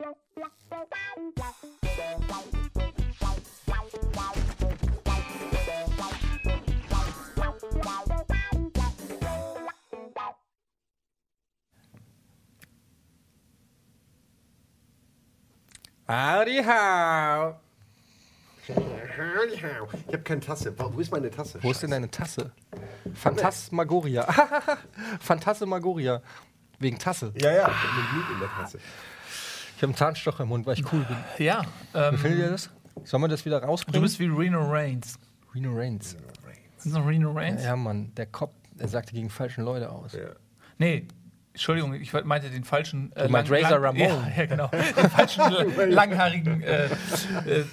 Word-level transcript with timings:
Howdy 0.00 0.14
how. 16.62 17.56
Ich 18.68 18.76
habe 20.12 20.22
keine 20.22 20.40
Tasse. 20.40 20.72
Wo 20.78 21.00
ist 21.00 21.10
meine 21.10 21.28
Tasse? 21.30 21.58
Wo 21.60 21.72
ist 21.72 21.82
denn 21.82 21.90
deine 21.90 22.08
Tasse? 22.08 22.52
Phantasmagoria. 23.14 24.22
Phantasmagoria. 25.20 26.22
Wegen 26.78 26.98
Tasse. 26.98 27.32
Ja, 27.36 27.50
ja. 27.50 27.68
Ich 27.68 27.74
habe 27.74 27.92
eine 27.92 28.02
Blut 28.12 28.30
in 28.34 28.38
der 28.38 28.48
Tasse. 28.50 28.78
Ich 29.78 29.82
habe 29.82 29.90
einen 29.90 29.96
Zahnstocher 29.96 30.42
im 30.42 30.48
Mund, 30.48 30.66
weil 30.66 30.74
ich 30.76 30.92
cool 30.92 31.04
bin. 31.04 31.16
Ja, 31.46 31.62
ähm, 31.94 32.18
Findet 32.18 32.40
ihr 32.40 32.50
das? 32.50 32.68
Sollen 33.04 33.22
wir 33.22 33.28
das 33.28 33.44
wieder 33.44 33.60
du 33.60 33.66
rausbringen? 33.68 34.02
bist 34.02 34.18
wie 34.18 34.24
Reno 34.26 34.68
Reigns. 34.68 35.20
Reno 35.54 35.72
Reigns. 35.72 36.14
Ist 36.76 36.86
das 36.86 36.92
noch 36.94 37.06
Reno 37.06 37.30
Reigns? 37.30 37.62
Ja, 37.62 37.76
Mann, 37.76 38.12
der 38.16 38.26
Kopf, 38.26 38.54
er 38.76 38.88
sagte 38.88 39.12
gegen 39.12 39.30
falschen 39.30 39.62
Leute 39.62 39.88
aus. 39.92 40.14
Ja. 40.14 40.30
Nee, 40.78 41.06
Entschuldigung, 41.52 41.94
ich 41.94 42.12
meinte 42.24 42.50
den 42.50 42.64
falschen. 42.64 43.12
Äh, 43.14 43.26
Du 43.26 43.30
meinst 43.30 43.52
Razor 43.52 43.80
Ramon. 43.80 44.00
Ja, 44.00 44.28
ja, 44.36 44.46
genau. 44.46 44.66
Den 44.66 45.10
falschen 45.10 45.42
äh, 45.78 45.84
langhaarigen 45.84 46.60
äh, 46.62 46.86
äh, 46.86 46.88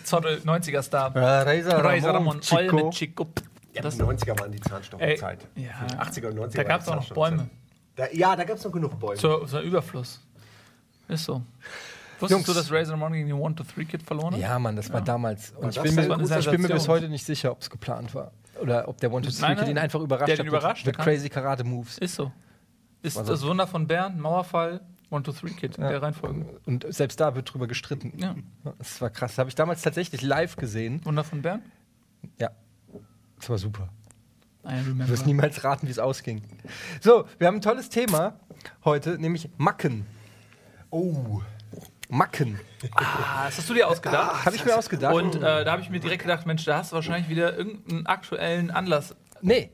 Zottel 0.03 0.37
90er-Star. 0.45 1.15
Äh, 1.15 1.19
Razor 1.19 1.83
Razor 1.83 2.13
Ramon, 2.13 2.27
Ramon, 2.39 2.41
Chico. 2.41 2.77
Olme 2.77 2.89
Chico. 2.91 3.27
Ja, 3.73 3.81
Das- 3.81 3.95
die 3.97 4.03
90er 4.03 4.39
waren 4.39 4.51
die 4.51 4.59
Zahnstocherzeit. 4.61 5.39
Ja. 5.55 5.71
Die 5.89 5.95
80er 6.21 6.27
und 6.27 6.37
90er 6.39 6.55
Da 6.57 6.63
gab 6.65 6.81
es 6.81 6.87
auch 6.87 6.95
noch 6.97 7.09
Bäume. 7.13 7.49
Da, 7.95 8.05
ja, 8.11 8.35
da 8.35 8.43
gab 8.43 8.57
es 8.57 8.63
noch 8.63 8.71
genug 8.71 8.99
Bäume. 8.99 9.17
So, 9.17 9.43
so 9.47 9.57
ein 9.57 9.63
Überfluss. 9.63 10.21
Ist 11.07 11.25
so. 11.25 11.41
Wusstest 12.19 12.31
Jungs. 12.31 12.45
du, 12.45 12.53
dass 12.53 12.71
Razor 12.71 12.93
Ramon 12.93 13.13
gegen 13.13 13.27
den 13.27 13.37
1-2-3-Kid 13.37 14.03
verloren 14.03 14.33
hat? 14.33 14.41
Ja, 14.41 14.57
Mann, 14.59 14.75
das 14.75 14.91
war 14.91 15.01
damals. 15.01 15.51
Und 15.51 15.75
ich 15.75 15.81
bin, 15.81 15.95
mir, 15.95 16.03
ich 16.39 16.49
bin 16.49 16.61
mir 16.61 16.69
bis 16.69 16.87
heute 16.87 17.09
nicht 17.09 17.25
sicher, 17.25 17.51
ob 17.51 17.61
es 17.61 17.69
geplant 17.69 18.15
war. 18.15 18.31
Oder 18.61 18.87
ob 18.87 18.97
der 18.99 19.11
One 19.11 19.25
to 19.25 19.31
Three 19.31 19.53
nein. 19.55 19.69
ihn 19.69 19.77
einfach 19.77 19.99
überrascht 19.99 20.27
Der 20.29 20.33
hat 20.35 20.39
den 20.39 20.47
überrascht, 20.47 20.85
mit, 20.85 20.95
der 20.95 21.05
mit 21.05 21.13
crazy 21.13 21.29
Karate-Moves. 21.29 21.97
Ist 21.97 22.15
so. 22.15 22.31
Ist 23.01 23.17
Also- 23.17 23.33
das 23.33 23.41
Wunder 23.45 23.67
von 23.67 23.85
Bern, 23.87 24.19
Mauerfall, 24.19 24.81
1-2-3-Kid 25.11 25.77
in 25.77 25.83
der 25.83 26.01
Reihenfolge. 26.01 26.45
Und 26.65 26.85
selbst 26.89 27.19
da 27.19 27.35
wird 27.35 27.53
drüber 27.53 27.67
gestritten. 27.67 28.13
Ja. 28.17 28.35
Das 28.79 29.01
war 29.01 29.09
krass. 29.09 29.31
Das 29.31 29.39
habe 29.39 29.49
ich 29.49 29.55
damals 29.55 29.81
tatsächlich 29.81 30.21
live 30.21 30.55
gesehen. 30.55 31.03
Wunder 31.05 31.23
von 31.23 31.41
Bern? 31.41 31.61
Ja. 32.39 32.49
Das 33.37 33.49
war 33.49 33.57
super. 33.57 33.89
Du 34.63 35.07
wirst 35.09 35.27
niemals 35.27 35.63
raten, 35.63 35.85
wie 35.85 35.91
es 35.91 35.99
ausging. 35.99 36.41
So, 36.99 37.25
wir 37.37 37.45
haben 37.47 37.55
ein 37.55 37.61
tolles 37.61 37.89
Thema 37.89 38.39
heute, 38.83 39.19
nämlich 39.19 39.49
Macken. 39.57 40.07
Oh. 40.89 41.41
Macken. 42.15 42.59
Ah, 42.95 43.45
das 43.45 43.57
hast 43.57 43.69
du 43.69 43.73
dir 43.73 43.87
ausgedacht. 43.87 44.45
Habe 44.45 44.55
ich 44.55 44.63
mir 44.63 44.77
ausgedacht. 44.77 45.13
Und 45.13 45.35
äh, 45.35 45.65
da 45.65 45.71
habe 45.71 45.81
ich 45.81 45.89
mir 45.89 45.99
direkt 45.99 46.21
gedacht, 46.21 46.45
Mensch, 46.45 46.63
da 46.63 46.77
hast 46.77 46.91
du 46.91 46.95
wahrscheinlich 46.95 47.29
wieder 47.29 47.57
irgendeinen 47.57 48.05
aktuellen 48.05 48.71
Anlass. 48.71 49.15
nee. 49.41 49.69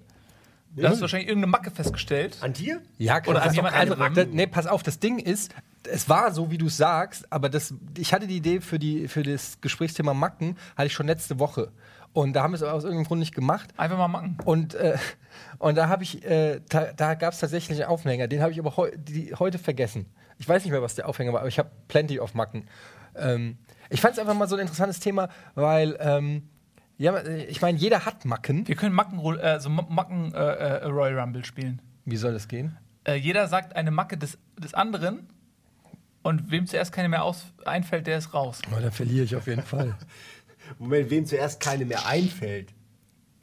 Da 0.76 0.90
hast 0.90 0.98
du 0.98 1.02
wahrscheinlich 1.02 1.28
irgendeine 1.28 1.52
Macke 1.52 1.72
festgestellt. 1.72 2.38
An 2.42 2.54
dir? 2.54 2.82
Ja, 2.98 3.18
Oder 3.26 3.36
das 3.40 3.50
an 3.50 3.54
jemand 3.56 3.76
anderem. 3.76 4.14
da- 4.14 4.26
Nee, 4.26 4.48
pass 4.48 4.68
auf, 4.68 4.84
das 4.84 5.00
Ding 5.00 5.20
ist, 5.20 5.54
es 5.90 6.08
war 6.08 6.32
so, 6.32 6.50
wie 6.52 6.58
du 6.58 6.68
es 6.68 6.78
sagst, 6.78 7.32
aber 7.32 7.50
das, 7.50 7.74
ich 7.98 8.14
hatte 8.14 8.28
die 8.28 8.38
Idee 8.38 8.62
für, 8.62 8.80
die, 8.80 9.08
für 9.08 9.24
das 9.24 9.60
Gesprächsthema 9.62 10.14
Macken, 10.14 10.56
hatte 10.78 10.88
ich 10.88 10.94
schon 10.94 11.08
letzte 11.08 11.40
Woche. 11.40 11.72
Und 12.14 12.34
da 12.34 12.44
haben 12.44 12.52
wir 12.52 12.56
es 12.56 12.64
aus 12.64 12.84
irgendeinem 12.84 13.08
Grund 13.08 13.20
nicht 13.20 13.34
gemacht. 13.34 13.70
Einfach 13.78 13.98
mal 13.98 14.08
machen. 14.10 14.38
Und, 14.46 14.74
äh, 14.76 14.98
und 15.60 15.76
da 15.76 15.88
habe 15.90 16.04
ich, 16.04 16.24
äh, 16.26 16.60
da, 16.70 16.92
da 16.94 17.14
gab 17.16 17.34
es 17.34 17.40
tatsächlich 17.40 17.80
einen 17.82 17.90
Aufhänger, 17.90 18.28
den 18.28 18.42
habe 18.42 18.52
ich 18.52 18.60
aber 18.60 18.76
heu, 18.78 18.92
die, 18.98 19.34
heute 19.38 19.58
vergessen. 19.60 20.06
Ich 20.38 20.48
weiß 20.48 20.64
nicht 20.64 20.72
mehr, 20.72 20.82
was 20.82 20.96
der 20.96 21.08
Aufhänger 21.08 21.34
war, 21.34 21.40
aber 21.42 21.50
ich 21.50 21.60
habe 21.60 21.70
plenty 21.88 22.20
of 22.20 22.34
Macken. 22.34 22.68
Ähm, 23.16 23.58
ich 23.90 24.02
fand 24.02 24.14
es 24.14 24.20
einfach 24.20 24.34
mal 24.34 24.48
so 24.48 24.56
ein 24.56 24.62
interessantes 24.62 25.00
Thema, 25.00 25.30
weil, 25.56 25.98
ähm, 26.00 26.50
ja, 27.02 27.24
ich 27.26 27.62
meine, 27.62 27.78
jeder 27.78 28.06
hat 28.06 28.26
Macken. 28.26 28.68
Wir 28.68 28.76
können 28.76 28.94
Macken, 28.94 29.20
äh, 29.40 29.60
so 29.60 29.70
Ma- 29.70 29.88
Macken 29.90 30.34
äh, 30.34 30.38
äh, 30.38 30.86
Royal 30.86 31.20
Rumble 31.20 31.44
spielen. 31.44 31.82
Wie 32.06 32.16
soll 32.18 32.34
das 32.34 32.48
gehen? 32.48 32.78
Äh, 33.06 33.16
jeder 33.16 33.48
sagt 33.48 33.76
eine 33.76 33.90
Macke 33.92 34.18
des, 34.18 34.38
des 34.58 34.74
anderen 34.74 35.28
und 36.22 36.52
wem 36.52 36.68
zuerst 36.68 36.92
keine 36.94 37.10
mehr 37.10 37.24
aus 37.24 37.46
einfällt, 37.66 38.06
der 38.06 38.18
ist 38.20 38.34
raus. 38.34 38.62
Oh, 38.72 38.80
dann 38.80 38.92
verliere 38.92 39.26
ich 39.26 39.36
auf 39.36 39.48
jeden 39.48 39.64
Fall. 39.64 39.96
Moment, 40.80 41.10
wem 41.10 41.26
zuerst 41.26 41.60
keine 41.60 41.86
mehr 41.86 42.06
einfällt. 42.06 42.74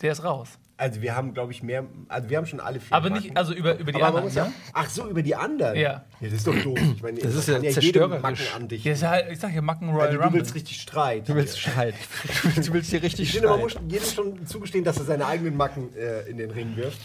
Der 0.02 0.12
ist 0.12 0.22
raus. 0.22 0.58
Also 0.80 1.02
wir 1.02 1.16
haben, 1.16 1.34
glaube 1.34 1.50
ich, 1.50 1.60
mehr. 1.64 1.84
Also 2.06 2.30
wir 2.30 2.36
haben 2.36 2.46
schon 2.46 2.60
alle 2.60 2.78
vier. 2.78 2.96
Aber 2.96 3.10
Marken. 3.10 3.24
nicht, 3.24 3.36
also 3.36 3.52
über, 3.52 3.76
über 3.78 3.90
die 3.90 4.00
Aber 4.00 4.18
anderen. 4.18 4.34
ja, 4.34 4.44
ne? 4.44 4.52
ach 4.72 4.88
so, 4.88 5.08
über 5.08 5.22
die 5.24 5.34
anderen. 5.34 5.76
Ja. 5.76 6.04
das 6.20 6.32
ist 6.32 6.46
doch 6.46 6.54
doof. 6.54 6.78
Ich 6.94 7.02
meine, 7.02 7.18
Das 7.20 7.34
ist 7.34 7.48
ja 7.48 7.56
jedem 7.56 7.72
zerstörerisch. 7.72 8.22
Macken 8.22 8.46
an 8.54 8.68
dich. 8.68 8.84
Ja, 8.84 8.92
ist 8.92 9.02
ja 9.02 9.10
halt, 9.10 9.26
ich 9.32 9.40
sag 9.40 9.52
ja 9.52 9.60
Macken 9.60 9.90
Royal 9.90 10.06
also, 10.06 10.20
du 10.20 10.32
willst 10.34 10.54
richtig 10.54 10.80
Streit. 10.80 11.28
Du 11.28 11.34
willst 11.34 11.60
Streit. 11.60 11.94
Du 12.54 12.72
willst 12.72 12.90
hier 12.90 13.02
richtig 13.02 13.26
ich 13.26 13.32
finde, 13.32 13.48
man 13.48 13.58
muss 13.60 13.74
jedem 13.88 14.04
schon 14.06 14.46
zugestehen, 14.46 14.84
dass 14.84 14.98
er 14.98 15.04
seine 15.04 15.26
eigenen 15.26 15.56
Macken 15.56 15.88
äh, 15.96 16.30
in 16.30 16.36
den 16.36 16.52
Ring 16.52 16.76
wirft. 16.76 16.98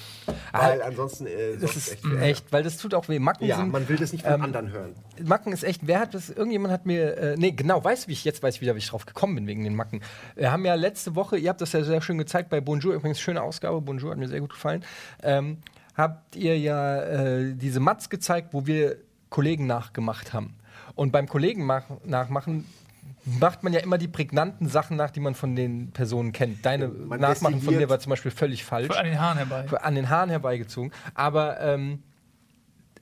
Weil 0.51 0.81
ansonsten 0.81 1.25
äh, 1.27 1.57
Das 1.59 1.75
ist 1.75 1.91
echt 1.93 2.03
echt, 2.33 2.51
weil 2.51 2.63
das 2.63 2.77
tut 2.77 2.93
auch 2.93 3.07
weh. 3.09 3.19
Macken 3.19 3.45
Ja, 3.45 3.57
sind, 3.57 3.71
man 3.71 3.87
will 3.87 3.97
das 3.97 4.11
nicht 4.11 4.23
von 4.23 4.33
ähm, 4.33 4.41
anderen 4.41 4.71
hören. 4.71 4.95
Macken 5.23 5.53
ist 5.53 5.63
echt, 5.63 5.85
wer 5.85 5.99
hat 5.99 6.13
das, 6.13 6.29
irgendjemand 6.29 6.73
hat 6.73 6.85
mir, 6.85 7.17
äh, 7.17 7.35
nee, 7.37 7.51
genau, 7.51 7.83
weißt 7.83 8.05
du, 8.05 8.07
wie 8.09 8.13
ich 8.13 8.25
jetzt 8.25 8.41
weiß 8.43 8.61
wieder, 8.61 8.75
wie 8.75 8.79
ich 8.79 8.87
drauf 8.87 9.05
gekommen 9.05 9.35
bin 9.35 9.47
wegen 9.47 9.63
den 9.63 9.75
Macken. 9.75 10.01
Wir 10.35 10.51
haben 10.51 10.65
ja 10.65 10.75
letzte 10.75 11.15
Woche, 11.15 11.37
ihr 11.37 11.49
habt 11.49 11.61
das 11.61 11.73
ja 11.73 11.83
sehr 11.83 12.01
schön 12.01 12.17
gezeigt 12.17 12.49
bei 12.49 12.61
Bonjour, 12.61 12.93
übrigens 12.93 13.19
schöne 13.19 13.41
Ausgabe, 13.41 13.81
Bonjour 13.81 14.11
hat 14.11 14.17
mir 14.17 14.27
sehr 14.27 14.41
gut 14.41 14.51
gefallen, 14.51 14.83
ähm, 15.21 15.57
habt 15.95 16.35
ihr 16.35 16.57
ja 16.57 17.01
äh, 17.01 17.53
diese 17.53 17.79
Mats 17.79 18.09
gezeigt, 18.09 18.49
wo 18.51 18.65
wir 18.65 18.97
Kollegen 19.29 19.67
nachgemacht 19.67 20.33
haben. 20.33 20.55
Und 20.95 21.11
beim 21.11 21.27
Kollegen 21.27 21.65
mach, 21.65 21.85
nachmachen 22.05 22.65
macht 23.25 23.63
man 23.63 23.73
ja 23.73 23.79
immer 23.79 23.97
die 23.97 24.07
prägnanten 24.07 24.67
Sachen 24.67 24.97
nach, 24.97 25.09
die 25.11 25.19
man 25.19 25.35
von 25.35 25.55
den 25.55 25.91
Personen 25.91 26.31
kennt. 26.31 26.65
Deine 26.65 26.89
man 26.89 27.19
Nachmachen 27.19 27.61
von 27.61 27.77
dir 27.77 27.89
war 27.89 27.99
zum 27.99 28.09
Beispiel 28.09 28.31
völlig 28.31 28.63
falsch 28.63 28.95
An 28.97 29.05
den 29.05 29.19
Haaren 29.19 29.37
herbei. 29.37 29.65
an 29.81 29.95
den 29.95 30.09
Haaren 30.09 30.29
herbeigezogen. 30.29 30.91
Aber 31.13 31.59
ähm, 31.61 32.03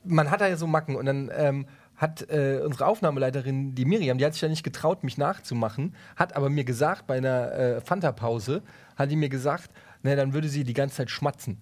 man 0.04 0.30
hat 0.30 0.42
da 0.42 0.48
ja 0.48 0.58
so 0.58 0.68
Macken 0.68 0.96
und 0.96 1.06
dann 1.06 1.32
ähm, 1.36 1.66
hat 1.98 2.30
äh, 2.30 2.62
unsere 2.66 2.88
Aufnahmeleiterin, 2.88 3.76
die 3.76 3.86
Miriam, 3.86 4.18
die 4.18 4.26
hat 4.26 4.34
sich 4.34 4.42
ja 4.42 4.50
nicht 4.50 4.64
getraut, 4.64 5.04
mich 5.04 5.18
nachzumachen, 5.18 5.96
hat 6.16 6.36
aber 6.36 6.50
mir 6.50 6.64
gesagt, 6.64 7.06
bei 7.08 7.18
einer 7.18 7.52
äh, 7.52 7.82
Fanta-Pause, 7.82 8.64
hat 8.96 9.12
die 9.12 9.16
mir 9.16 9.30
gesagt, 9.30 9.70
na, 10.02 10.16
dann 10.16 10.34
würde 10.34 10.50
sie 10.50 10.64
die 10.64 10.74
ganze 10.74 10.96
Zeit 10.98 11.12
schmatzen. 11.12 11.58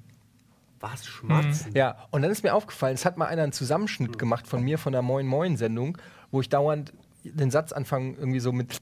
Was? 0.80 1.06
Schmatzen? 1.06 1.74
Ja, 1.76 1.98
und 2.12 2.22
dann 2.22 2.32
ist 2.32 2.44
mir 2.44 2.54
aufgefallen, 2.54 2.96
es 2.96 3.04
hat 3.04 3.18
mal 3.18 3.26
einer 3.26 3.44
einen 3.44 3.52
Zusammenschnitt 3.52 4.18
gemacht 4.18 4.48
von 4.48 4.64
mir, 4.64 4.78
von 4.78 4.94
der 4.94 5.02
Moin 5.02 5.28
Moin 5.28 5.58
Sendung, 5.58 5.98
wo 6.32 6.40
ich 6.40 6.48
dauernd 6.48 6.94
den 7.34 7.52
Satz 7.52 7.72
anfange, 7.72 8.16
irgendwie 8.18 8.40
so 8.40 8.52
mit. 8.52 8.78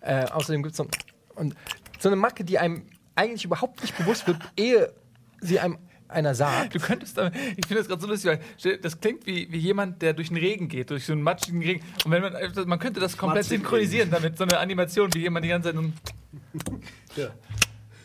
Äh, 0.00 0.24
außerdem 0.26 0.62
gibt 0.62 0.72
es 0.72 0.76
so, 0.78 0.86
und 1.34 1.54
so 1.98 2.08
eine 2.08 2.16
Macke, 2.16 2.44
die 2.44 2.58
einem 2.58 2.86
eigentlich 3.14 3.44
überhaupt 3.44 3.82
nicht 3.82 3.96
bewusst 3.98 4.26
wird, 4.26 4.38
ehe 4.56 4.92
sie 5.40 5.60
einem 5.60 5.78
einer 6.08 6.34
sagt. 6.34 6.74
Du 6.74 6.80
könntest, 6.80 7.18
aber- 7.18 7.34
ich 7.56 7.66
finde 7.66 7.76
das 7.76 7.86
gerade 7.88 8.00
so 8.02 8.08
lustig, 8.08 8.40
weil 8.62 8.78
das 8.78 8.98
klingt 9.00 9.26
wie, 9.26 9.50
wie 9.52 9.58
jemand, 9.58 10.02
der 10.02 10.12
durch 10.12 10.28
den 10.28 10.38
Regen 10.38 10.68
geht, 10.68 10.90
durch 10.90 11.04
so 11.06 11.12
einen 11.12 11.22
matschigen 11.22 11.62
Regen. 11.62 11.84
Und 12.04 12.10
wenn 12.10 12.22
man, 12.22 12.34
man 12.66 12.78
könnte 12.80 12.98
das 12.98 13.16
komplett 13.16 13.44
Schmatzigen 13.46 13.62
synchronisieren 13.62 14.10
damit, 14.10 14.36
so 14.36 14.44
eine 14.44 14.58
Animation, 14.58 15.12
wie 15.14 15.20
jemand 15.20 15.44
die 15.44 15.50
ganze 15.50 15.72
Zeit. 15.72 15.82
so- 16.66 16.80
Ja. 17.22 17.28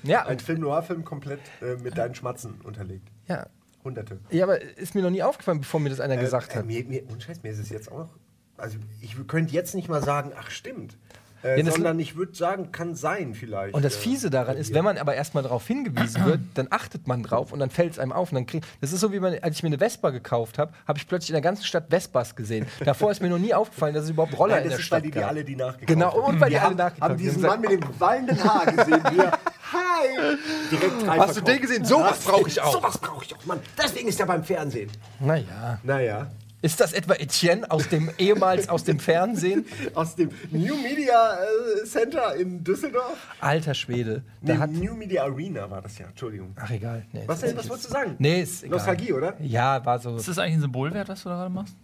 Ja, 0.03 0.23
Ein 0.27 0.37
Film-Noir-Film 0.39 1.03
komplett 1.03 1.39
äh, 1.61 1.77
mit 1.81 1.97
deinen 1.97 2.13
Schmatzen 2.13 2.61
unterlegt. 2.61 3.07
ja. 3.27 3.47
Hunderte. 3.83 4.19
ja, 4.31 4.45
aber 4.45 4.59
ist 4.61 4.95
mir 4.95 5.03
noch 5.03 5.11
nie 5.11 5.21
aufgefallen, 5.21 5.59
bevor 5.59 5.79
mir 5.79 5.89
das 5.89 5.99
einer 5.99 6.17
gesagt 6.17 6.51
äh, 6.53 6.55
hat. 6.57 6.65
Mir, 6.65 6.83
mir, 6.85 7.03
und 7.07 7.21
Scheiß, 7.21 7.43
mir 7.43 7.51
ist 7.51 7.59
es 7.59 7.69
jetzt 7.69 7.91
auch 7.91 7.99
noch. 7.99 8.09
Also, 8.57 8.77
ich 9.01 9.15
könnte 9.27 9.53
jetzt 9.53 9.75
nicht 9.75 9.89
mal 9.89 10.01
sagen, 10.03 10.31
ach, 10.39 10.49
stimmt. 10.49 10.95
Äh, 11.43 11.57
Ja, 11.59 11.63
das- 11.63 11.75
sondern 11.75 11.99
ich 11.99 12.15
würde 12.15 12.33
sagen, 12.33 12.71
kann 12.71 12.95
sein 12.95 13.35
vielleicht. 13.35 13.75
Und 13.75 13.83
das 13.85 13.95
äh, 13.97 13.99
Fiese 13.99 14.29
daran 14.31 14.57
ist, 14.57 14.73
wenn 14.73 14.83
man 14.83 14.97
aber 14.97 15.13
erstmal 15.13 15.43
darauf 15.43 15.67
hingewiesen 15.67 16.25
wird, 16.25 16.39
dann 16.55 16.67
achtet 16.71 17.05
man 17.07 17.21
drauf 17.21 17.51
und 17.51 17.59
dann 17.59 17.69
fällt 17.69 17.91
es 17.93 17.99
einem 17.99 18.13
auf. 18.13 18.31
Und 18.31 18.35
dann 18.35 18.45
krieg, 18.47 18.63
das 18.81 18.93
ist 18.93 19.01
so, 19.01 19.11
wie 19.11 19.19
man, 19.19 19.37
als 19.41 19.57
ich 19.57 19.61
mir 19.63 19.67
eine 19.67 19.77
Vespa 19.77 20.09
gekauft 20.09 20.57
habe, 20.57 20.71
habe 20.87 20.97
ich 20.97 21.07
plötzlich 21.07 21.29
in 21.29 21.33
der 21.33 21.41
ganzen 21.41 21.63
Stadt 21.63 21.87
Vespas 21.89 22.35
gesehen. 22.35 22.65
Davor 22.83 23.11
ist 23.11 23.21
mir 23.21 23.29
noch 23.29 23.37
nie 23.37 23.53
aufgefallen, 23.53 23.93
dass 23.93 24.05
es 24.05 24.09
überhaupt 24.11 24.35
Roller 24.39 24.55
Nein, 24.55 24.63
in 24.63 24.69
das 24.69 24.77
der 24.77 24.85
ist, 24.85 24.91
weil 24.91 24.97
Stadt 24.99 25.05
die, 25.05 25.11
die 25.11 25.19
gab. 25.19 25.29
alle 25.29 25.43
die 25.43 25.85
Genau, 25.85 26.13
haben. 26.13 26.33
und 26.33 26.39
weil 26.39 26.49
die 26.49 26.55
Wir 26.55 26.63
alle 26.65 26.75
nachgekauft 26.75 27.01
haben 27.03 27.11
haben. 27.11 27.17
diesen 27.19 27.41
Die 27.41 27.47
Mann 27.47 27.61
mit 27.61 27.71
dem 27.71 27.99
wallenden 27.99 28.43
Haar 28.43 28.65
gesehen, 28.65 29.03
wie 29.11 29.19
er, 29.19 29.31
hi, 29.73 30.37
direkt 30.71 31.01
drei 31.05 31.17
Hast 31.19 31.37
du 31.37 31.41
den 31.41 31.61
gesehen? 31.61 31.85
Sowas 31.85 32.19
brauche 32.21 32.47
ich 32.47 32.59
auch. 32.61 32.73
Sowas 32.73 32.97
brauche 32.97 33.23
ich 33.25 33.35
auch, 33.35 33.45
Mann. 33.45 33.59
Deswegen 33.77 34.07
ist 34.07 34.19
er 34.19 34.25
beim 34.25 34.43
Fernsehen. 34.43 34.89
Naja. 35.19 35.79
Naja, 35.83 36.27
Ist 36.65 36.79
das 36.79 36.93
etwa 36.93 37.13
Etienne 37.13 37.69
aus 37.69 37.87
dem 37.89 38.09
ehemals 38.17 38.69
aus 38.69 38.83
dem 38.83 38.97
Fernsehen? 38.99 39.65
aus 39.93 40.15
dem 40.15 40.29
New 40.49 40.75
Media 40.77 41.35
äh, 41.35 41.85
Center 41.85 42.35
in 42.35 42.63
Düsseldorf. 42.63 43.17
Alter 43.39 43.75
Schwede. 43.75 44.23
Da 44.41 44.53
Nee, 44.53 44.59
hat, 44.59 44.71
New 44.71 44.95
Media 44.95 45.23
Arena 45.25 45.69
war 45.69 45.83
das 45.83 45.99
ja, 45.99 46.07
Entschuldigung. 46.07 46.53
ach 46.55 46.71
egal. 46.71 47.05
Nee, 47.13 47.21
Was, 47.27 47.43
ist 47.43 47.49
denn, 47.51 47.57
was 47.57 47.69
wolltest 47.69 47.89
du 47.89 47.93
sagen? 47.93 48.15
Nee, 48.17 48.41
ist 48.41 48.63
egal. 48.63 48.77
Nostalgie, 48.77 49.13
oder? 49.13 49.35
Ja, 49.41 49.85
war 49.85 49.99
so. 49.99 50.15
Ist 50.15 50.27
das 50.27 50.39
eigentlich 50.39 50.55
ein 50.55 50.61
Symbolwert, 50.61 51.07
was 51.07 51.21
du 51.21 51.29
da 51.29 51.35
gerade 51.35 51.53
machst? 51.53 51.75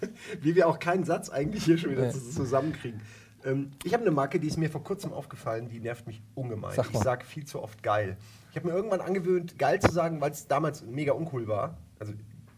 Wie 0.40 0.54
wir 0.54 0.68
auch 0.68 0.78
keinen 0.78 1.04
Satz 1.04 1.28
eigentlich 1.28 1.64
hier 1.64 1.76
schon 1.76 1.90
wieder 1.90 2.06
Nee. 2.06 2.12
zusammenkriegen. 2.12 3.00
Ähm, 3.44 3.72
ich 3.84 3.92
habe 3.92 4.02
eine 4.02 4.10
Marke, 4.10 4.40
die 4.40 4.46
ist 4.48 4.56
mir 4.56 4.70
vor 4.70 4.82
kurzem 4.84 5.12
aufgefallen, 5.12 5.68
die 5.68 5.80
nervt 5.80 6.06
mich 6.06 6.22
ungemein. 6.34 6.74
Sag 6.74 6.88
ich 6.92 6.98
sage 6.98 7.24
viel 7.26 7.44
zu 7.44 7.62
oft 7.62 7.82
geil. 7.82 8.16
Ich 8.50 8.56
habe 8.56 8.68
mir 8.68 8.74
irgendwann 8.74 9.02
angewöhnt, 9.02 9.58
geil 9.58 9.80
zu 9.80 9.92
sagen, 9.92 10.20
weil 10.22 10.30
es 10.30 10.46
damals 10.48 10.82
mega 10.82 11.12
uncool 11.12 11.46
war. 11.46 11.76
Also 11.98 12.14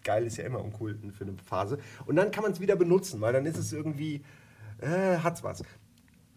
geil 0.09 0.25
ist 0.25 0.39
ja 0.39 0.45
immer 0.45 0.65
uncool 0.65 0.99
für 1.13 1.25
eine 1.25 1.35
Phase. 1.45 1.79
Und 2.07 2.17
dann 2.17 2.31
kann 2.31 2.43
man 2.43 2.53
es 2.53 2.61
wieder 2.61 2.77
benutzen, 2.77 3.21
weil 3.21 3.35
dann 3.35 3.45
ist 3.45 3.59
es 3.59 3.75
irgendwie 3.75 4.25
äh, 4.81 5.19
hat's 5.23 5.45
was. 5.45 5.63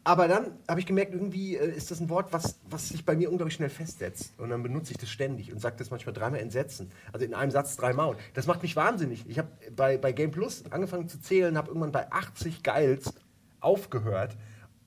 Aber 0.04 0.28
dann 0.28 0.58
habe 0.68 0.82
ich 0.82 0.86
gemerkt, 0.86 1.14
irgendwie 1.14 1.56
äh, 1.56 1.74
ist 1.74 1.90
das 1.90 2.02
ein 2.02 2.10
Wort, 2.10 2.34
was, 2.34 2.60
was 2.70 2.90
sich 2.90 3.06
bei 3.06 3.16
mir 3.16 3.30
unglaublich 3.30 3.54
schnell 3.54 3.70
festsetzt. 3.70 4.34
Und 4.40 4.50
dann 4.50 4.62
benutze 4.62 4.92
ich 4.92 4.98
das 4.98 5.10
ständig 5.10 5.54
und 5.54 5.62
sage 5.62 5.78
das 5.78 5.90
manchmal 5.90 6.14
dreimal 6.14 6.42
entsetzen. 6.42 6.92
Also 7.14 7.26
in 7.26 7.34
einem 7.34 7.52
Satz 7.52 7.78
dreimal. 7.78 8.18
Das 8.34 8.46
macht 8.46 8.62
mich 8.62 8.76
wahnsinnig. 8.76 9.24
Ich 9.30 9.38
habe 9.38 9.50
bei, 9.74 9.98
bei 9.98 10.12
Game 10.12 10.32
Plus 10.32 10.66
angefangen 10.70 11.08
zu 11.08 11.22
zählen, 11.22 11.58
habe 11.58 11.70
irgendwann 11.70 11.94
bei 11.94 12.12
80 12.12 12.62
Geils 12.64 13.14
aufgehört 13.62 14.36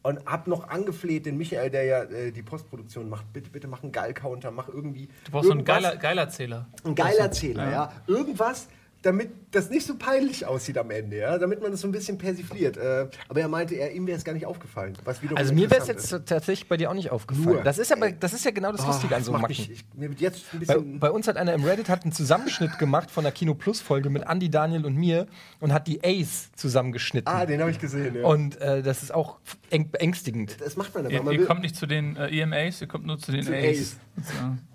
und 0.05 0.25
habe 0.27 0.51
noch 0.51 0.69
angefleht, 0.69 1.25
den 1.25 1.39
Michael, 1.39 1.71
der 1.71 1.85
ja 1.85 2.03
äh, 2.05 2.31
die 2.31 2.43
Postproduktion 2.43 3.09
macht, 3.09 3.33
bitte, 3.33 3.49
bitte 3.51 3.67
mach 3.67 3.83
einen 3.83 3.91
Geil-Counter, 3.91 4.51
mach 4.51 4.69
irgendwie. 4.69 5.09
Du 5.25 5.33
brauchst 5.33 5.47
so 5.47 5.53
einen 5.53 5.65
geiler, 5.65 5.97
geiler 5.97 6.29
Zähler. 6.29 6.67
ein 6.85 6.95
geiler 6.95 7.33
Zähler, 7.33 7.71
ja. 7.71 7.93
Irgendwas, 8.06 8.69
damit 9.05 9.31
das 9.51 9.69
nicht 9.69 9.87
so 9.87 9.97
peinlich 9.97 10.47
aussieht 10.47 10.79
am 10.79 10.91
Ende, 10.91 11.19
ja. 11.19 11.37
Damit 11.37 11.61
man 11.61 11.71
das 11.71 11.83
so 11.83 11.89
ein 11.89 11.93
bisschen 11.93 12.17
persifliert. 12.17 12.79
Äh, 12.79 13.06
aber 13.29 13.41
er 13.41 13.49
meinte, 13.49 13.75
er, 13.75 13.93
ihm 13.93 14.06
wäre 14.06 14.17
es 14.17 14.25
gar 14.25 14.33
nicht 14.33 14.47
aufgefallen. 14.47 14.97
Also 15.35 15.53
mir 15.53 15.71
wäre 15.71 15.83
es 15.83 15.89
jetzt 15.89 16.09
tatsächlich 16.27 16.69
bei 16.69 16.79
dir 16.79 16.91
auch 16.91 16.95
nicht 16.95 17.11
aufgefallen. 17.11 17.56
Nur. 17.56 17.62
Das 17.62 17.79
ist 17.79 17.93
aber, 17.93 18.11
das 18.12 18.33
ist 18.33 18.45
ja 18.47 18.51
genau 18.51 18.73
das 18.73 18.81
ist. 18.81 18.87
Lustige 18.87 19.15
an 19.15 19.23
so 19.23 19.33
Macken. 19.33 19.49
mich, 19.49 19.71
ich, 19.71 19.85
mir 19.95 20.09
wird 20.09 20.21
jetzt 20.21 20.45
ein 20.55 20.61
Bei, 20.61 20.75
bisschen. 20.75 21.01
bei 21.01 21.11
uns 21.11 21.29
hat 21.29 21.37
einer 21.37 21.53
im 21.53 21.65
Reddit 21.65 21.91
hat 21.91 22.05
einen 22.05 22.12
Zusammenschnitt 22.12 22.79
gemacht 22.79 23.11
von 23.11 23.25
der 23.25 23.33
Kino 23.33 23.55
Plus 23.55 23.81
Folge 23.81 24.09
mit 24.09 24.25
Andy, 24.27 24.51
Daniel 24.51 24.87
und 24.87 24.97
mir 24.97 25.27
und 25.61 25.73
hat 25.73 25.87
die 25.87 26.03
Ace 26.03 26.50
zusammengeschnitten. 26.57 27.33
ah, 27.33 27.45
den 27.45 27.61
habe 27.61 27.71
ich 27.71 27.79
gesehen, 27.79 28.17
ja. 28.17 28.25
und 28.27 28.59
äh, 28.61 28.83
das 28.83 29.03
ist 29.03 29.12
auch 29.12 29.39
eng, 29.69 29.91
beängstigend. 29.91 30.57
das 30.61 30.77
macht 30.77 30.95
man 30.95 31.05
aber. 31.05 31.15
Ihr, 31.15 31.23
Man 31.23 31.35
ihr 31.35 31.45
kommt 31.45 31.61
nicht 31.61 31.77
zu 31.77 31.87
den 31.87 32.17
äh, 32.17 32.29
EMAs, 32.29 32.81
ihr 32.81 32.89
kommt 32.89 33.05
nur 33.05 33.19
zu 33.19 33.33
den 33.33 33.45
Zu 33.45 33.55
A's. 33.55 33.65
A's. 33.69 33.97
So. 34.17 34.74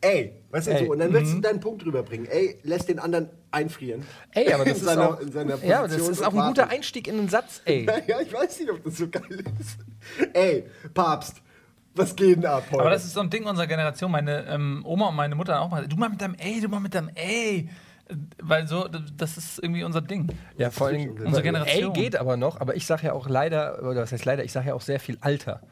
Ey, 0.00 0.32
weißt 0.50 0.66
du, 0.66 0.70
Ey. 0.72 0.84
so. 0.86 0.92
Und 0.92 0.98
dann 0.98 1.12
willst 1.12 1.32
du 1.34 1.40
deinen 1.40 1.60
Punkt 1.60 1.84
rüberbringen. 1.84 2.26
Ey, 2.30 2.58
lässt 2.62 2.88
den 2.88 2.98
anderen 2.98 3.28
einfrieren. 3.50 4.02
Ey, 4.32 4.52
aber 4.52 4.64
das 4.64 4.74
In 4.74 4.78
ist 4.80 4.84
seiner- 4.84 5.08
auch, 5.10 5.20
in 5.20 5.32
seiner 5.32 5.64
ja, 5.64 5.78
aber 5.78 5.88
das 5.88 5.96
ist 6.08 6.20
auch 6.22 6.26
ein 6.34 6.48
guter 6.48 6.62
wartet. 6.62 6.72
Einstieg 6.72 7.08
in 7.08 7.18
einen 7.18 7.28
Satz. 7.28 7.62
Ey, 7.64 7.86
Ja, 8.06 8.20
ich 8.20 8.32
weiß 8.32 8.60
nicht, 8.60 8.70
ob 8.70 8.82
das 8.84 8.96
so 8.96 9.08
geil 9.08 9.44
ist. 9.60 9.78
Ey, 10.34 10.64
Papst, 10.92 11.36
was 11.94 12.14
geht 12.16 12.36
denn 12.36 12.46
ab 12.46 12.64
heute? 12.70 12.80
Aber 12.80 12.90
das 12.90 13.04
ist 13.04 13.14
so 13.14 13.20
ein 13.20 13.30
Ding 13.30 13.44
unserer 13.46 13.66
Generation. 13.66 14.10
Meine 14.10 14.44
ähm, 14.48 14.82
Oma 14.84 15.08
und 15.08 15.16
meine 15.16 15.34
Mutter 15.34 15.60
auch 15.60 15.70
mal. 15.70 15.86
Du 15.86 15.96
mal 15.96 16.08
mit 16.10 16.20
deinem 16.20 16.34
Ey, 16.34 16.60
du 16.60 16.68
mal 16.68 16.80
mit 16.80 16.94
deinem 16.94 17.10
Ey. 17.14 17.68
Weil 18.42 18.66
so, 18.68 18.86
das 19.16 19.38
ist 19.38 19.60
irgendwie 19.62 19.82
unser 19.82 20.02
Ding. 20.02 20.28
ja, 20.58 20.70
vor 20.70 20.88
allem 20.88 21.12
Unsere 21.24 21.42
Generation. 21.42 21.94
Ey 21.94 22.02
geht 22.02 22.16
aber 22.16 22.36
noch, 22.36 22.60
aber 22.60 22.76
ich 22.76 22.84
sage 22.86 23.06
ja 23.06 23.12
auch 23.14 23.28
leider, 23.30 23.78
oder 23.82 24.02
was 24.02 24.12
heißt 24.12 24.26
leider, 24.26 24.44
ich 24.44 24.52
sage 24.52 24.68
ja 24.68 24.74
auch 24.74 24.82
sehr 24.82 25.00
viel 25.00 25.16
Alter. 25.22 25.62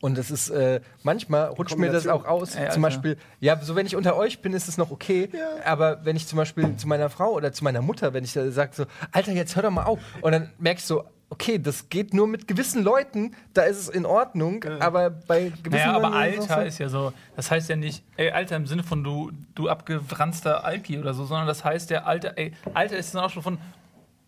Und 0.00 0.16
das 0.16 0.30
ist, 0.30 0.48
äh, 0.48 0.80
manchmal 1.02 1.48
rutscht 1.48 1.76
mir 1.76 1.92
das 1.92 2.06
auch 2.06 2.24
aus. 2.24 2.54
Ey, 2.54 2.70
zum. 2.70 2.82
Beispiel, 2.82 3.16
ja, 3.40 3.60
so 3.60 3.76
wenn 3.76 3.84
ich 3.86 3.96
unter 3.96 4.16
euch 4.16 4.40
bin, 4.40 4.54
ist 4.54 4.66
es 4.66 4.78
noch 4.78 4.90
okay. 4.90 5.28
Aber 5.64 6.04
wenn 6.04 6.16
ich 6.16 6.26
zum 6.26 6.38
Beispiel 6.38 6.76
zu 6.76 6.88
meiner 6.88 7.10
Frau 7.10 7.32
oder 7.32 7.52
zu 7.52 7.64
meiner 7.64 7.82
Mutter, 7.82 8.14
wenn 8.14 8.24
ich 8.24 8.32
da 8.32 8.50
sage 8.50 8.70
so, 8.74 8.84
Alter, 9.12 9.32
jetzt 9.32 9.56
hör 9.56 9.62
doch 9.62 9.70
mal 9.70 9.84
auf. 9.84 9.98
Und 10.22 10.32
dann 10.32 10.50
merke 10.58 10.78
ich 10.78 10.86
so, 10.86 11.04
okay, 11.28 11.58
das 11.58 11.88
geht 11.90 12.12
nur 12.12 12.26
mit 12.26 12.48
gewissen 12.48 12.82
Leuten, 12.82 13.34
da 13.54 13.62
ist 13.62 13.78
es 13.78 13.88
in 13.88 14.04
Ordnung, 14.04 14.64
aber 14.80 15.10
bei 15.10 15.52
gewissen 15.62 15.86
Naja, 15.86 15.92
aber 15.92 16.08
Leuten 16.10 16.40
Alter 16.40 16.54
so- 16.56 16.60
ist 16.62 16.78
ja 16.78 16.88
so, 16.88 17.12
das 17.36 17.50
heißt 17.52 17.68
ja 17.68 17.76
nicht, 17.76 18.02
ey, 18.16 18.30
Alter 18.32 18.56
im 18.56 18.66
Sinne 18.66 18.82
von 18.82 19.04
du, 19.04 19.30
du 19.54 19.68
abgewranster 19.68 20.64
Alki 20.64 20.98
oder 20.98 21.14
so, 21.14 21.24
sondern 21.26 21.46
das 21.46 21.64
heißt 21.64 21.90
der 21.90 22.06
Alter, 22.06 22.36
ey, 22.36 22.52
Alter 22.74 22.96
ist 22.96 23.14
dann 23.14 23.22
auch 23.22 23.30
schon 23.30 23.44
von, 23.44 23.58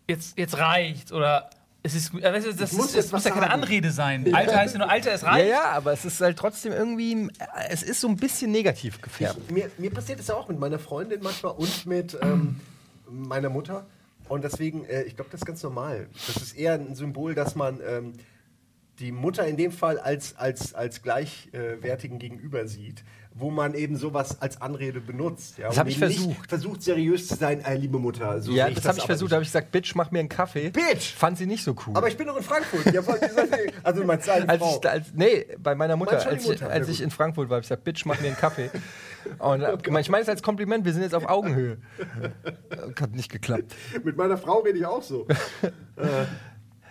jetzt, 0.07 0.37
jetzt 0.37 0.57
reicht's 0.57 1.11
oder 1.11 1.49
es 1.83 1.95
ist, 1.95 2.13
äh, 2.13 2.23
weißt 2.23 2.47
du, 2.47 2.53
das 2.53 2.71
muss 2.73 2.87
ist, 2.95 2.95
muss 2.95 3.11
was 3.11 3.23
ja 3.25 3.31
keine 3.31 3.47
sagen. 3.47 3.61
Anrede 3.61 3.91
sein. 3.91 4.33
Alter 4.33 4.55
heißt 4.57 4.73
ja 4.73 4.79
nur, 4.79 4.89
Alter, 4.89 5.11
es 5.11 5.21
Ja, 5.21 5.29
reicht. 5.29 5.49
ja, 5.49 5.63
aber 5.71 5.91
es 5.93 6.05
ist 6.05 6.19
halt 6.21 6.37
trotzdem 6.37 6.71
irgendwie, 6.71 7.13
äh, 7.39 7.45
es 7.69 7.83
ist 7.83 7.99
so 8.01 8.07
ein 8.07 8.15
bisschen 8.15 8.51
negativ 8.51 9.01
gefärbt. 9.01 9.37
Ich, 9.47 9.51
mir, 9.53 9.69
mir 9.77 9.91
passiert 9.91 10.19
es 10.19 10.29
auch 10.29 10.47
mit 10.47 10.59
meiner 10.59 10.79
Freundin 10.79 11.19
manchmal 11.21 11.53
und 11.53 11.85
mit 11.85 12.17
ähm, 12.21 12.59
meiner 13.09 13.49
Mutter. 13.49 13.85
Und 14.29 14.43
deswegen, 14.43 14.85
äh, 14.85 15.03
ich 15.03 15.15
glaube, 15.15 15.29
das 15.31 15.41
ist 15.41 15.45
ganz 15.45 15.61
normal. 15.61 16.07
Das 16.27 16.37
ist 16.41 16.53
eher 16.57 16.73
ein 16.75 16.95
Symbol, 16.95 17.35
dass 17.35 17.55
man 17.55 17.79
ähm, 17.85 18.13
die 18.99 19.11
Mutter 19.11 19.45
in 19.47 19.57
dem 19.57 19.71
Fall 19.71 19.97
als, 19.99 20.35
als, 20.37 20.73
als 20.73 21.01
gleichwertigen 21.01 22.19
Gegenüber 22.19 22.67
sieht, 22.67 23.03
wo 23.33 23.49
man 23.49 23.73
eben 23.73 23.95
sowas 23.97 24.39
als 24.39 24.61
Anrede 24.61 25.01
benutzt. 25.01 25.57
Ja, 25.57 25.65
Das 25.67 25.75
und 25.75 25.79
hab 25.79 25.87
ich 25.87 25.97
versucht. 25.97 26.47
versucht, 26.47 26.83
seriös 26.83 27.27
zu 27.27 27.33
sein, 27.35 27.61
äh, 27.65 27.73
liebe 27.75 27.97
Mutter. 27.97 28.39
So 28.39 28.51
ja, 28.51 28.67
sehe 28.67 28.75
das 28.75 28.85
habe 28.87 28.99
ich 28.99 29.05
versucht, 29.05 29.31
da 29.31 29.37
habe 29.37 29.43
ich 29.43 29.49
gesagt, 29.49 29.71
Bitch, 29.71 29.95
mach 29.95 30.11
mir 30.11 30.19
einen 30.19 30.29
Kaffee. 30.29 30.69
Bitch! 30.69 31.13
Fand 31.15 31.39
sie 31.39 31.47
nicht 31.47 31.63
so 31.63 31.75
cool. 31.87 31.95
Aber 31.97 32.07
ich 32.07 32.15
bin 32.15 32.27
doch 32.27 32.37
in 32.37 32.43
Frankfurt. 32.43 32.85
Ja, 32.93 33.01
ich- 33.01 33.73
also 33.83 34.01
du 34.01 34.05
meinst 34.05 34.29
als 34.29 34.45
Frau. 34.59 34.79
ich, 34.79 34.87
als, 34.89 35.07
nee, 35.15 35.47
bei 35.57 35.73
meiner 35.73 35.95
Mutter, 35.95 36.23
als, 36.27 36.43
ich, 36.43 36.49
Mutter? 36.49 36.69
als 36.69 36.87
Ja, 36.87 36.93
ich 36.93 37.01
in 37.01 37.09
Frankfurt 37.09 37.49
war, 37.49 37.55
habe 37.55 37.63
ich 37.63 37.69
gesagt, 37.69 37.83
Bitch, 37.83 38.05
mach 38.05 38.21
mir 38.21 38.27
einen 38.27 38.37
Kaffee. 38.37 38.69
Und 39.39 39.63
hab 39.63 39.81
gemeint, 39.81 40.05
ich 40.05 40.11
meine 40.11 40.21
es 40.21 40.29
als 40.29 40.43
Kompliment, 40.43 40.85
wir 40.85 40.93
sind 40.93 41.01
jetzt 41.01 41.15
auf 41.15 41.25
Augenhöhe. 41.27 41.77
Hat 42.99 43.11
nicht 43.15 43.31
geklappt. 43.31 43.73
Mit 44.03 44.15
meiner 44.17 44.37
Frau 44.37 44.59
rede 44.59 44.77
ich 44.77 44.85
auch 44.85 45.01
so. 45.01 45.25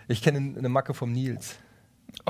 Ich 0.08 0.20
kenne 0.20 0.58
eine 0.58 0.69
Macke 0.69 0.93
vom 0.94 1.12
Nils. 1.12 1.55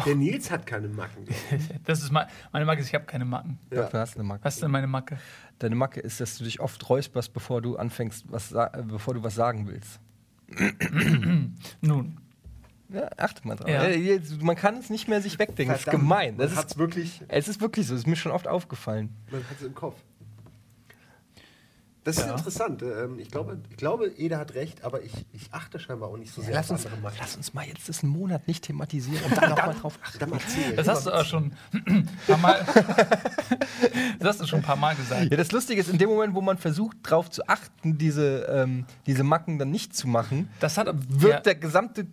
Der 0.06 0.14
Nils 0.14 0.50
hat 0.50 0.66
keine 0.66 0.88
Macken. 0.88 1.24
Das 1.84 2.02
ist 2.02 2.10
mein, 2.12 2.26
meine 2.52 2.64
Macke, 2.64 2.80
ist, 2.80 2.88
ich 2.88 2.94
habe 2.94 3.04
keine 3.04 3.24
Macken. 3.24 3.58
Ja. 3.70 3.88
Du 3.88 3.98
hast 3.98 4.14
eine 4.14 4.24
Macke. 4.24 4.44
Was 4.44 4.54
ist 4.54 4.62
denn 4.62 4.70
meine 4.70 4.86
Macke? 4.86 5.18
Deine 5.58 5.74
Macke 5.74 6.00
ist, 6.00 6.20
dass 6.20 6.38
du 6.38 6.44
dich 6.44 6.60
oft 6.60 6.88
räusperst, 6.88 7.32
bevor 7.32 7.60
du 7.60 7.76
anfängst, 7.76 8.24
was, 8.30 8.54
bevor 8.88 9.14
du 9.14 9.22
was 9.22 9.34
sagen 9.34 9.66
willst. 9.68 10.00
Nun, 11.80 12.18
Ja, 12.88 13.08
achte 13.16 13.46
mal 13.46 13.56
drauf. 13.56 13.68
Ja. 13.68 13.84
Äh, 13.84 14.20
Man 14.40 14.56
kann 14.56 14.76
es 14.76 14.90
nicht 14.90 15.08
mehr 15.08 15.20
sich 15.22 15.38
wegdenken. 15.38 15.72
Das 15.72 15.80
ist 15.80 15.84
Verdammt, 15.84 16.04
gemein. 16.04 16.36
Das 16.36 16.52
ist, 16.52 16.70
es 16.72 16.78
wirklich 16.78 17.22
es 17.28 17.48
ist 17.48 17.60
wirklich 17.60 17.86
so. 17.86 17.94
Das 17.94 18.02
ist 18.02 18.06
mir 18.06 18.16
schon 18.16 18.32
oft 18.32 18.46
aufgefallen. 18.48 19.10
Man 19.30 19.40
hat 19.48 19.56
es 19.60 19.66
im 19.66 19.74
Kopf. 19.74 19.96
Das 22.04 22.16
ist 22.18 22.26
Ja. 22.26 22.32
interessant. 22.32 22.82
Ähm, 22.82 23.18
Ich 23.20 23.30
glaube, 23.30 23.58
ich 23.70 23.76
glaube, 23.76 24.06
Eda 24.16 24.38
hat 24.38 24.54
recht, 24.54 24.82
aber 24.84 25.02
ich, 25.02 25.12
ich 25.32 25.52
achte 25.52 25.78
scheinbar 25.78 26.08
auch 26.08 26.16
nicht 26.16 26.32
so 26.34 26.42
sehr 26.42 26.52
Lass 26.54 26.66
auf 26.70 26.78
uns, 26.78 26.86
andere 26.86 27.00
Macken. 27.02 27.16
lass 27.20 27.36
uns 27.36 27.54
mal 27.54 27.64
jetzt 27.66 27.88
das 27.88 28.02
einen 28.02 28.10
Monat 28.12 28.48
nicht 28.48 28.64
thematisieren 28.64 29.22
und 29.24 29.36
dann 29.40 29.50
nochmal 29.50 29.74
drauf 29.74 29.98
achten. 30.02 30.18
Dann 30.18 30.32
erzähl. 30.32 30.74
das 30.74 30.88
hast 30.88 31.06
du 31.06 31.12
auch 31.12 31.24
schon 31.24 31.52
ein 31.86 32.08
paar 32.26 32.38
Mal, 32.38 32.64
das 34.18 34.28
hast 34.28 34.40
du 34.40 34.46
schon 34.46 34.60
ein 34.60 34.64
paar 34.64 34.76
Mal 34.76 34.94
gesagt. 34.96 35.30
Ja, 35.30 35.36
das 35.36 35.52
Lustige 35.52 35.80
ist, 35.80 35.88
in 35.90 35.98
dem 35.98 36.08
Moment, 36.08 36.34
wo 36.34 36.40
man 36.40 36.58
versucht, 36.58 36.96
darauf 37.02 37.30
zu 37.30 37.46
achten, 37.48 37.98
diese, 37.98 38.46
ähm, 38.50 38.84
diese 39.06 39.22
Macken 39.24 39.58
dann 39.58 39.70
nicht 39.70 39.94
zu 39.94 40.08
machen, 40.08 40.48
Das 40.60 40.78
hat 40.78 40.88
wird 41.08 41.32
ja, 41.32 41.40
der 41.40 41.54
gesamte 41.54 42.06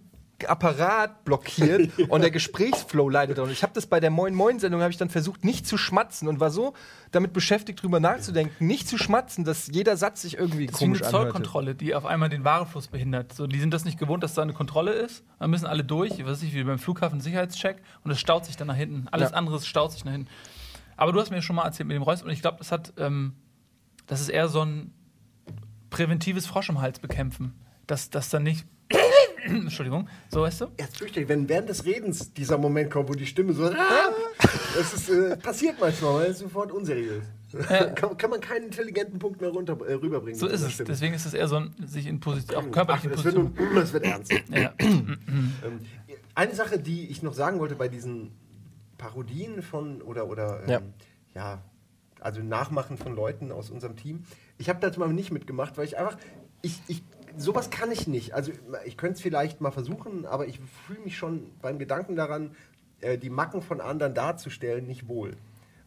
Apparat 0.47 1.23
blockiert 1.25 1.91
und 2.09 2.21
der 2.21 2.31
Gesprächsflow 2.31 3.09
leidet 3.09 3.37
darunter. 3.37 3.53
Ich 3.53 3.63
habe 3.63 3.73
das 3.73 3.87
bei 3.87 3.99
der 3.99 4.09
Moin 4.11 4.33
Moin 4.35 4.59
Sendung 4.59 4.81
habe 4.81 4.91
ich 4.91 4.97
dann 4.97 5.09
versucht 5.09 5.43
nicht 5.43 5.65
zu 5.67 5.77
schmatzen 5.77 6.27
und 6.27 6.39
war 6.39 6.51
so 6.51 6.73
damit 7.11 7.33
beschäftigt 7.33 7.81
drüber 7.81 7.99
nachzudenken, 7.99 8.65
nicht 8.65 8.87
zu 8.87 8.97
schmatzen, 8.97 9.43
dass 9.43 9.67
jeder 9.67 9.97
Satz 9.97 10.21
sich 10.21 10.37
irgendwie 10.37 10.67
Das 10.67 10.77
komisch 10.77 11.01
anhört. 11.01 11.23
Zollkontrolle, 11.23 11.75
die 11.75 11.95
auf 11.95 12.05
einmal 12.05 12.29
den 12.29 12.43
Warenfluss 12.43 12.87
behindert. 12.87 13.33
So, 13.33 13.47
die 13.47 13.59
sind 13.59 13.73
das 13.73 13.83
nicht 13.85 13.97
gewohnt, 13.99 14.23
dass 14.23 14.33
da 14.35 14.41
eine 14.43 14.53
Kontrolle 14.53 14.91
ist. 14.93 15.23
Dann 15.39 15.49
müssen 15.49 15.65
alle 15.65 15.83
durch, 15.83 16.11
was 16.19 16.27
weiß 16.39 16.43
ich, 16.43 16.53
wie 16.53 16.63
beim 16.63 16.79
Flughafen 16.79 17.19
Sicherheitscheck 17.19 17.81
und 18.03 18.11
es 18.11 18.19
staut 18.19 18.45
sich 18.45 18.55
dann 18.57 18.67
nach 18.67 18.75
hinten. 18.75 19.07
Alles 19.11 19.31
Ja. 19.31 19.37
andere 19.37 19.59
staut 19.61 19.91
sich 19.91 20.05
nach 20.05 20.11
hinten. 20.11 20.29
Aber 20.97 21.13
du 21.13 21.19
hast 21.19 21.31
mir 21.31 21.41
schon 21.41 21.55
mal 21.55 21.63
erzählt 21.65 21.87
mit 21.87 21.95
dem 21.95 22.03
Räuspern 22.03 22.27
und 22.29 22.33
ich 22.33 22.41
glaube, 22.41 22.57
das 22.59 22.71
hat, 22.71 22.93
ähm, 22.97 23.33
das 24.05 24.21
ist 24.21 24.29
eher 24.29 24.49
so 24.49 24.61
ein 24.63 24.93
präventives 25.89 26.45
Frosch 26.45 26.69
im 26.69 26.81
Hals 26.81 26.99
bekämpfen. 26.99 27.53
Dass 27.87 28.09
das 28.09 28.29
dann 28.29 28.43
nicht. 28.43 28.65
Entschuldigung, 29.45 30.07
so 30.29 30.41
weißt 30.41 30.61
du? 30.61 30.65
Ja, 30.79 30.85
fürchterlich, 30.91 31.29
wenn 31.29 31.47
während 31.47 31.69
des 31.69 31.85
Redens 31.85 32.33
dieser 32.33 32.57
Moment 32.57 32.91
kommt, 32.91 33.09
wo 33.09 33.13
die 33.13 33.25
Stimme 33.25 33.53
so. 33.53 33.69
Das 33.69 34.93
ist, 34.93 35.09
äh, 35.09 35.37
passiert 35.37 35.75
manchmal, 35.79 36.15
weil 36.15 36.31
es 36.31 36.39
sofort 36.39 36.71
unseriös. 36.71 37.23
kann, 37.95 38.17
kann 38.17 38.29
man 38.29 38.41
keinen 38.41 38.65
intelligenten 38.65 39.17
Punkt 39.17 39.41
mehr 39.41 39.49
runter, 39.49 39.77
äh, 39.87 39.93
rüberbringen. 39.93 40.39
So 40.39 40.47
ist 40.47 40.61
es. 40.61 40.73
Stimme. 40.73 40.87
Deswegen 40.89 41.13
ist 41.13 41.25
es 41.25 41.33
eher 41.33 41.47
so 41.47 41.55
ein, 41.55 41.73
sich 41.83 42.05
in 42.05 42.19
Position, 42.19 42.57
auch 42.57 42.67
Ach, 42.67 42.71
körperliche 42.71 43.09
es 43.09 43.23
wird, 43.23 43.35
Position. 43.35 43.73
nun, 43.73 43.83
es 43.83 43.93
wird 43.93 44.03
ernst. 44.05 44.31
Ja. 44.49 44.73
Ähm, 44.79 45.81
eine 46.35 46.55
Sache, 46.55 46.79
die 46.79 47.07
ich 47.07 47.23
noch 47.23 47.33
sagen 47.33 47.59
wollte 47.59 47.75
bei 47.75 47.87
diesen 47.87 48.31
Parodien 48.97 49.61
von 49.61 50.01
oder 50.01 50.27
oder 50.27 50.61
ähm, 50.63 50.69
Ja. 50.69 50.81
ja. 51.35 51.61
also 52.19 52.41
Nachmachen 52.41 52.97
von 52.97 53.15
Leuten 53.15 53.51
aus 53.51 53.69
unserem 53.69 53.95
Team. 53.95 54.23
Ich 54.57 54.69
habe 54.69 54.79
das 54.79 54.97
mal 54.97 55.09
nicht 55.09 55.31
mitgemacht, 55.31 55.77
weil 55.77 55.85
ich 55.85 55.97
einfach 55.97 56.17
ich, 56.61 56.81
ich 56.87 57.03
sowas 57.39 57.69
kann 57.69 57.91
ich 57.91 58.07
nicht. 58.07 58.33
Also 58.33 58.51
ich 58.85 58.97
könnte 58.97 59.15
es 59.15 59.21
vielleicht 59.21 59.61
mal 59.61 59.71
versuchen, 59.71 60.25
aber 60.25 60.47
ich 60.47 60.59
fühle 60.85 60.99
mich 60.99 61.17
schon 61.17 61.51
beim 61.61 61.79
Gedanken 61.79 62.15
daran, 62.15 62.55
äh, 63.01 63.17
die 63.17 63.29
Macken 63.29 63.61
von 63.61 63.81
anderen 63.81 64.13
darzustellen, 64.13 64.85
nicht 64.85 65.07
wohl. 65.07 65.37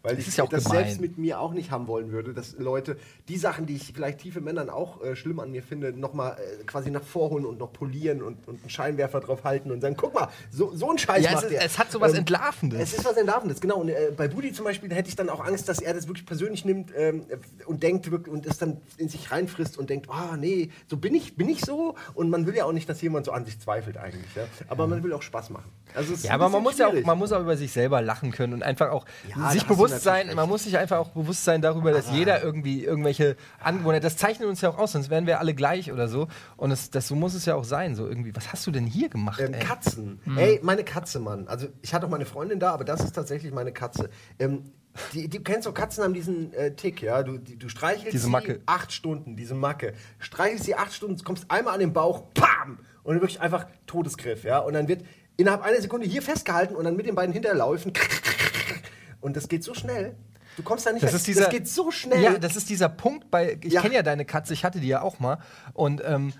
Weil 0.03 0.17
Das 0.17 0.27
ich 0.27 0.37
ja 0.37 0.47
das 0.47 0.65
gemein. 0.65 0.79
selbst 0.85 1.01
mit 1.01 1.17
mir 1.17 1.39
auch 1.39 1.53
nicht 1.53 1.71
haben 1.71 1.87
wollen 1.87 2.11
würde, 2.11 2.35
dass 2.35 2.57
Leute 2.59 2.97
die 3.29 3.37
Sachen, 3.37 3.67
die 3.67 3.77
ich 3.77 3.93
vielleicht 3.95 4.19
tiefe 4.19 4.41
Männern 4.41 4.69
auch 4.69 5.01
äh, 5.03 5.15
schlimm 5.15 5.39
an 5.39 5.53
mir 5.53 5.63
finde, 5.63 5.93
nochmal 5.93 6.37
äh, 6.61 6.65
quasi 6.65 6.91
nach 6.91 7.03
vorholen 7.05 7.47
und 7.47 7.59
noch 7.61 7.73
polieren 7.73 8.21
und, 8.23 8.49
und 8.49 8.61
einen 8.63 8.71
Scheinwerfer 8.71 9.21
drauf 9.21 9.45
halten 9.45 9.71
und 9.71 9.81
sagen, 9.81 9.95
guck 9.97 10.13
mal, 10.15 10.29
so, 10.51 10.75
so 10.75 10.91
ein 10.91 10.99
Scheiß 10.99 11.23
Ja, 11.23 11.29
es 11.31 11.35
macht 11.37 11.45
ist- 11.45 11.53
der. 11.53 11.65
es 11.65 11.79
hat 11.79 11.93
sowas 11.93 12.15
Entlarvendes. 12.15 12.81
Es 12.81 12.95
ist 12.99 13.05
was 13.05 13.17
Entlarvendes, 13.17 13.61
genau. 13.61 13.77
Und 13.79 13.91
äh, 13.91 14.11
bei 14.17 14.27
Budi 14.27 14.53
zum 14.53 14.65
Beispiel 14.65 14.93
hätte 14.93 15.09
ich 15.09 15.15
dann 15.15 15.29
auch 15.31 15.45
Angst, 15.45 15.69
dass 15.69 15.79
er 15.81 15.95
das 15.95 16.09
wirklich 16.09 16.27
persönlich 16.27 16.65
nimmt 16.65 16.91
ähm, 16.97 17.25
und 17.67 17.83
denkt 17.85 18.11
wirklich 18.11 18.35
und 18.35 18.45
es 18.45 18.59
dann 18.59 18.79
in 18.97 19.09
sich 19.09 19.31
reinfrisst 19.31 19.79
und 19.79 19.89
denkt, 19.89 20.09
ah 20.11 20.37
nee, 20.37 20.71
so 20.89 20.97
bin 20.97 21.15
ich, 21.15 21.37
bin 21.37 21.49
ich 21.49 21.61
so. 21.65 21.95
Und 22.15 22.29
man 22.29 22.45
will 22.47 22.57
ja 22.57 22.65
auch 22.65 22.73
nicht, 22.73 22.89
dass 22.89 23.01
jemand 23.03 23.27
so 23.27 23.31
an 23.33 23.45
sich 23.45 23.61
zweifelt 23.61 23.99
eigentlich. 23.99 24.35
Ja? 24.35 24.43
Aber 24.69 24.89
man 24.89 25.03
will 25.05 25.13
auch 25.13 25.23
Spaß 25.23 25.51
machen. 25.51 25.71
Also 25.95 26.15
es 26.15 26.23
Ja, 26.25 26.33
aber 26.35 26.49
man 26.49 26.63
muss 26.63 26.79
ja 26.79 26.87
auch, 26.87 26.91
schwierig. 26.91 27.07
man 27.07 27.19
muss 27.19 27.31
auch 27.33 27.41
über 27.41 27.57
sich 27.57 27.71
selber 27.71 28.01
lachen 28.03 28.33
können 28.33 28.55
und 28.55 28.63
einfach 28.63 28.91
auch 28.91 29.05
Ja, 29.37 29.51
sich 29.51 29.65
bewusst 29.67 29.92
bewusst 29.93 30.05
sein, 30.05 30.35
man 30.35 30.49
muss 30.49 30.65
sich 30.65 30.77
einfach 30.77 30.99
auch 30.99 31.11
bewusst 31.11 31.45
sein 31.45 31.63
darüber, 31.63 31.93
dass 31.93 32.11
jeder 32.11 32.43
irgendwie 32.43 32.85
irgendwelche 32.85 33.37
Angewohnheiten, 33.61 34.03
das 34.03 34.17
zeichnet 34.17 34.49
uns 34.49 34.61
ja 34.61 34.71
auch 34.71 34.79
aus, 34.79 34.93
sonst 34.93 35.11
wären 35.11 35.27
wir 35.27 35.41
alle 35.41 35.55
gleich 35.55 35.93
oder 35.93 36.09
so. 36.09 36.29
Und 36.57 36.71
das, 36.71 36.91
das, 36.91 37.09
so 37.09 37.15
muss 37.15 37.35
es 37.35 37.45
ja 37.47 37.55
auch 37.55 37.65
sein, 37.65 37.95
so 37.95 38.07
irgendwie. 38.07 38.35
Was 38.35 38.53
hast 38.53 38.67
du 38.67 38.71
denn 38.71 38.87
hier 38.87 39.09
gemacht, 39.09 39.41
Ähm? 39.41 39.53
Katzen. 39.59 40.21
Ey, 40.37 40.61
meine 40.63 40.85
Katze, 40.85 41.21
Mann. 41.21 41.47
Also 41.49 41.69
ich 41.83 41.95
hatte 41.95 42.07
auch 42.07 42.11
meine 42.11 42.27
Freundin 42.27 42.59
da, 42.59 42.73
aber 42.73 42.85
das 42.85 43.01
ist 43.03 43.13
tatsächlich 43.13 43.53
meine 43.53 43.73
Katze. 43.73 44.11
Ähm, 44.39 44.73
die, 45.15 45.29
du 45.29 45.41
kennst 45.41 45.67
doch, 45.67 45.75
Katzen 45.75 46.05
haben 46.05 46.15
diesen 46.15 46.53
äh, 46.53 46.75
Tick, 46.75 47.01
ja. 47.03 47.23
Du, 47.23 47.39
die, 47.39 47.59
du 47.59 47.69
streichelst 47.69 48.13
Diese 48.13 48.25
sie 48.25 48.31
Macke. 48.31 48.61
acht 48.67 48.93
Stunden, 48.93 49.37
diese 49.37 49.55
Macke. 49.55 49.95
Streichelst 50.19 50.65
sie 50.65 50.75
acht 50.75 50.93
Stunden, 50.93 51.23
kommst 51.25 51.51
einmal 51.51 51.75
an 51.75 51.81
den 51.81 51.93
Bauch, 51.93 52.25
pam! 52.35 52.79
Und 53.03 53.15
wirklich 53.15 53.41
einfach 53.41 53.67
Todesgriff, 53.87 54.45
ja. 54.45 54.59
Und 54.59 54.75
dann 54.75 54.89
wird 54.89 55.03
innerhalb 55.37 55.63
einer 55.63 55.81
Sekunde 55.81 56.07
hier 56.07 56.23
festgehalten 56.23 56.77
und 56.77 56.85
dann 56.85 56.95
mit 56.97 57.07
den 57.07 57.15
beiden 57.15 57.33
hinterlaufen. 57.33 57.93
Und 59.23 59.37
das 59.37 59.49
geht 59.49 59.65
so 59.65 59.73
schnell. 59.73 60.15
Du 60.57 60.63
kommst 60.63 60.85
da 60.85 60.93
nicht 60.93 61.03
Das 61.03 61.15
ist 61.15 61.27
dieser, 61.27 61.43
das 61.45 61.51
geht 61.51 61.67
so 61.67 61.91
schnell. 61.91 62.23
Ja, 62.23 62.39
das 62.39 62.57
ist 62.57 62.69
dieser 62.69 62.91
Punkt 62.91 63.31
bei. 63.31 63.59
Ich 63.63 63.73
Ja. 63.73 63.81
kenne 63.81 63.95
ja 63.95 64.03
deine 64.03 64.27
Katze, 64.27 64.53
ich 64.53 64.65
hatte 64.67 64.81
die 64.81 64.89
ja 64.89 65.01
auch 65.01 65.19
mal. 65.19 65.39
Und 65.73 66.03
ähm, 66.05 66.35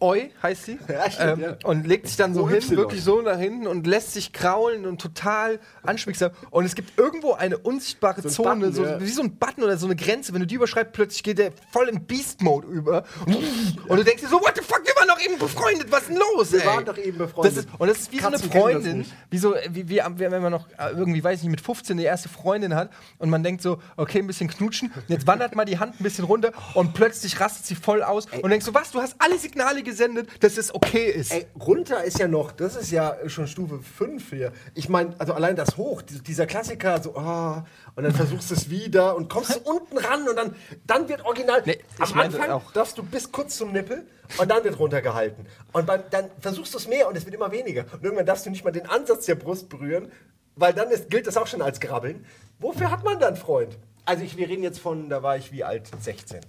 Oi 0.00 0.30
heißt 0.42 0.64
sie. 0.64 0.78
Ja, 0.88 1.10
stimmt, 1.10 1.32
ähm, 1.32 1.40
ja. 1.40 1.56
Und 1.64 1.86
legt 1.86 2.06
sich 2.06 2.16
dann 2.16 2.32
so 2.34 2.48
hin, 2.48 2.62
wirklich 2.70 3.02
so 3.02 3.20
nach 3.20 3.38
hinten 3.38 3.66
und 3.66 3.86
lässt 3.86 4.12
sich 4.12 4.32
kraulen 4.32 4.86
und 4.86 5.00
total 5.00 5.58
anschmiegsam. 5.82 6.30
Und 6.50 6.64
es 6.64 6.74
gibt 6.74 6.98
irgendwo 6.98 7.32
eine 7.32 7.58
unsichtbare 7.58 8.22
So 8.22 8.28
ein 8.28 8.32
Zone, 8.32 8.66
Button, 8.66 8.72
so, 8.72 8.84
ja. 8.84 9.00
wie 9.00 9.08
so 9.08 9.22
ein 9.22 9.36
Button 9.36 9.64
oder 9.64 9.76
so 9.76 9.86
eine 9.86 9.96
Grenze. 9.96 10.32
Wenn 10.32 10.40
du 10.40 10.46
die 10.46 10.54
überschreibst, 10.54 10.92
plötzlich 10.92 11.22
geht 11.22 11.38
der 11.38 11.52
voll 11.70 11.88
in 11.88 12.04
Beast-Mode 12.06 12.66
über. 12.68 13.04
Und 13.26 13.96
du 13.96 14.04
denkst 14.04 14.22
dir 14.22 14.28
so, 14.28 14.40
what 14.40 14.52
the 14.54 14.62
fuck, 14.62 14.82
wir 14.84 14.94
waren 14.96 15.08
doch 15.08 15.20
eben 15.20 15.38
befreundet, 15.38 15.90
was 15.90 16.02
ist 16.02 16.10
denn 16.10 16.18
los, 16.18 16.52
Wir 16.52 16.60
ey? 16.60 16.66
waren 16.66 16.84
doch 16.84 16.98
eben 16.98 17.18
befreundet. 17.18 17.56
Das 17.56 17.64
ist, 17.64 17.68
und 17.78 17.88
das 17.88 17.98
ist 17.98 18.12
wie 18.12 18.18
so 18.18 18.22
Katzen 18.30 18.50
eine 18.50 18.50
kennen 18.50 18.74
das 18.74 18.82
Freundin, 18.84 19.06
wie 19.30 19.38
so, 19.38 19.54
wie, 19.70 19.88
wie, 19.88 20.00
wenn 20.16 20.42
man 20.42 20.52
noch 20.52 20.68
äh, 20.78 20.90
irgendwie, 20.90 21.22
weiß 21.22 21.38
ich 21.38 21.44
nicht, 21.44 21.50
mit 21.50 21.60
15 21.60 21.96
die 21.96 22.04
erste 22.04 22.28
Freundin 22.28 22.74
hat 22.74 22.90
und 23.18 23.30
man 23.30 23.42
denkt 23.42 23.62
so, 23.62 23.78
okay, 23.96 24.18
ein 24.18 24.26
bisschen 24.26 24.48
knutschen, 24.48 24.92
jetzt 25.08 25.26
wandert 25.26 25.54
mal 25.54 25.64
die 25.64 25.78
Hand 25.78 26.00
ein 26.00 26.02
bisschen 26.02 26.24
runter 26.24 26.52
und 26.74 26.94
plötzlich 26.94 27.38
rastet 27.40 27.66
sie 27.66 27.74
voll 27.74 28.02
aus 28.02 28.26
und 28.42 28.50
denkst 28.50 28.66
so, 28.66 28.74
was, 28.74 28.90
du 28.92 29.00
hast 29.00 29.16
alle 29.18 29.38
Signale 29.38 29.82
gesendet, 29.86 30.28
dass 30.44 30.58
es 30.58 30.74
okay 30.74 31.06
ist. 31.10 31.32
Ey, 31.32 31.46
runter 31.58 32.04
ist 32.04 32.18
ja 32.18 32.28
noch, 32.28 32.52
das 32.52 32.76
ist 32.76 32.90
ja 32.90 33.16
schon 33.28 33.46
Stufe 33.46 33.78
5 33.80 34.28
hier. 34.28 34.52
Ich 34.74 34.90
meine, 34.90 35.14
also 35.18 35.32
allein 35.32 35.56
das 35.56 35.78
hoch, 35.78 36.02
die- 36.02 36.20
dieser 36.22 36.44
Klassiker, 36.46 37.00
so, 37.02 37.16
ah, 37.16 37.64
und 37.94 38.04
dann 38.04 38.12
versuchst 38.12 38.50
du 38.50 38.54
es 38.54 38.68
wieder 38.68 39.16
und 39.16 39.30
kommst 39.30 39.56
du 39.56 39.60
unten 39.70 39.96
ran 39.96 40.28
und 40.28 40.36
dann, 40.36 40.54
dann 40.86 41.08
wird 41.08 41.24
original. 41.24 41.62
Nee, 41.64 41.78
ich 42.04 42.12
am 42.12 42.20
Anfang 42.20 42.50
auch- 42.50 42.72
darfst 42.72 42.98
du 42.98 43.02
bis 43.02 43.32
kurz 43.32 43.56
zum 43.56 43.72
Nippel 43.72 44.06
und 44.36 44.50
dann 44.50 44.62
wird 44.62 44.78
runtergehalten. 44.78 45.46
Und 45.72 45.86
beim, 45.86 46.02
dann 46.10 46.28
versuchst 46.40 46.74
du 46.74 46.78
es 46.78 46.86
mehr 46.86 47.08
und 47.08 47.16
es 47.16 47.24
wird 47.24 47.34
immer 47.34 47.50
weniger. 47.50 47.86
Und 47.92 48.04
irgendwann 48.04 48.26
darfst 48.26 48.44
du 48.44 48.50
nicht 48.50 48.64
mal 48.64 48.72
den 48.72 48.84
Ansatz 48.86 49.24
der 49.24 49.36
Brust 49.36 49.70
berühren, 49.70 50.12
weil 50.56 50.74
dann 50.74 50.90
ist, 50.90 51.08
gilt 51.08 51.26
das 51.26 51.38
auch 51.38 51.46
schon 51.46 51.62
als 51.62 51.80
Grabbeln. 51.80 52.26
Wofür 52.58 52.90
hat 52.90 53.04
man 53.04 53.18
dann 53.18 53.36
Freund? 53.36 53.78
Also 54.04 54.22
ich, 54.24 54.36
wir 54.36 54.48
reden 54.48 54.62
jetzt 54.62 54.78
von, 54.78 55.08
da 55.08 55.22
war 55.22 55.36
ich 55.36 55.52
wie 55.52 55.64
alt? 55.64 55.90
16. 56.00 56.40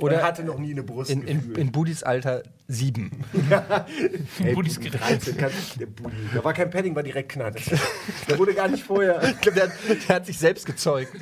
Oder 0.00 0.16
Oder 0.18 0.22
hatte 0.22 0.44
noch 0.44 0.58
nie 0.58 0.70
eine 0.70 0.84
Brust 0.84 1.10
in, 1.10 1.22
in, 1.22 1.54
in 1.56 1.72
Budis 1.72 2.04
Alter 2.04 2.44
sieben. 2.68 3.24
Ey, 4.44 4.54
Budis 4.54 4.76
Budi 4.76 4.90
Gerät. 4.90 5.00
13, 5.26 5.36
kann, 5.36 5.50
der 5.80 5.86
Budi. 5.86 6.14
Da 6.32 6.44
war 6.44 6.52
kein 6.52 6.70
Padding, 6.70 6.94
war 6.94 7.02
direkt 7.02 7.30
knatt. 7.32 7.56
Der 8.28 8.38
wurde 8.38 8.54
gar 8.54 8.68
nicht 8.68 8.84
vorher. 8.84 9.20
Ich 9.24 9.40
glaube, 9.40 9.58
der, 9.58 9.64
hat- 9.68 10.08
der 10.08 10.16
hat 10.16 10.26
sich 10.26 10.38
selbst 10.38 10.66
gezeugt. 10.66 11.12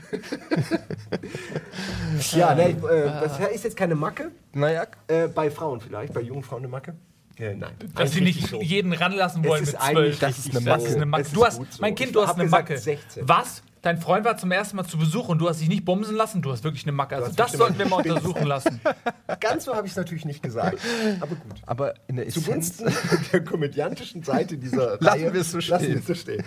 Ja, 2.33 2.55
ne, 2.55 2.71
äh, 2.71 2.75
das 3.07 3.39
ist 3.55 3.65
jetzt 3.65 3.77
keine 3.77 3.95
Macke. 3.95 4.31
Naja, 4.53 4.87
Äh, 5.09 5.29
bei 5.29 5.51
Frauen 5.51 5.81
vielleicht, 5.81 6.13
bei 6.13 6.21
jungen 6.21 6.43
Frauen 6.43 6.61
eine 6.61 6.69
Macke. 6.69 6.95
Äh, 7.39 7.55
nein. 7.55 7.75
Dass 7.95 8.13
sie 8.13 8.21
nicht 8.23 8.47
so. 8.49 8.61
jeden 8.63 8.93
ranlassen 8.93 9.45
wollen 9.45 9.63
ist 9.63 9.73
mit 9.73 9.83
zwölf. 9.83 10.19
Das 10.19 10.39
ist 10.39 10.47
eine 10.51 10.55
Das 10.55 10.65
Macke. 10.65 10.83
ist 10.85 10.97
eine 10.97 11.07
Macke. 11.07 11.27
Du 11.33 11.45
hast, 11.45 11.57
so. 11.57 11.65
mein 11.81 11.95
Kind, 11.95 12.09
Ich 12.11 12.15
du 12.15 12.23
hast 12.23 12.35
eine 12.35 12.45
gesagt 12.45 12.69
Macke. 12.71 12.79
16. 12.81 13.29
Was? 13.29 13.63
Dein 13.83 13.99
Freund 13.99 14.25
war 14.25 14.37
zum 14.37 14.51
ersten 14.51 14.77
Mal 14.77 14.85
zu 14.85 14.99
Besuch 14.99 15.29
und 15.29 15.39
du 15.39 15.49
hast 15.49 15.61
dich 15.61 15.69
nicht 15.69 15.85
bumsen 15.85 16.17
lassen? 16.17 16.43
Du 16.43 16.51
hast 16.51 16.65
wirklich 16.65 16.83
eine 16.85 16.91
Macke. 16.93 17.15
Also 17.15 17.31
das 17.37 17.53
sollten 17.53 17.79
wir 17.79 17.87
mal 17.87 17.97
untersuchen 17.99 18.45
lassen. 18.45 18.81
Ganz 19.41 19.65
so 19.65 19.77
habe 19.77 19.87
ich 19.87 19.93
es 19.93 19.97
natürlich 19.97 20.25
nicht 20.25 20.43
gesagt. 20.43 20.79
Aber 21.21 21.37
gut. 21.37 21.55
aber 21.67 21.95
in 22.09 22.17
der 22.17 22.27
Essenz. 22.27 22.79
Zugunsten 22.79 22.93
der 23.33 23.45
komödiantischen 23.45 24.25
Seite 24.25 24.57
dieser 24.59 24.93
Lassen 24.99 25.05
Reihe 25.05 25.33
wir 25.33 25.41
es 25.43 25.53
so 25.53 25.59
Lassen 25.59 25.85
stehen. 25.85 25.93
wir 25.93 26.01
es 26.01 26.07
so 26.07 26.15
stehen. 26.15 26.43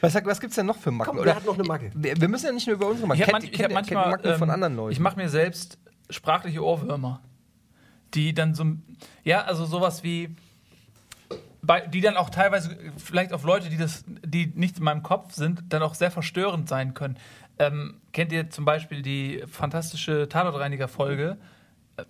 Was, 0.00 0.14
was 0.24 0.40
gibt 0.40 0.50
es 0.50 0.56
denn 0.56 0.66
noch 0.66 0.76
für 0.78 0.90
Macken? 0.90 1.14
Komm, 1.14 1.24
wer 1.24 1.36
hat 1.36 1.44
noch 1.46 1.54
eine 1.54 1.62
Macke? 1.64 1.92
Wir, 1.94 2.20
wir 2.20 2.28
müssen 2.28 2.46
ja 2.46 2.52
nicht 2.52 2.66
nur 2.66 2.74
über 2.74 2.88
unsere 2.88 3.06
Macken. 3.06 3.20
Ich 3.20 3.28
habe 3.28 3.32
manch, 3.32 3.52
ich 3.52 3.62
hab 3.62 3.70
manchmal 3.70 4.10
Macken 4.10 4.34
von 4.38 4.48
ähm, 4.48 4.54
anderen 4.54 4.74
Leuten. 4.74 4.92
Ich 4.92 4.98
mache 4.98 5.16
mir 5.16 5.28
selbst 5.28 5.78
sprachliche 6.10 6.64
Ohrwürmer, 6.64 7.20
die 8.14 8.34
dann 8.34 8.54
so, 8.54 8.64
ja, 9.24 9.42
also 9.42 9.64
sowas 9.64 10.02
wie, 10.02 10.34
bei, 11.62 11.80
die 11.80 12.00
dann 12.00 12.16
auch 12.16 12.30
teilweise 12.30 12.76
vielleicht 12.96 13.32
auf 13.32 13.44
Leute, 13.44 13.70
die 13.70 13.76
das, 13.76 14.04
die 14.06 14.52
nicht 14.54 14.78
in 14.78 14.84
meinem 14.84 15.02
Kopf 15.02 15.34
sind, 15.34 15.62
dann 15.68 15.82
auch 15.82 15.94
sehr 15.94 16.10
verstörend 16.10 16.68
sein 16.68 16.94
können. 16.94 17.16
Ähm, 17.58 18.00
kennt 18.12 18.32
ihr 18.32 18.50
zum 18.50 18.64
Beispiel 18.64 19.02
die 19.02 19.44
fantastische 19.46 20.28
Tatortreiniger-Folge, 20.28 21.38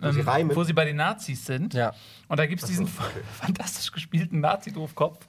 ähm, 0.01 0.11
sie 0.11 0.25
wo 0.25 0.63
sie 0.63 0.73
bei 0.73 0.85
den 0.85 0.95
Nazis 0.95 1.45
sind? 1.45 1.73
Ja. 1.73 1.93
Und 2.27 2.39
da 2.39 2.45
gibt 2.45 2.63
es 2.63 2.67
diesen 2.67 2.87
fantastisch 3.39 3.91
gespielten 3.91 4.39
Nazi-Doofkopf. 4.39 5.27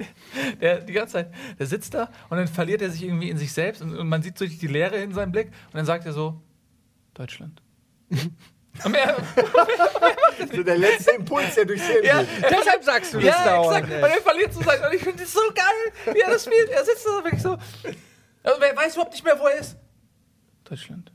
Der 0.60 0.80
die 0.80 0.92
ganze 0.92 1.14
Zeit, 1.14 1.34
der 1.58 1.66
sitzt 1.66 1.94
da 1.94 2.10
und 2.28 2.36
dann 2.36 2.48
verliert 2.48 2.82
er 2.82 2.90
sich 2.90 3.02
irgendwie 3.02 3.30
in 3.30 3.38
sich 3.38 3.50
selbst 3.50 3.80
und, 3.80 3.96
und 3.96 4.08
man 4.08 4.22
sieht 4.22 4.36
so 4.36 4.44
die 4.44 4.66
Leere 4.66 4.96
in 4.96 5.14
seinem 5.14 5.32
Blick 5.32 5.46
und 5.46 5.74
dann 5.74 5.86
sagt 5.86 6.04
er 6.04 6.12
so, 6.12 6.42
Deutschland. 7.14 7.62
So 8.82 10.62
der 10.62 10.78
letzte 10.78 11.12
Impuls, 11.12 11.54
der 11.54 11.64
durchs 11.64 11.86
Hirn 11.86 12.04
ja, 12.04 12.20
geht. 12.20 12.50
Deshalb 12.50 12.84
sagst 12.84 13.14
du 13.14 13.18
das 13.18 13.26
ja, 13.26 13.44
dauernd, 13.44 13.84
exakt. 13.84 13.92
ey. 13.92 14.02
Und 14.02 14.10
er 14.10 14.22
verliert 14.22 14.52
so 14.52 14.62
sein. 14.62 14.84
Und 14.84 14.94
ich 14.94 15.02
finde 15.02 15.22
das 15.22 15.32
so 15.32 15.40
geil, 15.54 16.14
wie 16.14 16.20
er 16.20 16.30
das 16.30 16.44
spielt. 16.44 16.68
Er 16.70 16.84
sitzt 16.84 17.06
da 17.06 17.24
wirklich 17.24 17.42
so. 17.42 17.56
Also, 18.42 18.60
wer 18.60 18.76
weiß 18.76 18.94
überhaupt 18.94 19.12
nicht 19.12 19.24
mehr, 19.24 19.38
wo 19.38 19.46
er 19.46 19.58
ist. 19.58 19.76
Deutschland. 20.64 21.13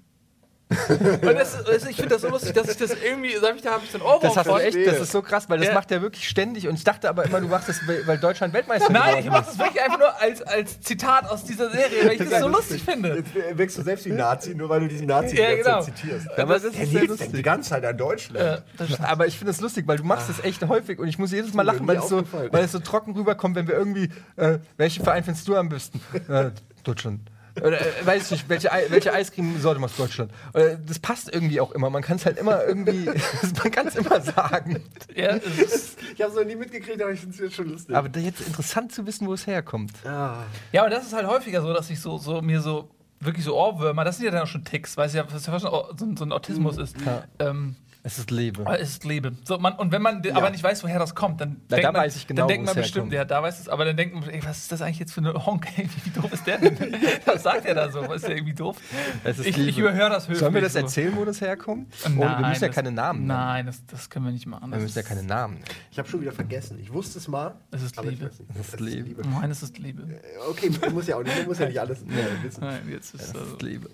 Und 0.69 1.23
das, 1.23 1.63
das, 1.63 1.87
ich 1.87 1.95
finde 1.95 2.09
das 2.09 2.21
so 2.21 2.29
lustig, 2.29 2.53
dass 2.53 2.69
ich 2.69 2.77
das 2.77 2.91
irgendwie, 3.03 3.35
sag 3.41 3.55
ich, 3.55 3.63
da 3.63 3.71
habe 3.71 3.83
ich 3.85 3.91
so 3.91 3.97
ein 3.97 4.03
Ohrwurm 4.03 4.21
Das 4.21 4.37
hast 4.37 4.47
du 4.47 4.55
echt, 4.57 4.77
das 4.85 4.99
ist 5.01 5.11
so 5.11 5.23
krass, 5.23 5.49
weil 5.49 5.57
das 5.57 5.69
Ja. 5.69 5.73
macht 5.73 5.91
er 5.91 6.03
wirklich 6.03 6.29
ständig. 6.29 6.67
Und 6.67 6.75
ich 6.75 6.83
dachte 6.83 7.09
aber 7.09 7.25
immer, 7.25 7.41
du 7.41 7.47
machst 7.47 7.69
das, 7.69 7.79
weil 8.05 8.19
Deutschland 8.19 8.53
Weltmeister 8.53 8.91
Nein, 8.91 9.17
ich 9.19 9.25
mache 9.25 9.41
ist. 9.41 9.49
das 9.49 9.57
wirklich 9.57 9.81
einfach 9.81 9.97
nur 9.97 10.21
als, 10.21 10.43
als 10.43 10.79
Zitat 10.81 11.27
aus 11.27 11.43
dieser 11.43 11.71
Serie, 11.71 12.05
weil 12.05 12.21
ich 12.21 12.29
das 12.29 12.39
so 12.41 12.47
lustig 12.49 12.83
finde. 12.83 13.15
Jetzt 13.15 13.57
wirkst 13.57 13.77
du 13.79 13.81
selbst 13.81 14.05
wie 14.05 14.11
Nazi, 14.11 14.53
nur 14.53 14.69
weil 14.69 14.81
du 14.81 14.87
diesen 14.87 15.07
Nazi 15.07 15.37
Ja, 15.37 15.55
genau. 15.55 15.81
Zitierst. 15.81 16.27
Aber 16.37 16.53
das 16.53 16.63
ist 16.65 16.75
sehr 16.75 16.85
lebt 16.85 17.07
lustig. 17.07 17.31
die 17.33 17.41
ganze 17.41 17.69
Zeit 17.71 17.83
an 17.85 17.97
Deutschland. 17.97 18.39
Äh, 18.39 18.85
Aber 19.01 19.25
ich 19.25 19.37
finde 19.39 19.51
es 19.51 19.61
lustig, 19.61 19.87
weil 19.87 19.97
du 19.97 20.03
machst 20.03 20.29
das 20.29 20.43
echt 20.43 20.63
häufig 20.67 20.99
und 20.99 21.07
ich 21.07 21.17
muss 21.17 21.31
jedes 21.31 21.53
Mal 21.55 21.63
lachen, 21.63 21.87
weil 21.87 21.97
es, 21.97 22.07
so, 22.09 22.21
weil 22.51 22.63
es 22.63 22.71
so 22.73 22.79
trocken 22.79 23.15
rüberkommt, 23.15 23.55
wenn 23.55 23.67
wir 23.67 23.73
irgendwie, 23.75 24.09
äh, 24.35 24.59
welchen 24.77 25.03
Verein 25.03 25.23
findest 25.23 25.47
du 25.47 25.55
am 25.55 25.69
besten? 25.69 25.99
Äh, 26.29 26.51
Deutschland. 26.83 27.21
Oder 27.61 27.81
äh, 27.81 28.05
weiß 28.05 28.25
ich 28.25 28.31
nicht, 28.31 28.49
welche, 28.49 28.71
Ei- 28.71 28.85
welche 28.89 29.13
Eiscreme-Sorte 29.13 29.79
machst 29.79 29.97
du 29.97 30.03
Deutschland? 30.03 30.31
Äh, 30.53 30.77
das 30.85 30.99
passt 30.99 31.33
irgendwie 31.33 31.59
auch 31.61 31.71
immer. 31.71 31.89
Man 31.89 32.01
kann 32.01 32.17
es 32.17 32.25
halt 32.25 32.37
immer 32.37 32.63
irgendwie, 32.65 33.05
man 33.63 33.71
kann 33.71 33.87
es 33.87 33.95
immer 33.95 34.21
sagen. 34.21 34.83
ja, 35.15 35.35
es 35.37 35.57
ist, 35.73 35.97
Ich 36.15 36.21
habe 36.21 36.31
es 36.31 36.37
noch 36.37 36.45
nie 36.45 36.55
mitgekriegt, 36.55 37.01
aber 37.01 37.11
ich 37.11 37.19
finde 37.19 37.35
es 37.35 37.41
jetzt 37.41 37.55
schon 37.55 37.69
lustig. 37.69 37.95
Aber 37.95 38.09
da 38.09 38.19
jetzt 38.19 38.41
interessant 38.41 38.91
zu 38.91 39.05
wissen, 39.05 39.27
wo 39.27 39.33
es 39.33 39.47
herkommt. 39.47 39.93
ah. 40.05 40.43
ja, 40.71 40.81
aber 40.81 40.89
das 40.89 41.05
ist 41.05 41.13
halt 41.13 41.27
häufiger 41.27 41.61
so, 41.61 41.73
dass 41.73 41.89
ich 41.89 41.99
so, 42.01 42.17
so 42.17 42.41
mir 42.41 42.61
so 42.61 42.89
wirklich 43.21 43.43
so 43.45 43.55
Ohrwürmer, 43.57 44.03
das 44.05 44.17
sind 44.17 44.25
ja 44.25 44.31
dann 44.31 44.43
auch 44.43 44.47
schon 44.47 44.63
Ticks, 44.63 44.95
weil 44.97 45.07
es 45.07 45.13
ja, 45.13 45.25
was 45.31 45.45
ja 45.45 45.51
fast 45.51 45.63
schon 45.69 45.97
so, 45.97 46.05
ein- 46.05 46.17
so 46.17 46.23
ein 46.25 46.31
Autismus 46.31 46.77
ist. 46.77 46.95
Ja. 47.05 47.23
Ähm, 47.39 47.75
Es 48.01 48.17
ist 48.17 48.31
Lebe. 48.31 48.61
Aber 48.61 48.79
es 48.79 48.91
ist 48.91 49.03
Lebe. 49.03 49.33
So, 49.43 49.57
man, 49.59 49.73
und 49.73 49.91
wenn 49.91 50.01
man 50.01 50.25
aber 50.33 50.49
nicht 50.51 50.63
weiß, 50.63 50.83
woher 50.85 50.99
das 50.99 51.15
kommt, 51.15 51.41
dann 51.41 51.57
Na, 51.69 51.75
denkt 51.75 51.83
da 51.85 51.91
man, 51.91 52.01
weiß 52.03 52.15
ich 52.15 52.27
genau, 52.27 52.41
dann 52.43 52.47
denkt 52.47 52.65
man 52.65 52.75
es 52.77 52.81
bestimmt, 52.83 53.11
herkommt. 53.11 53.13
ja, 53.13 53.25
da 53.37 53.43
weiß 53.43 53.59
es, 53.59 53.67
aber 53.67 53.83
dann 53.83 53.97
denkt 53.97 54.15
man, 54.15 54.29
ey, 54.29 54.41
was 54.45 54.57
ist 54.59 54.71
das 54.71 54.81
eigentlich 54.81 54.99
jetzt 54.99 55.11
für 55.13 55.19
eine 55.19 55.33
Honk? 55.45 55.67
Wie 55.75 56.09
doof 56.11 56.31
ist 56.31 56.47
der 56.47 56.59
denn? 56.59 56.77
Was 57.25 57.43
sagt 57.43 57.65
er 57.65 57.75
da 57.75 57.91
so? 57.91 58.01
Ist 58.13 58.25
der 58.25 58.35
irgendwie 58.37 58.53
doof? 58.53 58.77
Es 59.25 59.39
ist 59.39 59.47
Ich, 59.47 59.57
Liebe. 59.57 59.69
ich 59.69 59.77
überhöre 59.77 60.09
das 60.09 60.23
höchstens. 60.29 60.39
Sollen 60.39 60.53
wir 60.53 60.61
das 60.61 60.73
so. 60.73 60.79
erzählen, 60.79 61.13
wo 61.17 61.25
das 61.25 61.41
herkommt? 61.41 61.93
Nein, 62.05 62.17
oh, 62.17 62.21
wir 62.21 62.47
müssen 62.47 62.61
ja 62.61 62.67
das- 62.69 62.75
keine 62.75 62.91
Namen 62.93 63.19
nennen. 63.27 63.27
Nein, 63.39 63.65
das, 63.65 63.85
das 63.85 64.09
können 64.09 64.25
wir 64.25 64.31
nicht 64.31 64.45
machen. 64.47 64.69
Wir 64.69 64.75
Das 64.77 64.83
müssen 64.83 64.97
ja 64.99 65.03
keine 65.03 65.23
Namen 65.23 65.55
nennen. 65.55 65.65
Ich 65.91 65.99
habe 65.99 66.07
schon 66.07 66.21
wieder 66.21 66.31
vergessen. 66.31 66.79
Ich 66.79 66.93
wusste 66.93 67.19
es 67.19 67.27
mal. 67.27 67.55
Es 67.71 67.83
ist 67.83 68.01
Liebe. 68.01 68.27
Es 68.27 68.39
ist 68.39 68.73
Es 68.75 68.79
Liebe. 68.79 69.21
Nein, 69.27 69.51
es 69.51 69.61
ist 69.61 69.77
Liebe. 69.77 70.03
Okay, 70.49 70.71
muss 70.91 71.07
ja 71.07 71.17
auch 71.17 71.23
nicht, 71.23 71.35
man 71.37 71.47
muss 71.47 71.59
ja 71.59 71.67
nicht 71.67 71.79
alles 71.79 72.01
äh, 72.03 72.43
wissen. 72.43 72.61
Nein, 72.61 72.79
jetzt 72.89 73.13
ist 73.13 73.35
also, 73.37 73.57
Liebe. 73.61 73.89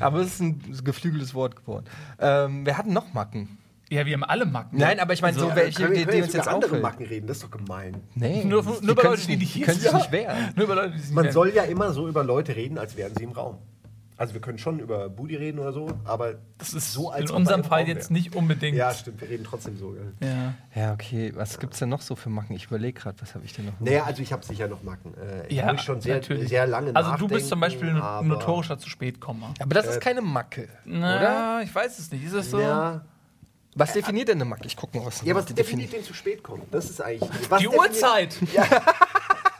Aber 0.00 0.20
es 0.20 0.28
ist 0.28 0.40
ein 0.40 0.62
geflügeltes 0.82 1.34
Wort 1.34 1.56
geworden. 1.56 1.84
Ähm, 2.18 2.64
wir 2.64 2.78
hatten 2.78 2.92
noch 2.94 3.12
Macken. 3.12 3.58
Ja, 3.90 4.06
wir 4.06 4.14
haben 4.14 4.24
alle 4.24 4.46
Macken. 4.46 4.78
Nein, 4.78 5.00
aber 5.00 5.12
ich 5.14 5.20
meine, 5.22 5.36
so 5.36 5.46
Also, 5.46 5.56
welche, 5.56 5.82
Können 5.82 5.90
wir, 5.92 5.98
die, 5.98 6.04
können 6.04 6.12
die 6.12 6.18
wir 6.18 6.24
uns 6.24 6.32
jetzt 6.32 6.44
über 6.44 6.54
andere 6.54 6.70
auffällt. 6.70 6.82
Macken 6.82 7.06
reden? 7.06 7.26
Das 7.26 7.38
ist 7.38 7.42
doch 7.44 7.50
gemein. 7.50 7.96
Nee, 8.14 8.44
Nur- 8.44 8.62
die 8.62 8.68
nur 8.86 8.94
bei 8.94 9.02
können 9.02 9.12
Leuten, 9.14 9.16
sich 9.16 9.26
die 9.26 9.36
nicht, 9.36 9.56
nicht 9.56 9.64
können 9.66 9.78
sich 9.80 9.90
hier 9.90 9.98
nicht 9.98 10.12
wehren. 10.12 10.52
Nur 10.56 10.64
über 10.66 10.74
Leute, 10.76 10.92
die 10.92 10.98
sich 11.00 11.10
Man 11.14 11.24
nicht 11.24 11.34
soll 11.34 11.48
ja 11.54 11.64
immer 11.64 11.92
so 11.92 12.06
über 12.08 12.22
Leute 12.22 12.54
reden, 12.54 12.78
als 12.78 12.96
wären 12.96 13.12
sie 13.16 13.24
im 13.24 13.32
Raum. 13.32 13.58
Also 14.16 14.34
wir 14.34 14.42
können 14.42 14.58
schon 14.58 14.80
über 14.80 15.08
Budi 15.08 15.34
reden 15.34 15.58
oder 15.60 15.72
so, 15.72 15.88
aber 16.04 16.34
Das 16.58 16.74
ist 16.74 16.92
so, 16.92 17.10
als 17.10 17.30
in 17.30 17.36
unserem 17.36 17.62
er 17.62 17.66
Fall 17.68 17.88
jetzt 17.88 18.10
wäre. 18.10 18.12
nicht 18.20 18.36
unbedingt. 18.36 18.76
Ja, 18.76 18.92
stimmt, 18.92 19.18
wir 19.22 19.30
reden 19.30 19.44
trotzdem 19.44 19.78
so. 19.78 19.92
Gell? 19.92 20.12
Ja. 20.22 20.54
Ja, 20.80 20.92
okay. 20.92 21.32
Was 21.34 21.58
gibt's 21.58 21.78
denn 21.78 21.88
noch 21.88 22.02
so 22.02 22.14
für 22.16 22.28
Macken? 22.28 22.54
Ich 22.54 22.66
überlege 22.66 23.00
gerade, 23.00 23.18
was 23.22 23.34
habe 23.34 23.46
ich 23.46 23.54
denn 23.54 23.64
noch? 23.64 23.80
Naja, 23.80 24.04
also 24.04 24.20
ich 24.22 24.30
habe 24.32 24.44
sicher 24.44 24.68
noch 24.68 24.82
Macken. 24.82 25.14
Äh, 25.14 25.52
Ja, 25.54 25.70
wo 25.70 25.74
ich 25.74 25.80
schon 25.80 26.02
sehr, 26.02 26.16
natürlich. 26.16 26.50
sehr 26.50 26.66
lange 26.66 26.94
Also 26.94 27.12
du 27.16 27.28
bist 27.28 27.48
zum 27.48 27.60
Beispiel 27.60 27.88
ein 27.98 28.28
notorischer 28.28 28.78
zu 28.78 28.90
spät 28.90 29.20
Komma. 29.20 29.54
Aber 29.58 29.74
das 29.74 29.86
ist 29.86 30.00
keine 30.02 30.20
Macke, 30.20 30.68
oder? 30.84 30.98
Na, 30.98 31.62
ich 31.62 31.74
weiß 31.74 31.98
es 31.98 32.12
nicht. 32.12 32.22
Ist 32.22 32.34
das 32.34 32.50
so? 32.50 32.60
Ja, 32.60 33.00
Was 33.74 33.92
definiert 33.92 34.28
denn 34.28 34.38
eine 34.38 34.44
Macke? 34.44 34.66
Ich 34.66 34.76
guck 34.76 34.94
mal, 34.94 35.06
was 35.06 35.22
ja 35.22 35.34
was 35.34 35.46
die 35.46 35.54
definiert 35.54 35.92
den 35.92 36.02
zu 36.02 36.14
spät 36.14 36.42
kommen? 36.42 36.62
Das 36.70 36.90
ist 36.90 37.00
eigentlich... 37.00 37.30
Was 37.50 37.60
Die 37.60 37.68
Uhrzeit! 37.68 38.36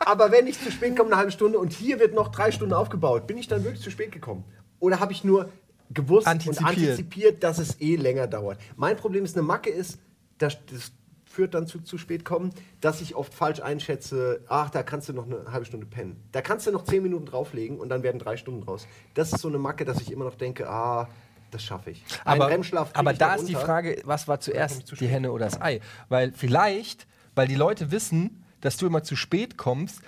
Aber 0.00 0.32
wenn 0.32 0.46
ich 0.46 0.60
zu 0.60 0.70
spät 0.72 0.96
komme, 0.96 1.10
eine 1.10 1.16
halbe 1.18 1.30
Stunde 1.30 1.58
und 1.58 1.72
hier 1.72 2.00
wird 2.00 2.14
noch 2.14 2.28
drei 2.28 2.50
Stunden 2.50 2.74
aufgebaut, 2.74 3.26
bin 3.26 3.38
ich 3.38 3.46
dann 3.46 3.62
wirklich 3.62 3.82
zu 3.82 3.90
spät 3.90 4.10
gekommen? 4.10 4.44
Oder 4.80 4.98
habe 4.98 5.12
ich 5.12 5.22
nur 5.22 5.50
gewusst 5.90 6.26
Antizipiert. 6.26 6.60
und 6.60 6.66
antizipiert, 6.66 7.42
dass 7.44 7.58
es 7.58 7.80
eh 7.80 7.96
länger 7.96 8.26
dauert? 8.26 8.58
Mein 8.76 8.96
Problem 8.96 9.24
ist, 9.24 9.36
eine 9.36 9.46
Macke 9.46 9.70
ist, 9.70 9.98
das, 10.38 10.56
das 10.70 10.92
führt 11.24 11.54
dann 11.54 11.66
zu 11.66 11.80
zu 11.80 11.96
spät 11.96 12.24
kommen, 12.24 12.50
dass 12.80 13.00
ich 13.00 13.14
oft 13.14 13.32
falsch 13.32 13.60
einschätze, 13.60 14.40
ach, 14.48 14.70
da 14.70 14.82
kannst 14.82 15.08
du 15.08 15.12
noch 15.12 15.26
eine 15.26 15.52
halbe 15.52 15.64
Stunde 15.64 15.86
pennen. 15.86 16.16
Da 16.32 16.42
kannst 16.42 16.66
du 16.66 16.72
noch 16.72 16.84
zehn 16.84 17.02
Minuten 17.02 17.26
drauflegen 17.26 17.78
und 17.78 17.88
dann 17.88 18.02
werden 18.02 18.18
drei 18.18 18.36
Stunden 18.36 18.62
draus. 18.62 18.88
Das 19.14 19.32
ist 19.32 19.40
so 19.40 19.48
eine 19.48 19.58
Macke, 19.58 19.84
dass 19.84 20.00
ich 20.00 20.10
immer 20.10 20.24
noch 20.24 20.34
denke, 20.34 20.68
ah, 20.68 21.08
das 21.50 21.62
schaffe 21.62 21.90
ich. 21.90 22.04
Einen 22.24 22.42
Aber, 22.42 22.88
aber 22.94 23.12
ich 23.12 23.18
da 23.18 23.34
ist 23.34 23.46
die. 23.46 23.54
Frage, 23.54 24.00
was 24.04 24.28
war 24.28 24.40
zuerst, 24.40 24.86
zu 24.86 24.96
die. 24.96 25.06
Henne 25.06 25.32
oder 25.32 25.46
das 25.46 25.60
Ei? 25.60 25.80
Weil 26.08 26.32
vielleicht, 26.32 27.06
weil 27.34 27.48
die 27.48 27.54
Leute 27.54 27.90
wissen, 27.90 28.44
dass 28.60 28.76
du 28.76 28.86
immer 28.86 29.02
zu 29.02 29.16
spät 29.16 29.56
kommst, 29.56 30.00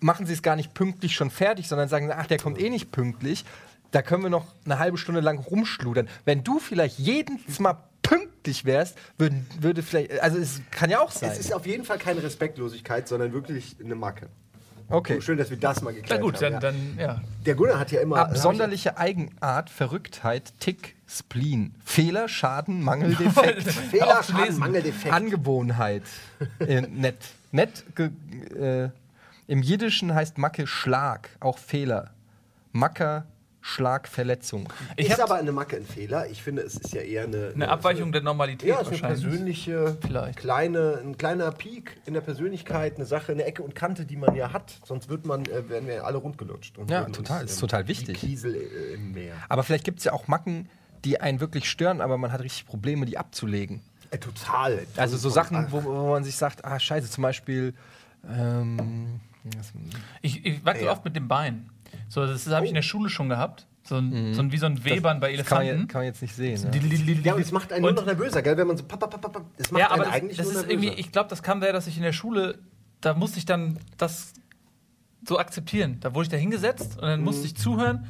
machen 0.00 0.26
sie 0.26 0.32
es 0.32 0.42
gar 0.42 0.56
nicht 0.56 0.74
pünktlich 0.74 1.14
schon 1.14 1.30
fertig, 1.30 1.68
sondern 1.68 1.88
sagen, 1.88 2.10
ach, 2.12 2.26
der 2.26 2.38
kommt 2.38 2.60
eh 2.60 2.70
nicht 2.70 2.90
pünktlich. 2.90 3.44
Da 3.90 4.02
können 4.02 4.22
wir 4.22 4.30
noch 4.30 4.46
eine 4.64 4.78
halbe 4.78 4.98
Stunde 4.98 5.20
lang 5.20 5.38
rumschludern. 5.38 6.08
Wenn 6.24 6.42
du 6.44 6.58
vielleicht 6.58 6.98
jedes 6.98 7.58
Mal 7.58 7.76
pünktlich 8.02 8.64
wärst, 8.64 8.96
würden, 9.18 9.46
würde 9.60 9.82
vielleicht, 9.82 10.20
also 10.20 10.38
es 10.38 10.60
kann 10.70 10.90
ja 10.90 11.00
auch 11.00 11.10
sein. 11.10 11.30
Es 11.30 11.38
ist 11.38 11.54
auf 11.54 11.66
jeden 11.66 11.84
Fall 11.84 11.98
keine 11.98 12.22
Respektlosigkeit, 12.22 13.06
sondern 13.06 13.32
wirklich 13.32 13.76
eine 13.82 13.94
Macke. 13.94 14.28
Okay. 14.92 15.16
Oh, 15.18 15.20
schön, 15.20 15.38
dass 15.38 15.50
wir 15.50 15.56
das 15.56 15.82
mal 15.82 15.92
Na 15.92 15.96
geklärt 15.96 16.20
gut, 16.22 16.42
haben. 16.42 16.60
dann, 16.60 16.96
ja. 16.98 17.06
dann 17.06 17.16
ja. 17.16 17.20
Der 17.44 17.54
Gunnar 17.54 17.78
hat 17.78 17.90
ja 17.92 18.00
immer. 18.00 18.18
Absonderliche 18.18 18.96
Eigenart, 18.98 19.70
Verrücktheit, 19.70 20.52
Tick, 20.60 20.94
Spleen, 21.08 21.74
Fehler, 21.84 22.28
Schaden, 22.28 22.82
Mangel, 22.82 23.14
Defekt, 23.14 23.62
Fehler, 23.90 24.22
Schaden. 24.22 24.58
Mangel, 24.58 24.82
Defekt. 24.82 25.12
Angewohnheit. 25.14 26.04
äh, 26.60 26.80
nett. 26.88 27.16
Nett. 27.50 27.84
Äh, 27.98 28.88
Im 29.46 29.62
Jiddischen 29.62 30.14
heißt 30.14 30.38
Macke 30.38 30.66
Schlag, 30.66 31.30
auch 31.40 31.58
Fehler. 31.58 32.10
Macker, 32.72 33.26
Schlag, 33.64 34.08
Verletzung. 34.08 34.68
Ich 34.96 35.08
ist 35.08 35.20
aber 35.20 35.36
eine 35.36 35.52
Macke 35.52 35.76
ein 35.76 35.86
Fehler. 35.86 36.28
Ich 36.28 36.42
finde, 36.42 36.62
es 36.62 36.74
ist 36.74 36.92
ja 36.92 37.00
eher 37.00 37.22
eine. 37.24 37.52
Eine 37.54 37.68
Abweichung 37.68 38.10
der 38.10 38.20
Normalität 38.22 38.68
Ja, 38.68 38.80
es 38.80 38.88
ist 38.90 39.04
eine 39.04 39.14
persönliche, 39.14 39.96
Vielleicht. 40.04 40.38
kleine, 40.40 40.98
ein 41.02 41.16
kleiner 41.16 41.52
Peak 41.52 41.96
in 42.04 42.14
der 42.14 42.22
Persönlichkeit, 42.22 42.96
eine 42.96 43.06
Sache, 43.06 43.30
eine 43.30 43.44
Ecke 43.44 43.62
und 43.62 43.76
Kante, 43.76 44.04
die 44.04 44.16
man 44.16 44.34
ja 44.34 44.52
hat. 44.52 44.80
Sonst 44.84 45.08
wird 45.08 45.24
man, 45.26 45.44
äh, 45.46 45.68
werden 45.68 45.86
wir 45.86 46.04
alle 46.04 46.18
rundgelutscht. 46.18 46.76
Und 46.76 46.90
Ja, 46.90 47.04
total, 47.04 47.42
uns, 47.42 47.52
ist 47.52 47.60
total 47.60 47.86
wichtig. 47.86 48.18
Kiesel 48.18 48.56
äh, 48.56 48.94
im 48.94 49.12
Meer. 49.12 49.34
Aber 49.48 49.62
vielleicht 49.62 49.84
gibt 49.84 49.98
es 49.98 50.04
ja 50.04 50.12
auch 50.12 50.26
Macken, 50.26 50.68
die 51.04 51.20
einen 51.20 51.38
wirklich 51.38 51.70
stören, 51.70 52.00
aber 52.00 52.18
man 52.18 52.32
hat 52.32 52.40
richtig 52.42 52.66
Probleme, 52.66 53.06
die 53.06 53.16
abzulegen. 53.16 53.80
Äh, 54.10 54.18
total. 54.18 54.84
Also 54.96 55.16
so 55.16 55.30
Sachen, 55.30 55.68
wo, 55.70 55.84
wo 55.84 56.10
man 56.10 56.24
sich 56.24 56.34
sagt, 56.36 56.64
ah 56.64 56.80
scheiße, 56.80 57.08
zum 57.08 57.22
Beispiel, 57.22 57.74
ähm, 58.28 59.20
Ich, 60.20 60.44
ich 60.44 60.64
wackel 60.64 60.84
Ja. 60.84 60.92
oft 60.92 61.04
mit 61.04 61.16
dem 61.16 61.28
Bein. 61.28 61.68
So, 62.08 62.26
das 62.26 62.46
habe 62.48 62.64
ich 62.64 62.70
in 62.70 62.74
der 62.74 62.82
Schule 62.82 63.08
schon 63.10 63.28
gehabt. 63.28 63.66
So 63.84 63.96
ein, 63.96 64.32
so 64.34 64.42
ein 64.42 64.52
wie 64.52 64.58
so 64.58 64.66
ein 64.66 64.84
Webern 64.84 65.18
bei 65.18 65.32
Mhm. 65.32 65.36
das 65.38 65.46
kann 65.46 65.58
man, 65.58 65.66
Elefanten. 65.66 65.88
kann 65.88 65.98
man 66.00 66.06
jetzt 66.06 66.22
nicht 66.22 66.34
sehen. 66.36 66.70
Die- 66.70 67.22
Ja. 67.24 67.34
und 67.34 67.40
es 67.40 67.50
macht 67.50 67.72
einen 67.72 67.82
nur 67.82 67.90
Und- 67.90 67.96
noch 67.96 68.06
nervöser, 68.06 68.40
gell? 68.42 68.56
Wenn 68.56 68.68
man 68.68 68.76
so. 68.76 68.84
Papp, 68.84 69.00
papp, 69.00 69.20
papp, 69.20 69.42
das 69.56 69.70
macht 69.72 69.80
ja, 69.80 69.86
einen 69.90 69.94
aber 70.00 70.04
das, 70.04 70.12
eigentlich 70.14 70.36
das 70.36 70.46
nur 70.46 70.52
ist 70.54 70.66
nervöser. 70.68 70.84
irgendwie, 70.86 71.00
ich 71.00 71.10
glaube, 71.12 71.28
das 71.30 71.42
kam 71.42 71.60
daher, 71.60 71.72
dass 71.72 71.86
ich 71.88 71.96
in 71.96 72.02
der 72.04 72.12
Schule, 72.12 72.58
da 73.00 73.14
musste 73.14 73.38
ich 73.38 73.44
dann 73.44 73.78
das 73.98 74.34
so 75.26 75.38
akzeptieren. 75.38 75.98
Da 76.00 76.14
wurde 76.14 76.24
ich 76.24 76.28
da 76.30 76.36
hingesetzt 76.36 76.96
und 76.96 77.02
dann 77.02 77.18
Mhm. 77.20 77.24
musste 77.24 77.44
ich 77.46 77.56
zuhören, 77.56 78.06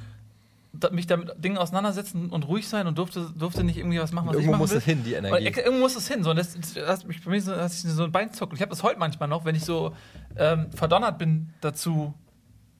da, 0.74 0.90
mich 0.90 1.06
damit 1.06 1.32
Dingen 1.42 1.58
auseinandersetzen 1.58 2.30
und 2.30 2.48
ruhig 2.48 2.66
sein 2.68 2.86
und 2.86 2.96
durfte, 2.98 3.30
durfte 3.36 3.62
nicht 3.64 3.76
irgendwie 3.78 3.98
was 3.98 4.12
machen, 4.12 4.26
was 4.28 4.34
Irgendwo 4.36 4.48
ich 4.48 4.52
machen 4.52 4.60
muss 4.60 4.70
will. 4.72 4.78
es 4.78 4.84
hin, 4.84 5.02
die 5.04 5.12
Energie. 5.14 5.46
Und 5.48 5.56
irgendwo 5.56 5.80
muss 5.80 5.96
es 5.96 6.08
hin. 6.08 6.22
So, 6.22 6.30
und 6.30 6.36
das, 6.36 6.54
das 6.74 6.76
hat 7.00 7.06
mich 7.08 7.22
bei 7.24 7.30
mir 7.30 7.40
so, 7.42 7.54
hat 7.54 7.70
sich 7.70 7.90
so 7.90 8.04
ein 8.04 8.12
Bein 8.12 8.32
zuckt. 8.32 8.52
Und 8.52 8.56
ich 8.56 8.62
habe 8.62 8.70
das 8.70 8.82
heute 8.82 8.98
manchmal 8.98 9.28
noch, 9.28 9.44
wenn 9.46 9.54
ich 9.54 9.64
so 9.64 9.94
ähm, 10.36 10.70
verdonnert 10.72 11.18
bin 11.18 11.50
dazu, 11.60 12.14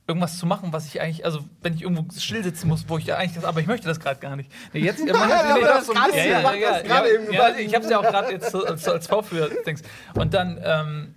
irgendwas 0.06 0.38
zu 0.38 0.47
machen, 0.47 0.73
was 0.73 0.87
ich 0.87 1.00
eigentlich, 1.00 1.25
also 1.25 1.40
wenn 1.62 1.75
ich 1.75 1.82
irgendwo 1.82 2.04
still 2.18 2.42
sitzen 2.42 2.68
muss, 2.68 2.85
wo 2.88 2.99
ich 2.99 3.06
ja 3.06 3.16
eigentlich 3.16 3.35
das, 3.35 3.44
aber 3.44 3.61
ich 3.61 3.66
möchte 3.66 3.87
das 3.87 4.00
gerade 4.00 4.18
gar 4.21 4.35
nicht. 4.37 4.50
Nee, 4.73 4.80
jetzt 4.80 5.00
immer 5.06 5.23
aber 5.23 5.61
das 5.61 5.87
so 5.87 5.92
ein 5.92 5.99
gerade 5.99 6.12
bisschen. 6.12 6.25
so, 6.25 6.30
Ja, 6.30 6.54
ja, 6.54 6.71
das 6.71 6.82
ja, 6.82 6.82
gerade 6.88 7.09
ja, 7.09 7.14
eben 7.21 7.32
ja, 7.32 7.49
ich 7.56 7.75
habe 7.75 7.85
es 7.85 7.90
ja 7.90 7.99
auch 7.99 8.02
gerade 8.02 8.32
jetzt 8.32 8.50
so 8.50 8.64
als, 8.64 8.88
als 8.88 9.06
Vorführ 9.06 9.49
Dings. 9.64 9.82
Und 10.14 10.35
dann 10.35 10.61
ähm, 10.64 11.14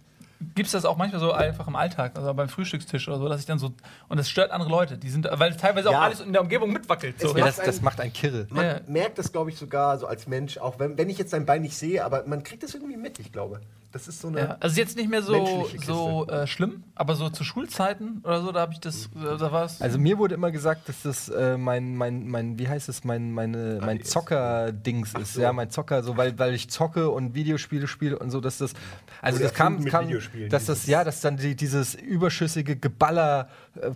gibt 0.54 0.68
es 0.68 0.74
das 0.74 0.86
auch 0.86 0.98
manchmal 0.98 1.20
so 1.20 1.32
einfach 1.32 1.68
im 1.68 1.76
Alltag, 1.76 2.12
also 2.16 2.32
beim 2.36 2.48
Frühstückstisch 2.48 3.08
oder 3.08 3.18
so, 3.18 3.28
dass 3.28 3.40
ich 3.40 3.48
dann 3.48 3.58
so 3.58 3.74
und 4.08 4.18
das 4.18 4.30
stört 4.30 4.52
andere 4.52 4.70
Leute, 4.70 4.98
die 5.00 5.10
sind, 5.10 5.28
weil 5.32 5.56
teilweise 5.58 5.90
auch 5.90 5.94
Ja. 5.94 6.02
alles 6.02 6.20
in 6.20 6.32
der 6.32 6.42
Umgebung 6.44 6.72
mitwackelt. 6.72 7.20
So. 7.20 7.30
Ja, 7.30 7.46
macht 7.46 7.58
das, 7.58 7.66
das 7.66 7.76
einen- 7.78 7.84
macht 7.86 8.00
ein 8.02 8.14
Kirre. 8.14 8.46
Man 8.52 8.66
Ja. 8.66 8.80
merkt 8.88 9.18
das, 9.18 9.32
glaube 9.32 9.50
ich, 9.50 9.58
sogar 9.58 9.98
so 9.98 10.06
als 10.06 10.28
Mensch, 10.28 10.58
auch 10.60 10.78
wenn, 10.78 10.98
wenn 10.98 11.10
ich 11.10 11.18
jetzt 11.18 11.32
sein 11.32 11.46
Bein 11.48 11.64
nicht 11.64 11.76
sehe, 11.76 12.06
aber 12.06 12.24
man 12.28 12.44
kriegt 12.44 12.62
das 12.62 12.76
irgendwie 12.76 12.98
mit, 12.98 13.18
ich 13.20 13.32
glaube. 13.32 13.62
Das 13.96 14.10
ist 14.10 14.20
so 14.20 14.28
eine. 14.28 14.40
Ja, 14.40 14.58
also 14.60 14.76
jetzt 14.76 14.98
nicht 14.98 15.10
mehr 15.10 15.22
so, 15.22 15.70
so 15.86 16.28
äh, 16.28 16.46
schlimm, 16.48 16.84
aber 16.96 17.16
so 17.16 17.30
zu 17.30 17.46
Schulzeiten 17.46 18.20
oder 18.26 18.42
so, 18.42 18.52
da 18.52 18.60
habe 18.60 18.74
ich 18.74 18.82
das, 18.82 19.06
äh, 19.06 19.38
da 19.40 19.54
war 19.54 19.64
es. 19.64 19.82
Also 19.82 19.98
mir 19.98 20.18
wurde 20.18 20.36
immer 20.36 20.52
gesagt, 20.52 20.90
dass 20.90 21.04
das 21.04 21.30
äh, 21.30 21.58
mein, 21.58 21.96
mein, 21.96 22.28
mein, 22.28 22.60
wie 22.60 22.68
heißt 22.68 22.90
es, 22.90 23.06
mein, 23.06 23.32
meine, 23.32 23.80
mein. 23.80 24.04
Zocker-Dings 24.04 25.14
ist. 25.14 25.36
so. 25.36 25.42
Ja, 25.42 25.54
mein 25.54 25.70
Zocker, 25.70 26.04
so 26.04 26.18
weil, 26.18 26.38
weil 26.38 26.54
ich 26.54 26.70
zocke 26.70 27.10
und 27.10 27.36
Videospiele 27.36 27.88
spiele 27.88 28.20
und 28.20 28.32
so, 28.32 28.42
dass 28.42 28.58
das. 28.58 28.74
Also 29.22 29.38
Oder 29.38 29.48
das 29.48 29.54
kam, 29.54 29.86
kam 29.86 30.10
dass 30.50 30.66
das, 30.66 30.88
ja, 30.88 31.06
dass 31.06 31.22
dann 31.22 31.38
die, 31.38 31.56
dieses 31.56 31.96
überschüssige 31.96 32.76
Geballer 32.76 33.48
äh, 33.76 33.92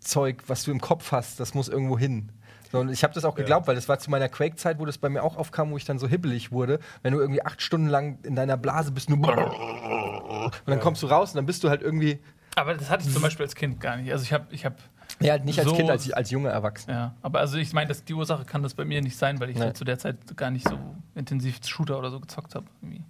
Zeug, 0.00 0.42
was 0.48 0.64
du 0.64 0.72
im 0.72 0.80
Kopf 0.80 1.12
hast, 1.12 1.38
das 1.38 1.54
muss 1.54 1.68
irgendwo 1.68 1.96
hin. 1.96 2.32
So, 2.72 2.78
und 2.80 2.88
ich 2.90 3.02
habe 3.02 3.12
das 3.14 3.24
auch 3.24 3.34
geglaubt, 3.34 3.66
weil 3.66 3.74
das 3.74 3.88
war 3.88 3.98
zu 3.98 4.10
meiner 4.10 4.28
Quake-Zeit, 4.28 4.78
wo 4.78 4.84
das 4.84 4.96
bei 4.98 5.08
mir 5.08 5.22
auch 5.24 5.36
aufkam, 5.36 5.70
wo 5.72 5.76
ich 5.76 5.84
dann 5.84 5.98
so 5.98 6.06
hibbelig 6.06 6.52
wurde. 6.52 6.78
Wenn 7.02 7.12
du 7.12 7.18
irgendwie 7.20 7.42
acht 7.44 7.60
Stunden 7.62 7.88
lang 7.88 8.18
in 8.22 8.36
deiner 8.36 8.56
Blase 8.56 8.92
bist, 8.92 9.10
nur 9.10 9.18
und 9.18 10.52
dann 10.66 10.80
kommst 10.80 11.02
du 11.02 11.06
raus 11.06 11.30
und 11.32 11.36
dann 11.36 11.46
bist 11.46 11.64
du 11.64 11.68
halt 11.68 11.82
irgendwie, 11.82 12.18
aber 12.56 12.74
das 12.74 12.90
hatte 12.90 13.06
ich 13.06 13.12
zum 13.12 13.22
Beispiel 13.22 13.44
als 13.46 13.54
Kind 13.54 13.80
gar 13.80 13.96
nicht. 13.96 14.10
Also 14.12 14.22
ich 14.24 14.32
habe, 14.32 14.46
ich 14.50 14.64
habe, 14.64 14.76
ja, 15.20 15.32
halt 15.32 15.44
nicht 15.44 15.58
als 15.58 15.68
So- 15.68 15.74
Kind, 15.74 15.90
als, 15.90 16.10
als 16.12 16.30
junger 16.30 16.50
Erwachsener. 16.50 16.94
ja, 16.94 17.14
aber 17.22 17.40
also 17.40 17.56
ich 17.58 17.72
meine, 17.72 17.88
dass 17.88 18.04
die 18.04 18.14
Ursache 18.14 18.44
kann 18.44 18.62
das 18.62 18.74
bei 18.74 18.84
mir 18.84 19.00
nicht 19.02 19.16
sein, 19.16 19.40
weil 19.40 19.50
ich 19.50 19.56
Nee. 19.56 19.62
halt 19.62 19.76
zu 19.76 19.84
der 19.84 19.98
Zeit 19.98 20.36
gar 20.36 20.50
nicht 20.50 20.68
so 20.68 20.78
intensiv 21.14 21.64
Shooter 21.66 21.98
oder 21.98 22.10
so 22.10 22.20
gezockt 22.20 22.54
habe. 22.54 22.66
Nee, 22.80 23.02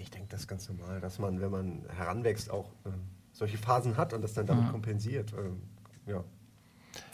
ich 0.00 0.10
denke, 0.10 0.28
das 0.30 0.40
ist 0.40 0.48
ganz 0.48 0.68
normal, 0.68 1.00
dass 1.00 1.18
man, 1.18 1.40
wenn 1.40 1.50
man 1.50 1.82
heranwächst, 1.96 2.50
auch 2.50 2.70
ähm, 2.86 2.94
solche 3.32 3.58
Phasen 3.58 3.96
hat 3.96 4.12
und 4.12 4.22
das 4.22 4.32
dann 4.34 4.46
damit 4.46 4.70
kompensiert. 4.70 5.32
Ähm, 5.32 5.62
ja. 6.06 6.22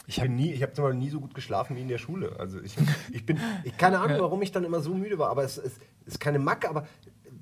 Ich, 0.06 0.20
bin 0.20 0.34
nie, 0.34 0.52
ich 0.52 0.62
habe 0.62 0.72
zum 0.72 0.84
Beispiel 0.84 0.98
nie 0.98 1.10
so 1.10 1.20
gut 1.20 1.34
geschlafen 1.34 1.76
wie 1.76 1.82
in 1.82 1.88
der 1.88 1.98
Schule. 1.98 2.36
Also 2.38 2.60
ich, 2.60 2.76
ich 3.12 3.24
bin, 3.24 3.38
ich 3.64 3.76
keine 3.76 4.00
Ahnung, 4.00 4.18
warum 4.20 4.42
ich 4.42 4.52
dann 4.52 4.64
immer 4.64 4.80
so 4.80 4.94
müde 4.94 5.18
war, 5.18 5.30
aber 5.30 5.44
es, 5.44 5.58
es 5.58 5.74
ist 6.06 6.20
keine 6.20 6.38
Macke, 6.38 6.68
aber 6.68 6.86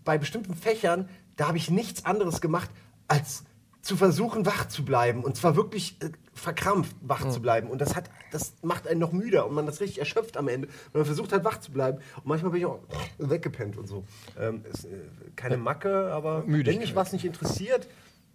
bei 0.04 0.18
bestimmten 0.18 0.54
Fächern, 0.54 1.08
da 1.36 1.48
habe 1.48 1.58
ich 1.58 1.70
nichts 1.70 2.04
anderes 2.04 2.40
gemacht, 2.40 2.70
als 3.08 3.44
zu 3.82 3.96
versuchen, 3.96 4.44
wach 4.44 4.68
zu 4.68 4.84
bleiben. 4.84 5.24
Und 5.24 5.36
zwar 5.36 5.56
wirklich 5.56 5.96
äh, 6.02 6.10
verkrampft 6.34 6.94
wach 7.00 7.28
zu 7.28 7.40
bleiben. 7.40 7.70
Und 7.70 7.80
das 7.80 7.96
hat, 7.96 8.10
das 8.30 8.54
macht 8.62 8.86
einen 8.86 9.00
noch 9.00 9.12
müder 9.12 9.46
und 9.46 9.54
man 9.54 9.66
ist 9.66 9.80
richtig 9.80 9.98
erschöpft 9.98 10.36
am 10.36 10.48
Ende. 10.48 10.68
Und 10.68 10.94
man 10.94 11.04
versucht 11.04 11.32
halt 11.32 11.44
wach 11.44 11.58
zu 11.58 11.72
bleiben. 11.72 11.98
Und 12.16 12.26
manchmal 12.26 12.52
bin 12.52 12.60
ich 12.60 12.66
auch 12.66 12.80
weggepennt 13.18 13.76
und 13.76 13.86
so. 13.86 14.04
Ähm, 14.38 14.64
ist, 14.72 14.84
äh, 14.84 14.90
keine 15.36 15.56
Macke, 15.56 16.12
aber 16.12 16.42
wenn 16.42 16.52
Müdigkeit. 16.52 16.80
mich 16.80 16.94
was 16.94 17.12
nicht 17.12 17.24
interessiert, 17.24 17.88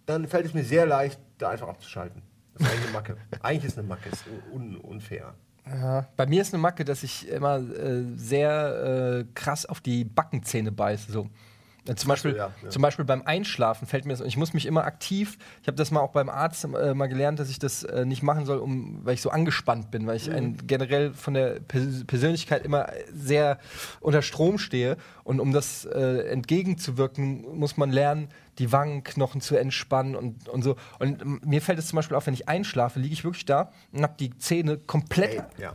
dann 0.06 0.26
fällt 0.26 0.46
es 0.46 0.54
mir 0.54 0.64
sehr 0.64 0.86
leicht, 0.86 1.20
da 1.38 1.50
einfach 1.50 1.68
abzuschalten. 1.68 2.22
Das 2.58 2.72
ist 2.72 2.82
eine 2.82 2.92
Macke. 2.92 3.16
eigentlich 3.42 3.64
ist 3.64 3.78
eine 3.78 3.88
Macke, 3.88 4.08
ist 4.08 4.24
un 4.52 4.76
unfair. 4.76 5.34
Ja. 5.66 6.06
Bei 6.16 6.26
mir 6.26 6.42
ist 6.42 6.52
eine 6.52 6.60
Macke, 6.60 6.84
dass 6.84 7.02
ich 7.02 7.28
immer 7.28 7.56
äh, 7.56 8.04
sehr 8.16 9.22
äh, 9.22 9.24
krass 9.34 9.64
auf 9.66 9.80
die 9.80 10.04
Backenzähne 10.04 10.72
beiße. 10.72 11.10
So. 11.10 11.30
Äh, 11.86 11.94
Zum 11.96 12.08
Beispiel, 12.08 12.34
ja, 12.36 12.50
ja. 12.62 12.70
zum 12.70 12.80
Beispiel 12.82 13.04
beim 13.04 13.22
Einschlafen 13.22 13.86
fällt 13.86 14.06
mir 14.06 14.12
das, 14.12 14.20
und 14.22 14.26
ich 14.26 14.36
muss 14.38 14.54
mich 14.54 14.64
immer 14.64 14.84
aktiv, 14.84 15.36
ich 15.60 15.66
habe 15.68 15.76
das 15.76 15.90
mal 15.90 16.00
auch 16.00 16.12
beim 16.12 16.30
Arzt 16.30 16.64
äh, 16.64 16.94
mal 16.94 17.08
gelernt, 17.08 17.38
dass 17.38 17.50
ich 17.50 17.58
das 17.58 17.82
äh, 17.82 18.04
nicht 18.06 18.22
machen 18.22 18.46
soll, 18.46 18.58
um, 18.58 19.00
weil 19.04 19.14
ich 19.14 19.20
so 19.20 19.30
angespannt 19.30 19.90
bin, 19.90 20.06
weil 20.06 20.16
ich 20.16 20.28
Mhm. 20.28 20.34
ein, 20.34 20.56
generell 20.66 21.12
von 21.12 21.34
der 21.34 21.60
Pers 21.60 22.04
Persönlichkeit 22.06 22.64
immer 22.64 22.88
sehr 23.12 23.58
unter 24.00 24.22
Strom 24.22 24.56
stehe. 24.58 24.96
Und 25.24 25.40
um 25.40 25.52
das 25.52 25.84
äh, 25.84 26.28
entgegenzuwirken, 26.28 27.44
muss 27.58 27.76
man 27.76 27.90
lernen, 27.90 28.28
die 28.58 28.72
Wangenknochen 28.72 29.40
zu 29.40 29.56
entspannen 29.56 30.14
und, 30.16 30.48
und 30.48 30.62
so. 30.62 30.76
Und 30.98 31.44
mir 31.44 31.60
fällt 31.60 31.78
es 31.78 31.88
zum 31.88 31.96
Beispiel 31.96 32.16
auf, 32.16 32.26
wenn 32.26 32.34
ich 32.34 32.48
einschlafe, 32.48 33.00
liege 33.00 33.12
ich 33.12 33.24
wirklich 33.24 33.44
da 33.44 33.70
und 33.92 34.02
habe 34.02 34.14
die 34.18 34.36
Zähne 34.38 34.78
komplett 34.78 35.34
Ey, 35.34 35.42
ja. 35.58 35.72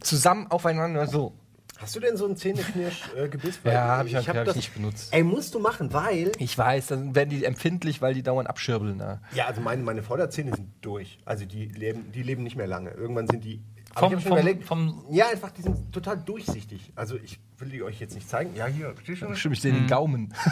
zusammen 0.00 0.46
aufeinander 0.50 1.06
so. 1.06 1.32
Hast 1.78 1.96
du 1.96 2.00
denn 2.00 2.16
so 2.16 2.26
ein 2.26 2.36
Zähneknirsch-Gebiss? 2.36 3.60
Ja, 3.64 3.98
hab 3.98 4.06
ich- 4.06 4.14
hab- 4.14 4.26
hab 4.28 4.36
hab 4.36 4.42
ich 4.42 4.46
das- 4.46 4.56
nicht 4.56 4.74
benutzt. 4.74 5.12
Ey, 5.12 5.22
musst 5.24 5.54
du 5.54 5.58
machen, 5.58 5.92
weil. 5.92 6.32
Ich 6.38 6.56
weiß, 6.56 6.86
dann 6.88 7.14
werden 7.14 7.30
die 7.30 7.44
empfindlich, 7.44 8.00
weil 8.00 8.14
die 8.14 8.22
dauernd 8.22 8.48
abschirbeln. 8.48 8.98
Da. 8.98 9.20
Ja, 9.34 9.46
also 9.46 9.60
meine, 9.60 9.82
meine 9.82 10.02
Vorderzähne 10.02 10.54
sind 10.54 10.68
durch. 10.82 11.18
Also 11.24 11.44
die 11.44 11.66
leben, 11.66 12.12
die 12.12 12.22
leben 12.22 12.42
nicht 12.44 12.56
mehr 12.56 12.66
lange. 12.68 12.90
Irgendwann 12.90 13.26
sind 13.26 13.44
die. 13.44 13.60
Vom- 13.96 14.12
ich 14.12 14.20
schon 14.20 14.28
vom- 14.30 14.32
überlegt, 14.38 14.64
vom- 14.64 15.04
ja, 15.10 15.28
einfach, 15.28 15.50
die 15.52 15.62
sind 15.62 15.92
total 15.92 16.16
durchsichtig. 16.18 16.92
Also 16.96 17.16
ich 17.16 17.38
will 17.58 17.68
die 17.68 17.82
euch 17.82 18.00
jetzt 18.00 18.14
nicht 18.14 18.28
zeigen. 18.28 18.54
Ja, 18.56 18.66
hier, 18.66 18.92
verstehst 18.94 19.22
du? 19.22 19.34
Stimmt, 19.36 19.54
ich 19.56 19.62
sehe 19.62 19.72
den 19.72 19.86
Gaumen. 19.86 20.32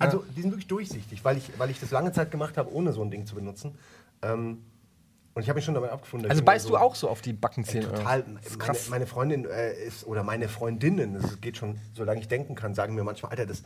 Also 0.00 0.24
die 0.36 0.42
sind 0.42 0.52
wirklich 0.52 0.68
durchsichtig, 0.68 1.24
weil 1.24 1.38
ich, 1.38 1.50
weil 1.58 1.70
ich 1.70 1.80
das 1.80 1.90
lange 1.90 2.12
Zeit 2.12 2.30
gemacht 2.30 2.56
habe, 2.56 2.72
ohne 2.72 2.92
so 2.92 3.02
ein 3.02 3.10
Ding 3.10 3.26
zu 3.26 3.34
benutzen. 3.34 3.74
Ähm, 4.22 4.58
und 5.38 5.42
ich 5.44 5.48
habe 5.48 5.58
mich 5.58 5.64
schon 5.64 5.74
dabei 5.74 5.92
abgefunden. 5.92 6.28
Also 6.28 6.42
beißt 6.42 6.66
immer 6.66 6.78
du 6.80 6.84
auch 6.84 6.96
so 6.96 7.08
auf 7.08 7.20
die 7.20 7.32
Backenzähne? 7.32 7.86
oder? 7.86 7.98
Total. 7.98 8.24
Meine, 8.26 8.40
krass. 8.58 8.88
meine 8.88 9.06
Freundin 9.06 9.44
äh, 9.44 9.72
ist, 9.84 10.04
oder 10.04 10.24
meine 10.24 10.48
Freundinnen, 10.48 11.14
das 11.14 11.40
geht 11.40 11.56
schon, 11.56 11.78
solange 11.94 12.18
ich 12.18 12.26
denken 12.26 12.56
kann, 12.56 12.74
sagen 12.74 12.96
mir 12.96 13.04
manchmal, 13.04 13.30
Alter, 13.30 13.46
das, 13.46 13.62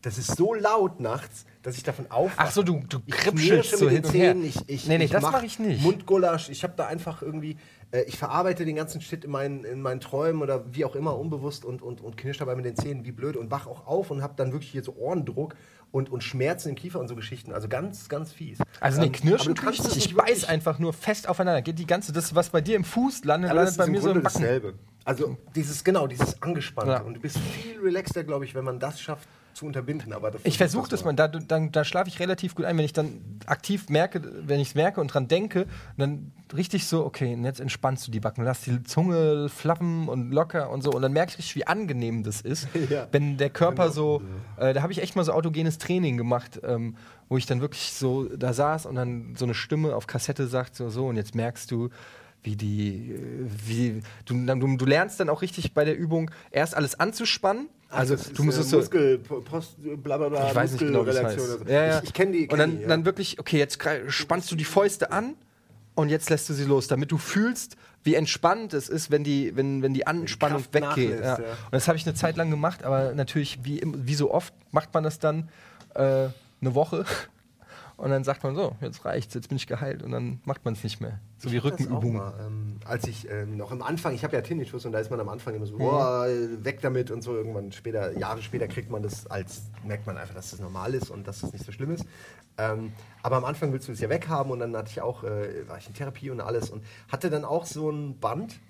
das 0.00 0.16
ist 0.16 0.34
so 0.34 0.54
laut 0.54 0.98
nachts, 0.98 1.44
dass 1.62 1.76
ich 1.76 1.82
davon 1.82 2.10
aufwache. 2.10 2.38
Ach 2.38 2.50
so, 2.50 2.62
du, 2.62 2.82
du 2.88 3.00
knirsche 3.00 3.76
so 3.76 3.84
mit 3.84 3.92
hin 3.92 4.02
den 4.02 4.08
und 4.08 4.14
her. 4.14 4.32
Zähnen, 4.32 4.44
ich, 4.46 4.66
ich, 4.66 4.88
nee, 4.88 4.96
nee, 4.96 5.04
ich 5.04 5.10
das 5.10 5.22
mach 5.22 5.32
mache 5.32 5.44
ich 5.44 5.58
nicht. 5.58 5.82
Mundgulasch, 5.82 6.48
ich 6.48 6.62
habe 6.62 6.72
da 6.74 6.86
einfach 6.86 7.20
irgendwie, 7.20 7.58
äh, 7.90 8.00
ich 8.04 8.16
verarbeite 8.16 8.64
den 8.64 8.76
ganzen 8.76 9.02
Shit 9.02 9.22
in 9.26 9.30
meinen, 9.30 9.64
in 9.64 9.82
meinen 9.82 10.00
Träumen 10.00 10.40
oder 10.40 10.74
wie 10.74 10.86
auch 10.86 10.96
immer 10.96 11.18
unbewusst 11.18 11.66
und, 11.66 11.82
und, 11.82 12.00
und 12.00 12.16
knirsch 12.16 12.38
dabei 12.38 12.54
mit 12.54 12.64
den 12.64 12.76
Zähnen 12.76 13.04
wie 13.04 13.12
blöd 13.12 13.36
und 13.36 13.50
wach 13.50 13.66
auch 13.66 13.86
auf 13.86 14.10
und 14.10 14.22
habe 14.22 14.32
dann 14.38 14.52
wirklich 14.52 14.70
hier 14.70 14.82
so 14.82 14.96
Ohrendruck 14.96 15.54
und, 15.92 16.10
und 16.10 16.22
Schmerzen 16.22 16.70
im 16.70 16.74
Kiefer 16.74 17.00
und 17.00 17.08
so 17.08 17.16
Geschichten. 17.16 17.52
Also 17.52 17.68
ganz, 17.68 18.08
ganz 18.08 18.32
fies. 18.32 18.58
Also 18.80 19.00
nee, 19.00 19.06
Ähm, 19.06 19.12
knirschen 19.12 19.54
kannst 19.54 19.84
nicht. 19.84 19.96
Ich 19.96 20.14
beiß 20.14 20.44
einfach 20.44 20.78
nur 20.78 20.92
fest 20.92 21.28
aufeinander. 21.28 21.62
Geht 21.62 21.78
die 21.78 21.86
ganze, 21.86 22.12
das, 22.12 22.34
was 22.34 22.50
bei 22.50 22.60
dir 22.60 22.76
im 22.76 22.84
Fuß 22.84 23.24
landet, 23.24 23.52
landet 23.52 23.76
bei 23.76 23.86
im 23.86 23.92
mir 23.92 24.00
so 24.00 24.08
im 24.08 24.14
Grunde 24.14 24.24
Backen. 24.24 24.42
dasselbe. 24.42 24.74
Also 25.04 25.36
dieses, 25.54 25.82
genau, 25.82 26.06
dieses 26.06 26.40
Angespannte. 26.42 26.92
Ja. 26.92 27.00
Und 27.00 27.14
du 27.14 27.20
bist 27.20 27.38
viel 27.38 27.80
relaxter, 27.80 28.22
glaube 28.22 28.44
ich, 28.44 28.54
wenn 28.54 28.64
man 28.64 28.78
das 28.78 29.00
schafft 29.00 29.28
zu 29.60 29.66
unterbinden. 29.66 30.12
Aber 30.12 30.32
Ich 30.44 30.58
versuche 30.58 30.82
muss 30.82 30.88
das 30.88 31.04
mal, 31.04 31.12
da, 31.12 31.28
dann, 31.28 31.70
da 31.70 31.84
schlafe 31.84 32.08
ich 32.08 32.18
relativ 32.18 32.54
gut 32.54 32.64
ein, 32.64 32.76
wenn 32.78 32.84
ich 32.84 32.92
dann 32.92 33.20
aktiv 33.46 33.88
merke, 33.88 34.22
wenn 34.46 34.58
ich 34.58 34.68
es 34.68 34.74
merke 34.74 35.00
und 35.00 35.08
dran 35.08 35.28
denke, 35.28 35.66
dann 35.98 36.32
richtig 36.54 36.86
so, 36.86 37.04
okay, 37.04 37.34
und 37.34 37.44
jetzt 37.44 37.60
entspannst 37.60 38.06
du 38.06 38.10
die 38.10 38.20
Backen, 38.20 38.42
lass 38.42 38.62
die 38.62 38.82
Zunge 38.82 39.48
flappen 39.48 40.08
und 40.08 40.32
locker 40.32 40.70
und 40.70 40.82
so. 40.82 40.90
Und 40.90 41.02
dann 41.02 41.12
merke 41.12 41.30
ich 41.32 41.38
richtig, 41.38 41.56
wie 41.56 41.66
angenehm 41.66 42.22
das 42.22 42.40
ist, 42.40 42.68
Ja. 42.90 43.06
wenn 43.12 43.36
der 43.36 43.50
Körper 43.50 43.84
Genau. 43.84 43.94
so, 43.94 44.22
äh, 44.56 44.72
da 44.74 44.82
habe 44.82 44.92
ich 44.92 45.02
echt 45.02 45.14
mal 45.14 45.24
so 45.24 45.32
autogenes 45.32 45.78
Training 45.78 46.16
gemacht, 46.16 46.60
ähm, 46.64 46.96
wo 47.28 47.36
ich 47.36 47.46
dann 47.46 47.60
wirklich 47.60 47.92
so 47.92 48.24
da 48.24 48.52
saß 48.52 48.86
und 48.86 48.94
dann 48.96 49.34
so 49.36 49.44
eine 49.44 49.54
Stimme 49.54 49.94
auf 49.94 50.06
Kassette 50.06 50.46
sagt, 50.48 50.74
so, 50.74 50.88
so, 50.88 51.06
und 51.06 51.16
jetzt 51.16 51.34
merkst 51.34 51.70
du, 51.70 51.90
wie 52.42 52.56
die, 52.56 53.12
äh, 53.12 53.46
wie, 53.66 54.00
du, 54.24 54.34
du, 54.34 54.76
du 54.78 54.86
lernst 54.86 55.20
dann 55.20 55.28
auch 55.28 55.42
richtig 55.42 55.74
bei 55.74 55.84
der 55.84 55.96
Übung 55.98 56.30
erst 56.50 56.74
alles 56.74 56.98
anzuspannen. 56.98 57.68
Also 57.90 58.14
das 58.14 58.26
du 58.26 58.32
ist, 58.32 58.42
musst 58.44 58.58
äh, 58.58 58.60
es 58.60 58.70
so, 58.70 58.76
Muskel, 58.78 59.18
Post, 59.18 59.76
bla 60.02 60.16
bla 60.16 60.28
bla, 60.28 60.48
ich 60.48 60.54
weiß 60.54 60.72
nicht 60.72 60.80
genau, 60.80 61.04
es 61.04 61.22
heißt. 61.22 61.40
So. 61.40 61.64
Ja, 61.66 61.86
ja. 61.86 61.98
Ich, 61.98 62.04
ich 62.04 62.12
kenne 62.14 62.32
die. 62.32 62.42
und 62.42 62.48
kenn 62.50 62.58
dann, 62.58 62.76
die, 62.76 62.82
ja. 62.82 62.88
dann 62.88 63.04
wirklich, 63.04 63.38
okay, 63.40 63.58
jetzt 63.58 63.78
spannst 64.08 64.50
du 64.50 64.56
die 64.56 64.64
Fäuste 64.64 65.10
an 65.10 65.34
und 65.94 66.08
jetzt 66.08 66.30
lässt 66.30 66.48
du 66.48 66.54
sie 66.54 66.64
los, 66.64 66.86
damit 66.86 67.10
du 67.10 67.18
fühlst, 67.18 67.76
wie 68.04 68.14
entspannt 68.14 68.74
es 68.74 68.88
ist, 68.88 69.10
wenn 69.10 69.24
die, 69.24 69.56
wenn, 69.56 69.82
wenn 69.82 69.92
die 69.92 70.06
Anspannung 70.06 70.62
Kraft 70.62 70.74
weggeht. 70.74 71.20
Ja. 71.20 71.38
ja. 71.38 71.44
Und 71.44 71.72
das 71.72 71.88
habe 71.88 71.98
ich 71.98 72.06
eine 72.06 72.14
Zeit 72.14 72.36
lang 72.36 72.50
gemacht, 72.50 72.84
aber 72.84 73.12
natürlich, 73.12 73.64
wie, 73.64 73.82
wie 73.84 74.14
so 74.14 74.32
oft, 74.32 74.54
macht 74.70 74.94
man 74.94 75.02
das 75.02 75.18
dann 75.18 75.48
äh, 75.94 76.28
eine 76.60 76.74
Woche 76.74 77.04
und 77.96 78.10
dann 78.10 78.22
sagt 78.22 78.44
man 78.44 78.54
so, 78.54 78.76
jetzt 78.80 79.04
reicht's, 79.04 79.34
jetzt 79.34 79.48
bin 79.48 79.56
ich 79.56 79.66
geheilt 79.66 80.02
und 80.02 80.12
dann 80.12 80.40
macht 80.44 80.64
man 80.64 80.74
es 80.74 80.84
nicht 80.84 81.00
mehr. 81.00 81.18
So 81.42 81.50
wie 81.50 81.56
Rückenübungen. 81.56 82.20
ähm, 82.46 82.76
als 82.84 83.06
ich 83.06 83.28
ähm, 83.30 83.56
noch 83.56 83.72
am 83.72 83.80
Anfang, 83.82 84.14
ich 84.14 84.24
habe 84.24 84.36
ja 84.36 84.42
Tinnitus 84.42 84.84
und 84.84 84.92
da 84.92 84.98
ist 84.98 85.10
man 85.10 85.18
am 85.20 85.28
Anfang 85.30 85.54
immer 85.54 85.64
so, 85.64 85.74
Mhm. 85.74 85.78
boah, 85.78 86.26
weg 86.62 86.80
damit 86.82 87.10
und 87.10 87.22
so. 87.22 87.34
Irgendwann 87.34 87.72
später, 87.72 88.16
Jahre 88.18 88.42
später 88.42 88.68
kriegt 88.68 88.90
man 88.90 89.02
das 89.02 89.26
als, 89.26 89.62
merkt 89.84 90.06
man 90.06 90.18
einfach, 90.18 90.34
dass 90.34 90.50
das 90.50 90.60
normal 90.60 90.94
ist 90.94 91.08
und 91.10 91.26
dass 91.26 91.40
das 91.40 91.52
nicht 91.52 91.64
so 91.64 91.72
schlimm 91.72 91.92
ist. 91.92 92.04
Ähm, 92.58 92.92
aber 93.22 93.36
am 93.36 93.46
Anfang 93.46 93.72
willst 93.72 93.88
du 93.88 93.92
es 93.92 94.00
ja 94.00 94.10
weghaben 94.10 94.52
und 94.52 94.58
dann 94.60 94.76
hatte 94.76 94.90
ich 94.90 95.00
auch, 95.00 95.24
äh, 95.24 95.66
war 95.66 95.78
ich 95.78 95.86
in 95.88 95.94
Therapie 95.94 96.28
und 96.30 96.42
alles 96.42 96.68
und 96.68 96.84
hatte 97.10 97.30
dann 97.30 97.46
auch 97.46 97.64
so 97.64 97.90
ein 97.90 98.18
Band, 98.20 98.60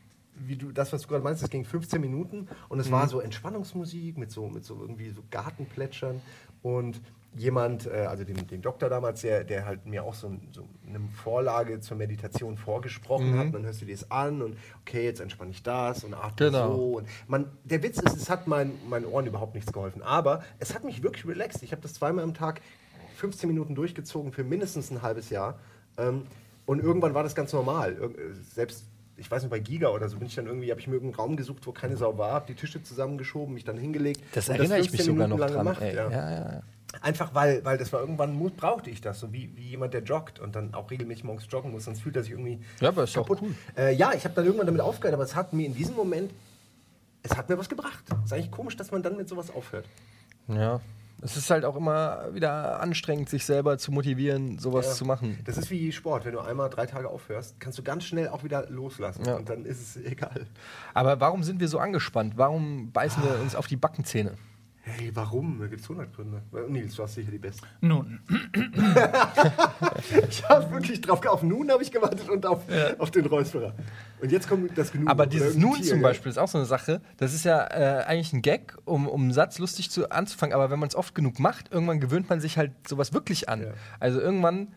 wie 0.47 0.57
du, 0.57 0.73
das, 0.73 0.93
was 0.93 1.03
du 1.03 1.09
gerade 1.09 1.23
meinst, 1.25 1.43
das 1.43 1.51
ging 1.51 1.65
15 1.65 2.01
Minuten 2.01 2.49
und 2.69 2.81
es 2.81 2.89
Mhm. 2.89 2.93
war 2.93 3.09
so 3.09 3.21
Entspannungsmusik 3.21 4.19
mit 4.19 4.31
so, 4.31 4.49
mit 4.49 4.65
so 4.65 4.81
irgendwie 4.81 5.11
so 5.11 5.23
Gartenplätschern 5.31 6.21
und 6.63 7.01
jemand, 7.37 7.87
äh, 7.87 8.07
also 8.09 8.25
dem, 8.25 8.45
dem 8.49 8.61
Doktor 8.61 8.89
damals, 8.89 9.21
der, 9.21 9.45
der 9.45 9.65
halt 9.65 9.87
mir 9.87 10.03
auch 10.03 10.15
so, 10.15 10.33
so 10.51 10.69
eine 10.87 10.99
Vorlage 11.15 11.79
zur 11.79 11.97
Meditation 11.97 12.57
vorgesprochen 12.57 13.31
Mhm. 13.31 13.39
hat, 13.39 13.47
und 13.47 13.53
dann 13.53 13.65
hörst 13.65 13.81
du 13.81 13.85
dir 13.87 13.95
das 13.95 14.11
an 14.11 14.43
und 14.43 14.57
okay, 14.81 15.05
jetzt 15.05 15.21
entspanne 15.21 15.53
ich 15.53 15.63
das 15.63 16.03
und 16.03 16.13
atme 16.15 16.47
Genau. 16.51 16.75
so. 16.75 16.97
Und 16.99 17.09
man, 17.29 17.47
der 17.65 17.83
Witz 17.85 18.01
ist, 18.01 18.17
es 18.17 18.29
hat 18.29 18.49
mein, 18.49 18.73
meinen 18.89 19.05
Ohren 19.07 19.27
überhaupt 19.27 19.55
nichts 19.55 19.73
geholfen, 19.73 20.03
aber 20.03 20.43
es 20.59 20.75
hat 20.75 20.83
mich 20.85 21.05
wirklich 21.05 21.25
relaxed. 21.25 21.63
Ich 21.63 21.71
habe 21.71 21.83
das 21.83 21.95
zweimal 21.95 22.25
am 22.25 22.35
Tag 22.35 22.63
15 23.15 23.49
Minuten 23.49 23.75
durchgezogen 23.77 24.33
für 24.33 24.43
mindestens 24.43 24.91
ein 24.91 25.03
halbes 25.03 25.31
Jahr. 25.31 25.61
Ähm, 25.99 26.23
und 26.67 26.81
irgendwann 26.81 27.15
war 27.15 27.23
das 27.23 27.35
ganz 27.37 27.53
normal. 27.53 27.93
Äh, 27.93 28.33
Selbst, 28.55 28.87
ich 29.21 29.31
weiß 29.31 29.43
nicht, 29.43 29.51
bei 29.51 29.61
Giga 29.61 29.89
oder 29.91 30.09
so 30.09 30.17
bin 30.19 30.27
ich 30.27 30.35
dann 30.35 30.47
irgendwie, 30.47 30.71
habe 30.71 30.81
ich 30.81 30.87
mir 30.87 30.95
irgendeinen 30.95 31.21
Raum 31.21 31.37
gesucht, 31.37 31.67
wo 31.67 31.73
keine 31.73 31.97
Sau 31.97 32.17
war, 32.19 32.33
habe 32.33 32.47
die 32.49 32.55
Tische 32.55 32.83
zusammengeschoben, 32.83 33.55
mich 33.55 33.65
dann 33.65 33.77
hingelegt. 33.79 34.23
Das 34.33 34.49
erinnere 34.49 34.79
ich 34.81 34.91
mich 34.91 35.03
15 35.03 35.07
sogar 35.15 35.29
noch 35.29 35.37
Minuten 35.37 35.55
lang 35.55 35.65
dran. 35.65 35.77
gemacht, 35.77 35.95
ja. 35.95 36.11
Ja, 36.11 36.55
ja. 36.55 36.63
Einfach 37.03 37.35
weil, 37.35 37.65
weil 37.65 37.79
das 37.79 37.93
war 37.93 38.01
irgendwann, 38.01 38.37
brauchte 38.57 38.91
ich 38.91 39.01
das, 39.01 39.21
so 39.21 39.33
wie, 39.33 39.57
wie 39.57 39.69
jemand, 39.69 39.95
der 39.95 40.03
joggt 40.03 40.41
und 40.41 40.57
dann 40.57 40.75
auch 40.75 40.91
regelmäßig 40.91 41.23
morgens 41.23 41.47
joggen 41.49 41.71
muss, 41.71 41.85
sonst 41.85 42.01
fühlt 42.03 42.17
er 42.17 42.23
sich 42.25 42.33
irgendwie 42.33 42.59
Ja, 42.81 42.89
aber 42.89 43.05
ist 43.05 43.15
kaputt. 43.15 43.39
cool. 43.43 43.55
Äh, 43.77 43.95
ja, 43.95 44.13
ich 44.13 44.25
habe 44.25 44.35
dann 44.35 44.45
irgendwann 44.45 44.67
damit 44.67 44.81
aufgehört, 44.83 45.15
aber 45.15 45.23
es 45.23 45.37
hat 45.37 45.53
mir 45.53 45.67
in 45.67 45.75
diesem 45.75 45.95
Moment, 45.95 46.33
es 47.23 47.37
hat 47.37 47.49
mir 47.49 47.57
was 47.59 47.69
gebracht. 47.69 48.03
Ist 48.25 48.33
eigentlich 48.33 48.51
komisch, 48.51 48.77
dass 48.77 48.91
man 48.91 49.03
dann 49.03 49.17
mit 49.17 49.29
sowas 49.29 49.51
aufhört. 49.55 49.85
Ja. 50.49 50.81
Es 51.23 51.37
ist 51.37 51.51
halt 51.51 51.65
auch 51.65 51.77
immer 51.77 52.33
wieder 52.33 52.81
anstrengend, 52.81 53.29
sich 53.29 53.45
selber 53.45 53.77
zu 53.79 53.93
motivieren, 53.93 54.59
sowas 54.59 54.87
Ja. 54.87 54.93
zu 54.93 55.05
machen. 55.05 55.39
Das 55.45 55.59
ist 55.59 55.71
wie 55.71 55.93
Sport. 55.93 56.25
Wenn 56.25 56.33
du 56.33 56.41
einmal 56.41 56.71
drei 56.71 56.87
Tage 56.87 57.09
aufhörst, 57.09 57.61
kannst 57.61 57.79
du 57.79 57.83
ganz 57.83 58.05
schnell 58.05 58.29
auch 58.29 58.43
wieder 58.45 58.69
loslassen. 58.71 59.25
Ja. 59.27 59.37
Und 59.37 59.49
dann 59.49 59.65
ist 59.65 59.97
es 59.97 59.97
egal. 60.05 60.47
Aber 60.95 61.21
warum 61.21 61.43
sind 61.43 61.61
wir 61.61 61.69
so 61.69 61.79
angespannt? 61.79 62.35
Warum 62.37 62.91
beißen 62.93 63.23
wir 63.23 63.41
uns 63.41 63.55
auf 63.55 63.67
die 63.67 63.77
Backenzähne? 63.77 64.33
Hey, 64.83 65.11
warum? 65.15 65.59
Da 65.61 65.67
gibt 65.67 65.83
es 65.83 65.91
100 65.91 66.15
Gründe. 66.15 66.43
Nils, 66.69 66.95
du 66.95 67.03
hast 67.03 67.15
sicher 67.15 67.31
die 67.31 67.39
besten. 67.39 67.67
Nun, 67.81 68.21
Ich 70.29 70.49
habe 70.49 70.71
wirklich 70.73 71.01
drauf 71.03 71.25
Auf 71.27 71.43
Nun 71.43 71.71
habe 71.71 71.83
ich 71.83 71.93
gewartet 71.93 72.29
und 72.31 72.47
auf, 72.47 72.63
auf 72.99 73.11
den 73.11 73.27
Räusperer. 73.27 73.75
Und 74.21 74.33
jetzt 74.33 74.49
kommt 74.49 74.77
das 74.77 74.91
Genug. 74.91 75.11
Aber 75.11 75.27
dieses 75.27 75.57
Nun 75.57 75.75
Tier, 75.77 75.85
zum? 75.85 76.03
Beispiel 76.03 76.31
ist 76.31 76.39
auch 76.39 76.49
so 76.49 76.59
eine 76.59 76.67
Sache. 76.67 77.03
Das 77.19 77.35
ist 77.35 77.45
ja 77.45 77.67
äh, 77.67 78.05
eigentlich 78.05 78.33
ein 78.33 78.41
Gag, 78.43 78.77
um, 78.87 79.07
um 79.07 79.23
einen 79.23 79.33
Satz 79.33 79.59
lustig 79.59 79.91
zu, 79.91 80.11
anzufangen. 80.11 80.55
Aber 80.55 80.71
wenn 80.71 80.79
man 80.79 80.89
es 80.89 80.95
oft 80.95 81.15
genug 81.15 81.39
macht, 81.39 81.71
irgendwann 81.73 82.01
gewöhnt 82.01 82.31
man 82.31 82.41
sich 82.41 82.57
halt 82.57 82.73
sowas 82.89 83.13
wirklich 83.13 83.49
an. 83.51 83.63
Ja. 83.63 83.73
Also 83.99 84.19
irgendwann 84.19 84.69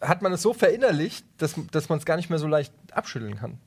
hat 0.00 0.22
man 0.22 0.32
es 0.32 0.42
so 0.42 0.54
verinnerlicht, 0.54 1.24
dass, 1.36 1.54
dass 1.70 1.88
man 1.88 1.98
es 1.98 2.06
gar 2.06 2.16
nicht 2.16 2.30
mehr 2.30 2.38
so 2.38 2.46
leicht 2.46 2.72
abschütteln 2.92 3.36
kann. 3.36 3.58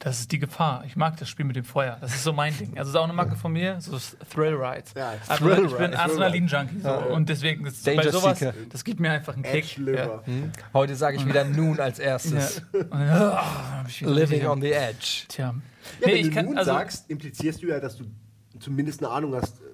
Das 0.00 0.20
ist 0.20 0.32
die 0.32 0.38
Gefahr. 0.38 0.82
Ich 0.86 0.96
mag 0.96 1.16
das 1.18 1.28
Spiel 1.28 1.44
mit 1.44 1.56
dem 1.56 1.64
Feuer. 1.64 1.98
Das 2.00 2.14
ist 2.14 2.24
so 2.24 2.32
mein 2.32 2.56
Ding. 2.56 2.70
Also, 2.70 2.78
das 2.78 2.88
ist 2.88 2.96
auch 2.96 3.04
eine 3.04 3.12
Marke 3.12 3.36
von 3.36 3.52
mir, 3.52 3.80
so 3.80 3.98
Thrill 4.32 4.54
Rides. 4.54 4.94
Ja, 4.96 5.12
also, 5.28 5.44
Thrill 5.44 5.66
ich 5.66 5.72
bin 5.72 5.84
Ride. 5.86 5.98
Adrenalin-Junkie. 5.98 6.80
So. 6.82 6.90
Und 7.14 7.28
deswegen, 7.28 7.66
ist 7.66 7.84
bei 7.84 8.10
sowas, 8.10 8.38
Seeker. 8.38 8.54
das 8.70 8.82
gibt 8.82 8.98
mir 8.98 9.12
einfach 9.12 9.34
einen 9.34 9.42
Kick. 9.42 9.78
Edge 9.78 9.80
Liver. 9.82 10.24
Heute 10.72 10.96
sage 10.96 11.18
ich 11.18 11.26
wieder 11.26 11.44
Nun 11.44 11.78
als 11.78 11.98
Ja. 11.98 12.04
erstes. 12.04 12.62
Ja. 12.72 12.82
Dann, 12.82 13.02
ah, 13.02 13.84
ich 13.86 14.00
wieder 14.00 14.10
Living 14.12 14.46
on 14.46 14.60
the 14.60 14.72
edge. 14.72 15.24
Tja. 15.28 15.46
Ja, 15.48 15.54
Nee, 16.00 16.06
wenn 16.12 16.16
ich 16.16 16.28
du 16.28 16.34
kann, 16.34 16.46
nun 16.46 16.58
also, 16.58 16.72
sagst, 16.72 17.10
implizierst 17.10 17.62
du 17.62 17.66
ja, 17.68 17.78
dass 17.80 17.96
du 17.96 18.04
zumindest 18.58 19.02
eine 19.04 19.12
Ahnung 19.12 19.34
hast, 19.34 19.60
äh, 19.60 19.64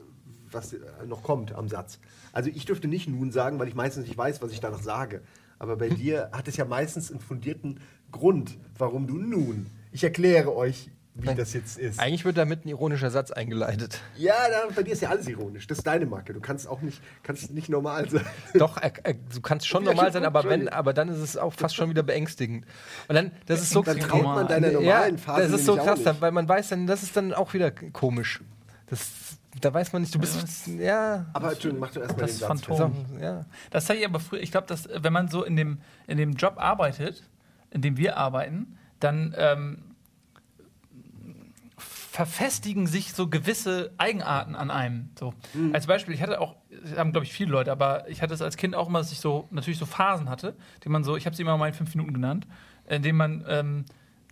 was 0.50 0.72
äh, 0.72 0.78
noch 1.06 1.22
kommt 1.22 1.52
am 1.54 1.68
Satz. 1.68 1.98
Also 2.32 2.50
ich 2.52 2.64
dürfte 2.64 2.88
nicht 2.88 3.08
nun 3.08 3.30
sagen, 3.32 3.58
weil 3.58 3.68
ich 3.68 3.74
meistens 3.74 4.06
nicht 4.06 4.16
weiß, 4.18 4.42
was 4.42 4.50
ich 4.52 4.60
danach 4.60 4.82
sage. 4.82 5.22
Aber 5.58 5.76
bei 5.76 5.88
dir 6.02 6.30
hat 6.32 6.48
es 6.48 6.56
ja 6.56 6.64
meistens 6.64 7.10
einen 7.10 7.20
fundierten 7.20 7.80
Grund, 8.10 8.56
warum 8.78 9.06
du 9.06 9.18
nun. 9.18 9.66
Ich 9.96 10.04
erkläre 10.04 10.54
euch, 10.54 10.90
wie 11.14 11.34
das 11.34 11.54
jetzt 11.54 11.78
ist. 11.78 11.98
Eigentlich 11.98 12.26
wird 12.26 12.36
damit 12.36 12.66
ein 12.66 12.68
ironischer 12.68 13.08
Satz 13.08 13.30
eingeleitet. 13.30 14.02
Ja, 14.18 14.34
da, 14.50 14.74
bei 14.74 14.82
dir 14.82 14.92
ist 14.92 15.00
ja 15.00 15.08
alles 15.08 15.26
ironisch. 15.26 15.66
Das 15.66 15.78
ist 15.78 15.86
deine 15.86 16.04
Marke. 16.04 16.34
Du 16.34 16.40
kannst 16.40 16.68
auch 16.68 16.82
nicht, 16.82 17.00
kannst 17.22 17.50
nicht 17.50 17.70
normal 17.70 18.06
sein. 18.10 18.26
Doch, 18.52 18.76
äh, 18.76 18.92
äh, 19.04 19.14
du 19.32 19.40
kannst 19.40 19.66
schon 19.66 19.84
Ja, 19.84 19.92
normal 19.94 20.12
sein, 20.12 20.26
aber, 20.26 20.44
wenn, 20.44 20.68
aber 20.68 20.92
dann 20.92 21.08
ist 21.08 21.16
es 21.16 21.38
auch 21.38 21.54
fast 21.54 21.74
schon 21.76 21.88
wieder 21.88 22.02
beängstigend. 22.02 22.66
Und 23.08 23.14
dann, 23.14 23.30
das 23.46 23.62
ist 23.62 23.70
so 23.70 23.80
Dann 23.80 23.98
traut 23.98 24.20
normal. 24.22 24.36
man 24.36 24.48
deiner 24.48 24.66
ja, 24.70 24.80
normalen 24.80 25.16
Phase 25.16 25.48
das 25.50 25.60
ist 25.60 25.64
so 25.66 25.76
krass, 25.76 26.04
nicht. 26.04 26.20
weil 26.20 26.32
man 26.32 26.46
weiß 26.46 26.68
dann, 26.68 26.86
das 26.86 27.02
ist 27.02 27.16
dann 27.16 27.32
auch 27.32 27.54
wieder 27.54 27.70
komisch. 27.70 28.42
Das, 28.88 29.38
da 29.62 29.72
weiß 29.72 29.94
man 29.94 30.02
nicht, 30.02 30.14
du 30.14 30.18
bist, 30.18 30.66
ja, 30.78 31.24
Aber 31.32 31.52
Entschuldigung, 31.52 31.80
mach 31.80 31.94
doch 31.94 32.02
erstmal 32.02 32.26
Das 32.26 32.32
den 32.32 32.40
Satz. 32.40 32.60
Phantom. 32.66 33.06
so, 33.14 33.18
ja. 33.18 33.46
Das 33.70 33.86
zeige 33.86 34.00
ich 34.00 34.06
aber 34.06 34.20
früher. 34.20 34.42
Ich 34.42 34.50
glaube, 34.50 34.66
dass 34.66 34.90
wenn 34.94 35.14
man 35.14 35.28
so 35.28 35.42
in 35.42 35.56
dem, 35.56 35.78
in 36.06 36.18
dem 36.18 36.34
Job 36.34 36.56
arbeitet, 36.58 37.22
in 37.70 37.80
dem 37.80 37.96
wir 37.96 38.18
arbeiten, 38.18 38.76
dann 39.00 39.34
ähm, 39.36 39.82
verfestigen 42.16 42.86
sich 42.86 43.12
so 43.12 43.28
gewisse 43.28 43.92
Eigenarten 43.98 44.56
an 44.56 44.70
einem. 44.70 45.10
So. 45.18 45.34
Mhm. 45.52 45.74
Als 45.74 45.86
Beispiel, 45.86 46.14
ich 46.14 46.22
hatte 46.22 46.40
auch, 46.40 46.56
das 46.70 46.96
haben 46.98 47.12
glaube 47.12 47.26
ich 47.26 47.32
viele 47.34 47.50
Leute, 47.50 47.70
aber 47.70 48.08
ich 48.08 48.22
hatte 48.22 48.32
es 48.32 48.40
als 48.40 48.56
Kind 48.56 48.74
auch 48.74 48.88
immer, 48.88 49.00
dass 49.00 49.12
ich 49.12 49.20
so 49.20 49.46
natürlich 49.50 49.78
so 49.78 49.84
Phasen 49.84 50.30
hatte, 50.30 50.56
die 50.82 50.88
man 50.88 51.04
so, 51.04 51.14
ich 51.18 51.26
habe 51.26 51.36
sie 51.36 51.42
immer 51.42 51.58
mal 51.58 51.68
in 51.68 51.74
fünf 51.74 51.94
Minuten 51.94 52.14
genannt, 52.14 52.46
in 52.88 53.02
denen 53.02 53.18
man 53.18 53.44
ähm, 53.46 53.84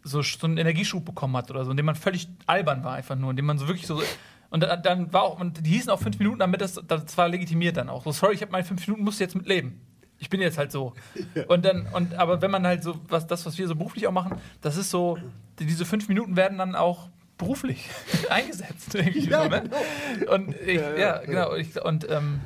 so, 0.02 0.22
so 0.22 0.46
einen 0.46 0.56
Energieschub 0.56 1.04
bekommen 1.04 1.36
hat 1.36 1.50
oder 1.50 1.66
so, 1.66 1.72
in 1.72 1.76
dem 1.76 1.84
man 1.84 1.94
völlig 1.94 2.26
albern 2.46 2.84
war 2.84 2.94
einfach 2.94 3.16
nur, 3.16 3.28
in 3.30 3.36
dem 3.36 3.44
man 3.44 3.58
so 3.58 3.68
wirklich 3.68 3.86
so 3.86 4.00
und 4.48 4.60
dann, 4.62 5.12
war 5.12 5.24
auch, 5.24 5.38
und 5.38 5.66
die 5.66 5.72
hießen 5.72 5.90
auch 5.90 6.00
fünf 6.00 6.18
Minuten, 6.18 6.38
damit 6.38 6.62
das, 6.62 6.80
das 6.86 7.18
war 7.18 7.28
legitimiert 7.28 7.76
dann 7.76 7.90
auch. 7.90 8.02
So, 8.04 8.12
sorry, 8.12 8.34
ich 8.34 8.40
habe 8.40 8.52
meine 8.52 8.64
fünf 8.64 8.86
Minuten, 8.86 9.04
musst 9.04 9.20
du 9.20 9.24
jetzt 9.24 9.34
mit 9.34 9.46
leben. 9.46 9.78
Ich 10.18 10.30
bin 10.30 10.40
jetzt 10.40 10.56
halt 10.56 10.72
so. 10.72 10.94
Und 11.48 11.64
dann, 11.66 11.86
und 11.92 12.14
aber 12.14 12.40
wenn 12.40 12.50
man 12.52 12.64
halt 12.66 12.82
so, 12.82 12.98
was 13.08 13.26
das, 13.26 13.44
was 13.44 13.58
wir 13.58 13.66
so 13.68 13.74
beruflich 13.74 14.06
auch 14.06 14.12
machen, 14.12 14.36
das 14.62 14.76
ist 14.78 14.90
so, 14.90 15.18
die- 15.58 15.66
diese 15.66 15.84
fünf 15.84 16.08
Minuten 16.08 16.36
werden 16.36 16.56
dann 16.56 16.76
auch 16.76 17.08
beruflich 17.38 17.88
eingesetzt. 18.30 18.94
irgendwie 18.94 19.28
Ja, 19.28 19.44
so, 19.44 19.48
ne? 19.48 19.62
Und 20.28 20.54
ich, 20.60 20.76
Ja, 20.76 20.90
ja, 20.90 20.98
ja, 20.98 21.18
genau. 21.18 21.54
Ich, 21.54 21.80
und 21.82 22.08
ähm, 22.10 22.40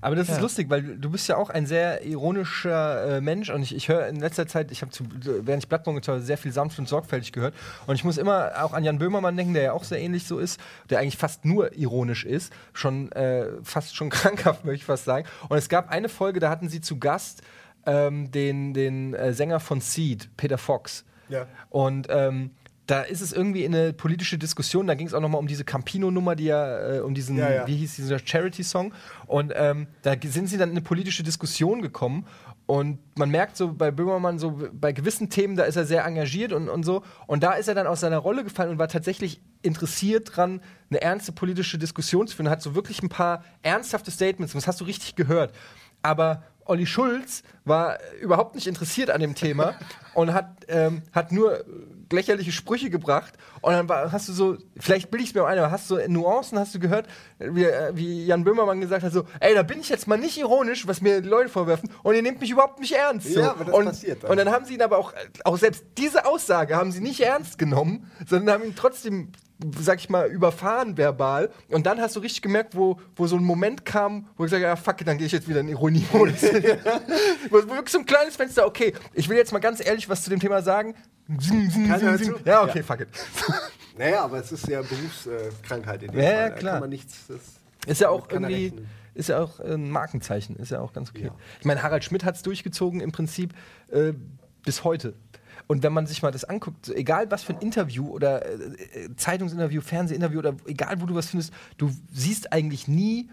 Aber 0.00 0.14
das 0.14 0.28
ist 0.28 0.40
lustig, 0.40 0.68
weil 0.70 0.82
du 0.82 1.10
bist 1.10 1.26
ja 1.28 1.36
auch 1.36 1.50
ein 1.50 1.66
sehr 1.66 2.04
ironischer 2.04 3.16
äh, 3.16 3.20
Mensch 3.20 3.50
und 3.50 3.62
ich, 3.62 3.74
ich 3.74 3.88
höre 3.88 4.06
in 4.06 4.20
letzter 4.20 4.46
Zeit, 4.46 4.70
ich 4.70 4.82
habe 4.82 4.92
während 5.42 5.64
ich 5.64 5.68
Blattmonitor 5.68 6.20
sehr 6.20 6.38
viel 6.38 6.52
sanft 6.52 6.78
und 6.78 6.88
sorgfältig 6.88 7.32
gehört 7.32 7.54
und 7.86 7.94
ich 7.94 8.04
muss 8.04 8.18
immer 8.18 8.52
auch 8.62 8.72
an 8.72 8.84
Jan 8.84 8.98
Böhmermann 8.98 9.36
denken, 9.36 9.54
der 9.54 9.62
ja 9.62 9.72
auch 9.72 9.84
sehr 9.84 10.00
ähnlich 10.00 10.24
so 10.26 10.38
ist, 10.38 10.60
der 10.90 11.00
eigentlich 11.00 11.16
fast 11.16 11.44
nur 11.44 11.74
ironisch 11.76 12.24
ist, 12.24 12.52
schon 12.72 13.10
äh, 13.12 13.46
fast 13.62 13.96
schon 13.96 14.10
krankhaft 14.10 14.64
möchte 14.64 14.76
ich 14.76 14.84
fast 14.84 15.06
sagen. 15.06 15.26
Und 15.48 15.56
es 15.56 15.68
gab 15.68 15.90
eine 15.90 16.08
Folge, 16.08 16.40
da 16.40 16.50
hatten 16.50 16.68
sie 16.68 16.80
zu 16.80 16.98
Gast 16.98 17.42
ähm, 17.86 18.30
den, 18.30 18.74
den 18.74 19.14
äh, 19.14 19.32
Sänger 19.32 19.60
von 19.60 19.80
Seed, 19.80 20.28
Peter 20.36 20.58
Fox. 20.58 21.04
Ja. 21.28 21.46
Und 21.70 22.08
ähm, 22.10 22.50
da 22.86 23.02
ist 23.02 23.20
es 23.20 23.32
irgendwie 23.32 23.64
in 23.64 23.74
eine 23.74 23.92
politische 23.92 24.38
Diskussion. 24.38 24.86
Da 24.86 24.94
ging 24.94 25.06
es 25.06 25.14
auch 25.14 25.20
nochmal 25.20 25.40
um 25.40 25.48
diese 25.48 25.64
Campino-Nummer, 25.64 26.36
die 26.36 26.44
ja, 26.44 26.96
äh, 26.96 27.00
um 27.00 27.14
diesen, 27.14 27.36
Ja, 27.36 27.50
ja. 27.50 27.66
wie 27.66 27.76
hieß 27.76 27.96
dieser 27.96 28.18
Charity-Song. 28.18 28.94
Und 29.26 29.52
ähm, 29.56 29.88
da 30.02 30.14
sind 30.22 30.48
sie 30.48 30.56
dann 30.56 30.70
in 30.70 30.76
eine 30.76 30.84
politische 30.84 31.22
Diskussion 31.22 31.82
gekommen. 31.82 32.26
Und 32.66 32.98
man 33.16 33.30
merkt 33.30 33.56
so 33.56 33.72
bei 33.72 33.90
Böhmermann, 33.90 34.38
so 34.38 34.58
bei 34.72 34.92
gewissen 34.92 35.30
Themen, 35.30 35.56
da 35.56 35.64
ist 35.64 35.76
er 35.76 35.84
sehr 35.84 36.04
engagiert 36.04 36.52
und, 36.52 36.68
und 36.68 36.84
so. 36.84 37.02
Und 37.26 37.42
da 37.42 37.52
ist 37.52 37.68
er 37.68 37.74
dann 37.74 37.86
aus 37.86 38.00
seiner 38.00 38.18
Rolle 38.18 38.42
gefallen 38.44 38.70
und 38.70 38.78
war 38.78 38.88
tatsächlich 38.88 39.40
interessiert 39.62 40.36
dran, 40.36 40.60
eine 40.90 41.00
ernste 41.00 41.32
politische 41.32 41.78
Diskussion 41.78 42.26
zu 42.26 42.36
führen. 42.36 42.50
Hat 42.50 42.62
so 42.62 42.74
wirklich 42.74 43.02
ein 43.02 43.08
paar 43.08 43.44
ernsthafte 43.62 44.10
Statements. 44.10 44.54
Und 44.54 44.60
das 44.62 44.68
hast 44.68 44.80
du 44.80 44.84
richtig 44.84 45.14
gehört. 45.14 45.52
Aber 46.02 46.42
Olli 46.66 46.86
Schulz 46.86 47.42
war 47.64 47.98
überhaupt 48.20 48.54
nicht 48.54 48.66
interessiert 48.66 49.10
an 49.10 49.20
dem 49.20 49.34
Thema 49.34 49.74
und 50.14 50.32
hat, 50.32 50.64
ähm, 50.68 51.02
hat 51.12 51.32
nur 51.32 51.64
lächerliche 52.12 52.52
Sprüche 52.52 52.90
gebracht. 52.90 53.34
Und 53.60 53.72
dann 53.72 53.88
war, 53.88 54.12
hast 54.12 54.28
du 54.28 54.32
so, 54.32 54.56
vielleicht 54.78 55.10
bilde 55.10 55.24
ich 55.24 55.30
es 55.30 55.34
mir 55.34 55.42
auch 55.42 55.46
ein, 55.46 55.58
aber 55.58 55.70
hast 55.70 55.90
du 55.90 55.96
so 55.96 56.08
Nuancen, 56.08 56.58
hast 56.58 56.74
du 56.74 56.78
gehört, 56.78 57.06
wie, 57.38 57.64
äh, 57.64 57.90
wie 57.94 58.26
Jan 58.26 58.44
Böhmermann 58.44 58.80
gesagt 58.80 59.02
hat, 59.02 59.12
so, 59.12 59.24
ey, 59.40 59.54
da 59.54 59.62
bin 59.62 59.80
ich 59.80 59.88
jetzt 59.88 60.06
mal 60.06 60.18
nicht 60.18 60.38
ironisch, 60.38 60.86
was 60.86 61.00
mir 61.00 61.20
Leute 61.20 61.48
vorwerfen, 61.48 61.90
und 62.02 62.14
ihr 62.14 62.22
nehmt 62.22 62.40
mich 62.40 62.50
überhaupt 62.50 62.80
nicht 62.80 62.92
ernst. 62.92 63.32
So. 63.32 63.40
Ja, 63.40 63.50
aber 63.50 63.64
das 63.64 63.74
und, 63.74 63.84
passiert 63.86 64.22
dann. 64.22 64.30
Und 64.30 64.36
dann 64.36 64.50
haben 64.50 64.64
sie 64.64 64.74
ihn 64.74 64.82
aber 64.82 64.98
auch, 64.98 65.12
auch 65.44 65.56
selbst 65.56 65.84
diese 65.98 66.26
Aussage 66.26 66.76
haben 66.76 66.92
sie 66.92 67.00
nicht 67.00 67.20
ernst 67.20 67.58
genommen, 67.58 68.10
sondern 68.26 68.54
haben 68.54 68.64
ihn 68.64 68.76
trotzdem 68.76 69.32
sag 69.80 69.98
ich 70.00 70.08
mal, 70.10 70.26
überfahren 70.28 70.96
verbal. 70.96 71.50
Und 71.70 71.86
dann 71.86 72.00
hast 72.00 72.16
du 72.16 72.20
richtig 72.20 72.42
gemerkt, 72.42 72.76
wo, 72.76 73.00
wo 73.14 73.26
so 73.26 73.36
ein 73.36 73.44
Moment 73.44 73.84
kam, 73.84 74.28
wo 74.36 74.44
ich 74.44 74.50
sage, 74.50 74.64
ja, 74.64 74.76
fuck, 74.76 75.00
it, 75.00 75.08
dann 75.08 75.18
gehe 75.18 75.26
ich 75.26 75.32
jetzt 75.32 75.48
wieder 75.48 75.60
in 75.60 75.68
Ironie-Modus. 75.68 76.42
wirklich 77.50 77.88
so 77.90 77.98
ein 77.98 78.06
kleines 78.06 78.36
Fenster, 78.36 78.66
okay, 78.66 78.92
ich 79.14 79.28
will 79.28 79.36
jetzt 79.36 79.52
mal 79.52 79.58
ganz 79.60 79.84
ehrlich 79.84 80.08
was 80.08 80.22
zu 80.22 80.30
dem 80.30 80.40
Thema 80.40 80.62
sagen. 80.62 80.94
Zing, 81.40 81.70
zing, 81.70 81.86
Keiner 81.88 81.98
zing, 81.98 82.08
hört 82.08 82.18
zing. 82.20 82.34
zu? 82.34 82.40
Ja, 82.44 82.62
okay, 82.62 82.82
fuck 82.82 83.00
it. 83.00 83.08
Naja, 83.98 84.24
aber 84.24 84.40
es 84.40 84.52
ist 84.52 84.68
ja 84.68 84.82
Berufskrankheit 84.82 86.02
in 86.02 86.10
dem 86.12 86.20
Ja, 86.20 86.26
Fall. 86.26 86.34
ja, 86.34 86.48
Da 86.50 86.54
klar. 86.56 86.72
kann 86.74 86.80
man 86.80 86.90
nichts. 86.90 87.24
Ist 87.86 88.00
ja 88.02 88.10
auch 88.10 88.28
irgendwie, 88.30 88.74
ist 89.14 89.30
ja 89.30 89.40
auch 89.40 89.58
ein 89.58 89.88
Markenzeichen, 89.88 90.54
ist 90.56 90.70
ja 90.70 90.80
auch 90.80 90.92
ganz 90.92 91.08
okay. 91.08 91.24
Ja. 91.28 91.34
Ich 91.60 91.64
meine, 91.64 91.82
Harald 91.82 92.04
Schmidt 92.04 92.22
hat 92.22 92.34
es 92.36 92.42
durchgezogen 92.42 93.00
im 93.00 93.10
Prinzip 93.10 93.54
äh, 93.90 94.12
bis 94.66 94.84
heute. 94.84 95.14
Und 95.68 95.82
wenn 95.82 95.92
man 95.92 96.06
sich 96.06 96.22
mal 96.22 96.30
das 96.30 96.44
anguckt, 96.44 96.86
so 96.86 96.92
egal 96.94 97.30
was 97.30 97.42
für 97.42 97.52
ein 97.54 97.60
Interview 97.60 98.08
oder 98.08 98.44
äh, 98.46 98.54
äh, 99.06 99.16
Zeitungsinterview, 99.16 99.80
Fernsehinterview 99.80 100.38
oder 100.38 100.54
egal 100.66 101.00
wo 101.00 101.06
du 101.06 101.14
was 101.14 101.30
findest, 101.30 101.52
du 101.76 101.90
siehst 102.12 102.52
eigentlich 102.52 102.86
nie 102.86 103.28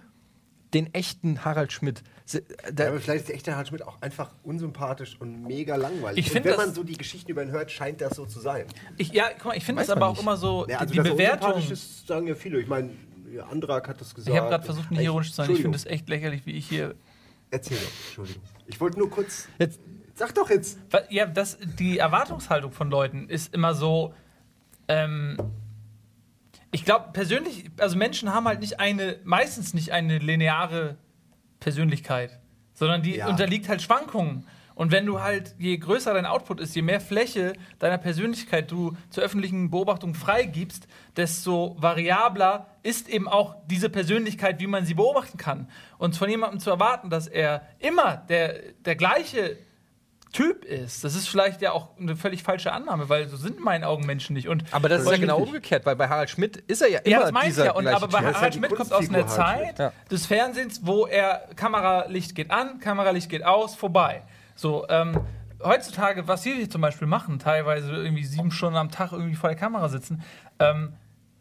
den 0.73 0.91
echten 0.95 1.45
Harald 1.45 1.71
Schmidt. 1.71 2.01
Äh, 2.33 2.41
Da, 2.73 2.85
Ja, 2.85 2.89
aber 2.89 2.99
vielleicht 2.99 3.19
ist 3.21 3.27
der 3.29 3.35
echte 3.35 3.51
Harald 3.51 3.67
Schmidt 3.67 3.83
auch 3.83 4.01
einfach 4.01 4.33
unsympathisch 4.41 5.15
und 5.19 5.43
mega 5.43 5.75
langweilig. 5.75 6.25
Ich 6.25 6.35
und 6.35 6.43
wenn 6.43 6.55
man 6.55 6.73
so 6.73 6.83
die 6.83 6.97
Geschichten 6.97 7.29
über 7.29 7.43
ihn 7.43 7.51
hört, 7.51 7.69
scheint 7.69 8.01
das 8.01 8.15
so 8.15 8.25
zu 8.25 8.39
sein. 8.39 8.65
Ich, 8.97 9.11
ja, 9.13 9.25
guck 9.35 9.45
mal, 9.45 9.57
ich 9.57 9.63
finde 9.63 9.83
das 9.83 9.91
aber 9.91 9.99
man 9.99 10.09
auch 10.09 10.13
nicht. 10.13 10.21
immer 10.23 10.37
so, 10.37 10.65
Ja, 10.67 10.79
also 10.79 10.91
die 10.91 10.97
dass 10.97 11.05
er 11.07 11.11
Bewertung. 11.13 11.53
unsympathisch 11.53 11.71
ist, 11.71 12.07
sagen 12.07 12.25
ja 12.25 12.33
viele. 12.33 12.59
Ich 12.59 12.67
meine, 12.67 12.89
Andrak 13.51 13.87
hat 13.87 14.01
das 14.01 14.15
gesagt. 14.15 14.33
Ich 14.33 14.39
habe 14.41 14.49
gerade 14.49 14.63
versucht, 14.65 14.89
nicht 14.89 15.01
Ich- 15.01 15.05
ironisch 15.05 15.29
zu 15.29 15.35
sein. 15.35 15.51
Ich 15.51 15.61
finde 15.61 15.75
es 15.77 15.85
echt 15.85 16.09
lächerlich, 16.09 16.47
wie 16.47 16.53
ich 16.53 16.67
hier. 16.67 16.95
Erzähl 17.51 17.77
doch, 17.77 17.91
Entschuldigung. 18.07 18.41
Ich 18.65 18.81
wollte 18.81 18.97
nur 18.97 19.11
kurz. 19.11 19.47
jetzt, 19.59 19.79
Sag 20.15 20.35
doch 20.35 20.49
jetzt. 20.49 20.79
Ja, 21.09 21.25
das, 21.25 21.57
die 21.79 21.97
Erwartungshaltung 21.97 22.71
von 22.71 22.89
Leuten 22.89 23.29
ist 23.29 23.53
immer 23.53 23.73
so. 23.73 24.13
Ähm, 24.87 25.37
ich 26.71 26.85
glaube 26.85 27.09
persönlich, 27.13 27.69
also 27.79 27.97
Menschen 27.97 28.33
haben 28.33 28.47
halt 28.47 28.59
nicht 28.59 28.79
eine, 28.79 29.19
meistens 29.23 29.73
nicht 29.73 29.91
eine 29.91 30.17
lineare 30.17 30.97
Persönlichkeit, 31.59 32.39
sondern 32.73 33.01
die 33.01 33.17
Ja. 33.17 33.27
unterliegt 33.27 33.69
halt 33.69 33.81
Schwankungen. 33.81 34.47
Und 34.75 34.91
wenn 34.91 35.05
du 35.05 35.21
halt, 35.21 35.53
je 35.59 35.77
größer 35.77 36.15
dein 36.15 36.25
Output 36.25 36.59
ist, 36.59 36.75
je 36.75 36.81
mehr 36.81 36.99
Fläche 36.99 37.53
deiner 37.77 37.99
Persönlichkeit 37.99 38.71
du 38.71 38.97
zur 39.11 39.23
öffentlichen 39.23 39.69
Beobachtung 39.69 40.15
freigibst, 40.15 40.87
desto 41.15 41.75
variabler 41.79 42.67
ist 42.81 43.07
eben 43.07 43.27
auch 43.27 43.55
diese 43.67 43.89
Persönlichkeit, 43.89 44.59
wie 44.59 44.65
man 44.65 44.83
sie 44.83 44.95
beobachten 44.95 45.37
kann. 45.37 45.69
Und 45.99 46.15
von 46.15 46.27
jemandem 46.27 46.59
zu 46.59 46.71
erwarten, 46.71 47.11
dass 47.11 47.27
er 47.27 47.61
immer 47.77 48.17
der, 48.17 48.73
der 48.83 48.95
gleiche 48.95 49.57
Typ 50.33 50.65
ist, 50.65 51.03
das 51.03 51.13
ist 51.13 51.29
vielleicht 51.29 51.61
ja 51.61 51.73
auch 51.73 51.89
eine 51.99 52.15
völlig 52.15 52.41
falsche 52.41 52.71
Annahme, 52.71 53.07
weil 53.07 53.29
so 53.29 53.37
sind 53.37 53.57
in 53.57 53.63
meinen 53.63 53.83
Augen 53.83 54.05
Menschen 54.07 54.33
nicht. 54.33 54.47
Und 54.47 54.65
aber 54.71 54.89
das 54.89 55.03
ist 55.03 55.11
ja 55.11 55.17
genau 55.17 55.37
umgekehrt, 55.37 55.85
weil 55.85 55.95
bei 55.95 56.09
Harald 56.09 56.31
Schmidt 56.31 56.57
ist 56.57 56.81
er 56.81 56.89
ja 56.89 56.99
immer 56.99 57.11
ja, 57.11 57.21
das 57.21 57.31
meine 57.31 57.45
ich 57.45 57.51
dieser 57.51 57.65
ja. 57.65 57.71
Und, 57.73 57.83
gleiche 57.83 57.97
aber 57.97 58.07
bei 58.07 58.17
Harald 58.17 58.41
halt 58.41 58.55
Schmidt 58.55 58.75
kommt 58.75 58.91
aus 58.91 59.09
einer 59.09 59.27
Harald 59.27 59.29
Zeit. 59.29 59.79
Ja. 59.79 59.93
des 60.09 60.25
Fernsehens, 60.25 60.81
wo 60.83 61.05
er 61.05 61.47
Kameralicht 61.55 62.33
geht 62.33 62.49
an, 62.49 62.79
Kameralicht 62.79 63.29
geht 63.29 63.45
aus, 63.45 63.75
vorbei. 63.75 64.23
So, 64.55 64.87
ähm, 64.89 65.19
heutzutage, 65.63 66.27
was 66.27 66.43
wir 66.45 66.55
hier 66.55 66.69
zum 66.69 66.81
Beispiel 66.81 67.07
machen, 67.07 67.37
teilweise 67.37 67.91
irgendwie 67.91 68.23
sieben 68.23 68.51
Stunden 68.51 68.77
am 68.77 68.89
Tag 68.89 69.11
irgendwie 69.11 69.35
vor 69.35 69.49
der 69.49 69.57
Kamera 69.57 69.87
sitzen, 69.87 70.23
ähm, 70.57 70.93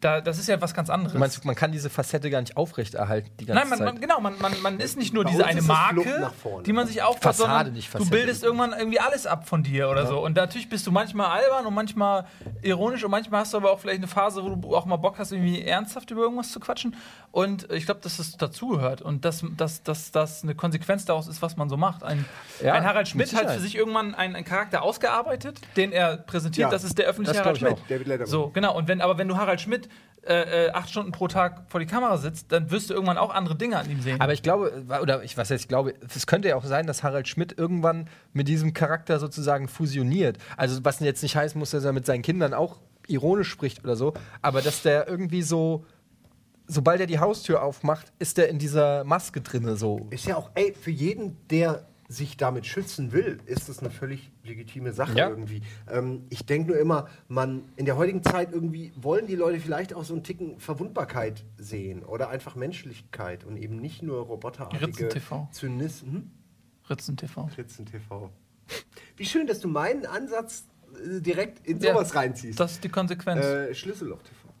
da, 0.03 0.21
das 0.21 0.39
ist 0.39 0.47
ja 0.47 0.59
was 0.61 0.73
ganz 0.73 0.89
anderes. 0.89 1.13
Du 1.13 1.19
meinst, 1.19 1.45
man 1.45 1.55
kann 1.55 1.71
diese 1.71 1.89
Facette 1.89 2.29
gar 2.29 2.41
nicht 2.41 2.57
aufrechterhalten 2.57 3.29
die 3.39 3.45
ganze 3.45 3.59
Nein, 3.61 3.69
man, 3.69 3.77
Zeit. 3.79 3.85
man, 3.85 4.01
genau, 4.01 4.19
man, 4.19 4.37
man, 4.39 4.61
man 4.61 4.79
ist 4.79 4.97
nicht 4.97 5.13
nur 5.13 5.23
Bei 5.23 5.31
diese 5.31 5.45
eine 5.45 5.61
Marke, 5.61 6.31
die 6.65 6.73
man 6.73 6.87
sich 6.87 7.01
aufbaut, 7.01 7.23
Fassade, 7.23 7.49
sondern 7.53 7.73
nicht 7.73 7.93
du 7.93 8.09
bildest 8.09 8.43
irgendwann 8.43 8.73
irgendwie 8.73 8.99
alles 8.99 9.25
ab 9.25 9.47
von 9.47 9.63
dir 9.63 9.89
oder 9.89 10.05
so. 10.05 10.23
Und 10.23 10.35
natürlich 10.35 10.69
bist 10.69 10.85
du 10.87 10.91
manchmal 10.91 11.27
albern 11.27 11.65
und 11.65 11.73
manchmal 11.73 12.25
ironisch 12.61 13.03
und 13.03 13.11
manchmal 13.11 13.41
hast 13.41 13.53
du 13.53 13.57
aber 13.57 13.71
auch 13.71 13.79
vielleicht 13.79 13.99
eine 13.99 14.07
Phase, 14.07 14.43
wo 14.43 14.49
du 14.49 14.75
auch 14.75 14.85
mal 14.85 14.97
Bock 14.97 15.19
hast, 15.19 15.31
irgendwie 15.31 15.61
ernsthaft 15.61 16.11
über 16.11 16.21
irgendwas 16.21 16.51
zu 16.51 16.59
quatschen. 16.59 16.95
Und 17.31 17.71
ich 17.71 17.85
glaube, 17.85 18.01
dass 18.01 18.17
das 18.17 18.37
dazugehört 18.37 19.01
und 19.01 19.25
dass 19.25 19.43
das 19.57 19.83
dass, 19.83 20.11
dass 20.11 20.43
eine 20.43 20.55
Konsequenz 20.55 21.05
daraus 21.05 21.27
ist, 21.27 21.41
was 21.41 21.57
man 21.57 21.69
so 21.69 21.77
macht. 21.77 22.03
Ein, 22.03 22.25
Ja, 22.61 22.73
ein 22.73 22.85
Harald 22.85 23.07
Schmidt 23.07 23.33
hat 23.35 23.51
für 23.51 23.59
sich 23.59 23.75
irgendwann 23.75 24.15
einen, 24.15 24.35
einen 24.35 24.45
Charakter 24.45 24.81
ausgearbeitet, 24.81 25.59
den 25.75 25.91
er 25.91 26.17
präsentiert. 26.17 26.67
Ja, 26.67 26.71
das 26.71 26.83
ist 26.83 26.97
der 26.97 27.05
öffentliche 27.07 27.37
das 27.37 27.41
Harald 27.43 27.57
Schmidt. 27.57 27.73
auch. 27.73 27.87
David 27.87 28.07
Letterman. 28.07 28.27
So, 28.29 28.49
genau. 28.49 28.75
Und 28.75 28.87
wenn, 28.87 29.01
aber 29.01 29.17
wenn 29.17 29.27
du 29.27 29.37
Harald 29.37 29.61
Schmidt 29.61 29.89
äh, 30.25 30.67
äh, 30.67 30.71
acht 30.71 30.89
Stunden 30.89 31.11
pro 31.11 31.27
Tag 31.27 31.63
vor 31.67 31.81
die 31.81 31.85
Kamera 31.85 32.17
sitzt, 32.17 32.51
dann 32.53 32.71
wirst 32.71 32.89
du 32.89 32.93
irgendwann 32.93 33.17
auch 33.17 33.33
andere 33.33 33.55
Dinge 33.55 33.77
an 33.77 33.89
ihm 33.89 34.01
sehen. 34.01 34.21
Aber 34.21 34.31
ich 34.31 34.41
glaube, 34.41 34.85
oder 35.01 35.21
ich 35.23 35.37
was 35.37 35.49
heißt, 35.49 35.63
ich 35.63 35.67
glaube, 35.67 35.95
es 36.15 36.27
könnte 36.27 36.47
ja 36.47 36.55
auch 36.55 36.63
sein, 36.63 36.87
dass 36.87 37.03
Harald 37.03 37.27
Schmidt 37.27 37.57
irgendwann 37.57 38.07
mit 38.31 38.47
diesem 38.47 38.73
Charakter 38.73 39.19
sozusagen 39.19 39.67
fusioniert. 39.67 40.37
Also 40.55 40.83
was 40.85 41.01
jetzt 41.01 41.23
nicht 41.23 41.35
heißen 41.35 41.59
muss, 41.59 41.71
dass 41.71 41.83
er 41.83 41.91
mit 41.91 42.05
seinen 42.05 42.21
Kindern 42.21 42.53
auch 42.53 42.79
ironisch 43.07 43.49
spricht 43.49 43.83
oder 43.83 43.97
so, 43.97 44.13
aber 44.41 44.61
dass 44.61 44.81
der 44.81 45.09
irgendwie 45.09 45.41
so, 45.41 45.85
sobald 46.67 47.01
er 47.01 47.07
die 47.07 47.19
Haustür 47.19 47.61
aufmacht, 47.61 48.13
ist 48.19 48.37
der 48.37 48.47
in 48.47 48.59
dieser 48.59 49.03
Maske 49.03 49.41
drinne 49.41 49.75
so. 49.75 50.07
Ist 50.09 50.25
ja 50.25 50.37
auch, 50.37 50.51
ey, 50.55 50.73
für 50.73 50.91
jeden, 50.91 51.37
der 51.49 51.85
sich 52.13 52.37
damit 52.37 52.65
schützen 52.65 53.11
will, 53.11 53.39
ist 53.45 53.69
das 53.69 53.79
eine 53.79 53.89
völlig 53.89 54.31
legitime 54.43 54.93
Sache 54.93 55.17
Ja. 55.17 55.29
irgendwie. 55.29 55.61
Ähm, 55.89 56.25
ich 56.29 56.45
denke 56.45 56.71
nur 56.71 56.79
immer, 56.79 57.07
man 57.27 57.65
in 57.75 57.85
der 57.85 57.97
heutigen 57.97 58.23
Zeit 58.23 58.51
irgendwie 58.51 58.93
wollen 58.95 59.27
die 59.27 59.35
Leute 59.35 59.59
vielleicht 59.59 59.93
auch 59.93 60.03
so 60.03 60.13
einen 60.13 60.23
Ticken 60.23 60.59
Verwundbarkeit 60.59 61.43
sehen 61.57 62.03
oder 62.03 62.29
einfach 62.29 62.55
Menschlichkeit 62.55 63.43
und 63.43 63.57
eben 63.57 63.77
nicht 63.77 64.03
nur 64.03 64.19
roboterartige. 64.25 65.09
Zynismen. 65.51 66.31
Ritzen 66.89 67.17
TV. 67.17 67.49
Ritzen 67.57 67.85
TV. 67.85 68.29
Wie 69.17 69.25
schön, 69.25 69.47
dass 69.47 69.59
du 69.59 69.67
meinen 69.67 70.05
Ansatz 70.05 70.65
äh, 70.95 71.19
direkt 71.21 71.65
in 71.67 71.79
Ja, 71.79 71.93
sowas 71.93 72.13
reinziehst. 72.15 72.59
Das 72.59 72.73
ist 72.73 72.83
die 72.83 72.89
Konsequenz. 72.89 73.43
Äh, 73.45 73.73
Schlüsselloch 73.73 74.21
TV 74.21 74.53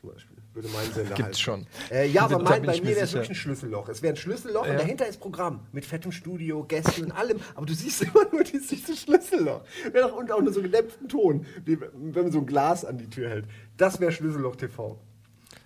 zum 0.00 0.10
Beispiel. 0.10 0.33
Würde 0.54 0.68
mein 0.68 0.86
Sender 0.92 1.14
Gibt's 1.16 1.30
heißen. 1.30 1.42
schon. 1.42 1.66
Äh, 1.90 2.06
ja, 2.08 2.22
aber 2.22 2.38
mein, 2.38 2.62
bei 2.62 2.74
ich 2.74 2.82
mir 2.82 2.90
wäre 2.94 3.00
es 3.04 3.12
wirklich 3.12 3.30
ein 3.30 3.34
Schlüsselloch. 3.34 3.88
Es 3.88 4.02
wäre 4.02 4.12
ein 4.14 4.16
Schlüsselloch 4.16 4.64
Ja. 4.66 4.72
und 4.72 4.78
dahinter 4.80 5.06
ist 5.06 5.18
Programm 5.18 5.66
mit 5.72 5.84
fettem 5.84 6.12
Studio, 6.12 6.62
Gästen 6.64 7.04
und 7.06 7.12
allem. 7.12 7.40
Aber 7.56 7.66
du 7.66 7.74
siehst 7.74 8.02
immer 8.02 8.24
nur 8.32 8.44
dieses, 8.44 8.68
dieses 8.68 9.00
Schlüsselloch. 9.02 9.62
Wäre 9.92 10.08
doch- 10.08 10.16
Und 10.16 10.30
auch 10.30 10.40
nur 10.40 10.52
so 10.52 10.62
gedämpften 10.62 11.08
Ton, 11.08 11.44
wie 11.64 11.78
wenn 11.80 12.22
man 12.24 12.32
so 12.32 12.38
ein 12.38 12.46
Glas 12.46 12.84
an 12.84 12.98
die 12.98 13.10
Tür 13.10 13.28
hält. 13.28 13.46
Das 13.76 13.98
wäre 14.00 14.12
Schlüsselloch 14.12 14.56
TV. 14.56 14.98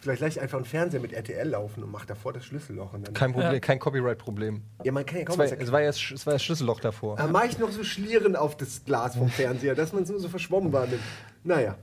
Vielleicht 0.00 0.20
gleich 0.20 0.40
einfach 0.40 0.56
einen 0.58 0.64
Fernseher 0.64 1.00
mit 1.00 1.12
RTL 1.12 1.48
laufen 1.48 1.82
und 1.82 1.90
mach 1.90 2.06
davor 2.06 2.32
das 2.32 2.44
Schlüsselloch. 2.46 2.92
Und 2.94 3.06
dann 3.06 3.14
Kein 3.14 3.32
Problem, 3.32 3.52
Ja. 3.54 3.60
kein 3.60 3.78
Copyright-Problem. 3.80 4.62
ja, 4.84 4.92
man 4.92 5.04
kann 5.04 5.16
ja 5.16 5.22
Es 5.22 5.28
kaum 5.28 5.38
war, 5.38 5.44
was 5.50 5.52
es 5.52 5.72
war 5.72 5.80
ja 5.80 5.86
das 5.88 5.98
Sch- 5.98 6.14
es 6.14 6.24
war 6.24 6.32
das 6.34 6.42
Schlüsselloch 6.44 6.80
davor. 6.80 7.16
Da 7.16 7.26
mache 7.26 7.48
ich 7.48 7.58
noch 7.58 7.70
so 7.72 7.82
Schlieren 7.84 8.36
auf 8.36 8.56
das 8.56 8.84
Glas 8.84 9.16
vom 9.16 9.28
Fernseher, 9.28 9.74
dass 9.74 9.92
man 9.92 10.04
es 10.04 10.08
nur 10.08 10.20
so 10.20 10.28
verschwommen 10.28 10.72
wahrnimmt. 10.72 11.02
Naja. 11.44 11.76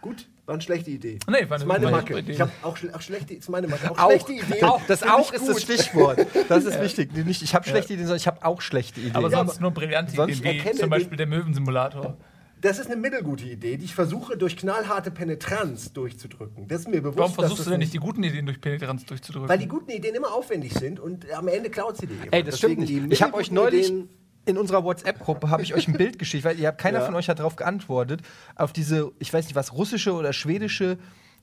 Gut, 0.00 0.26
war 0.50 0.54
eine 0.54 0.62
schlechte 0.62 0.90
Idee. 0.90 1.18
Nee, 1.28 1.48
war 1.48 1.56
eine 1.56 1.64
meine 1.66 1.90
Macke. 1.90 2.18
Idee. 2.18 2.32
Ich 2.32 2.40
habe 2.40 2.50
auch, 2.62 2.76
schle 2.76 2.94
auch 2.94 3.00
schlechte, 3.00 3.34
ist 3.34 3.48
meine 3.48 3.68
Macke. 3.68 3.90
Auch, 3.90 3.98
Auch, 3.98 4.10
schlechte 4.10 4.32
Ideen. 4.32 4.64
auch, 4.64 4.80
das 4.86 5.02
auch 5.02 5.32
ist 5.32 5.46
das 5.48 5.54
gut. 5.54 5.62
Stichwort. 5.62 6.26
Das 6.48 6.64
ist 6.64 6.80
wichtig. 6.80 7.12
Nicht, 7.24 7.42
ich 7.42 7.54
habe 7.54 7.68
schlechte 7.68 7.92
Ideen, 7.94 8.06
sondern 8.06 8.18
ich 8.18 8.26
habe 8.26 8.44
auch 8.44 8.60
schlechte 8.60 9.00
Ideen. 9.00 9.14
aber 9.16 9.30
sonst 9.30 9.60
nur 9.60 9.70
brillante 9.70 10.14
sonst 10.14 10.38
Ideen, 10.40 10.64
wie 10.64 10.78
zum 10.78 10.90
Beispiel 10.90 11.16
der 11.16 11.26
Möwensimulator. 11.26 12.16
Das 12.60 12.78
ist 12.78 12.88
eine 12.90 12.96
mittelgute 13.00 13.44
Idee, 13.46 13.78
die 13.78 13.86
ich 13.86 13.94
versuche 13.94 14.36
durch 14.36 14.54
knallharte 14.56 15.10
Penetranz 15.10 15.94
durchzudrücken. 15.94 16.68
Das 16.68 16.80
ist 16.80 16.88
mir 16.88 17.00
bewusst. 17.00 17.18
Warum 17.18 17.32
versuchst 17.32 17.60
das 17.60 17.64
du 17.64 17.70
denn 17.70 17.80
nicht 17.80 17.94
die 17.94 17.98
guten 17.98 18.22
Ideen 18.22 18.44
durch 18.44 18.60
Penetranz 18.60 19.06
durchzudrücken? 19.06 19.48
Weil 19.48 19.56
die 19.58 19.66
guten 19.68 19.90
Ideen 19.90 20.14
immer 20.14 20.34
aufwendig 20.34 20.74
sind 20.74 21.00
und 21.00 21.30
am 21.32 21.48
Ende 21.48 21.70
klaut 21.70 21.96
sie 21.96 22.06
dir 22.06 22.14
jemand. 22.14 22.34
Ey, 22.34 22.42
das 22.42 22.58
stimmt 22.58 22.80
Deswegen 22.82 23.00
nicht. 23.04 23.10
die 23.12 23.14
Ich 23.14 23.22
habe 23.22 23.34
euch 23.34 23.50
neulich 23.50 23.88
Ideen- 23.88 24.08
in 24.46 24.56
unserer 24.58 24.82
WhatsApp-Gruppe 24.84 25.50
habe 25.50 25.62
ich 25.62 25.74
euch 25.74 25.86
ein 25.88 25.94
Bild 25.94 26.18
geschickt, 26.18 26.44
weil 26.44 26.58
ihr 26.58 26.68
habt 26.68 26.78
keiner 26.78 27.00
Ja. 27.00 27.04
von 27.04 27.14
euch 27.14 27.28
hat 27.28 27.38
darauf 27.38 27.56
geantwortet 27.56 28.22
auf 28.56 28.72
diese, 28.72 29.12
ich 29.18 29.32
weiß 29.32 29.44
nicht 29.46 29.54
was, 29.54 29.72
russische 29.74 30.12
oder 30.14 30.32
schwedische 30.32 30.98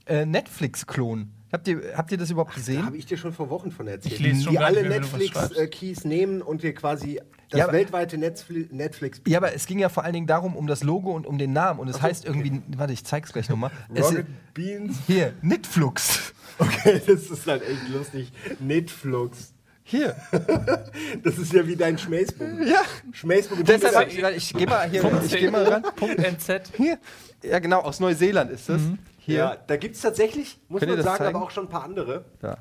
äh, 0.06 0.26
Netflix-Klon. 0.26 1.32
Habt 1.52 1.68
ihr, 1.68 1.82
habt 1.96 2.12
ihr 2.12 2.18
das 2.18 2.30
überhaupt 2.30 2.56
gesehen? 2.56 2.86
habe 2.86 2.98
ich 2.98 3.06
dir 3.06 3.18
schon 3.18 3.32
vor 3.32 3.50
Wochen 3.50 3.72
von 3.72 3.88
erzählt. 3.88 4.16
Ich 4.16 4.20
lese 4.20 4.44
schon 4.44 4.52
die 4.54 4.60
alle. 4.60 4.84
Netflix-Keys 4.88 6.04
nehmen 6.04 6.42
und 6.42 6.64
dir 6.64 6.74
quasi 6.74 7.22
das 7.50 7.60
Ja, 7.60 7.72
weltweite 7.72 8.18
Netflix. 8.18 8.72
Netflix 8.74 9.22
Ja, 9.28 9.38
aber 9.38 9.54
es 9.54 9.66
ging 9.66 9.80
ja 9.80 9.88
vor 9.88 10.04
allen 10.04 10.14
Dingen 10.14 10.28
darum, 10.28 10.56
um 10.58 10.68
das 10.68 10.84
Logo 10.84 11.12
und 11.12 11.26
um 11.26 11.38
den 11.38 11.54
Namen. 11.54 11.80
Und 11.80 11.88
es 11.88 12.02
heißt 12.02 12.26
irgendwie, 12.26 12.62
warte, 12.76 12.92
ich 12.92 13.06
zeig's 13.06 13.32
gleich 13.32 13.48
nochmal. 13.48 13.72
Es- 13.94 14.06
Rocket 14.06 14.26
Beans. 14.54 14.98
Hier, 15.08 15.34
Nitflux. 15.42 16.34
Okay, 16.60 17.00
das 17.06 17.30
ist 17.30 17.46
halt 17.46 17.62
echt 17.62 17.88
lustig. 17.94 18.32
Netflix. 18.60 19.54
Hier. 19.90 20.16
Das 21.24 21.38
ist 21.38 21.54
ja 21.54 21.66
wie 21.66 21.76
dein 21.76 21.98
Schmäßbuch. 21.98 22.46
Ja. 22.66 22.82
Schmäßbuch. 23.14 23.58
Deshalb 23.62 23.96
hab 23.96 24.08
ich, 24.08 24.20
ich 24.36 24.54
gehe 24.54 24.68
mal 24.68 24.90
hier, 24.90 25.04
ich 25.24 25.32
geh 25.32 25.50
mal 25.50 25.64
ran. 25.64 25.84
Punkt 25.96 26.18
NZ. 26.20 26.72
Hier. 26.76 26.98
Ja, 27.42 27.60
genau, 27.60 27.80
aus 27.80 28.00
Neuseeland 28.00 28.52
ist 28.52 28.68
das. 28.68 28.82
Hier. 29.20 29.38
Ja, 29.38 29.58
da 29.68 29.78
gibt 29.78 29.96
es 29.96 30.02
tatsächlich, 30.02 30.60
muss 30.68 30.80
Könnt 30.80 30.92
man 30.94 31.04
sagen, 31.04 31.18
zeigen? 31.18 31.36
aber 31.36 31.46
auch 31.46 31.52
schon 31.52 31.66
ein 31.66 31.70
paar 31.70 31.84
andere. 31.84 32.26
Da. 32.42 32.58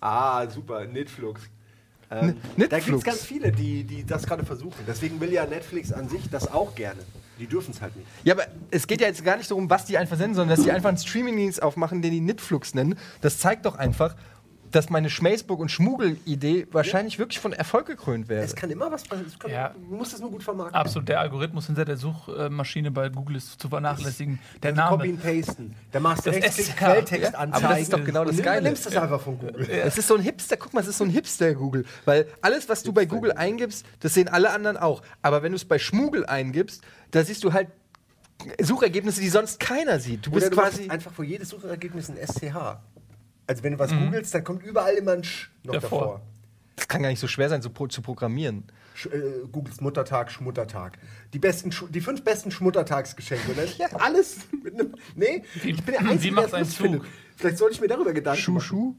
Ah, 0.00 0.48
super, 0.48 0.84
Netflix. 0.86 1.42
Ähm, 2.10 2.36
Netflix. 2.56 2.68
da 2.68 2.78
gibt 2.78 2.98
es 2.98 3.04
ganz 3.04 3.22
viele, 3.24 3.52
die, 3.52 3.84
die 3.84 4.04
das 4.04 4.26
gerade 4.26 4.44
versuchen. 4.44 4.84
Deswegen 4.86 5.20
will 5.20 5.32
ja 5.32 5.46
Netflix 5.46 5.92
an 5.92 6.08
sich 6.08 6.28
das 6.30 6.50
auch 6.52 6.74
gerne. 6.74 7.00
Die 7.38 7.46
dürfen 7.46 7.72
es 7.72 7.80
halt 7.82 7.94
nicht. 7.96 8.08
Ja, 8.24 8.34
aber 8.34 8.46
es 8.70 8.86
geht 8.86 9.00
ja 9.00 9.08
jetzt 9.08 9.24
gar 9.24 9.36
nicht 9.36 9.50
darum, 9.50 9.68
was 9.68 9.84
die 9.84 9.98
einfach 9.98 10.16
senden, 10.16 10.34
sondern 10.34 10.56
dass 10.56 10.64
die 10.64 10.72
einfach 10.72 10.88
einen 10.88 10.98
Streaming-Dienst 10.98 11.62
aufmachen, 11.62 12.02
den 12.02 12.12
die 12.12 12.20
Nitflux 12.20 12.74
nennen. 12.74 12.98
Das 13.20 13.38
zeigt 13.38 13.66
doch 13.66 13.76
einfach, 13.76 14.16
dass 14.72 14.90
meine 14.90 15.08
Schmaceburg- 15.10 15.60
und 15.60 15.70
Schmuggel-Idee 15.70 16.66
wahrscheinlich 16.72 17.18
wirklich 17.18 17.38
von 17.40 17.52
Erfolg 17.52 17.86
gekrönt 17.86 18.28
wäre. 18.28 18.42
Es 18.44 18.54
kann 18.54 18.70
immer 18.70 18.90
was 18.90 19.04
passieren. 19.04 19.30
Ja. 19.48 19.68
Du 19.88 19.96
musst 19.96 20.12
es 20.14 20.20
nur 20.20 20.30
gut 20.30 20.42
vermarkten. 20.42 20.74
Absolut, 20.74 21.08
der 21.08 21.20
Algorithmus 21.20 21.66
hinter 21.66 21.84
der 21.84 21.96
Suchmaschine 21.96 22.90
bei 22.90 23.08
Google 23.08 23.36
ist 23.36 23.60
zu 23.60 23.68
vernachlässigen. 23.68 24.38
Der 24.62 24.72
Copy 24.74 25.08
Name. 25.12 25.22
and 25.24 25.46
pasten. 25.46 25.76
Da 25.92 26.00
machst 26.00 26.26
du 26.26 26.30
Das 26.30 26.56
ja. 26.68 26.74
Quelltext 26.74 27.32
Ja, 27.32 27.38
anzeigen. 27.38 27.64
aber 27.64 27.74
das 27.74 27.82
ist 27.82 27.92
doch 27.92 28.04
genau 28.04 28.24
das 28.24 28.42
Geile. 28.42 28.62
Du 28.62 28.66
nimmst 28.68 28.86
das 28.86 28.96
einfach 28.96 29.20
von 29.20 29.38
Google. 29.38 29.68
Es 29.70 29.98
ist 29.98 30.08
so 30.08 30.14
ein 30.16 30.22
Hipster, 30.22 30.56
guck 30.56 30.74
mal, 30.74 30.80
es 30.80 30.88
ist 30.88 30.98
so 30.98 31.04
ein 31.04 31.10
Hipster-Google. 31.10 31.84
Weil 32.04 32.26
alles, 32.40 32.68
was 32.68 32.82
du 32.82 32.92
bei 32.92 33.04
Google 33.06 33.32
eingibst, 33.32 33.84
das 34.00 34.14
sehen 34.14 34.28
alle 34.28 34.50
anderen 34.50 34.76
auch. 34.76 35.02
Aber 35.22 35.42
wenn 35.42 35.52
du 35.52 35.56
es 35.56 35.64
bei 35.64 35.78
Schmuggel 35.78 36.26
eingibst, 36.26 36.82
da 37.10 37.22
siehst 37.24 37.44
du 37.44 37.52
halt 37.52 37.68
Suchergebnisse, 38.60 39.20
die 39.20 39.28
sonst 39.28 39.58
keiner 39.60 39.98
sieht. 39.98 40.26
Du 40.26 40.30
Oder 40.30 40.40
bist 40.40 40.52
du 40.52 40.56
quasi. 40.56 40.88
einfach 40.90 41.12
vor 41.12 41.24
jedes 41.24 41.48
Suchergebnis 41.48 42.10
ein 42.10 42.16
SCH. 42.18 42.78
Also 43.46 43.62
wenn 43.62 43.72
du 43.72 43.78
was 43.78 43.90
googelst, 43.92 44.34
dann 44.34 44.42
kommt 44.44 44.62
überall 44.64 44.94
immer 44.94 45.12
ein 45.12 45.24
Sch 45.24 45.50
noch 45.64 45.74
Davor. 45.74 46.00
davor. 46.00 46.20
Das 46.74 46.88
kann 46.88 47.02
gar 47.02 47.08
nicht 47.08 47.20
so 47.20 47.28
schwer 47.28 47.48
sein, 47.48 47.62
so 47.62 47.70
pro, 47.70 47.86
zu 47.86 48.02
programmieren. 48.02 48.64
Sch 48.94 49.06
äh, 49.06 49.46
Googles 49.50 49.80
Muttertag, 49.80 50.30
Schmuttertag. 50.30 50.98
Die, 51.32 51.38
besten 51.38 51.70
Schu 51.72 51.86
die 51.86 52.00
fünf 52.00 52.22
besten 52.24 52.50
Schmuttertagsgeschenke. 52.50 53.50
Und 53.52 53.58
dann 53.58 54.00
alles 54.00 54.38
mit 54.62 54.74
einem. 54.74 54.94
Nee, 55.14 55.42
Wie- 55.62 55.70
ich 55.70 55.82
bin 55.84 55.94
der 55.94 56.04
wie 56.04 56.08
Einzige, 56.10 56.34
macht 56.34 56.48
der 56.52 56.58
ein 56.58 56.64
das 56.64 56.68
lustig 56.78 56.82
findet. 56.82 57.02
Zug? 57.02 57.10
Vielleicht 57.36 57.58
sollte 57.58 57.74
ich 57.74 57.80
mir 57.80 57.88
darüber 57.88 58.12
Gedanken 58.12 58.40
Schuh, 58.40 58.52
machen. 58.52 58.64
Schuh. 58.66 58.94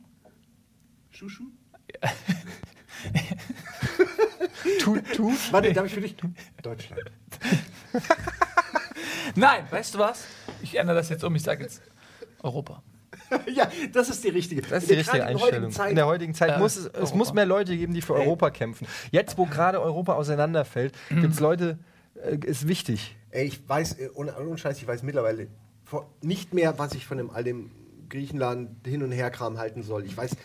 Schuh, 1.11 1.29
Schuh? 1.29 1.43
Tu, 4.79 4.99
tu. 5.15 5.33
Warte, 5.51 5.73
darf 5.73 5.85
ich 5.85 5.93
für 5.93 6.01
dich? 6.01 6.15
Deutschland. 6.61 7.01
Nein, 9.35 9.65
weißt 9.69 9.93
du 9.95 9.99
was? 9.99 10.25
Ich 10.61 10.75
ändere 10.77 10.97
das 10.97 11.09
jetzt 11.09 11.23
um. 11.23 11.35
Ich 11.35 11.43
sage 11.43 11.63
jetzt 11.63 11.81
Europa. 12.41 12.81
ja, 13.47 13.69
das 13.93 14.09
ist 14.09 14.23
die 14.23 14.29
richtige. 14.29 14.61
Das 14.61 14.83
ist 14.83 14.91
die 14.91 14.95
richtige 14.95 15.25
Einstellung. 15.25 15.71
In 15.89 15.95
der 15.95 16.07
heutigen 16.07 16.33
Zeit 16.33 16.51
Ja, 16.51 16.57
muss 16.59 16.75
es, 16.75 16.87
es 16.87 17.13
muss 17.13 17.33
mehr 17.33 17.45
Leute 17.45 17.75
geben, 17.75 17.93
die 17.93 18.01
für 18.01 18.13
Europa 18.13 18.49
kämpfen. 18.49 18.87
Jetzt, 19.11 19.37
wo 19.37 19.45
gerade 19.45 19.81
Europa 19.81 20.13
auseinanderfällt, 20.13 20.93
gibt 21.09 21.33
es 21.33 21.39
Leute, 21.39 21.79
äh, 22.15 22.37
ist 22.45 22.67
wichtig. 22.67 23.15
Ey, 23.31 23.45
ich 23.45 23.67
weiß, 23.67 23.93
äh, 23.99 24.09
ohne, 24.13 24.35
ohne 24.37 24.57
Scheiß, 24.57 24.77
ich 24.77 24.87
weiß 24.87 25.03
mittlerweile 25.03 25.47
vor, 25.83 26.09
nicht 26.21 26.53
mehr, 26.53 26.77
was 26.77 26.93
ich 26.93 27.05
von 27.05 27.17
dem, 27.17 27.29
all 27.29 27.43
dem 27.43 27.71
Griechenland 28.09 28.85
hin 28.85 29.03
und 29.03 29.11
her 29.11 29.31
Kram 29.31 29.57
halten 29.57 29.83
soll. 29.83 30.05
Ich 30.05 30.15
weiß, 30.15 30.35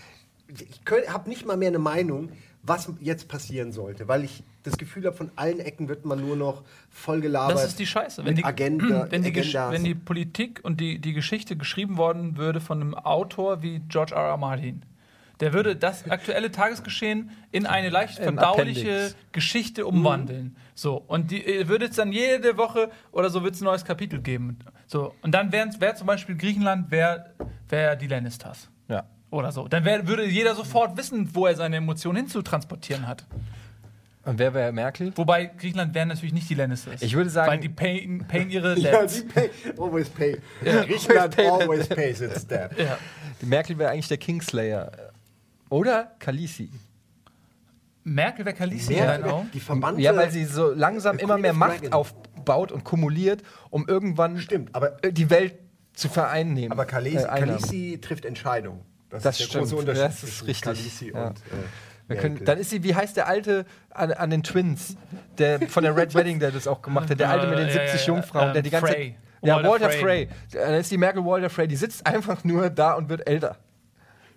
ich 0.48 0.81
habe 1.09 1.28
nicht 1.28 1.46
mal 1.46 1.57
mehr 1.57 1.68
eine 1.68 1.78
Meinung, 1.78 2.31
was 2.62 2.92
jetzt 3.00 3.28
passieren 3.28 3.72
sollte, 3.72 4.07
weil 4.09 4.24
ich 4.24 4.44
das 4.62 4.78
Gefühl 4.78 5.05
habe, 5.07 5.16
von 5.16 5.33
allen 5.35 5.59
Ecken 5.59 5.88
wird 5.88 6.05
man 6.05 6.20
nur 6.20 6.37
noch 6.37 6.62
voll 6.90 7.20
gelabert. 7.20 7.57
Das 7.57 7.64
ist 7.64 7.78
die 7.78 7.87
Scheiße. 7.87 8.24
Wenn 8.24 8.37
die, 8.37 8.44
Agenda, 8.44 9.07
wenn, 9.11 9.22
die 9.22 9.35
wenn 9.35 9.83
die 9.83 9.96
Politik 9.96 10.61
und 10.62 10.81
die, 10.81 11.00
die 11.00 11.12
Geschichte 11.12 11.57
geschrieben 11.57 11.96
worden 11.96 12.37
würde 12.37 12.61
von 12.61 12.81
einem 12.81 12.94
Autor 12.94 13.62
wie 13.62 13.81
George 13.88 14.14
R. 14.14 14.22
R. 14.22 14.37
Martin, 14.37 14.83
der 15.40 15.52
würde 15.52 15.74
das 15.74 16.09
aktuelle 16.09 16.52
Tagesgeschehen 16.52 17.31
in 17.50 17.66
eine 17.66 17.88
leicht 17.88 18.18
verdauliche 18.18 18.90
Appendix. 18.90 19.16
Geschichte 19.33 19.87
umwandeln. 19.87 20.57
So, 20.76 21.02
und 21.09 21.33
die 21.33 21.44
äh, 21.44 21.66
würde 21.66 21.87
es 21.87 21.96
dann 21.96 22.12
jede 22.12 22.57
Woche 22.57 22.90
oder 23.11 23.28
so 23.28 23.42
wird 23.42 23.57
es 23.57 23.61
ein 23.61 23.64
neues 23.64 23.85
Kapitel 23.85 24.20
geben. 24.20 24.61
So, 24.87 25.14
und 25.22 25.33
dann 25.33 25.50
wäre 25.50 25.68
wär 25.81 25.96
zum 25.96 26.07
Beispiel 26.07 26.37
Griechenland 26.37 26.92
wär, 26.92 27.35
wär 27.68 27.96
die 27.96 28.07
Lannisters. 28.07 28.68
Ja. 29.32 29.38
Oder 29.38 29.50
so. 29.52 29.66
Dann 29.66 29.84
wär, 29.84 30.06
würde 30.06 30.26
jeder 30.26 30.54
sofort 30.54 30.96
wissen, 30.96 31.30
wo 31.34 31.46
er 31.46 31.56
seine 31.56 31.76
Emotionen 31.76 32.18
hinzutransportieren 32.18 33.08
hat. 33.08 33.24
Und 34.24 34.38
wer 34.38 34.54
wäre 34.54 34.70
Merkel? 34.70 35.12
Wobei 35.16 35.46
Griechenland 35.46 35.94
wären 35.94 36.06
natürlich 36.08 36.32
nicht 36.32 36.48
die 36.48 36.54
Lannisters. 36.54 37.02
Ich 37.02 37.14
würde 37.16 37.28
sagen- 37.28 37.50
Weil 37.50 37.58
die 37.58 37.68
payen, 37.68 38.18
payen 38.28 38.50
ihre 38.50 38.78
ja, 38.78 38.92
Debts. 39.00 39.22
die 39.22 39.28
pay, 39.28 39.50
always 39.78 40.08
pay. 40.10 40.38
Griechenland 40.62 41.34
pay. 41.34 41.48
always 41.48 41.88
pays 41.88 42.20
its 42.20 42.46
debt. 42.46 42.70
Ja. 42.78 42.98
Die 43.40 43.46
Merkel 43.46 43.76
wäre 43.78 43.90
eigentlich 43.90 44.06
der 44.08 44.18
Kingslayer. 44.18 44.92
Oder 45.70 46.12
Kalisi. 46.20 46.68
Merkel 48.04 48.44
wäre 48.44 48.54
Kalisi 48.56 48.94
in 48.94 48.98
deinen 49.04 49.24
wär- 49.24 49.32
Augen? 49.34 49.50
die 49.52 49.60
verbannte. 49.60 50.00
Ja, 50.02 50.14
weil 50.16 50.30
sie 50.30 50.44
so 50.44 50.70
langsam 50.72 51.18
immer 51.18 51.38
mehr 51.38 51.52
Macht 51.52 51.82
Dragon. 51.82 51.92
aufbaut 51.92 52.70
und 52.72 52.84
kumuliert, 52.84 53.42
um 53.70 53.88
irgendwann 53.88 54.38
Stimmt, 54.38 54.74
aber, 54.74 54.90
die 55.10 55.30
Welt 55.30 55.54
zu 55.94 56.08
vereinnehmen. 56.08 56.72
aber 56.72 56.84
Kalisi, 56.84 57.16
Äh. 57.24 57.38
Kalisi 57.40 57.98
trifft 58.00 58.24
Entscheidungen. 58.24 58.80
Das, 59.12 59.22
Das 59.22 59.40
ist 59.40 59.53
der 59.55 59.61
große 59.61 59.68
stimmt. 59.77 59.81
Unterschied 59.88 60.05
Das 60.05 60.14
ist 60.25 60.38
zwischen 60.38 60.44
richtig. 60.46 60.62
Kalisi 60.64 61.12
Ja. 61.14 61.27
und. 61.29 61.38
Äh, 61.38 61.42
Wir 62.09 62.16
können, 62.16 62.44
dann 62.44 62.59
ist 62.59 62.70
sie, 62.70 62.83
wie 62.83 62.94
heißt 62.94 63.16
der 63.16 63.27
alte 63.29 63.64
an, 63.90 64.12
an 64.12 64.29
den 64.31 64.42
Twins, 64.42 64.96
der 65.38 65.61
von 65.68 65.85
der 65.85 65.96
Red 65.96 66.14
Wedding, 66.16 66.40
der 66.40 66.51
das 66.51 66.66
auch 66.66 66.83
gemacht 66.83 67.09
hat, 67.11 67.20
der 67.20 67.31
alte 67.31 67.46
mit 67.46 67.59
den 67.59 67.68
Äh, 67.68 67.72
70 67.72 67.92
ja, 67.92 67.96
ja, 68.01 68.07
Jungfrauen, 68.14 68.48
ähm, 68.48 68.53
der 68.55 68.62
die 68.62 68.70
ganze 68.70 68.92
Frey. 68.92 69.16
Ja, 69.44 69.57
Walter 69.57 69.68
Walter, 69.70 69.90
Frey. 69.90 70.01
Frey. 70.01 70.29
Dann 70.53 70.75
ist 70.75 70.90
die 70.90 70.98
Merkel 70.98 71.25
Walter 71.25 71.48
Frey, 71.51 71.68
die 71.68 71.77
sitzt 71.77 72.07
einfach 72.07 72.44
nur 72.44 72.70
da 72.70 72.94
und 72.94 73.09
wird 73.09 73.27
älter. 73.27 73.57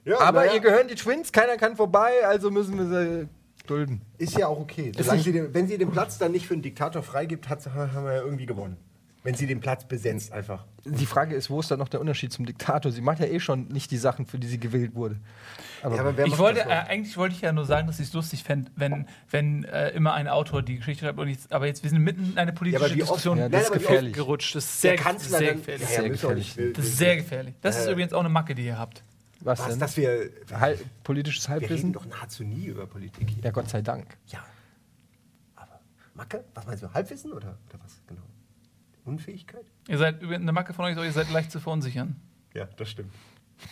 Ja, 0.06 0.20
Aber 0.20 0.42
naja. 0.42 0.54
ihr 0.54 0.60
gehören 0.60 0.88
die 0.88 0.96
Twins, 0.96 1.32
keiner 1.32 1.58
kann 1.58 1.76
vorbei, 1.76 2.12
also 2.26 2.52
müssen 2.52 2.78
wir 2.78 2.86
sie 2.88 3.28
dulden. 3.68 4.02
Ist 4.20 4.38
ja 4.38 4.48
auch 4.48 4.60
okay. 4.60 4.92
Sie 5.18 5.32
den, 5.32 5.54
wenn 5.54 5.68
sie 5.68 5.78
den 5.78 5.92
Platz 5.92 6.18
dann 6.20 6.32
nicht 6.32 6.46
für 6.48 6.54
einen 6.54 6.62
Diktator 6.62 7.02
freigibt, 7.02 7.50
hat, 7.50 7.66
haben 7.68 8.06
wir 8.06 8.14
ja 8.14 8.22
irgendwie 8.22 8.46
gewonnen. 8.46 8.78
Wenn 9.26 9.34
sie 9.36 9.48
den 9.48 9.60
Platz 9.60 9.84
besetzt, 9.86 10.32
einfach. 10.32 10.66
Die 10.86 11.06
Frage 11.08 11.36
ist, 11.36 11.50
wo 11.50 11.60
ist 11.60 11.70
dann 11.72 11.80
noch 11.80 11.90
der 11.90 12.00
Unterschied 12.00 12.32
zum 12.32 12.46
Diktator? 12.46 12.92
Sie 12.92 13.02
macht 13.02 13.20
ja 13.20 13.26
eh 13.26 13.40
schon 13.40 13.68
nicht 13.70 13.90
die 13.92 13.98
Sachen, 13.98 14.26
für 14.28 14.38
die 14.40 14.48
sie 14.48 14.60
gewählt 14.60 14.94
wurde. 14.96 15.20
Aber, 15.82 15.96
Ja, 15.96 16.02
aber 16.02 16.16
wer 16.16 16.26
Ich 16.28 16.38
wollte, 16.38 16.62
äh, 16.62 16.66
eigentlich 16.66 17.18
wollte 17.18 17.34
ich 17.36 17.42
ja 17.42 17.52
nur 17.52 17.66
sagen, 17.66 17.88
dass 17.88 18.00
ich 18.00 18.08
es 18.08 18.14
lustig 18.14 18.44
fände, 18.44 18.72
wenn, 18.76 19.08
wenn 19.32 19.64
äh, 19.66 19.90
immer 19.90 20.14
ein 20.14 20.28
Autor 20.28 20.62
die 20.62 20.78
Geschichte 20.78 21.06
schreibt. 21.06 21.18
Und 21.20 21.28
ich, 21.28 21.40
aber 21.50 21.66
jetzt, 21.66 21.82
wir 21.84 21.90
sind 21.90 22.04
mitten 22.04 22.32
in 22.34 22.38
eine 22.38 22.54
politische 22.54 22.82
Ja, 22.84 22.86
aber 22.88 22.96
wie 22.96 23.02
oft- 23.02 23.10
Diskussion 23.14 23.38
Ja, 23.40 23.50
das 23.50 23.64
ist 23.64 23.72
gefährlich. 23.74 24.14
gerutscht. 24.14 24.56
Das 24.56 24.64
ist 24.64 24.82
sehr, 24.82 24.96
Kanzler 24.96 25.40
sehr 25.40 25.48
dann, 25.48 25.58
gefährlich. 25.58 25.88
Sehr 25.90 26.10
gefährlich. 26.10 26.56
Das 26.76 26.86
ist 26.86 26.98
sehr 26.98 27.16
gefährlich. 27.18 27.56
Das 27.62 27.78
ist 27.80 27.88
Äh, 27.88 27.92
übrigens 27.92 28.14
auch 28.14 28.20
eine 28.20 28.30
Macke, 28.30 28.54
die 28.56 28.66
ihr 28.66 28.78
habt. 28.78 29.04
was, 29.40 29.58
Was, 29.60 29.70
denn? 29.70 29.80
dass 29.80 29.98
wir. 29.98 30.30
Hal 30.54 30.78
politisches 31.04 31.50
Wir 31.50 31.56
reden 31.56 31.62
Halbwissen? 31.70 31.94
doch 31.94 32.06
nahezu 32.06 32.44
nie 32.44 32.66
über 32.66 32.86
Politik 32.86 33.28
hier. 33.28 33.44
Ja, 33.44 33.50
Gott 33.50 33.70
sei 33.70 33.82
Dank. 33.82 34.06
Ja. 34.28 34.40
Aber 35.56 35.80
Macke? 36.14 36.44
Was 36.54 36.68
meinst 36.68 36.84
du? 36.84 36.94
Halbwissen 36.94 37.32
oder, 37.34 37.58
oder 37.70 37.80
was 37.84 38.00
genau? 38.08 38.22
Unfähigkeit? 39.06 39.66
Ihr 39.88 39.98
seid 39.98 40.22
eine 40.24 40.52
Macke 40.52 40.74
von 40.74 40.86
euch, 40.86 40.98
ist, 40.98 41.04
ihr 41.04 41.12
seid 41.12 41.32
leicht 41.32 41.52
zu 41.52 41.60
verunsichern. 41.60 42.16
Ja, 42.54 42.66
das 42.78 42.90
stimmt. 42.90 43.12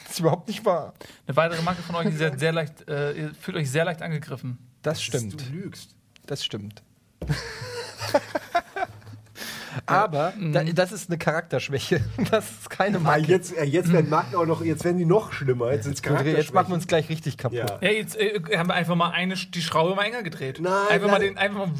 Das 0.03 0.13
ist 0.13 0.19
überhaupt 0.19 0.47
nicht 0.47 0.63
wahr. 0.65 0.93
Eine 1.27 1.35
weitere 1.35 1.61
Macke 1.61 1.81
von 1.81 1.95
euch, 1.95 2.05
ihr 2.05 2.11
seid 2.17 2.39
sehr 2.39 2.53
leicht, 2.53 2.87
äh, 2.87 3.13
ihr 3.13 3.33
fühlt 3.35 3.57
euch 3.57 3.69
sehr 3.69 3.83
leicht 3.85 4.01
angegriffen. 4.01 4.57
Das 4.81 5.01
stimmt. 5.03 5.49
Du 5.49 5.53
lügst. 5.53 5.95
Das 6.25 6.43
stimmt. 6.45 6.81
Aber 9.85 10.33
da, 10.39 10.63
das 10.63 10.91
ist 10.91 11.09
eine 11.09 11.17
Charakterschwäche. 11.17 12.01
Das 12.29 12.49
ist 12.49 12.69
keine 12.69 12.97
Ah, 12.97 13.01
Macke. 13.01 13.23
jetzt, 13.23 13.57
äh, 13.57 13.63
jetzt 13.63 13.91
werden 13.91 14.09
Marken 14.09 14.35
auch 14.35 14.45
noch, 14.45 14.63
jetzt 14.63 14.83
werden 14.83 14.97
die 14.97 15.05
noch 15.05 15.33
schlimmer. 15.33 15.71
Jetzt 15.71 15.85
sind's 15.85 16.03
Gut, 16.03 16.21
jetzt 16.25 16.53
machen 16.53 16.69
wir 16.69 16.75
uns 16.75 16.87
gleich 16.87 17.09
richtig 17.09 17.37
kaputt. 17.37 17.57
Ja. 17.57 17.79
Ja, 17.81 17.89
jetzt 17.89 18.15
äh, 18.15 18.39
haben 18.55 18.69
wir 18.69 18.75
einfach 18.75 18.95
mal 18.95 19.09
eine, 19.09 19.35
die 19.35 19.61
Schraube 19.61 19.95
mal 19.95 20.03
enger 20.03 20.21
gedreht. 20.23 20.59
Nein, 20.61 20.71
einfach 20.89 21.07
mal 21.07 21.13
nein. 21.19 21.29
den, 21.29 21.37
einfach 21.37 21.67
mal 21.67 21.71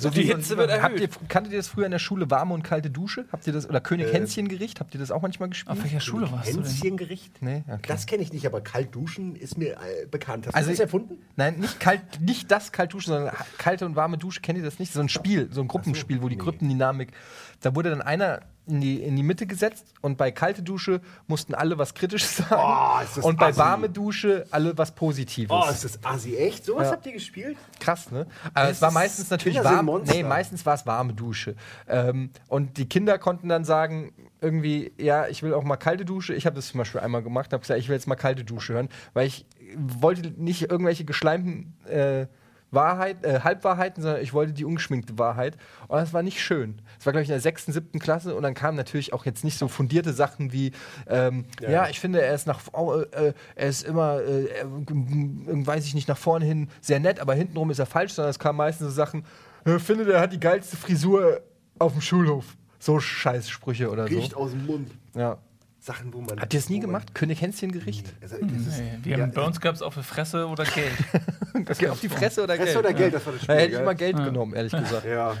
So 0.00 0.10
Die 0.10 0.22
Hitze 0.22 0.56
wird 0.56 0.70
Habt 0.70 0.94
ihr, 0.96 1.02
erhöht. 1.02 1.18
kanntet 1.28 1.52
ihr 1.52 1.58
das 1.58 1.68
früher 1.68 1.84
in 1.84 1.90
der 1.92 1.98
Schule, 1.98 2.30
warme 2.30 2.54
und 2.54 2.62
kalte 2.62 2.90
Dusche? 2.90 3.26
Habt 3.30 3.46
ihr 3.46 3.52
das, 3.52 3.68
oder 3.68 3.80
König 3.80 4.12
Hänschengericht? 4.12 4.80
Habt 4.80 4.94
ihr 4.94 5.00
das 5.00 5.10
auch 5.10 5.22
manchmal 5.22 5.48
gespielt? 5.50 5.76
Auf 5.76 5.82
welcher 5.84 6.00
Schule 6.00 6.30
warst 6.32 6.48
du 6.48 6.54
denn? 6.60 6.64
Hänschengericht? 6.64 7.42
Nee, 7.42 7.62
okay. 7.68 7.82
Das 7.86 8.06
kenne 8.06 8.22
ich 8.22 8.32
nicht, 8.32 8.46
aber 8.46 8.60
kalt 8.60 8.94
duschen 8.94 9.36
ist 9.36 9.58
mir 9.58 9.74
äh, 9.74 10.06
bekannt. 10.10 10.46
Hast 10.46 10.54
Also 10.54 10.68
du 10.68 10.72
das 10.72 10.78
ich- 10.78 10.82
erfunden? 10.82 11.18
Nein, 11.36 11.58
nicht 11.58 11.78
kalt, 11.80 12.00
nicht 12.20 12.50
das 12.50 12.72
kalt 12.72 12.92
duschen, 12.92 13.12
sondern 13.12 13.32
ha- 13.32 13.46
kalte 13.58 13.86
und 13.86 13.94
warme 13.96 14.16
Dusche. 14.18 14.40
Kennt 14.40 14.58
ihr 14.58 14.64
das 14.64 14.78
nicht? 14.78 14.92
So 14.92 15.00
ein 15.00 15.08
Spiel, 15.08 15.48
so 15.52 15.60
ein 15.60 15.68
Gruppenspiel, 15.68 16.22
wo 16.22 16.28
die. 16.28 16.38
Gruppendynamik. 16.38 17.12
Da 17.60 17.74
wurde 17.74 17.90
dann 17.90 18.00
einer 18.00 18.40
in 18.70 18.80
die, 18.80 19.02
in 19.02 19.16
die 19.16 19.22
Mitte 19.22 19.46
gesetzt 19.46 19.86
und 20.00 20.16
bei 20.16 20.30
kalte 20.30 20.62
Dusche 20.62 21.00
mussten 21.26 21.54
alle 21.54 21.76
was 21.78 21.94
Kritisches 21.94 22.36
sagen. 22.38 22.54
Oh, 22.56 23.02
ist 23.02 23.16
das 23.18 23.24
und 23.24 23.38
bei 23.38 23.48
assi. 23.48 23.58
warme 23.58 23.88
Dusche 23.90 24.46
alle 24.50 24.76
was 24.78 24.94
Positives. 24.94 25.50
Oh, 25.50 25.68
ist 25.70 25.84
das 25.84 25.98
assi. 26.04 26.36
Echt? 26.36 26.64
Sowas 26.64 26.86
Ja. 26.86 26.92
habt 26.92 27.06
ihr 27.06 27.12
gespielt? 27.12 27.56
Krass, 27.78 28.10
ne? 28.10 28.26
Aber 28.54 28.66
Das 28.68 28.76
es 28.76 28.82
war 28.82 28.88
ist- 28.88 28.94
meistens 28.94 29.30
natürlich 29.30 29.62
warm. 29.62 30.02
Nee, 30.06 30.22
meistens 30.22 30.64
war 30.64 30.74
es 30.74 30.86
warme 30.86 31.12
Dusche. 31.12 31.54
Ähm, 31.88 32.30
und 32.48 32.76
die 32.78 32.88
Kinder 32.88 33.18
konnten 33.18 33.48
dann 33.48 33.64
sagen, 33.64 34.12
irgendwie, 34.40 34.92
ja, 34.98 35.26
ich 35.28 35.42
will 35.42 35.52
auch 35.52 35.64
mal 35.64 35.76
kalte 35.76 36.04
Dusche. 36.04 36.34
Ich 36.34 36.46
habe 36.46 36.56
das 36.56 36.68
zum 36.68 36.78
Beispiel 36.78 37.00
einmal 37.00 37.22
gemacht, 37.22 37.52
habe 37.52 37.60
gesagt, 37.60 37.78
ich 37.80 37.88
will 37.88 37.96
jetzt 37.96 38.06
mal 38.06 38.14
kalte 38.16 38.44
Dusche 38.44 38.72
hören, 38.74 38.88
weil 39.12 39.26
ich 39.26 39.44
wollte 39.76 40.30
nicht 40.36 40.70
irgendwelche 40.70 41.04
geschleimten 41.04 41.74
äh, 41.86 42.26
Wahrheit, 42.70 43.24
äh, 43.24 43.40
Halbwahrheiten, 43.40 44.02
sondern 44.02 44.22
ich 44.22 44.32
wollte 44.32 44.52
die 44.52 44.64
ungeschminkte 44.64 45.18
Wahrheit. 45.18 45.56
Und 45.88 45.98
das 45.98 46.12
war 46.12 46.22
nicht 46.22 46.40
schön. 46.40 46.80
Das 46.96 47.06
war, 47.06 47.12
glaube 47.12 47.22
ich, 47.22 47.28
in 47.28 47.34
der 47.34 47.40
sechsten, 47.40 47.72
siebten 47.72 47.98
Klasse 47.98 48.34
und 48.34 48.42
dann 48.42 48.54
kamen 48.54 48.76
natürlich 48.76 49.12
auch 49.12 49.24
jetzt 49.24 49.44
nicht 49.44 49.58
so 49.58 49.68
fundierte 49.68 50.12
Sachen 50.12 50.52
wie, 50.52 50.72
ähm, 51.08 51.44
ja. 51.60 51.70
Ja. 51.70 51.88
ich 51.88 52.00
finde, 52.00 52.22
er 52.22 52.34
ist 52.34 52.46
nach, 52.46 52.60
äh, 52.72 53.28
äh, 53.28 53.32
er 53.54 53.68
ist 53.68 53.82
immer, 53.82 54.20
äh, 54.20 54.44
äh, 54.46 54.64
weiß 54.66 55.86
ich 55.86 55.94
nicht, 55.94 56.08
nach 56.08 56.18
vorne 56.18 56.44
hin 56.44 56.68
sehr 56.80 57.00
nett, 57.00 57.20
aber 57.20 57.34
hintenrum 57.34 57.70
ist 57.70 57.78
er 57.78 57.86
falsch, 57.86 58.12
sondern 58.12 58.30
es 58.30 58.38
kamen 58.38 58.56
meistens 58.56 58.88
so 58.88 58.94
Sachen, 58.94 59.24
ich 59.64 59.82
finde, 59.82 60.04
der 60.04 60.20
hat 60.20 60.32
die 60.32 60.40
geilste 60.40 60.76
Frisur 60.76 61.42
auf 61.78 61.92
dem 61.92 62.00
Schulhof. 62.00 62.56
So 62.78 62.98
Scheißsprüche 62.98 63.90
oder 63.90 64.08
Riecht 64.08 64.32
so. 64.32 64.38
aus 64.38 64.52
dem 64.52 64.64
Mund. 64.64 64.90
Ja. 65.14 65.38
Sachen, 65.80 66.12
wo 66.12 66.20
man. 66.20 66.38
Habt 66.38 66.52
ihr 66.52 66.60
das 66.60 66.68
nie 66.68 66.78
gemacht? 66.78 67.14
König 67.14 67.40
Hänschengericht? 67.40 68.12
Also, 68.20 68.36
das 68.40 68.66
ist, 68.66 68.78
Nee, 68.78 68.98
wir 69.02 69.16
ja, 69.16 69.22
haben, 69.22 69.32
bei 69.32 69.42
uns 69.42 69.60
gab 69.60 69.74
es 69.74 69.80
auch 69.82 69.92
für 69.92 70.02
Fresse 70.02 70.46
oder 70.46 70.64
Geld. 70.64 70.92
Okay, 71.68 71.88
auf 71.88 72.00
die 72.00 72.08
Fresse 72.08 72.44
oder 72.44 72.54
Fresse 72.54 72.74
Geld? 72.74 72.78
oder 72.84 72.94
Geld, 72.94 73.14
das 73.14 73.26
war 73.26 73.32
das 73.32 73.42
Da 73.46 73.52
Spiel. 73.52 73.64
hätte 73.64 73.76
ich 73.76 73.84
mal 73.84 73.94
Geld 73.94 74.16
genommen, 74.16 74.54
ehrlich 74.54 74.72
gesagt. 74.72 75.04
Ja. 75.04 75.34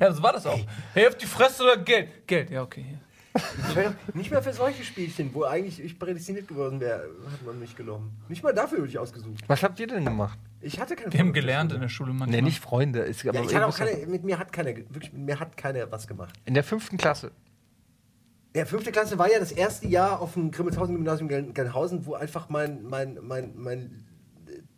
ja, 0.00 0.12
so 0.12 0.22
war 0.22 0.32
das 0.32 0.46
auch. 0.46 0.58
Hey, 0.94 1.08
auf 1.08 1.16
die 1.16 1.26
Fresse 1.26 1.64
oder 1.64 1.76
Geld? 1.76 2.26
Geld, 2.26 2.50
ja, 2.50 2.62
okay. 2.62 2.84
Nicht 4.14 4.30
mal 4.30 4.42
für 4.42 4.52
solche 4.52 4.84
Spielchen, 4.84 5.34
wo 5.34 5.42
eigentlich 5.44 5.80
ich 5.82 5.98
prädestiniert 5.98 6.48
geworden 6.48 6.80
wäre, 6.80 7.00
hat 7.30 7.44
man 7.44 7.58
mich 7.58 7.76
genommen. 7.76 8.16
Nicht 8.28 8.42
mal 8.42 8.54
dafür 8.54 8.78
wurde 8.78 8.88
ich 8.88 8.98
ausgesucht. 8.98 9.44
Was 9.48 9.62
habt 9.62 9.78
ihr 9.80 9.86
denn 9.88 10.04
gemacht? 10.04 10.38
Ich 10.60 10.80
hatte 10.80 10.96
keine 10.96 11.12
Wir 11.12 11.20
haben 11.20 11.32
gelernt 11.32 11.72
in 11.72 11.80
der 11.80 11.88
Schule 11.88 12.12
manchmal. 12.12 12.30
Nee, 12.40 12.42
nicht 12.42 12.60
Freunde. 12.60 13.00
Ist, 13.00 13.22
Ja, 13.24 13.32
ich 13.34 13.54
hatte 13.54 13.66
auch 13.66 13.76
keine, 13.76 14.06
mit 14.06 14.24
mir 14.24 14.38
hat 14.38 14.52
keiner, 14.52 14.74
wirklich, 14.74 15.12
mit 15.12 15.22
mir 15.26 15.38
hat 15.40 15.56
keiner 15.56 15.90
was 15.90 16.06
gemacht. 16.06 16.34
In 16.44 16.54
der 16.54 16.64
fünften 16.64 16.96
Klasse. 16.96 17.32
Ja, 18.56 18.64
fünfte 18.64 18.90
Klasse 18.90 19.18
war 19.18 19.30
ja 19.30 19.38
das 19.38 19.52
erste 19.52 19.86
Jahr 19.86 20.22
auf 20.22 20.32
dem 20.32 20.50
Grimmelshausen-Gymnasium 20.50 21.28
Gelnhausen, 21.28 22.06
wo 22.06 22.14
einfach 22.14 22.48
mein, 22.48 22.84
mein, 22.84 23.18
mein, 23.20 23.52
mein, 23.54 24.06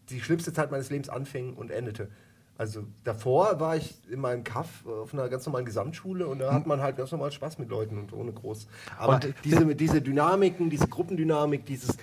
die 0.09 0.21
schlimmste 0.21 0.53
Zeit 0.53 0.73
meines 0.73 0.91
Lebens 0.91 1.09
anfing 1.09 1.55
und 1.55 1.71
endete. 1.71 2.09
Also 2.57 2.83
davor 3.05 3.61
war 3.61 3.77
ich 3.77 3.97
in 4.11 4.19
meinem 4.19 4.43
Kaff 4.43 4.85
äh, 4.85 4.91
auf 4.91 5.15
einer 5.15 5.29
ganz 5.29 5.47
normalen 5.47 5.65
Gesamtschule 5.65 6.27
und 6.27 6.41
da 6.41 6.53
hat 6.53 6.67
man 6.67 6.81
halt 6.81 6.97
ganz 6.97 7.13
normal 7.13 7.31
Spaß 7.31 7.61
mit 7.61 7.69
Leuten 7.69 7.99
und 7.99 8.13
ohne 8.13 8.33
groß. 8.33 8.67
Aber 8.99 9.15
Und, 9.15 9.27
äh, 9.27 9.33
diese, 9.45 9.65
diese 9.77 10.03
Dynamiken, 10.03 10.71
diese 10.71 10.89
Gruppendynamik, 10.89 11.65
dieses 11.65 11.91
äh, 11.91 11.99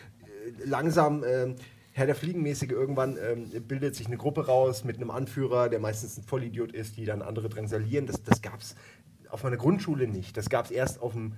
langsam 0.64 1.26
ähm, 1.28 1.56
Herr 1.92 2.06
der 2.06 2.16
Fliegenmäßige, 2.16 2.72
irgendwann 2.72 3.18
ähm, 3.18 3.50
bildet 3.68 3.96
sich 3.96 4.08
eine 4.08 4.16
Gruppe 4.16 4.46
raus 4.46 4.86
mit 4.86 4.96
einem 4.96 5.12
Anführer, 5.12 5.68
der 5.68 5.80
meistens 5.80 6.18
ein 6.18 6.24
Vollidiot 6.24 6.72
ist, 6.72 6.96
die 6.96 7.04
dann 7.04 7.22
andere 7.22 7.50
drangsalieren. 7.50 8.08
Das, 8.08 8.24
das 8.24 8.42
gab 8.42 8.62
es 8.62 8.78
auf 9.30 9.44
meiner 9.44 9.58
Grundschule 9.58 10.08
nicht. 10.08 10.38
Das 10.38 10.48
gab 10.50 10.64
es 10.64 10.72
erst 10.72 11.02
auf 11.02 11.12
dem 11.12 11.34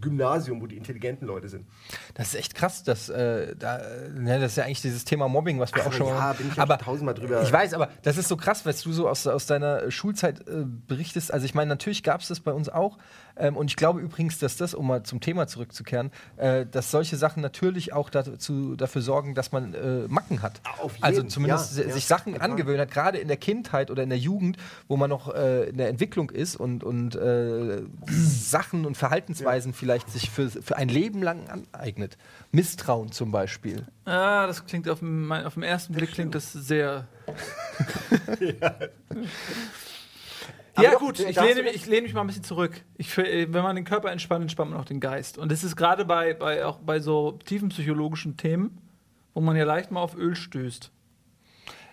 Gymnasium, 0.00 0.60
wo 0.62 0.66
die 0.66 0.76
intelligenten 0.76 1.26
Leute 1.26 1.48
sind. 1.48 1.66
Das 2.14 2.28
ist 2.28 2.34
echt 2.34 2.54
krass, 2.54 2.82
dass 2.82 3.08
äh, 3.08 3.54
da, 3.56 3.78
äh, 3.78 4.08
ne, 4.10 4.40
das 4.40 4.52
ist 4.52 4.56
ja 4.56 4.64
eigentlich 4.64 4.82
dieses 4.82 5.04
Thema 5.04 5.28
Mobbing, 5.28 5.58
was 5.60 5.74
wir 5.74 5.82
Ach, 5.82 5.88
auch 5.88 5.92
schon 5.92 6.06
ja, 6.08 6.32
bin 6.32 6.48
ich 6.52 6.58
aber 6.58 6.78
tausendmal 6.78 7.14
drüber- 7.14 7.42
Ich 7.42 7.52
weiß, 7.52 7.74
aber 7.74 7.88
das 8.02 8.16
ist 8.16 8.28
so 8.28 8.36
krass, 8.36 8.64
was 8.66 8.82
du 8.82 8.92
so 8.92 9.08
aus, 9.08 9.26
aus 9.26 9.46
deiner 9.46 9.90
Schulzeit 9.90 10.40
äh, 10.48 10.64
berichtest. 10.86 11.32
Also 11.32 11.44
ich 11.46 11.54
meine, 11.54 11.68
natürlich 11.68 12.02
gab 12.02 12.20
es 12.20 12.28
das 12.28 12.40
bei 12.40 12.52
uns 12.52 12.68
auch. 12.68 12.98
Ähm, 13.34 13.56
und 13.56 13.68
ich 13.70 13.76
glaube 13.76 14.00
übrigens, 14.00 14.38
dass 14.38 14.58
das, 14.58 14.74
um 14.74 14.86
mal 14.86 15.04
zum 15.04 15.20
Thema 15.20 15.46
zurückzukehren, 15.46 16.10
äh, 16.36 16.66
dass 16.66 16.90
solche 16.90 17.16
Sachen 17.16 17.40
natürlich 17.42 17.94
auch 17.94 18.10
dazu, 18.10 18.76
dafür 18.76 19.00
sorgen, 19.00 19.34
dass 19.34 19.52
man 19.52 19.72
äh, 19.72 20.06
Macken 20.08 20.42
hat. 20.42 20.60
Auf 20.82 20.92
jeden, 20.96 21.04
also 21.04 21.22
zumindest 21.22 21.76
ja, 21.78 21.82
si- 21.82 21.88
ja, 21.88 21.94
sich 21.94 22.04
Sachen 22.06 22.34
total. 22.34 22.50
angewöhnt 22.50 22.78
hat, 22.78 22.90
gerade 22.90 23.16
in 23.18 23.28
der 23.28 23.38
Kindheit 23.38 23.90
oder 23.90 24.02
in 24.02 24.10
der 24.10 24.18
Jugend, 24.18 24.58
wo 24.86 24.98
man 24.98 25.08
noch 25.08 25.34
äh, 25.34 25.64
in 25.70 25.78
der 25.78 25.88
Entwicklung 25.88 26.28
ist 26.28 26.56
und, 26.56 26.84
und 26.84 27.14
äh, 27.14 27.82
Sachen 28.06 28.84
und 28.84 28.96
Verhaltensweisen 28.98 29.72
vielleicht 29.82 30.10
sich 30.10 30.30
für, 30.30 30.48
für 30.48 30.76
ein 30.76 30.88
Leben 30.88 31.22
lang 31.24 31.48
aneignet. 31.48 32.16
Misstrauen 32.52 33.10
zum 33.10 33.32
Beispiel. 33.32 33.84
Ah, 34.04 34.46
das 34.46 34.64
klingt 34.64 34.88
auf 34.88 35.00
dem, 35.00 35.32
auf 35.32 35.54
dem 35.54 35.64
ersten 35.64 35.92
Blick 35.92 36.12
klingt 36.12 36.36
das 36.36 36.52
sehr. 36.52 37.08
Aber 40.74 40.84
ja, 40.84 40.92
doch, 40.92 41.00
gut, 41.00 41.18
ich 41.18 41.34
lehne, 41.34 41.64
mich, 41.64 41.74
ich 41.74 41.86
lehne 41.86 42.02
mich 42.02 42.14
mal 42.14 42.20
ein 42.20 42.28
bisschen 42.28 42.44
zurück. 42.44 42.80
Ich, 42.96 43.18
äh, 43.18 43.52
wenn 43.52 43.64
man 43.64 43.74
den 43.74 43.84
Körper 43.84 44.12
entspannt, 44.12 44.42
entspannt 44.42 44.70
man 44.70 44.78
auch 44.78 44.84
den 44.84 45.00
Geist. 45.00 45.36
Und 45.36 45.50
das 45.50 45.64
ist 45.64 45.74
gerade 45.74 46.04
bei, 46.04 46.32
bei, 46.32 46.64
auch 46.64 46.78
bei 46.78 47.00
so 47.00 47.32
tiefen 47.32 47.70
psychologischen 47.70 48.36
Themen, 48.36 48.78
wo 49.34 49.40
man 49.40 49.56
ja 49.56 49.64
leicht 49.64 49.90
mal 49.90 50.00
auf 50.00 50.14
Öl 50.16 50.36
stößt. 50.36 50.92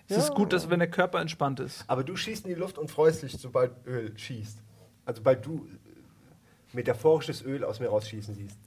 Es 0.06 0.16
ist 0.16 0.34
gut, 0.34 0.52
dass 0.52 0.70
wenn 0.70 0.78
der 0.78 0.90
Körper 0.90 1.20
entspannt 1.20 1.58
ist. 1.58 1.84
Aber 1.88 2.04
du 2.04 2.14
schießt 2.14 2.44
in 2.46 2.54
die 2.54 2.60
Luft 2.60 2.78
und 2.78 2.88
freust 2.88 3.24
dich, 3.24 3.32
sobald 3.32 3.72
Öl 3.84 4.16
schießt. 4.16 4.62
Also 5.04 5.18
sobald 5.18 5.44
du 5.44 5.66
metaphorisches 6.72 7.42
Öl 7.44 7.64
aus 7.64 7.80
mir 7.80 7.88
rausschießen 7.88 8.34
siehst. 8.34 8.58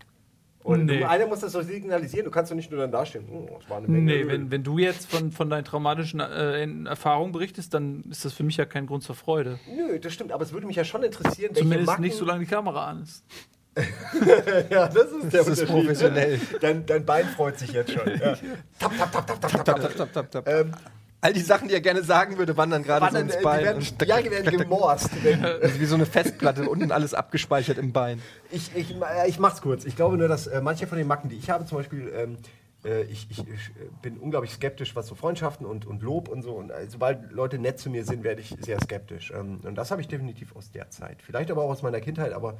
Und 0.63 0.85
Nee. 0.85 1.03
einer 1.03 1.27
muss 1.27 1.41
das 1.41 1.51
doch 1.51 1.61
signalisieren. 1.63 2.23
Du 2.23 2.31
kannst 2.31 2.49
doch 2.49 2.55
nicht 2.55 2.71
nur 2.71 2.79
dann 2.79 2.91
dastehen. 2.91 3.25
Oh, 3.29 3.57
das 3.59 3.69
war 3.69 3.77
eine 3.79 3.87
Menge 3.89 4.05
Nee, 4.05 4.27
wenn, 4.27 4.49
wenn 4.49 4.63
du 4.63 4.77
jetzt 4.77 5.11
von, 5.11 5.31
von 5.33 5.49
deinen 5.49 5.65
traumatischen 5.65 6.21
äh, 6.21 6.65
Erfahrungen 6.87 7.33
berichtest, 7.33 7.73
dann 7.73 8.05
ist 8.09 8.23
das 8.23 8.31
für 8.33 8.43
mich 8.43 8.55
ja 8.55 8.63
kein 8.65 8.87
Grund 8.87 9.03
zur 9.03 9.15
Freude. 9.15 9.59
Nö, 9.75 9.99
das 9.99 10.13
stimmt. 10.13 10.31
Aber 10.31 10.43
es 10.43 10.53
würde 10.53 10.65
mich 10.65 10.77
ja 10.77 10.85
schon 10.85 11.03
interessieren, 11.03 11.53
Zumindest 11.53 11.87
Macken... 11.87 12.03
nicht, 12.03 12.15
solange 12.15 12.45
die 12.45 12.49
Kamera 12.49 12.87
an 12.87 13.03
ist. 13.03 13.25
Ja, 14.69 14.87
das 14.87 15.11
ist 15.11 15.33
der 15.33 15.43
Das 15.43 15.47
ist 15.47 15.59
Unterschied. 15.61 15.67
professionell. 15.67 16.39
Dein, 16.61 16.85
dein 16.85 17.05
Bein 17.05 17.25
freut 17.27 17.57
sich 17.59 17.71
jetzt 17.73 17.91
schon. 17.91 18.07
Ja. 18.07 18.33
Tap, 18.79 18.97
tap, 18.97 19.11
tap, 19.11 19.27
tap, 19.27 19.41
tap, 19.41 19.65
tap, 19.65 19.65
tap. 19.81 19.95
tap, 19.97 20.11
tap, 20.13 20.31
tap. 20.31 20.47
Ähm, 20.47 20.71
All 21.23 21.31
die 21.31 21.39
Sachen, 21.39 21.69
die 21.69 21.73
er 21.73 21.79
gerne 21.79 22.03
sagen 22.03 22.37
würde, 22.37 22.57
wandern 22.57 22.83
gerade 22.83 23.09
so 23.09 23.17
ins 23.17 23.33
äh, 23.33 23.37
die 23.37 23.43
Bein. 23.43 23.63
werden, 23.63 23.77
und- 23.77 24.07
ja, 24.07 24.21
die 24.21 24.29
werden 24.29 24.57
gemorst. 24.57 25.09
Ist 25.61 25.79
wie 25.79 25.85
so 25.85 25.95
eine 25.95 26.05
Festplatte, 26.05 26.67
unten 26.69 26.91
alles 26.91 27.13
abgespeichert 27.13 27.77
im 27.77 27.93
Bein. 27.93 28.21
Ich, 28.51 28.75
ich, 28.75 28.93
äh, 28.93 29.29
ich 29.29 29.39
mach's 29.39 29.61
kurz. 29.61 29.85
Ich 29.85 29.95
glaube 29.95 30.17
nur, 30.17 30.27
dass 30.27 30.47
äh, 30.47 30.59
manche 30.61 30.85
von 30.85 30.97
den 30.97 31.07
Macken, 31.07 31.29
die 31.29 31.37
ich 31.37 31.49
habe, 31.49 31.65
zum 31.65 31.77
Beispiel, 31.77 32.11
ähm, 32.13 32.37
äh, 32.83 33.03
ich, 33.03 33.27
ich, 33.29 33.39
ich 33.39 33.45
äh, 33.47 33.89
bin 34.01 34.17
unglaublich 34.17 34.51
skeptisch, 34.51 34.97
was 34.97 35.07
so 35.07 35.15
Freundschaften 35.15 35.65
und, 35.65 35.85
und 35.85 36.01
Lob 36.01 36.27
und 36.27 36.41
so. 36.41 36.51
Und 36.51 36.71
äh, 36.71 36.87
sobald 36.89 37.31
Leute 37.31 37.57
nett 37.57 37.79
zu 37.79 37.89
mir 37.89 38.03
sind, 38.03 38.25
werde 38.25 38.41
ich 38.41 38.53
sehr 38.59 38.81
skeptisch. 38.81 39.31
Ähm, 39.33 39.61
und 39.63 39.75
das 39.75 39.91
habe 39.91 40.01
ich 40.01 40.09
definitiv 40.09 40.53
aus 40.57 40.71
der 40.71 40.89
Zeit. 40.89 41.21
Vielleicht 41.21 41.49
aber 41.51 41.63
auch 41.63 41.69
aus 41.69 41.81
meiner 41.83 42.01
Kindheit, 42.01 42.33
aber. 42.33 42.57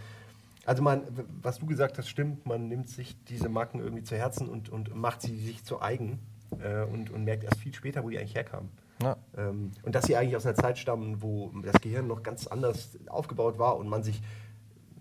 Also 0.65 0.81
man, 0.81 1.01
was 1.41 1.59
du 1.59 1.65
gesagt 1.65 1.97
hast, 1.97 2.07
stimmt, 2.07 2.45
man 2.45 2.69
nimmt 2.69 2.87
sich 2.89 3.17
diese 3.25 3.49
Macken 3.49 3.81
irgendwie 3.81 4.03
zu 4.05 4.15
Herzen 4.15 4.47
und, 4.47 4.69
und 4.69 4.95
macht 4.95 5.21
sie 5.21 5.37
sich 5.37 5.65
zu 5.65 5.81
eigen 5.81 6.19
äh, 6.61 6.83
und, 6.83 7.11
und 7.11 7.23
merkt 7.23 7.43
erst 7.43 7.59
viel 7.59 7.73
später, 7.73 8.03
wo 8.03 8.09
die 8.09 8.17
eigentlich 8.17 8.35
herkamen. 8.35 8.69
Ja. 9.01 9.17
Ähm, 9.37 9.71
und 9.83 9.95
dass 9.95 10.05
sie 10.05 10.15
eigentlich 10.15 10.35
aus 10.35 10.45
einer 10.45 10.55
Zeit 10.55 10.77
stammen, 10.77 11.21
wo 11.21 11.51
das 11.61 11.81
Gehirn 11.81 12.07
noch 12.07 12.23
ganz 12.23 12.47
anders 12.47 12.97
aufgebaut 13.07 13.57
war 13.59 13.77
und 13.77 13.89
man 13.89 14.03
sich 14.03 14.21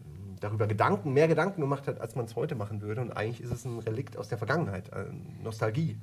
ähm, 0.05 0.37
darüber 0.41 0.67
Gedanken, 0.67 1.13
mehr 1.13 1.29
Gedanken 1.29 1.61
gemacht 1.61 1.87
hat, 1.87 2.01
als 2.01 2.17
man 2.17 2.25
es 2.25 2.37
heute 2.37 2.55
machen 2.55 2.81
würde. 2.81 3.01
Und 3.01 3.13
eigentlich 3.13 3.41
ist 3.41 3.53
es 3.53 3.65
ein 3.65 3.79
Relikt 3.79 4.17
aus 4.17 4.29
der 4.29 4.39
Vergangenheit, 4.39 4.89
äh, 4.91 5.05
Nostalgie, 5.43 5.99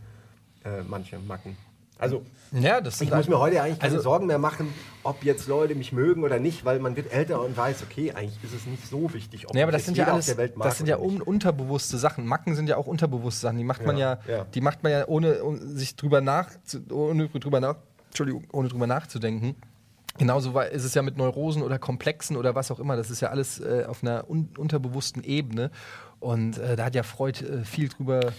äh, 0.63 0.83
manche 0.87 1.19
Macken. 1.19 1.57
Also 1.99 2.23
Ja, 2.51 2.81
das 2.81 2.99
ich 3.01 3.11
muss 3.11 3.27
mir 3.27 3.37
heute 3.37 3.61
eigentlich 3.61 3.77
keine 3.79 3.91
Also- 3.93 4.03
Sorgen 4.03 4.25
mehr 4.25 4.39
machen, 4.39 4.73
ob 5.03 5.23
jetzt 5.23 5.47
Leute 5.47 5.75
mich 5.75 5.91
mögen 5.91 6.23
oder 6.23 6.39
nicht, 6.39 6.65
weil 6.65 6.79
man 6.79 6.95
wird 6.95 7.11
älter 7.13 7.43
und 7.43 7.55
weiß, 7.55 7.83
okay, 7.83 8.13
eigentlich 8.13 8.43
ist 8.43 8.53
es 8.55 8.65
nicht 8.65 8.87
so 8.87 9.13
wichtig, 9.13 9.47
ob 9.47 9.55
Ja, 9.55 9.63
aber 9.63 9.71
das 9.73 9.85
sind 9.85 9.97
ja 9.97 10.05
alles, 10.05 10.29
auf 10.29 10.35
der 10.35 10.37
Welt 10.37 10.57
mag 10.57 10.67
das 10.67 10.77
sind 10.77 10.87
ja 10.87 10.97
un 10.97 11.21
unterbewusste 11.21 11.97
Sachen. 11.97 12.25
Macken 12.25 12.55
sind 12.55 12.67
ja 12.69 12.77
auch 12.77 12.87
unterbewusste 12.87 13.41
Sachen. 13.41 13.57
Die 13.57 13.63
macht 13.63 13.85
man 13.85 13.97
ja, 13.97 14.19
Ja, 14.27 14.37
ja. 14.37 14.43
die 14.45 14.61
macht 14.61 14.81
man 14.81 14.91
ja 14.93 15.07
ohne 15.07 15.43
um, 15.43 15.57
sich 15.59 15.95
drüber 15.95 16.21
nach, 16.21 16.49
ohne 16.89 17.27
drüber 17.27 17.59
nach, 17.59 17.75
Entschuldigung, 18.07 18.45
ohne 18.51 18.69
drüber 18.69 18.87
nachzudenken. 18.87 19.55
Genauso 20.17 20.59
ist 20.59 20.83
es 20.85 20.93
ja 20.95 21.01
mit 21.01 21.17
Neurosen 21.17 21.61
oder 21.61 21.77
Komplexen 21.79 22.35
oder 22.35 22.55
was 22.55 22.71
auch 22.71 22.79
immer. 22.79 22.95
Das 22.97 23.09
ist 23.11 23.19
ja 23.21 23.29
alles 23.29 23.59
äh, 23.59 23.85
auf 23.87 24.03
einer 24.03 24.29
un 24.29 24.49
unterbewussten 24.57 25.23
Ebene. 25.23 25.69
Und 26.19 26.57
äh, 26.57 26.75
da 26.75 26.85
hat 26.85 26.95
ja 26.95 27.03
Freud 27.03 27.45
äh, 27.45 27.63
viel 27.63 27.87
drüber 27.89 28.33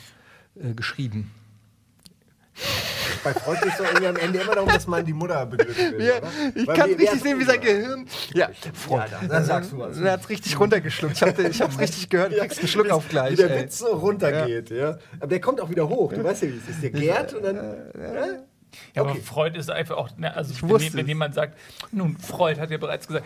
äh, 0.61 0.75
geschrieben. 0.75 1.31
Bei 3.23 3.35
Freud 3.35 3.59
geht 3.63 3.73
es 3.73 3.79
doch 3.79 3.85
irgendwie 3.87 4.07
am 4.07 4.17
Ende 4.17 4.39
immer 4.41 4.55
darum, 4.55 4.69
dass 4.71 4.87
man 4.87 5.05
die 5.05 5.13
Mutter 5.13 5.51
will. 5.53 5.61
oder? 5.61 6.23
ich 6.55 6.67
Weil 6.67 6.77
kann 6.77 6.91
wer 6.91 6.99
richtig 6.99 7.23
sehen, 7.23 7.39
wie 7.39 7.45
sein? 7.45 7.61
Gehirn. 7.61 8.07
Ja, 8.33 8.49
Freud. 8.73 9.03
Ja, 9.11 9.19
dann- 9.21 9.29
dann 9.29 9.45
sagst 9.45 9.73
du 9.73 9.79
was. 9.79 9.99
Er 9.99 10.13
hat 10.13 10.21
es 10.23 10.29
richtig 10.29 10.59
runtergeschluckt. 10.59 11.15
Ich 11.17 11.23
habe 11.23 11.43
es 11.43 11.79
richtig 11.79 12.09
gehört. 12.09 12.33
Du 12.33 12.37
kriegst 12.39 12.59
einen 12.59 12.69
Schluck 12.69 12.91
auf 12.91 13.09
gleich. 13.09 13.33
Wie 13.33 13.37
der 13.37 13.51
ey. 13.51 13.63
Witz 13.65 13.79
so 13.79 13.89
runtergeht, 13.89 14.71
ja. 14.71 14.99
Aber 15.19 15.27
der 15.29 15.41
kommt 15.41 15.61
auch 15.61 15.69
wieder 15.71 15.89
hoch. 15.89 16.13
Du 16.13 16.23
weißt 16.25 16.43
ja, 16.43 16.49
wie 16.49 16.57
es 16.65 16.69
ist. 16.75 16.83
Der 16.83 16.91
gärt 16.91 17.35
und 17.35 17.45
dann. 17.45 17.57
Ja? 18.95 19.03
Okay. 19.03 19.11
aber 19.13 19.21
Freud 19.21 19.59
ist 19.59 19.71
einfach 19.71 19.97
auch, 19.97 20.09
ne, 20.17 20.35
also 20.35 20.55
wenn, 20.63 20.69
wusste 20.71 20.95
wenn 20.95 21.07
jemand 21.07 21.35
sagt, 21.35 21.59
nun, 21.93 22.17
Freud 22.19 22.61
hat 22.61 22.71
ja 22.71 22.79
bereits 22.79 23.07
gesagt, 23.09 23.25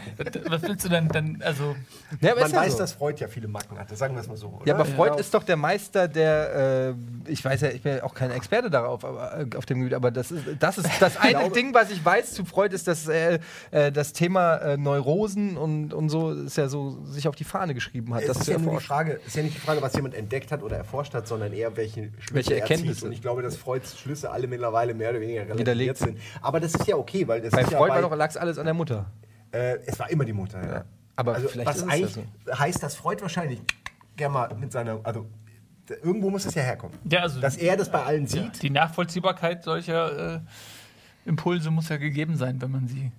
was 0.48 0.62
willst 0.62 0.84
du 0.84 0.88
denn 0.88 1.08
dann, 1.08 1.42
also, 1.44 1.74
Ja, 2.20 2.34
Man 2.34 2.52
weiß, 2.52 2.72
so. 2.72 2.78
dass 2.78 2.92
Freud 2.92 3.20
ja 3.20 3.28
viele 3.28 3.48
Macken 3.48 3.78
hatte, 3.78 3.96
sagen 3.96 4.14
wir 4.14 4.20
es 4.20 4.28
mal 4.28 4.36
so. 4.36 4.48
Oder? 4.48 4.66
Ja, 4.66 4.74
aber 4.74 4.84
Freud 4.84 5.12
Ja. 5.14 5.18
ist 5.20 5.32
doch 5.34 5.42
der 5.44 5.56
Meister 5.56 6.08
der, 6.08 6.94
äh, 7.26 7.30
ich 7.30 7.44
weiß 7.44 7.60
ja, 7.62 7.68
ich 7.70 7.82
bin 7.82 7.96
ja 7.96 8.02
auch 8.04 8.14
kein 8.14 8.30
Experte 8.30 8.70
darauf, 8.70 9.04
aber, 9.04 9.38
äh, 9.40 9.56
auf 9.56 9.66
dem 9.66 9.78
Gebiet, 9.80 9.94
aber 9.94 10.10
das 10.10 10.30
ist 10.30 10.44
das, 10.58 10.78
ist 10.78 10.90
das 11.00 11.16
eine 11.20 11.30
glaube- 11.38 11.54
Ding, 11.54 11.74
was 11.74 11.90
ich 11.90 12.04
weiß 12.04 12.32
zu 12.34 12.44
Freud, 12.44 12.74
ist, 12.74 12.86
dass 12.88 13.08
äh, 13.08 13.38
äh, 13.70 13.90
das 13.92 14.12
Thema 14.12 14.56
äh, 14.56 14.76
Neurosen 14.76 15.56
und, 15.56 15.92
und 15.92 16.08
so 16.08 16.32
ist 16.32 16.56
ja 16.56 16.68
so 16.68 17.04
sich 17.06 17.28
auf 17.28 17.36
die 17.36 17.44
Fahne 17.44 17.74
geschrieben 17.74 18.14
hat. 18.14 18.22
Es 18.22 18.28
das 18.28 18.38
ist 18.40 18.48
ja, 18.48 18.58
nur 18.58 18.78
die. 18.78 18.84
Frage, 18.84 19.20
ist 19.26 19.36
ja 19.36 19.42
nicht 19.42 19.56
die 19.56 19.60
Frage, 19.60 19.80
was 19.82 19.94
jemand 19.94 20.14
entdeckt 20.14 20.52
hat 20.52 20.62
oder 20.62 20.76
erforscht 20.76 21.14
hat, 21.14 21.26
sondern 21.28 21.52
eher 21.52 21.76
welche 21.76 22.10
Schlüsse 22.18 22.34
Welche 22.34 22.54
er 22.54 22.60
Erkenntnisse. 22.60 22.94
zieht. 23.00 23.04
Und 23.06 23.12
ich 23.12 23.22
glaube, 23.22 23.42
dass 23.42 23.56
Freuds 23.56 23.98
Schlüsse 23.98 24.30
alle 24.30 24.46
mittlerweile 24.46 24.94
mehr 24.94 25.10
oder 25.10 25.20
weniger 25.20 25.33
relativiert 25.42 25.58
Widerlegt 25.58 25.96
sind. 25.98 26.18
Aber 26.42 26.60
das 26.60 26.74
ist 26.74 26.86
ja 26.86 26.96
okay, 26.96 27.26
weil 27.26 27.40
das 27.40 27.50
Bei 27.52 27.62
ist 27.62 27.70
ja 27.72 27.78
Freud 27.78 27.90
bei, 27.90 28.02
war 28.02 28.10
doch 28.10 28.16
lag's 28.16 28.36
alles 28.36 28.58
an 28.58 28.64
der 28.64 28.74
Mutter. 28.74 29.06
äh, 29.52 29.78
es 29.86 29.98
war 29.98 30.10
immer 30.10 30.24
die 30.24 30.32
Mutter. 30.32 30.62
Ja. 30.62 30.72
Ja. 30.72 30.84
Aber 31.16 31.34
also, 31.34 31.48
vielleicht 31.48 31.68
was 31.68 31.76
ist 31.76 31.88
eigentlich 31.88 32.16
ja 32.46 32.58
heißt, 32.58 32.82
dass 32.82 32.96
Freud 32.96 33.22
wahrscheinlich 33.22 33.60
gerne 34.16 34.34
mal 34.34 34.54
mit 34.56 34.72
seiner, 34.72 35.00
also 35.04 35.26
irgendwo 36.02 36.30
muss 36.30 36.44
es 36.46 36.54
ja 36.54 36.62
herkommen. 36.62 36.96
ja, 37.10 37.20
also, 37.20 37.40
Dass 37.40 37.56
er 37.56 37.76
das 37.76 37.90
bei 37.90 38.02
allen 38.02 38.22
ja, 38.26 38.28
sieht. 38.28 38.62
die 38.62 38.70
Nachvollziehbarkeit 38.70 39.62
solcher 39.64 40.36
äh, 40.36 40.40
Impulse 41.24 41.70
muss 41.70 41.88
ja 41.88 41.96
gegeben 41.98 42.36
sein, 42.36 42.60
wenn 42.62 42.70
man 42.70 42.88
sie 42.88 43.12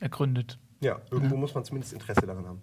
ergründet. 0.00 0.58
Ja, 0.80 1.00
irgendwo 1.10 1.36
muss 1.36 1.54
man 1.54 1.64
zumindest 1.64 1.92
Interesse 1.92 2.26
daran 2.26 2.46
haben. 2.46 2.60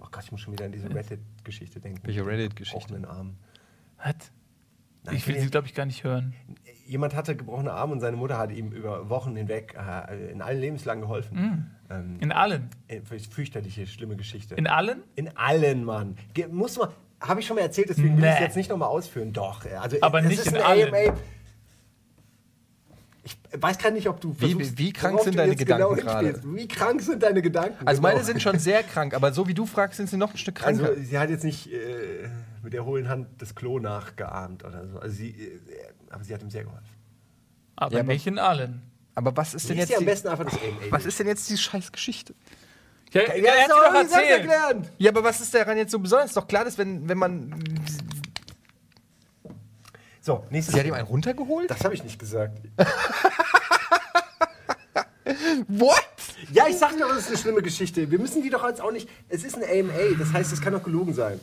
Oh 0.00 0.06
Gott, 0.10 0.24
ich 0.24 0.32
muss 0.32 0.40
schon 0.40 0.52
wieder 0.52 0.66
an 0.66 0.72
diese 0.72 0.92
Reddit-Geschichte 0.92 1.80
denken. 1.80 2.00
Welche 2.04 2.26
Reddit-Geschichte? 2.26 3.08
Arm. 3.08 3.36
Was? 3.98 4.14
Nein, 5.04 5.16
Ich 5.16 5.26
will 5.26 5.38
sie, 5.40 5.48
glaube 5.48 5.66
ich, 5.66 5.74
gar 5.74 5.86
nicht 5.86 6.04
hören. 6.04 6.34
Jemand 6.92 7.14
hatte 7.16 7.34
gebrochene 7.34 7.72
Arme 7.72 7.94
und 7.94 8.00
seine 8.00 8.18
Mutter 8.18 8.36
hat 8.36 8.52
ihm 8.52 8.70
über 8.70 9.08
Wochen 9.08 9.34
hinweg 9.34 9.74
äh, 9.78 10.30
in 10.30 10.42
allen 10.42 10.60
Lebenslagen 10.60 11.00
geholfen. 11.00 11.70
Ähm, 11.88 12.18
In 12.20 12.32
allen. 12.32 12.68
äh, 12.88 13.00
fürchterliche, 13.00 13.86
schlimme 13.86 14.14
Geschichte. 14.14 14.56
In 14.56 14.66
allen? 14.66 15.02
In 15.14 15.34
allen, 15.34 15.84
Mann. 15.84 16.16
Ge 16.34 16.48
muss 16.48 16.76
man. 16.76 16.90
Habe 17.18 17.40
ich 17.40 17.46
schon 17.46 17.56
mal 17.56 17.62
erzählt, 17.62 17.88
deswegen 17.88 18.18
will 18.18 18.24
ich 18.24 18.30
es 18.30 18.38
Nee. 18.40 18.44
jetzt 18.44 18.56
nicht 18.56 18.68
nochmal 18.68 18.88
ausführen. 18.90 19.32
Doch. 19.32 19.64
äh, 19.64 19.70
Also, 19.76 19.96
Aber 20.02 20.18
es 20.20 20.26
nicht 20.26 20.40
ist 20.40 20.48
in 20.48 20.58
allen. 20.58 20.88
AMA. 20.94 21.14
Ich 23.24 23.38
weiß 23.56 23.78
gar 23.78 23.90
nicht, 23.90 24.08
ob 24.08 24.20
du 24.20 24.34
Wie- 24.38 24.50
versuchst, 24.52 24.76
wie 24.78 24.92
krank 24.92 25.14
worauf 25.14 25.24
sind 25.24 25.34
du 25.34 25.38
deine 25.38 25.56
Gedanken 25.56 25.94
genau 25.96 26.02
gerade? 26.02 26.42
Wie 26.44 26.68
krank 26.68 27.00
sind 27.00 27.22
deine 27.22 27.40
Gedanken? 27.40 27.86
Also 27.86 28.02
Genau. 28.02 28.12
meine 28.12 28.24
sind 28.24 28.42
schon 28.42 28.58
sehr 28.58 28.82
krank, 28.82 29.14
aber 29.14 29.32
so 29.32 29.46
wie 29.48 29.54
du 29.54 29.64
fragst, 29.64 29.96
sind 29.96 30.10
sie 30.10 30.16
noch 30.18 30.32
ein 30.32 30.36
Stück 30.36 30.56
kranker. 30.56 30.88
Also 30.90 31.00
sie 31.00 31.18
hat 31.18 31.30
jetzt 31.30 31.44
nicht 31.44 31.72
äh, 31.72 32.28
mit 32.62 32.72
der 32.72 32.84
hohlen 32.84 33.08
Hand 33.08 33.28
das 33.38 33.54
Klo 33.54 33.78
nachgeahmt 33.78 34.64
oder 34.64 34.86
so. 34.88 34.98
Also 34.98 35.14
sie, 35.16 35.30
äh, 35.30 35.60
aber 36.10 36.24
sie 36.24 36.34
hat 36.34 36.42
ihm 36.42 36.50
sehr 36.50 36.64
geholfen. 36.64 36.86
Aber 37.76 37.94
Ja, 37.94 38.00
aber- 38.00 38.12
nicht 38.12 38.26
in 38.26 38.38
allen. 38.38 38.82
aber 39.14 39.36
was 39.36 39.54
ist 39.54 39.68
denn 39.68 39.78
jetzt 39.78 39.88
dir 39.90 39.96
am 39.96 40.00
die, 40.00 40.06
besten 40.06 40.28
einfach 40.28 40.44
das 40.44 40.54
AMA. 40.54 40.90
was 40.90 41.04
ist 41.06 41.18
denn 41.18 41.26
jetzt 41.26 41.48
die 41.50 41.56
scheiß 41.58 41.90
Geschichte? 41.92 42.34
Ja, 43.12 43.22
Ja, 43.22 43.28
er 43.54 43.64
sie 43.64 43.68
doch 43.68 43.94
erzählt. 43.94 44.30
erklärt. 44.48 44.90
Ja, 44.98 45.10
aber 45.10 45.22
was 45.24 45.40
ist 45.40 45.52
daran 45.54 45.76
jetzt 45.76 45.90
so 45.92 45.98
besonders? 45.98 46.28
Ist 46.30 46.36
doch 46.36 46.46
klar, 46.48 46.64
dass 46.64 46.78
wenn, 46.78 47.06
wenn 47.08 47.18
man. 47.18 47.62
So, 50.20 50.46
nächstes 50.50 50.72
Sie 50.74 50.80
hat 50.80 50.86
ihm 50.86 50.94
einen 50.94 51.06
runtergeholt? 51.06 51.68
Das 51.70 51.82
habe 51.84 51.94
ich 51.94 52.04
nicht 52.04 52.18
gesagt. 52.18 52.56
What? 55.68 55.98
Ja, 56.52 56.66
ich 56.68 56.76
sag 56.76 56.98
doch, 56.98 57.08
das 57.08 57.18
ist 57.24 57.28
eine 57.28 57.38
schlimme 57.38 57.62
Geschichte. 57.62 58.10
Wir 58.10 58.18
müssen 58.18 58.42
die 58.42 58.50
doch 58.50 58.66
jetzt 58.66 58.80
auch 58.80 58.92
nicht. 58.92 59.08
Es 59.28 59.44
ist 59.44 59.56
eine 59.56 59.66
AMA, 59.66 60.16
das 60.18 60.32
heißt, 60.32 60.52
es 60.52 60.60
kann 60.60 60.72
doch 60.72 60.82
gelogen 60.82 61.14
sein. 61.14 61.40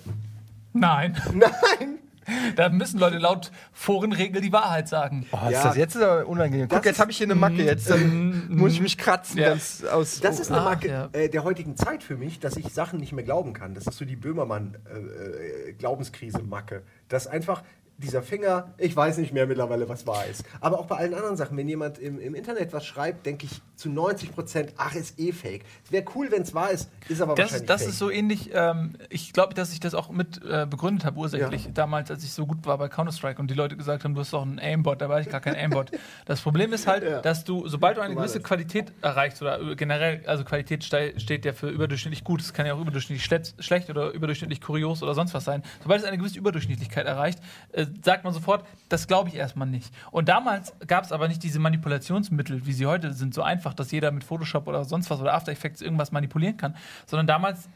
Nein. 0.79 1.17
Nein! 1.33 1.97
Da 2.55 2.69
müssen 2.69 2.99
Leute 2.99 3.17
laut 3.17 3.49
Forenregel 3.73 4.39
die 4.39 4.51
Wahrheit 4.53 4.87
sagen. 4.87 5.25
Oh, 5.31 5.37
ist 5.47 5.53
Ja. 5.53 5.63
das 5.63 5.75
jetzt 5.77 5.97
aber 5.97 6.27
unangenehm. 6.27 6.67
Guck, 6.69 6.77
Das 6.79 6.85
jetzt 6.85 6.99
habe 6.99 7.09
ich 7.09 7.17
hier 7.17 7.25
eine 7.25 7.33
Macke. 7.33 7.63
Jetzt 7.63 7.89
dann 7.89 8.47
muss 8.55 8.73
ich 8.73 8.81
mich 8.81 8.99
kratzen. 8.99 9.39
Ja. 9.39 9.49
Ganz 9.49 9.83
aus, 9.83 10.19
Das 10.19 10.39
ist 10.39 10.51
eine 10.51 10.61
Ah, 10.61 10.65
Marke 10.65 10.87
ja. 10.89 11.09
äh, 11.11 11.27
der 11.29 11.43
heutigen 11.43 11.75
Zeit 11.75 12.03
für 12.03 12.17
mich, 12.17 12.39
dass 12.39 12.55
ich 12.55 12.71
Sachen 12.71 12.99
nicht 12.99 13.13
mehr 13.13 13.23
glauben 13.23 13.53
kann. 13.53 13.73
Das 13.73 13.87
ist 13.87 13.97
so 13.97 14.05
die 14.05 14.15
Böhmermann-Glaubenskrise-Macke. 14.15 16.83
dass 17.07 17.25
einfach 17.25 17.63
dieser 17.99 18.23
Finger, 18.23 18.73
ich 18.77 18.95
weiß 18.95 19.17
nicht 19.17 19.33
mehr 19.33 19.45
mittlerweile, 19.45 19.87
was 19.89 20.07
wahr 20.07 20.25
ist. 20.25 20.43
Aber 20.61 20.79
auch 20.79 20.85
bei 20.87 20.95
allen 20.97 21.13
anderen 21.13 21.37
Sachen, 21.37 21.57
wenn 21.57 21.67
jemand 21.67 21.97
im, 21.99 22.19
im 22.19 22.33
Internet 22.35 22.73
was 22.73 22.85
schreibt, 22.85 23.25
denke 23.25 23.45
ich 23.45 23.61
zu 23.75 23.89
90 23.89 24.33
Prozent, 24.33 24.73
ach, 24.77 24.95
ist 24.95 25.19
eh 25.19 25.31
fake. 25.31 25.63
Es 25.85 25.91
wäre 25.91 26.03
cool, 26.15 26.27
wenn 26.31 26.41
es 26.41 26.53
wahr 26.53 26.71
ist, 26.71 26.89
ist 27.07 27.21
aber 27.21 27.35
Das, 27.35 27.45
wahrscheinlich 27.45 27.67
das 27.67 27.81
fake. 27.81 27.89
ist 27.91 27.99
so 27.99 28.09
ähnlich, 28.09 28.49
ähm, 28.53 28.95
ich 29.09 29.31
glaube, 29.33 29.53
dass 29.53 29.71
ich 29.71 29.79
das 29.79 29.93
auch 29.93 30.09
mit 30.09 30.41
äh, 30.43 30.65
begründet 30.69 31.05
habe, 31.05 31.17
ursächlich, 31.19 31.65
Ja. 31.65 31.71
damals, 31.71 32.11
als 32.11 32.23
ich 32.23 32.31
so 32.33 32.45
gut 32.45 32.65
war 32.65 32.77
bei 32.77 32.89
Counter-Strike 32.89 33.39
und 33.39 33.49
die 33.49 33.53
Leute 33.55 33.77
gesagt 33.77 34.03
haben, 34.03 34.15
du 34.15 34.21
hast 34.21 34.33
doch 34.33 34.41
einen 34.41 34.59
Aimbot, 34.59 35.01
da 35.01 35.07
war 35.09 35.21
ich 35.21 35.29
gar 35.29 35.39
kein 35.41 35.55
Aimbot. 35.55 35.91
Das 36.25 36.41
Problem 36.41 36.73
ist 36.73 36.87
halt, 36.87 37.03
Ja. 37.03 37.21
dass 37.21 37.43
du, 37.43 37.67
sobald 37.67 37.97
du 37.97 38.01
eine 38.01 38.15
war 38.15 38.23
gewisse. 38.23 38.39
Qualität 38.41 38.91
erreichst 39.01 39.41
oder 39.41 39.59
äh, 39.61 39.75
generell, 39.75 40.21
also 40.25 40.43
Qualität 40.43 40.83
ste 40.83 41.13
steht 41.17 41.43
ja 41.45 41.53
für 41.53 41.69
überdurchschnittlich 41.69 42.23
gut, 42.23 42.41
es 42.41 42.53
kann 42.53 42.65
ja 42.65 42.73
auch 42.73 42.79
überdurchschnittlich 42.81 43.25
schle- 43.25 43.53
schlecht 43.61 43.89
oder 43.89 44.11
überdurchschnittlich 44.11 44.61
kurios 44.61 45.01
oder 45.03 45.15
sonst 45.15 45.33
was 45.33 45.43
sein. 45.45 45.63
Sobald 45.81 46.01
es 46.01 46.07
eine 46.07 46.17
gewisse 46.17 46.37
Überdurchschnittlichkeit 46.37 47.05
erreicht, 47.05 47.39
äh, 47.71 47.85
sagt 48.03 48.23
man 48.23 48.33
sofort, 48.33 48.65
das 48.89 49.07
glaube 49.07 49.29
ich 49.29 49.35
erstmal 49.35 49.67
nicht. 49.67 49.93
Und 50.11 50.29
damals 50.29 50.73
gab 50.87 51.03
es 51.03 51.11
aber 51.11 51.27
nicht 51.27 51.43
diese 51.43 51.59
Manipulationsmittel, 51.59 52.65
wie 52.65 52.73
sie 52.73 52.85
heute 52.85 53.13
sind, 53.13 53.33
so 53.33 53.41
einfach, 53.41 53.73
dass 53.73 53.91
jeder 53.91 54.11
mit 54.11 54.23
Photoshop 54.23 54.67
oder 54.67 54.85
sonst 54.85 55.09
was 55.09 55.19
oder 55.19 55.33
After 55.33 55.51
Effects 55.51 55.81
irgendwas 55.81 56.11
manipulieren 56.11 56.57
kann, 56.57 56.75
sondern 57.05 57.27
damals 57.27 57.69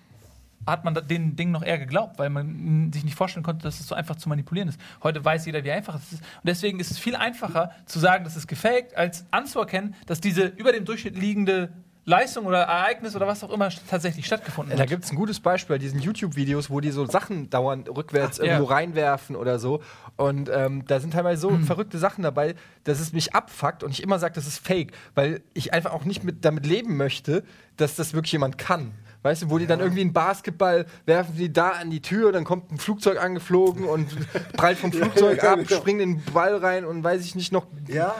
hat 0.65 0.85
man 0.85 0.93
den 0.93 1.35
Ding 1.35 1.51
noch 1.51 1.63
eher 1.63 1.77
geglaubt, 1.77 2.17
weil 2.19 2.29
man 2.29 2.91
sich 2.93 3.03
nicht 3.03 3.15
vorstellen 3.15 3.43
konnte, 3.43 3.63
dass 3.63 3.79
es 3.79 3.87
so 3.87 3.95
einfach 3.95 4.15
zu 4.15 4.29
manipulieren 4.29 4.69
ist. 4.69 4.79
Heute 5.01 5.23
weiß 5.23 5.45
jeder, 5.45 5.63
wie 5.63 5.71
einfach 5.71 5.95
es 5.95 6.13
ist. 6.13 6.21
Und 6.21 6.45
deswegen 6.45 6.79
ist 6.79 6.91
es 6.91 6.97
viel 6.97 7.15
einfacher 7.15 7.71
zu 7.85 7.99
sagen, 7.99 8.23
das 8.23 8.35
ist 8.35 8.47
gefaked, 8.47 8.95
als 8.95 9.25
anzuerkennen, 9.31 9.95
dass 10.05 10.21
diese 10.21 10.45
über 10.45 10.71
dem 10.71 10.85
Durchschnitt 10.85 11.17
liegende 11.17 11.73
Leistung 12.05 12.45
oder 12.45 12.63
Ereignis 12.63 13.15
oder 13.15 13.27
was 13.27 13.43
auch 13.43 13.49
immer 13.51 13.69
tatsächlich 13.89 14.25
stattgefunden 14.25 14.75
Da 14.75 14.83
hat. 14.83 14.89
gibt 14.89 15.05
es 15.05 15.11
ein 15.11 15.15
gutes 15.15 15.39
Beispiel 15.39 15.75
bei 15.75 15.77
diesen 15.79 15.99
YouTube-Videos, 15.99 16.69
wo 16.69 16.81
die 16.81 16.91
so 16.91 17.05
Sachen 17.05 17.49
dauernd 17.49 17.89
rückwärts 17.89 18.39
Ach, 18.39 18.45
ja. 18.45 18.53
irgendwo 18.53 18.71
reinwerfen 18.73 19.35
oder 19.37 19.57
so. 19.57 19.81
Und 20.17 20.49
ähm, 20.53 20.83
da 20.87 20.99
sind 20.99 21.11
teilweise 21.13 21.41
so 21.41 21.49
Hm. 21.51 21.63
verrückte 21.63 21.97
Sachen 21.97 22.21
dabei, 22.23 22.55
dass 22.83 22.99
es 22.99 23.13
mich 23.13 23.33
abfuckt 23.33 23.83
und 23.83 23.91
ich 23.91 24.03
immer 24.03 24.19
sage, 24.19 24.33
das 24.35 24.47
ist 24.47 24.59
fake, 24.59 24.91
weil 25.15 25.41
ich 25.53 25.73
einfach 25.73 25.93
auch 25.93 26.03
nicht 26.03 26.23
mit, 26.23 26.43
damit 26.43 26.65
leben 26.65 26.97
möchte, 26.97 27.43
dass 27.77 27.95
das 27.95 28.13
wirklich 28.13 28.33
jemand 28.33 28.57
kann. 28.57 28.91
Weißt 29.21 29.43
du, 29.43 29.49
wo 29.49 29.57
die 29.57 29.67
dann 29.67 29.79
irgendwie 29.79 30.01
einen 30.01 30.11
Basketball 30.11 30.85
werfen, 31.05 31.37
die 31.37 31.53
da 31.53 31.69
an 31.69 31.89
die 31.89 32.01
Tür, 32.01 32.33
dann 32.33 32.43
kommt 32.43 32.69
ein 32.73 32.77
Flugzeug 32.77 33.23
angeflogen 33.23 33.85
und 33.85 34.09
prallt 34.57 34.77
vom 34.77 34.91
Flugzeug 34.91 35.41
ja, 35.41 35.53
ab, 35.53 35.59
genau. 35.65 35.79
springt 35.79 36.01
in 36.01 36.17
den 36.21 36.33
Ball 36.33 36.57
rein 36.57 36.83
und 36.83 37.01
weiß 37.05 37.23
ich 37.23 37.33
nicht 37.33 37.53
noch 37.53 37.65
Ja, 37.87 38.13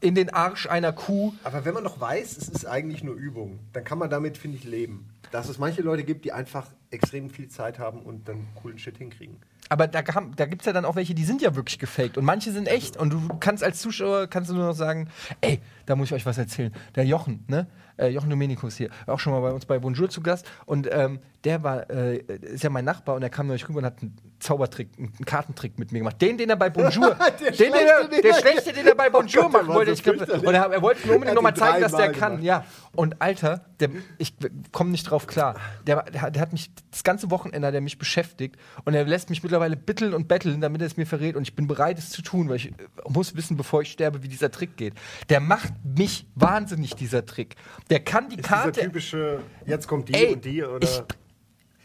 in 0.00 0.14
den 0.14 0.30
Arsch 0.30 0.66
einer 0.68 0.92
Kuh. 0.92 1.32
aber 1.44 1.64
wenn 1.64 1.74
man 1.74 1.82
noch 1.84 2.00
weiß, 2.00 2.36
es 2.36 2.48
ist 2.48 2.64
eigentlich 2.66 3.02
nur 3.02 3.14
Übung, 3.14 3.58
dann 3.72 3.84
kann 3.84 3.98
man 3.98 4.10
damit, 4.10 4.38
finde 4.38 4.56
ich, 4.58 4.64
leben. 4.64 5.08
Dass 5.32 5.48
es 5.48 5.58
manche 5.58 5.82
Leute 5.82 6.04
gibt, 6.04 6.24
die 6.24 6.32
einfach 6.32 6.68
extrem 6.90 7.28
viel 7.30 7.48
Zeit 7.48 7.78
haben 7.78 8.00
und 8.02 8.28
dann 8.28 8.46
coolen 8.54 8.78
Shit 8.78 8.98
hinkriegen. 8.98 9.36
Aber 9.70 9.86
da, 9.88 10.02
kam- 10.02 10.36
da 10.36 10.44
gibt 10.46 10.62
es 10.62 10.66
ja 10.66 10.72
dann 10.72 10.84
auch 10.84 10.94
welche, 10.94 11.14
die 11.14 11.24
sind 11.24 11.40
ja 11.42 11.56
wirklich 11.56 11.78
gefaked 11.78 12.18
und 12.18 12.24
manche 12.24 12.52
sind 12.52 12.68
echt. 12.68 12.96
Und 12.96 13.12
du 13.12 13.28
kannst 13.40 13.64
als 13.64 13.80
Zuschauer 13.80 14.26
kannst 14.28 14.50
du 14.50 14.54
nur 14.54 14.66
noch 14.66 14.74
sagen, 14.74 15.08
ey, 15.40 15.60
da 15.86 15.96
muss 15.96 16.08
ich 16.08 16.14
euch 16.14 16.26
was 16.26 16.38
erzählen. 16.38 16.72
Der 16.94 17.04
Jochen, 17.04 17.44
ne? 17.48 17.66
Äh, 17.96 18.08
Jochen 18.08 18.28
Domenikus 18.30 18.76
hier, 18.76 18.90
auch 19.06 19.18
schon 19.18 19.32
mal 19.32 19.40
bei 19.40 19.50
uns 19.52 19.64
bei 19.66 19.78
Bonjour 19.78 20.08
zu 20.10 20.20
Gast. 20.20 20.46
Und 20.66 20.88
ähm, 20.92 21.18
der 21.44 21.62
war, 21.62 21.88
äh, 21.90 22.16
ist 22.40 22.64
ja 22.64 22.70
mein 22.70 22.84
Nachbar 22.84 23.16
und 23.16 23.22
er 23.22 23.30
kam 23.30 23.46
neulich 23.46 23.68
rüber 23.68 23.78
und 23.80 23.84
hat 23.84 24.00
einen 24.00 24.16
Zaubertrick, 24.40 24.88
einen 24.98 25.12
Kartentrick 25.26 25.78
mit 25.78 25.92
mir 25.92 25.98
gemacht. 25.98 26.20
Den, 26.20 26.36
den 26.38 26.50
er 26.50 26.56
bei 26.56 26.70
Bonjour, 26.70 27.14
Der 27.40 27.50
den, 27.50 27.56
den 27.56 27.72
er, 27.72 27.80
schlechte, 27.80 28.08
den 28.10 28.22
der 28.22 28.30
er- 28.30 28.40
schlechte, 28.40 28.72
den 28.72 28.86
er 28.86 28.94
bei 28.94 29.10
Bonjour 29.10 29.44
Oh 29.44 29.48
Gott, 29.48 29.54
der 29.54 29.62
machen 29.62 29.74
wollte. 29.74 29.90
Ich 29.92 30.02
glaub, 30.02 30.16
und 30.20 30.54
er, 30.54 30.64
er 30.72 30.82
wollte 30.82 31.06
mir 31.06 31.14
unbedingt 31.14 31.34
nochmal 31.36 31.54
zeigen, 31.54 31.82
dass 31.82 31.92
der 31.92 32.12
kann. 32.12 32.32
gemacht. 32.32 32.44
Ja. 32.44 32.64
Und 32.96 33.20
Alter, 33.22 33.64
der, 33.80 33.90
ich 34.18 34.34
komme 34.72 34.90
nicht 34.90 35.04
drauf 35.04 35.26
klar. 35.26 35.54
Der, 35.86 36.02
der, 36.04 36.22
hat- 36.22 36.34
der 36.34 36.42
hat 36.42 36.52
mich 36.52 36.70
das 36.90 37.04
ganze 37.04 37.30
Wochenende 37.30 37.66
hat 37.68 37.74
er 37.74 37.80
mich 37.80 37.98
beschäftigt 37.98 38.56
und 38.84 38.94
er 38.94 39.04
lässt 39.04 39.30
mich 39.30 39.42
mittlerweile 39.42 39.76
bitteln 39.76 40.14
und 40.14 40.28
betteln, 40.28 40.60
damit 40.60 40.80
er 40.80 40.86
es 40.86 40.96
mir 40.96 41.06
verrät. 41.06 41.36
Und 41.36 41.42
ich 41.42 41.54
bin 41.54 41.66
bereit, 41.66 41.98
es 41.98 42.10
zu 42.10 42.22
tun, 42.22 42.48
weil 42.48 42.56
ich 42.56 42.68
äh, 42.68 42.72
muss 43.08 43.34
wissen, 43.36 43.56
bevor 43.56 43.82
ich 43.82 43.90
sterbe, 43.92 44.22
wie 44.22 44.28
dieser 44.28 44.50
Trick 44.50 44.76
geht. 44.76 44.94
Der 45.28 45.40
macht 45.40 45.72
mich 45.84 46.26
wahnsinnig, 46.34 46.94
dieser 46.94 47.24
Trick. 47.26 47.56
Der 47.90 48.00
kann 48.00 48.28
die 48.28 48.36
Ist 48.36 48.44
Karte. 48.48 48.72
dieser 48.72 48.86
typische, 48.86 49.40
jetzt 49.66 49.86
kommt 49.88 50.08
die 50.08 50.14
Ey, 50.14 50.32
und 50.34 50.44
die 50.44 50.62
oder 50.62 50.82
ich- 50.86 51.02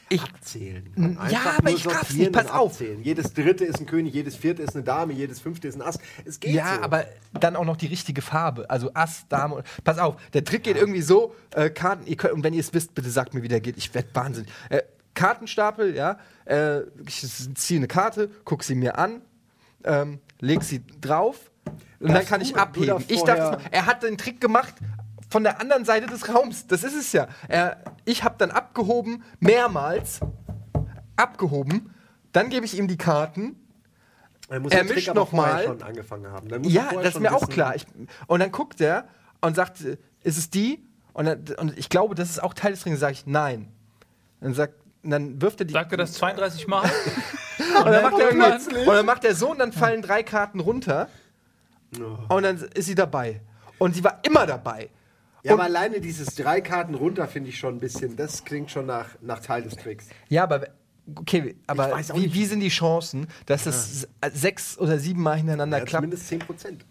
ich- 0.09 0.21
abzählen. 0.23 1.17
Ja, 1.29 1.55
aber 1.57 1.69
ich 1.71 1.85
raff's 1.87 2.13
nicht, 2.13 2.31
pass 2.31 2.49
auf. 2.49 2.71
abzählen. 2.73 3.01
Jedes 3.03 3.33
dritte 3.33 3.65
ist 3.65 3.79
ein 3.79 3.85
König, 3.85 4.13
jedes 4.13 4.35
vierte 4.35 4.61
ist 4.63 4.75
eine 4.75 4.83
Dame, 4.83 5.13
jedes 5.13 5.39
fünfte 5.39 5.67
ist 5.67 5.75
ein 5.75 5.81
Ass. 5.81 5.99
Es 6.25 6.39
geht 6.39 6.53
Ja, 6.53 6.75
so. 6.75 6.81
aber 6.81 7.05
dann 7.39 7.55
auch 7.55 7.65
noch 7.65 7.77
die 7.77 7.87
richtige 7.87 8.21
Farbe. 8.21 8.69
Also 8.69 8.91
Ass, 8.93 9.25
Dame. 9.29 9.55
und- 9.55 9.65
Pass 9.83 9.97
auf, 9.99 10.15
der 10.33 10.43
Trick 10.43 10.63
geht 10.63 10.77
irgendwie 10.77 11.01
so: 11.01 11.35
äh, 11.55 11.69
Karten, 11.69 12.05
ihr 12.07 12.15
könnt, 12.17 12.33
und 12.33 12.43
wenn 12.43 12.53
ihr 12.53 12.59
es 12.61 12.73
wisst, 12.73 12.93
bitte 12.95 13.09
sagt 13.09 13.33
mir, 13.33 13.43
wie 13.43 13.47
der 13.47 13.61
geht. 13.61 13.77
Ich 13.77 13.93
werde 13.93 14.09
wahnsinnig. 14.13 14.51
Äh, 14.69 14.81
Kartenstapel, 15.13 15.95
ja. 15.95 16.17
Äh, 16.45 16.81
ich 17.05 17.25
ziehe 17.55 17.79
eine 17.79 17.87
Karte, 17.87 18.29
guck 18.45 18.63
sie 18.63 18.75
mir 18.75 18.97
an, 18.97 19.21
ähm, 19.83 20.19
leg 20.39 20.63
sie 20.63 20.81
drauf 21.01 21.51
und 21.99 22.07
dann 22.07 22.13
Darfst 22.15 22.29
kann 22.29 22.41
ich 22.41 22.55
abheben. 22.55 23.03
Ich 23.07 23.21
das 23.23 23.37
mal, 23.37 23.57
er 23.71 23.85
hat 23.85 24.03
den 24.03 24.17
Trick 24.17 24.39
gemacht 24.39 24.73
von 25.29 25.43
der 25.43 25.61
anderen 25.61 25.85
Seite 25.85 26.07
des 26.07 26.27
Raums. 26.33 26.67
Das 26.67 26.83
ist 26.83 26.95
es 26.95 27.11
ja. 27.13 27.27
Er, 27.47 27.77
ich 28.05 28.23
habe 28.23 28.35
dann 28.37 28.51
abgehoben, 28.51 29.23
mehrmals 29.39 30.19
abgehoben. 31.15 31.93
Dann 32.31 32.49
gebe 32.49 32.65
ich 32.65 32.77
ihm 32.77 32.87
die 32.87 32.97
Karten. 32.97 33.55
Er 34.49 34.59
muss 34.59 34.71
Er 34.71 34.79
den 34.79 34.87
Trick 34.87 34.95
mischt 34.97 35.09
aber 35.09 35.19
noch 35.21 35.29
vorher 35.29 35.53
mal. 35.53 35.63
schon 35.65 35.81
angefangen 35.83 36.27
haben. 36.31 36.47
Dann 36.49 36.61
muss 36.61 36.73
er 36.73 36.91
Ja, 36.93 37.01
das 37.01 37.15
ist 37.15 37.19
mir 37.19 37.33
auch 37.33 37.41
wissen- 37.41 37.53
klar. 37.53 37.75
Ich, 37.75 37.85
und 38.27 38.39
dann 38.39 38.51
guckt 38.51 38.81
er 38.81 39.07
und 39.41 39.55
sagt, 39.55 39.81
ist 39.81 40.37
es 40.37 40.49
die? 40.49 40.83
Und, 41.13 41.25
dann, 41.25 41.43
und 41.57 41.77
ich 41.77 41.89
glaube, 41.89 42.15
das 42.15 42.29
ist 42.29 42.41
auch 42.41 42.53
Teil 42.53 42.71
des 42.71 42.81
Trainings. 42.81 42.99
Sage 42.99 43.13
ich, 43.13 43.25
nein. 43.27 43.71
Dann 44.41 44.53
sagt, 44.53 44.73
dann 45.03 45.41
wirft 45.41 45.59
er 45.61 45.65
die. 45.65 45.73
Sagt 45.73 45.91
er 45.91 45.97
das 45.97 46.13
32 46.13 46.67
Mal? 46.67 46.83
und, 47.79 47.85
dann 47.85 48.03
macht 48.03 48.19
er 48.19 48.31
und 48.87 48.87
dann 48.95 49.05
macht 49.05 49.23
er 49.25 49.35
so 49.35 49.51
und 49.51 49.59
dann 49.59 49.71
fallen 49.73 50.01
drei 50.01 50.23
Karten 50.23 50.59
runter. 50.59 51.07
Und 52.27 52.43
dann 52.43 52.57
ist 52.57 52.85
sie 52.85 52.95
dabei. 52.95 53.41
Und 53.79 53.95
sie 53.95 54.03
war 54.03 54.19
immer 54.23 54.45
dabei. 54.45 54.89
Ja, 55.43 55.53
Und- 55.53 55.59
aber 55.59 55.63
alleine 55.63 56.01
dieses 56.01 56.35
drei 56.35 56.61
Karten 56.61 56.95
runter 56.95 57.27
finde 57.27 57.49
ich 57.49 57.57
schon 57.59 57.75
ein 57.75 57.79
bisschen, 57.79 58.15
das 58.15 58.43
klingt 58.43 58.71
schon 58.71 58.85
nach, 58.85 59.09
nach 59.21 59.39
Teil 59.39 59.63
des 59.63 59.75
Tricks. 59.75 60.07
Ja, 60.27 60.43
aber 60.43 60.67
okay, 61.15 61.55
aber 61.67 61.97
wie, 62.13 62.19
nicht. 62.19 62.33
wie 62.33 62.45
sind 62.45 62.59
die 62.59 62.69
Chancen, 62.69 63.27
dass 63.45 63.65
es 63.65 64.07
sechs 64.33 64.77
oder 64.77 64.99
sieben 64.99 65.21
Mal 65.23 65.37
hintereinander 65.37 65.79
Ja, 65.79 65.85
klappt? 65.85 66.03
zumindest 66.03 66.27
10 66.27 66.39
Prozent. 66.39 66.85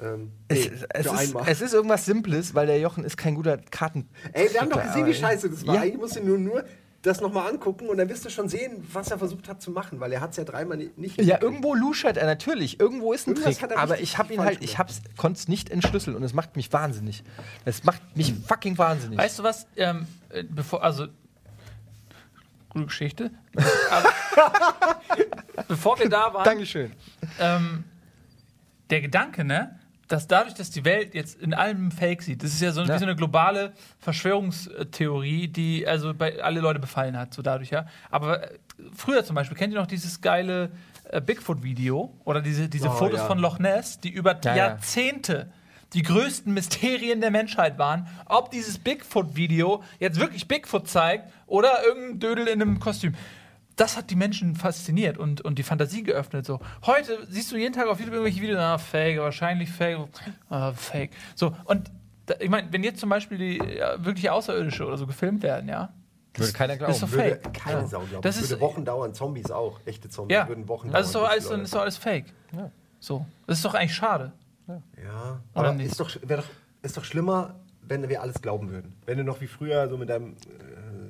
Ähm, 0.00 0.30
Es, 0.48 0.58
nee, 0.58 0.70
es, 0.90 1.06
ist, 1.06 1.34
es 1.46 1.60
ist 1.62 1.72
irgendwas 1.74 2.04
Simples, 2.04 2.54
weil 2.54 2.66
der 2.66 2.78
Jochen 2.78 3.02
ist 3.04 3.16
kein 3.16 3.34
guter 3.34 3.56
Karten. 3.56 4.08
Ey, 4.32 4.52
wir 4.52 4.60
haben 4.60 4.68
doch 4.70 4.82
gesehen, 4.82 5.06
wie 5.06 5.14
scheiße 5.14 5.48
das 5.48 5.66
war. 5.66 5.76
Ja. 5.76 5.80
Eigentlich 5.82 5.96
musst 5.96 6.16
du 6.16 6.22
nur, 6.24 6.36
nur 6.38 6.64
das 7.06 7.20
nochmal 7.20 7.48
angucken 7.50 7.88
und 7.88 7.96
dann 7.98 8.08
wirst 8.08 8.24
du 8.24 8.30
schon 8.30 8.48
sehen, 8.48 8.86
was 8.92 9.10
er 9.10 9.18
versucht 9.18 9.48
hat 9.48 9.62
zu 9.62 9.70
machen, 9.70 10.00
weil 10.00 10.12
er 10.12 10.20
hat 10.20 10.32
es 10.32 10.36
ja 10.36 10.44
dreimal 10.44 10.76
ni- 10.76 10.90
nicht 10.96 11.20
Ja, 11.22 11.40
irgendwo 11.40 11.74
luschert 11.74 12.16
er 12.16 12.26
natürlich. 12.26 12.78
Irgendwo 12.80 13.12
ist 13.12 13.26
ein 13.26 13.30
Irgendwas 13.34 13.58
Trick. 13.58 13.70
er 13.70 13.78
Aber 13.78 14.00
ich 14.00 14.18
habe 14.18 14.34
ihn 14.34 14.40
halt, 14.40 14.62
ich 14.62 14.76
konnte 15.16 15.38
es 15.38 15.48
nicht 15.48 15.70
entschlüsseln 15.70 16.16
und 16.16 16.22
es 16.22 16.34
macht 16.34 16.56
mich 16.56 16.72
wahnsinnig. 16.72 17.22
Es 17.64 17.84
macht 17.84 18.02
mich 18.16 18.34
fucking 18.46 18.76
wahnsinnig. 18.78 19.18
Weißt 19.18 19.38
du 19.38 19.42
was? 19.42 19.66
Ähm, 19.76 20.06
äh, 20.30 20.42
bevor, 20.42 20.82
also. 20.82 21.06
Gute 22.68 22.86
Geschichte. 22.86 23.30
Aber, 23.90 24.12
bevor 25.68 25.98
wir 25.98 26.08
da 26.10 26.34
waren, 26.34 26.44
Dankeschön. 26.44 26.92
ähm, 27.40 27.84
der 28.90 29.00
Gedanke, 29.00 29.44
ne? 29.44 29.78
Dass 30.08 30.28
dadurch, 30.28 30.54
dass 30.54 30.70
die 30.70 30.84
Welt 30.84 31.14
jetzt 31.14 31.40
in 31.40 31.52
allem 31.52 31.90
Fake 31.90 32.22
sieht, 32.22 32.42
das 32.42 32.52
ist 32.52 32.60
ja 32.62 32.70
so, 32.72 32.82
Ja. 32.82 32.98
so 32.98 33.04
eine 33.04 33.16
globale 33.16 33.72
Verschwörungstheorie, 33.98 35.48
die 35.48 35.86
also 35.86 36.14
bei 36.14 36.42
alle 36.42 36.60
Leute 36.60 36.78
befallen 36.80 37.16
hat, 37.18 37.34
so 37.34 37.42
dadurch, 37.42 37.70
ja. 37.70 37.86
Aber 38.10 38.50
äh, 38.52 38.58
früher 38.94 39.24
zum 39.24 39.34
Beispiel, 39.34 39.56
kennt 39.56 39.72
ihr 39.72 39.80
noch 39.80 39.86
dieses 39.86 40.20
geile 40.20 40.70
äh, 41.10 41.20
Bigfoot-Video 41.20 42.14
oder 42.24 42.40
diese, 42.40 42.68
diese 42.68 42.88
Oh, 42.88 42.92
Fotos 42.92 43.20
ja. 43.20 43.26
von 43.26 43.38
Loch 43.38 43.58
Ness, 43.58 44.00
die 44.00 44.10
über 44.10 44.38
ja. 44.44 44.54
Jahrzehnte 44.54 45.50
die 45.92 46.02
größten 46.02 46.52
Mysterien 46.52 47.20
der 47.20 47.30
Menschheit 47.30 47.78
waren, 47.78 48.08
ob 48.26 48.50
dieses 48.50 48.76
Bigfoot-Video 48.78 49.82
jetzt 50.00 50.18
wirklich 50.18 50.48
Bigfoot 50.48 50.88
zeigt 50.88 51.30
oder 51.46 51.84
irgendein 51.84 52.18
Dödel 52.18 52.48
in 52.48 52.60
einem 52.60 52.80
Kostüm. 52.80 53.14
Das 53.76 53.96
hat 53.96 54.10
die 54.10 54.16
Menschen 54.16 54.56
fasziniert 54.56 55.18
und, 55.18 55.42
und 55.42 55.58
die 55.58 55.62
Fantasie 55.62 56.02
geöffnet. 56.02 56.46
So. 56.46 56.60
Heute 56.86 57.18
siehst 57.28 57.52
du 57.52 57.56
jeden 57.56 57.74
Tag 57.74 57.88
auf 57.88 57.98
YouTube 57.98 58.14
irgendwelche 58.14 58.40
Videos, 58.40 58.58
ah, 58.58 58.78
fake, 58.78 59.18
wahrscheinlich 59.20 59.70
fake, 59.70 59.98
ah, 60.48 60.72
fake. 60.72 61.10
So, 61.34 61.54
und 61.66 61.90
da, 62.24 62.34
ich 62.40 62.48
meine, 62.48 62.72
wenn 62.72 62.82
jetzt 62.82 63.00
zum 63.00 63.10
Beispiel 63.10 63.36
die 63.38 63.58
ja, 63.76 64.02
wirklich 64.04 64.30
Außerirdische 64.30 64.86
oder 64.86 64.96
so 64.96 65.06
gefilmt 65.06 65.42
werden, 65.42 65.68
ja. 65.68 65.92
Würde 66.34 66.52
keiner 66.52 66.76
glauben. 66.76 66.92
ist 66.92 67.02
doch 67.02 67.10
Würde 67.10 67.40
fake. 67.40 67.54
keine 67.54 67.80
Ja. 67.80 67.86
Sau 67.86 68.00
glauben. 68.00 68.22
Das 68.22 68.38
Das 68.38 68.50
würde 68.50 68.60
Wochen 68.60 68.84
dauern. 68.84 69.14
Zombies 69.14 69.50
auch. 69.50 69.80
Echte 69.86 70.08
Zombies 70.08 70.34
Ja, 70.34 70.48
würden 70.48 70.68
Wochen 70.68 70.90
das 70.90 71.06
ist 71.06 71.14
doch 71.14 71.20
dauern. 71.22 71.32
alles, 71.32 71.50
ist 71.50 71.74
doch 71.74 71.80
alles 71.80 71.96
fake. 71.96 72.26
Ja. 72.54 72.70
So. 73.00 73.24
Das 73.46 73.58
ist 73.58 73.64
doch 73.64 73.74
eigentlich 73.74 73.94
schade. 73.94 74.32
Ja, 74.68 75.40
Oder 75.54 75.68
aber 75.70 75.82
ist 75.82 76.00
doch, 76.00 76.10
doch, 76.10 76.44
ist 76.82 76.96
doch 76.96 77.04
schlimmer, 77.04 77.54
wenn 77.82 78.08
wir 78.08 78.20
alles 78.20 78.42
glauben 78.42 78.70
würden. 78.70 78.94
Wenn 79.06 79.16
du 79.18 79.24
noch 79.24 79.40
wie 79.40 79.46
früher 79.46 79.88
so 79.88 79.96
mit 79.96 80.10
deinem 80.10 80.32
äh, 80.32 80.36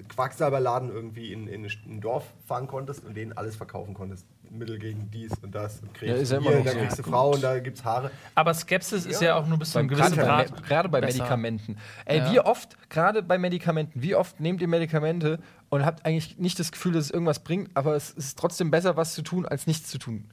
Quacksalberladen 0.08 0.90
irgendwie 0.90 1.32
in, 1.32 1.46
in 1.48 1.64
ein 1.64 2.00
Dorf 2.00 2.24
fahren 2.46 2.66
konntest 2.66 3.04
und 3.04 3.14
denen 3.16 3.32
alles 3.32 3.56
verkaufen 3.56 3.94
konntest. 3.94 4.26
Mittel 4.48 4.78
gegen 4.78 5.10
dies 5.10 5.32
und 5.42 5.54
das 5.54 5.80
und 5.80 5.92
kriegst 5.92 6.14
Ja, 6.14 6.20
ist 6.22 6.30
ja 6.32 6.38
immer 6.38 6.50
hier, 6.50 6.62
da 6.64 6.70
so. 6.70 6.78
kriegst 6.78 6.98
du 6.98 7.02
Ja, 7.02 7.08
Frauen, 7.08 7.40
da 7.40 7.58
gibt's 7.58 7.84
Haare. 7.84 8.10
Aber 8.36 8.54
Skepsis 8.54 9.04
ist 9.04 9.20
Ja. 9.20 9.28
ja 9.28 9.34
auch 9.36 9.46
nur 9.46 9.58
bis 9.58 9.72
zu 9.72 9.78
einem 9.80 9.88
gewissen 9.88 10.14
Gerade 10.14 10.48
bei, 10.50 10.54
Grad. 10.54 10.66
Gerade 10.68 10.88
bei 10.88 11.00
besser. 11.00 11.18
Medikamenten. 11.18 11.76
Ey, 12.04 12.18
Ja. 12.18 12.32
wie 12.32 12.40
oft, 12.40 12.76
gerade 12.88 13.22
bei 13.22 13.38
Medikamenten, 13.38 14.00
wie 14.00 14.14
oft 14.14 14.38
nehmt 14.40 14.60
ihr 14.62 14.68
Medikamente 14.68 15.40
und 15.68 15.84
habt 15.84 16.06
eigentlich 16.06 16.38
nicht 16.38 16.58
das 16.60 16.70
Gefühl, 16.70 16.92
dass 16.92 17.06
es 17.06 17.10
irgendwas 17.10 17.40
bringt, 17.40 17.70
aber 17.74 17.96
es 17.96 18.10
ist 18.10 18.38
trotzdem 18.38 18.70
besser, 18.70 18.96
was 18.96 19.14
zu 19.14 19.22
tun, 19.22 19.46
als 19.46 19.66
nichts 19.66 19.90
zu 19.90 19.98
tun. 19.98 20.30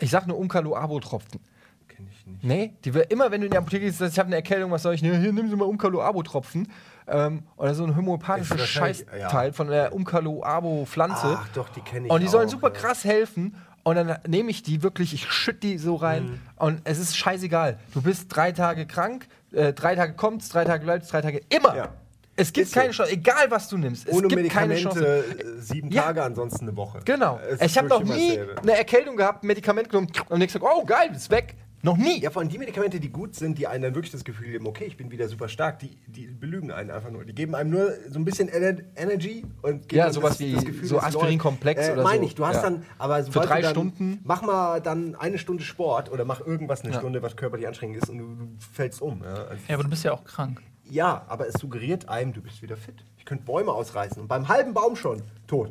Ich 0.00 0.10
sag 0.10 0.26
nur 0.26 0.38
Umkalo-Abo-Tropfen. 0.38 1.40
Kenn 1.88 2.08
ich 2.10 2.26
nicht. 2.26 2.42
Nee, 2.42 2.72
die 2.84 2.94
will 2.94 3.04
immer, 3.10 3.30
wenn 3.30 3.42
du 3.42 3.46
in 3.46 3.52
die 3.52 3.58
Apotheke 3.58 3.84
gehst, 3.84 3.98
sagst, 3.98 4.14
ich 4.14 4.18
habe 4.18 4.26
eine 4.28 4.36
Erkältung, 4.36 4.70
was 4.70 4.82
soll 4.82 4.94
ich? 4.94 5.02
Nee, 5.02 5.16
hier, 5.18 5.32
nimm 5.32 5.48
sie 5.50 5.56
mal 5.56 5.66
Umkalo-Abo-Tropfen. 5.66 6.68
Ähm, 7.06 7.42
oder 7.56 7.74
so 7.74 7.84
ein 7.84 7.96
homöopathisches 7.96 8.66
Scheißteil 8.66 9.48
ja. 9.48 9.52
von 9.52 9.68
der 9.68 9.92
Umkalo-Abo-Pflanze. 9.92 11.38
Ach 11.38 11.48
doch, 11.54 11.68
die 11.68 11.80
kenne 11.80 12.06
ich 12.06 12.12
Und 12.12 12.22
die 12.22 12.28
sollen 12.28 12.46
auch, 12.46 12.52
super 12.52 12.68
ja. 12.68 12.74
krass 12.74 13.04
helfen. 13.04 13.54
Und 13.82 13.96
dann 13.96 14.18
nehme 14.26 14.50
ich 14.50 14.62
die 14.62 14.82
wirklich, 14.82 15.12
ich 15.12 15.30
schütte 15.30 15.60
die 15.60 15.78
so 15.78 15.96
rein. 15.96 16.24
Mhm. 16.24 16.40
Und 16.56 16.80
es 16.84 16.98
ist 16.98 17.16
scheißegal. 17.16 17.78
Du 17.92 18.00
bist 18.00 18.34
drei 18.34 18.52
Tage 18.52 18.86
krank, 18.86 19.26
äh, 19.52 19.74
drei 19.74 19.94
Tage 19.94 20.14
kommt's, 20.14 20.48
drei 20.48 20.64
Tage 20.64 20.84
bleibst, 20.84 21.12
drei 21.12 21.20
Tage 21.20 21.42
immer. 21.50 21.76
Ja. 21.76 21.88
Es 22.36 22.52
gibt 22.52 22.66
Ist 22.66 22.74
keine 22.74 22.90
Chance, 22.90 23.12
egal 23.12 23.50
was 23.50 23.68
du 23.68 23.78
nimmst. 23.78 24.08
Es 24.08 24.14
Ohne 24.14 24.26
gibt 24.28 24.50
keine 24.50 24.74
Chance. 24.74 25.24
Sieben 25.58 25.90
Ja. 25.90 26.02
Tage, 26.02 26.22
ansonsten 26.22 26.66
eine 26.66 26.76
Woche. 26.76 27.00
Genau. 27.04 27.38
Es 27.48 27.60
Ich 27.60 27.78
habe 27.78 27.88
noch 27.88 28.02
nie 28.02 28.40
eine 28.60 28.76
Erkältung 28.76 29.16
gehabt, 29.16 29.44
ein 29.44 29.46
Medikament 29.46 29.88
genommen 29.88 30.10
und 30.28 30.38
nichts 30.38 30.54
gesagt, 30.54 30.72
oh 30.76 30.84
geil, 30.84 31.10
ist 31.14 31.30
weg. 31.30 31.54
Noch 31.84 31.98
nie. 31.98 32.18
Ja, 32.20 32.30
vor 32.30 32.40
allem 32.40 32.48
die 32.48 32.56
Medikamente, 32.56 32.98
die 32.98 33.10
gut 33.10 33.34
sind, 33.34 33.58
die 33.58 33.66
einem 33.66 33.82
dann 33.82 33.94
wirklich 33.94 34.10
das 34.10 34.24
Gefühl 34.24 34.50
geben, 34.50 34.66
okay, 34.66 34.84
ich 34.86 34.96
bin 34.96 35.10
wieder 35.10 35.28
super 35.28 35.48
stark, 35.50 35.78
die, 35.80 35.98
die 36.06 36.26
belügen 36.26 36.70
einen 36.72 36.90
einfach 36.90 37.10
nur. 37.10 37.26
Die 37.26 37.34
geben 37.34 37.54
einem 37.54 37.68
nur 37.68 37.92
so 38.08 38.18
ein 38.18 38.24
bisschen 38.24 38.48
Ener 38.48 38.78
Energy 38.96 39.44
und 39.60 39.86
geben 39.86 39.98
Ja, 39.98 40.04
einem 40.04 40.14
sowas 40.14 40.40
wie 40.40 40.56
so 40.82 40.96
es 40.96 41.04
Aspirinkomplex 41.04 41.78
läuft. 41.82 41.92
oder 41.92 42.02
Meine 42.02 42.20
so. 42.22 42.26
ich, 42.26 42.34
du 42.34 42.46
hast 42.46 42.56
Ja. 42.56 42.62
dann, 42.62 42.84
aber 42.96 43.18
Für 43.18 43.32
sobald 43.32 43.50
drei 43.50 43.56
du 43.58 43.62
dann, 43.64 43.70
Stunden? 43.72 44.20
Mach 44.24 44.40
mal 44.40 44.80
dann 44.80 45.14
eine 45.14 45.36
Stunde 45.36 45.62
Sport 45.62 46.10
oder 46.10 46.24
mach 46.24 46.40
irgendwas 46.40 46.80
eine 46.84 46.92
Ja. 46.94 46.98
Stunde, 46.98 47.20
was 47.22 47.36
körperlich 47.36 47.68
anstrengend 47.68 47.98
ist 47.98 48.08
und 48.08 48.16
du, 48.16 48.24
du 48.34 48.48
fällst 48.72 49.02
um. 49.02 49.22
Ja, 49.22 49.34
also, 49.34 49.62
Ja, 49.68 49.74
aber 49.74 49.82
du 49.84 49.90
bist 49.90 50.04
ja 50.04 50.12
auch 50.12 50.24
krank. 50.24 50.62
ja, 50.90 51.22
aber 51.28 51.46
es 51.48 51.54
suggeriert 51.60 52.08
einem, 52.08 52.32
du 52.32 52.40
bist 52.40 52.62
wieder 52.62 52.78
fit. 52.78 52.94
Ich 53.18 53.26
könnte 53.26 53.44
Bäume 53.44 53.72
ausreißen 53.72 54.22
und 54.22 54.28
beim 54.28 54.48
halben 54.48 54.72
Baum 54.72 54.96
schon 54.96 55.20
tot. 55.46 55.70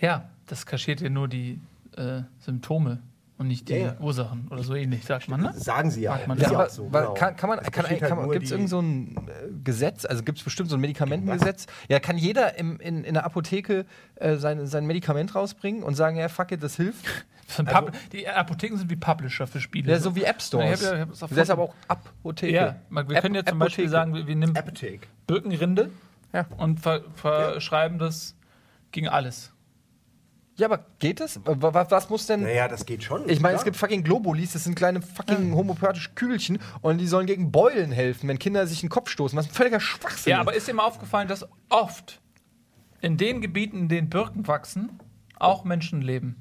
Ja, 0.00 0.28
das 0.46 0.66
kaschiert 0.66 1.00
ja 1.00 1.08
nur 1.08 1.28
die 1.28 1.58
äh, 1.96 2.22
Symptome 2.40 2.98
und 3.42 3.48
nicht 3.48 3.68
die 3.68 3.74
Ja, 3.74 3.78
ja. 3.78 3.96
Ursachen 4.00 4.48
oder 4.50 4.62
so 4.62 4.74
ähnlich, 4.74 5.04
sagt 5.04 5.28
man, 5.28 5.40
ne? 5.42 5.52
Sagen 5.54 5.90
sie 5.90 6.00
ja. 6.02 6.18
Man 6.26 6.38
ja. 6.38 6.44
Ja, 6.44 6.50
auch 6.50 6.54
aber 6.60 6.70
so, 6.70 6.84
genau. 6.88 7.14
kann, 7.14 7.36
kann 7.36 7.50
man, 7.50 7.58
Es 7.58 7.70
kann, 7.70 7.84
kann 7.84 8.00
halt 8.00 8.10
man 8.16 8.24
nur 8.24 8.32
gibt 8.32 8.46
es 8.46 8.50
irgend 8.50 8.68
so 8.70 8.80
ein 8.80 9.16
äh, 9.28 9.48
Gesetz, 9.62 10.04
also 10.06 10.22
gibt 10.22 10.38
es 10.38 10.44
bestimmt 10.44 10.70
so 10.70 10.76
ein 10.76 10.80
Medikamentengesetz? 10.80 11.66
Ja, 11.88 12.00
kann 12.00 12.16
jeder 12.18 12.58
im, 12.58 12.80
in, 12.80 13.04
in 13.04 13.14
der 13.14 13.24
Apotheke 13.26 13.84
äh, 14.16 14.36
sein, 14.36 14.66
sein 14.66 14.86
Medikament 14.86 15.34
rausbringen 15.34 15.82
und 15.82 15.94
sagen, 15.94 16.16
ja, 16.16 16.28
fuck 16.28 16.52
it, 16.52 16.62
das 16.62 16.76
hilft? 16.76 17.04
Das 17.54 17.66
Pub- 17.66 17.92
die 18.12 18.26
Apotheken 18.26 18.78
sind 18.78 18.88
wie 18.88 18.96
Publisher 18.96 19.46
für 19.46 19.60
Spiele. 19.60 19.92
Ja, 19.92 19.98
so 19.98 20.16
wie 20.16 20.22
App 20.24 20.40
Stores. 20.40 20.80
Ich 20.80 20.86
hab 20.88 20.96
ja- 20.96 21.04
ich 21.12 21.20
hab 21.20 21.28
das 21.28 21.38
ist 21.38 21.50
aber 21.50 21.62
auch 21.64 21.74
Apotheke. 21.86 22.54
Ja, 22.54 22.76
wir 22.88 23.00
App- 23.16 23.20
können 23.22 23.34
jetzt 23.34 23.50
zum 23.50 23.58
Beispiel 23.58 23.84
Apotheke. 23.84 23.90
sagen, 23.90 24.14
wir, 24.14 24.26
wir 24.26 24.36
nehmen 24.36 24.56
Apotheke. 24.56 25.06
Birkenrinde 25.26 25.90
Ja. 26.32 26.46
und 26.56 26.80
ver 26.80 27.02
verschreiben 27.14 27.98
das 27.98 28.36
gegen 28.90 29.08
alles. 29.08 29.52
Ja, 30.62 30.68
aber 30.68 30.86
geht 31.00 31.18
das? 31.18 31.40
Was, 31.44 31.90
was 31.90 32.08
muss 32.08 32.26
denn. 32.26 32.44
Naja, 32.44 32.68
das 32.68 32.86
geht 32.86 33.02
schon. 33.02 33.28
Ich 33.28 33.40
meine, 33.40 33.56
es 33.56 33.64
gibt 33.64 33.76
fucking 33.76 34.04
Globulis, 34.04 34.52
das 34.52 34.62
sind 34.62 34.76
kleine 34.76 35.02
fucking 35.02 35.56
homöopathische 35.56 36.10
Kügelchen 36.14 36.60
und 36.82 36.98
die 36.98 37.08
sollen 37.08 37.26
gegen 37.26 37.50
Beulen 37.50 37.90
helfen, 37.90 38.28
wenn 38.28 38.38
Kinder 38.38 38.64
sich 38.68 38.80
in 38.80 38.86
den 38.86 38.92
Kopf 38.92 39.10
stoßen. 39.10 39.36
Was 39.36 39.48
ein 39.48 39.52
völliger 39.52 39.80
Schwachsinn 39.80 40.30
Ja, 40.30 40.36
ist. 40.36 40.40
aber 40.42 40.54
ist 40.54 40.68
dir 40.68 40.74
mal 40.74 40.84
aufgefallen, 40.84 41.26
dass 41.26 41.44
oft 41.68 42.20
in 43.00 43.16
den 43.16 43.40
Gebieten, 43.40 43.76
in 43.76 43.88
denen 43.88 44.08
Birken 44.08 44.46
wachsen, 44.46 45.00
auch 45.36 45.64
Menschen 45.64 46.00
leben? 46.00 46.40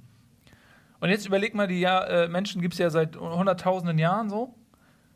Und 1.00 1.10
jetzt 1.10 1.26
überleg 1.26 1.56
mal, 1.56 1.68
die 1.68 1.80
ja, 1.80 2.04
äh, 2.04 2.28
Menschen 2.28 2.62
gibt 2.62 2.76
es 2.76 2.80
ja 2.80 2.92
seit 2.92 3.18
hunderttausenden 3.18 3.98
Jahren 3.98 4.30
so. 4.30 4.54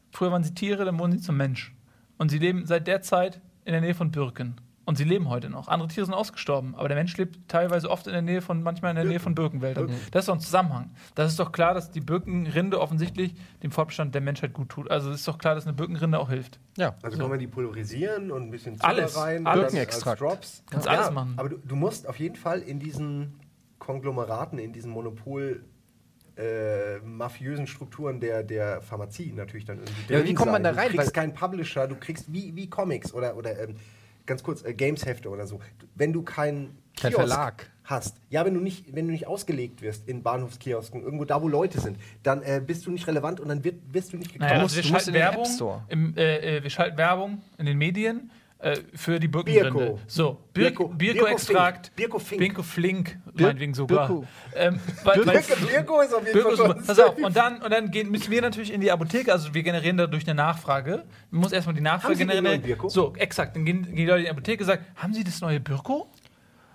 Früher 0.09 0.31
waren 0.31 0.43
sie 0.43 0.55
Tiere, 0.55 0.83
dann 0.83 0.97
wurden 0.97 1.11
sie 1.11 1.21
zum 1.21 1.37
Mensch. 1.37 1.75
Und 2.17 2.31
sie 2.31 2.39
leben 2.39 2.65
seit 2.65 2.87
der 2.87 3.03
Zeit 3.03 3.39
in 3.65 3.73
der 3.73 3.81
Nähe 3.81 3.93
von 3.93 4.09
Birken. 4.09 4.55
Und 4.85 4.97
sie 4.97 5.03
leben 5.03 5.29
heute 5.29 5.49
noch. 5.49 5.67
Andere 5.67 5.89
Tiere 5.89 6.05
sind 6.05 6.13
ausgestorben, 6.13 6.75
aber 6.75 6.87
der 6.87 6.95
Mensch 6.95 7.17
lebt 7.17 7.49
teilweise 7.49 7.89
oft 7.89 8.05
in 8.05 8.13
der 8.13 8.21
Nähe 8.21 8.41
von, 8.41 8.61
manchmal 8.61 8.91
in 8.91 8.95
der 8.97 9.05
Nähe 9.05 9.19
von 9.19 9.33
Birkenwäldern. 9.33 9.89
Das 10.11 10.23
ist 10.23 10.29
doch 10.29 10.35
ein 10.35 10.39
Zusammenhang. 10.39 10.91
Das 11.15 11.31
ist 11.31 11.39
doch 11.39 11.51
klar, 11.51 11.73
dass 11.73 11.89
die 11.89 12.01
Birkenrinde 12.01 12.79
offensichtlich 12.79 13.33
dem 13.63 13.71
Fortbestand 13.71 14.13
der 14.13 14.21
Menschheit 14.21 14.53
gut 14.53 14.69
tut. 14.69 14.91
Also 14.91 15.09
es 15.09 15.21
ist 15.21 15.27
doch 15.27 15.39
klar, 15.39 15.55
dass 15.55 15.65
eine 15.65 15.73
Birkenrinde 15.73 16.19
auch 16.19 16.29
hilft. 16.29 16.59
ja. 16.77 16.95
Also 17.01 17.17
kann 17.17 17.29
man 17.29 17.39
die 17.39 17.47
pulverisieren 17.47 18.31
und 18.31 18.43
ein 18.43 18.51
bisschen 18.51 18.75
Zucker 18.75 18.87
Alles. 18.87 19.17
rein. 19.17 19.47
Alles. 19.47 19.71
Birkenextrakt. 19.71 20.21
Drops. 20.21 20.63
Kannst 20.69 20.87
alles 20.87 21.11
machen. 21.11 21.33
Aber 21.37 21.49
du, 21.49 21.57
du 21.57 21.75
musst 21.75 22.07
auf 22.07 22.19
jeden 22.19 22.35
Fall 22.35 22.61
in 22.61 22.79
diesen 22.79 23.39
Konglomeraten, 23.79 24.59
in 24.59 24.71
diesen 24.71 24.91
Monopol 24.91 25.63
äh, 26.37 26.99
mafiösen 26.99 27.65
Strukturen 27.65 28.19
der, 28.19 28.43
der 28.43 28.81
Pharmazie 28.81 29.31
natürlich 29.31 29.65
dann 29.65 29.77
irgendwie 29.79 30.13
Ja, 30.13 30.23
wie 30.23 30.33
kommt 30.33 30.51
man 30.51 30.63
da 30.63 30.71
rein? 30.71 30.91
Du 30.91 30.97
kriegst 30.97 31.13
keinen 31.13 31.33
Publisher, 31.33 31.87
du 31.87 31.95
kriegst 31.95 32.31
wie, 32.31 32.55
wie 32.55 32.69
Comics 32.69 33.13
oder, 33.13 33.37
oder 33.37 33.57
ähm, 33.57 33.75
ganz 34.25 34.43
kurz 34.43 34.63
äh, 34.63 34.73
Games-Hefte 34.73 35.29
oder 35.29 35.47
so. 35.47 35.59
Wenn 35.95 36.13
du 36.13 36.21
keinen 36.23 36.77
Kein 36.99 37.11
Kiosk 37.11 37.27
Verlag. 37.27 37.69
hast, 37.83 38.17
ja, 38.29 38.45
wenn 38.45 38.53
du 38.53 38.59
nicht, 38.59 38.95
wenn 38.95 39.05
du 39.05 39.11
nicht 39.11 39.27
ausgelegt 39.27 39.81
wirst 39.81 40.07
in 40.07 40.23
Bahnhofskiosken, 40.23 41.03
irgendwo 41.03 41.25
da, 41.25 41.41
wo 41.41 41.47
Leute 41.47 41.79
sind, 41.79 41.97
dann 42.23 42.41
äh, 42.41 42.61
bist 42.65 42.85
du 42.85 42.91
nicht 42.91 43.07
relevant 43.07 43.39
und 43.39 43.49
dann 43.49 43.63
wird, 43.63 43.75
wirst 43.91 44.13
du 44.13 44.17
nicht 44.17 44.33
gekauft. 44.33 44.49
Naja, 44.51 44.61
also 44.63 44.75
wir 44.75 44.83
schalten 44.83 45.13
Werbung. 45.13 45.47
Im, 45.89 46.17
äh, 46.17 46.57
äh, 46.57 46.63
wir 46.63 46.69
schalten 46.69 46.97
Werbung 46.97 47.41
in 47.57 47.65
den 47.65 47.77
Medien. 47.77 48.31
Äh, 48.65 48.77
für 48.95 49.19
die 49.19 49.27
Birkenrinde. 49.27 49.69
Birko. 49.71 49.99
So, 50.07 50.39
Bir 50.53 50.71
Birko- 50.71 50.87
Birko-Extrakt. 50.97 51.95
Birko 51.95 52.17
Fink. 52.17 52.39
Birko 52.41 52.63
Flink, 52.63 53.19
meinetwegen 53.33 53.75
sogar. 53.75 54.07
Birko. 54.07 54.25
Ähm, 54.55 54.79
weil, 55.03 55.19
Birko, 55.23 55.65
Birko 55.67 56.01
ist 56.01 56.13
auf 56.15 56.25
jeden 56.25 56.33
Birko 56.33 56.55
Fall 56.55 56.75
schon. 56.75 56.83
Pass 56.85 56.99
auf, 56.99 57.15
und 57.17 57.35
dann, 57.35 57.61
und 57.61 57.71
dann 57.71 57.91
gehen, 57.91 58.09
müssen 58.09 58.31
wir 58.31 58.41
natürlich 58.41 58.73
in 58.73 58.81
die 58.81 58.91
Apotheke, 58.91 59.31
also 59.31 59.53
wir 59.53 59.61
generieren 59.61 59.97
dadurch 59.97 60.25
eine 60.27 60.33
Nachfrage. 60.33 61.03
Man 61.29 61.41
muss 61.41 61.51
erstmal 61.51 61.75
die 61.75 61.81
Nachfrage 61.81 62.13
Haben 62.13 62.17
Sie 62.17 62.19
den 62.25 62.29
generieren. 62.29 62.61
neuen 62.61 62.67
Birko? 62.67 62.89
So, 62.89 63.13
exakt. 63.17 63.55
Dann 63.55 63.65
gehen, 63.65 63.83
gehen 63.83 63.95
die 63.95 64.05
Leute 64.07 64.19
in 64.19 64.25
die 64.25 64.31
Apotheke 64.31 64.63
und 64.63 64.67
sagen, 64.67 64.83
haben 64.95 65.13
Sie 65.13 65.23
das 65.23 65.41
neue 65.41 65.59
Birko? 65.59 66.07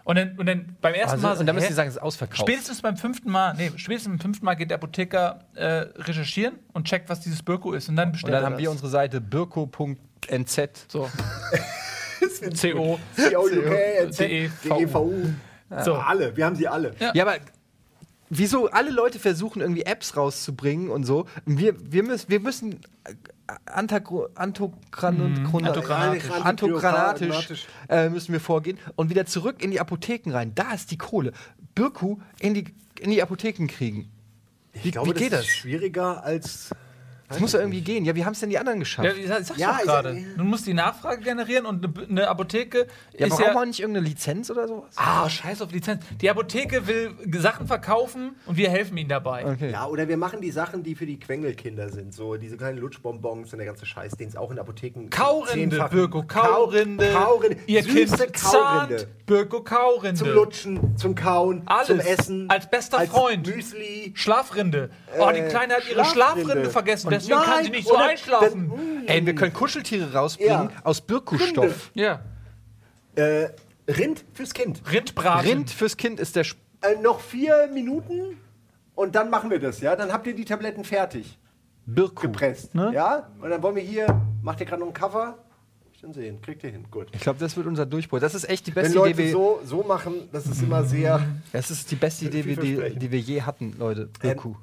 Und 0.05 0.17
dann, 0.17 0.39
und 0.39 0.47
dann 0.47 0.77
beim 0.81 0.95
ersten 0.95 1.17
Also, 1.17 1.27
Mal. 1.27 1.37
und 1.39 1.47
dann 1.47 1.55
müssen 1.57 1.69
sie 1.69 1.75
sagen, 1.75 1.89
es 1.89 1.97
ist 1.97 2.03
ausverkauft. 2.03 2.41
Spätestens 2.41 2.81
beim 2.83 2.97
fünften 2.97 3.31
Mal, 3.31 3.55
nee, 3.57 3.71
spätestens 3.77 4.11
beim 4.13 4.19
fünften 4.21 4.45
Mal 4.45 4.55
geht 4.55 4.71
der 4.71 4.77
Apotheker 4.77 5.41
äh, 5.55 5.65
recherchieren 6.03 6.55
und 6.73 6.87
checkt, 6.87 7.09
was 7.09 7.21
dieses 7.21 7.43
Birko 7.43 7.73
ist. 7.75 7.89
Und 7.89 7.97
dann 7.97 8.09
und 8.09 8.13
bestellt 8.13 8.35
dann 8.35 8.43
er 8.43 8.47
haben 8.47 8.53
das. 8.55 8.63
wir 8.63 8.71
unsere 8.71 8.89
Seite 8.89 9.21
birko.nz. 10.29 10.87
So. 10.89 11.09
CO. 12.61 12.99
COUK, 13.17 14.11
DEVU. 14.19 15.13
So. 15.85 15.95
Alle, 15.95 16.37
wir 16.37 16.45
haben 16.47 16.57
sie 16.57 16.69
alle. 16.69 16.95
Ja. 16.99 17.13
Ja, 17.15 17.25
aber 17.27 17.37
wieso 18.29 18.69
alle 18.71 18.91
Leute 18.91 19.19
versuchen 19.19 19.61
irgendwie 19.61 19.83
Apps 19.83 20.17
rauszubringen 20.17 20.91
und 20.91 21.05
so? 21.05 21.27
Wir, 21.47 21.75
wir, 21.93 22.03
müssen, 22.03 22.29
wir 22.29 22.41
müssen 22.41 22.81
äh, 23.05 23.15
Antogranatisch. 23.67 25.41
antogranatisch 25.51 26.31
Antogranatisch. 26.31 27.67
äh, 27.89 28.09
müssen 28.11 28.33
wir 28.33 28.41
vorgehen 28.41 28.79
und 28.97 29.11
wieder 29.11 29.27
zurück 29.27 29.63
in 29.63 29.71
die 29.71 29.81
Apotheken 29.81 30.33
rein. 30.33 30.55
Da 30.55 30.73
ist 30.73 30.91
die 30.91 30.99
Kohle. 30.99 31.33
Birku 31.75 32.19
in 32.41 32.55
die, 32.55 32.65
in 33.01 33.11
die 33.11 33.23
Apotheken 33.23 33.67
kriegen. 33.67 34.11
Wie, 34.73 34.89
Ich 34.89 34.93
glaube, 34.93 35.09
wie 35.11 35.15
geht 35.19 35.33
das 35.33 35.41
das? 35.41 35.49
ist 35.49 35.57
schwieriger 35.57 36.23
als. 36.25 36.71
Das 37.31 37.41
muss 37.41 37.53
ja 37.53 37.61
irgendwie 37.61 37.81
gehen. 37.81 38.05
Ja, 38.05 38.15
wie 38.15 38.25
haben 38.25 38.33
es 38.33 38.41
denn 38.41 38.51
die 38.51 38.59
anderen 38.59 38.81
geschafft? 38.81 39.07
Ja, 39.09 39.15
ich 39.15 39.27
sag- 39.29 39.41
ich 39.41 39.47
sag's 39.47 39.61
Ja, 39.61 39.77
doch 39.79 39.85
gerade. 39.85 40.13
ja. 40.13 40.25
Du 40.37 40.45
musst 40.45 40.67
die 40.67 40.75
Nachfrage 40.75 41.23
generieren 41.23 41.65
und 41.65 41.85
eine, 41.85 42.09
eine 42.09 42.29
Apotheke 42.29 42.87
Ja, 43.17 43.27
ist 43.27 43.31
brauchen 43.37 43.45
ja. 43.45 43.55
wir 43.55 43.67
nicht 43.67 43.81
irgendeine 43.81 44.07
Lizenz 44.07 44.51
oder 44.51 44.67
sowas? 44.69 44.95
Ah, 44.97 45.29
scheiß 45.31 45.63
auf 45.63 45.71
Lizenz. 45.73 46.05
Die 46.21 46.29
Apotheke 46.29 46.87
will 46.87 47.13
Sachen 47.39 47.67
verkaufen 47.67 48.35
und 48.47 48.57
wir 48.57 48.69
helfen 48.69 48.97
ihnen 48.97 49.09
dabei. 49.09 49.47
Okay. 49.47 49.71
Ja, 49.71 49.87
oder 49.87 50.09
wir 50.09 50.17
machen 50.17 50.41
die 50.41 50.51
Sachen, 50.51 50.83
die 50.83 50.95
für 50.95 51.07
die 51.07 51.19
Quengelkinder 51.19 51.89
sind. 51.89 52.13
So 52.13 52.37
diese 52.37 52.57
kleinen 52.57 52.79
Lutschbonbons 52.79 53.53
und 53.53 53.59
der 53.59 53.67
ganze 53.67 53.87
Scheiß, 53.87 54.13
den 54.13 54.29
es 54.29 54.37
auch 54.37 54.51
in 54.51 54.59
Apotheken. 54.59 55.09
Kaurinde, 55.11 55.89
Birko, 55.91 56.25
Kaurinde. 56.25 57.11
Kau 57.13 57.21
Kaurinde. 57.31 57.57
Ihr 57.67 57.83
Süße 57.85 58.17
Kind 58.17 58.33
Kaurinde. 58.43 58.97
zahnt, 58.97 59.07
Birko, 59.27 59.63
Kaurinde. 59.63 60.15
Zum 60.19 60.29
Lutschen, 60.31 60.97
zum 60.97 61.15
Kauen, 61.15 61.63
Alles. 61.67 61.87
zum 61.87 62.01
Essen. 62.01 62.51
Als 62.51 62.69
bester 62.69 63.01
Freund. 63.07 63.47
Müsli. 63.47 64.13
Schlafrinde. 64.17 64.91
Oh, 65.19 65.31
die 65.33 65.39
Äh, 65.41 65.49
Kleine 65.49 65.75
hat 65.75 65.83
ihre 65.89 66.05
Schlafrinde. 66.05 66.45
Schlafrinde 66.47 66.71
vergessen, 66.71 67.07
Und 67.07 67.13
deswegen 67.21 67.41
kann 67.41 67.55
nein, 67.57 67.65
sie 67.65 67.71
nicht 67.71 67.89
so 67.89 67.95
oder- 67.95 68.05
einschlafen. 68.09 68.69
dann- 68.71 69.07
Ey, 69.07 69.25
wir 69.27 69.35
können 69.35 69.53
Kuscheltiere 69.53 70.13
rausbringen 70.13 70.71
Ja. 70.71 70.85
aus 70.85 71.01
Birku-Stoff. 71.01 71.91
ja. 71.95 72.21
Äh, 73.17 73.49
Rind 73.89 74.25
fürs 74.35 74.55
Kind. 74.55 74.83
Rindbraten. 74.91 75.49
Rind 75.51 75.71
fürs 75.71 75.97
Kind 75.97 76.21
ist 76.21 76.37
der. 76.37 76.43
Sp 76.47 76.59
Äh, 76.83 76.97
noch 77.03 77.21
vier 77.21 77.69
Minuten 77.75 78.39
und 78.95 79.15
dann 79.15 79.29
machen 79.31 79.51
wir 79.51 79.59
das, 79.59 79.81
ja? 79.81 79.97
Dann 79.97 80.13
habt 80.13 80.27
ihr 80.27 80.35
die 80.35 80.45
Tabletten 80.47 80.83
fertig 80.85 81.39
Birku. 81.87 82.23
gepresst. 82.23 82.75
Ne? 82.75 82.93
Ja? 82.95 83.29
Und 83.41 83.51
dann 83.51 83.63
wollen 83.63 83.75
wir 83.77 83.83
hier, 83.83 84.07
macht 84.43 84.61
ihr 84.61 84.67
gerade 84.67 84.81
noch 84.81 84.89
ein 84.89 84.95
Cover? 84.95 85.37
Ich 85.93 86.01
dann 86.01 86.15
sehen, 86.15 86.41
kriegt 86.41 86.63
ihr 86.65 86.71
hin, 86.71 86.87
gut. 86.91 87.09
Ich 87.13 87.21
glaube, 87.21 87.39
das 87.39 87.55
wird 87.59 87.67
unser 87.67 87.85
Durchbruch. 87.85 88.21
Das 88.21 88.35
ist 88.35 88.49
echt 88.49 88.67
die 88.67 88.75
Wenn 88.75 88.85
beste 88.85 88.97
Leute 88.99 89.11
Idee. 89.11 89.27
wie- 89.27 89.33
so, 89.33 89.61
so 89.65 89.83
machen, 89.83 90.29
das 90.33 90.47
ist 90.47 90.63
immer 90.63 90.85
sehr. 90.85 91.21
Das 91.53 91.71
ist 91.71 91.91
die 91.91 91.97
beste 91.97 92.25
Idee, 92.27 92.43
die, 92.43 92.55
Vielversprechend. 92.55 93.03
die 93.03 93.11
wir 93.13 93.19
je 93.21 93.43
hatten, 93.43 93.75
Leute. 93.79 94.09
Birku. 94.23 94.55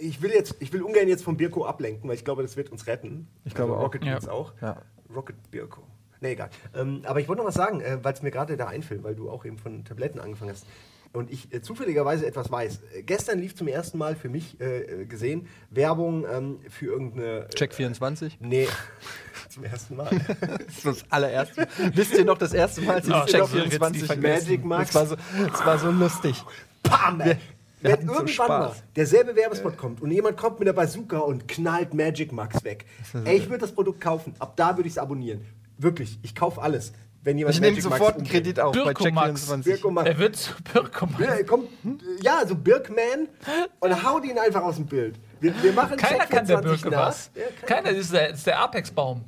Ich 0.00 0.22
will 0.22 0.30
jetzt, 0.30 0.56
ich 0.60 0.72
will 0.72 0.82
ungern 0.82 1.08
jetzt 1.08 1.24
vom 1.24 1.36
Birko 1.36 1.64
ablenken, 1.66 2.08
weil 2.08 2.16
ich 2.16 2.24
glaube, 2.24 2.42
das 2.42 2.56
wird 2.56 2.70
uns 2.70 2.86
retten. 2.86 3.28
Ich 3.44 3.54
glaube 3.54 3.76
auch. 3.76 3.82
Rocket 3.84 4.04
Ja. 4.04 4.18
Auch. 4.28 4.52
Ja. 4.60 4.82
Rocket 5.14 5.36
Birko. 5.50 5.82
Nee, 6.20 6.32
egal. 6.32 6.50
Ähm, 6.74 7.02
aber 7.04 7.20
ich 7.20 7.28
wollte 7.28 7.40
noch 7.40 7.48
was 7.48 7.54
sagen, 7.54 7.80
äh, 7.80 7.98
weil 8.02 8.12
es 8.14 8.22
mir 8.22 8.30
gerade 8.30 8.56
da 8.56 8.68
einfällt, 8.68 9.02
weil 9.02 9.14
du 9.14 9.28
auch 9.28 9.44
eben 9.44 9.58
von 9.58 9.84
Tabletten 9.84 10.20
angefangen 10.20 10.52
hast. 10.52 10.66
Und 11.12 11.30
ich 11.30 11.52
äh, 11.52 11.60
zufälligerweise 11.60 12.26
etwas 12.26 12.50
weiß. 12.50 12.80
Äh, 12.94 13.02
gestern 13.02 13.38
lief 13.38 13.54
zum 13.54 13.68
ersten 13.68 13.98
Mal 13.98 14.14
für 14.16 14.28
mich 14.30 14.58
äh, 14.60 15.04
gesehen 15.04 15.46
Werbung 15.70 16.24
ähm, 16.32 16.60
für 16.70 16.86
irgendeine. 16.86 17.46
Äh, 17.46 17.48
Check 17.50 17.74
24. 17.74 18.38
Nee, 18.40 18.66
zum 19.50 19.64
ersten 19.64 19.96
Mal. 19.96 20.10
Das 20.66 20.76
ist 20.76 20.86
das 20.86 21.04
allererste. 21.10 21.66
Wisst 21.92 22.14
ihr 22.14 22.24
noch 22.24 22.38
das 22.38 22.54
erste 22.54 22.80
Mal, 22.82 22.94
als 22.96 23.08
ich 23.08 23.14
Oh, 23.14 23.24
Check 23.26 23.40
doch, 23.40 23.54
jetzt 23.54 23.64
die 23.64 23.70
24 23.70 24.04
vergessen. 24.04 24.44
Magic 24.46 24.64
Max. 24.64 24.92
Das 24.92 24.94
war 24.94 25.06
so, 25.06 25.16
das 25.50 25.66
war 25.66 25.78
so 25.78 25.90
lustig. 25.90 26.42
Bam! 26.82 27.20
ey. 27.20 27.36
Wir 27.82 27.90
Wenn 27.90 27.92
hatten 27.98 28.08
so 28.08 28.14
irgendwann 28.14 28.48
mal 28.48 28.72
derselbe 28.96 29.34
Werbespot 29.36 29.76
kommt 29.76 30.00
und 30.00 30.10
jemand 30.10 30.36
kommt 30.36 30.58
mit 30.60 30.68
der 30.68 30.72
Bazooka 30.72 31.18
und 31.18 31.48
knallt 31.48 31.94
Magic 31.94 32.32
Max 32.32 32.62
weg. 32.64 32.86
Ey, 33.24 33.36
ich 33.38 33.48
würde 33.48 33.58
das 33.58 33.72
Produkt 33.72 34.00
kaufen. 34.00 34.34
Ab 34.38 34.54
da 34.56 34.76
würde 34.76 34.86
ich 34.86 34.94
es 34.94 34.98
abonnieren. 34.98 35.44
Wirklich, 35.78 36.18
ich 36.22 36.34
kaufe 36.34 36.62
alles. 36.62 36.92
Wenn 37.24 37.38
jemand 37.38 37.54
Ich 37.54 37.60
nehme 37.60 37.72
Magic 37.76 37.90
Max 37.90 37.98
sofort 37.98 38.16
einen. 38.18 38.26
Kredit 38.26 38.60
auf 38.60 38.74
bei 38.74 38.84
Birko 38.84 39.04
Check 39.04 39.14
Max. 39.14 39.44
24. 39.44 39.72
Birko 39.74 39.90
Max. 39.90 40.08
Er 40.08 40.18
wird 40.18 40.36
zu 40.36 40.52
Birko 40.72 41.06
Max. 41.06 41.20
Ja, 41.24 41.42
komm, 41.44 41.68
ja, 42.22 42.46
so 42.46 42.54
Birkman 42.54 43.28
und 43.80 44.04
haut 44.04 44.24
ihn 44.24 44.38
einfach 44.38 44.62
aus 44.62 44.76
dem 44.76 44.86
Bild. 44.86 45.16
Wir, 45.40 45.52
wir 45.62 45.72
machen 45.72 45.96
Keiner 45.96 46.20
Check 46.20 46.30
kann 46.30 46.46
der 46.46 46.58
24 46.58 46.82
Birke 46.82 46.96
nach. 46.96 47.08
was. 47.08 47.30
Ja, 47.34 47.42
keiner. 47.66 47.82
Keiner 47.82 47.98
ist 47.98 48.12
der, 48.12 48.30
ist 48.30 48.46
der 48.46 48.58
Apex-Baum. 48.60 49.24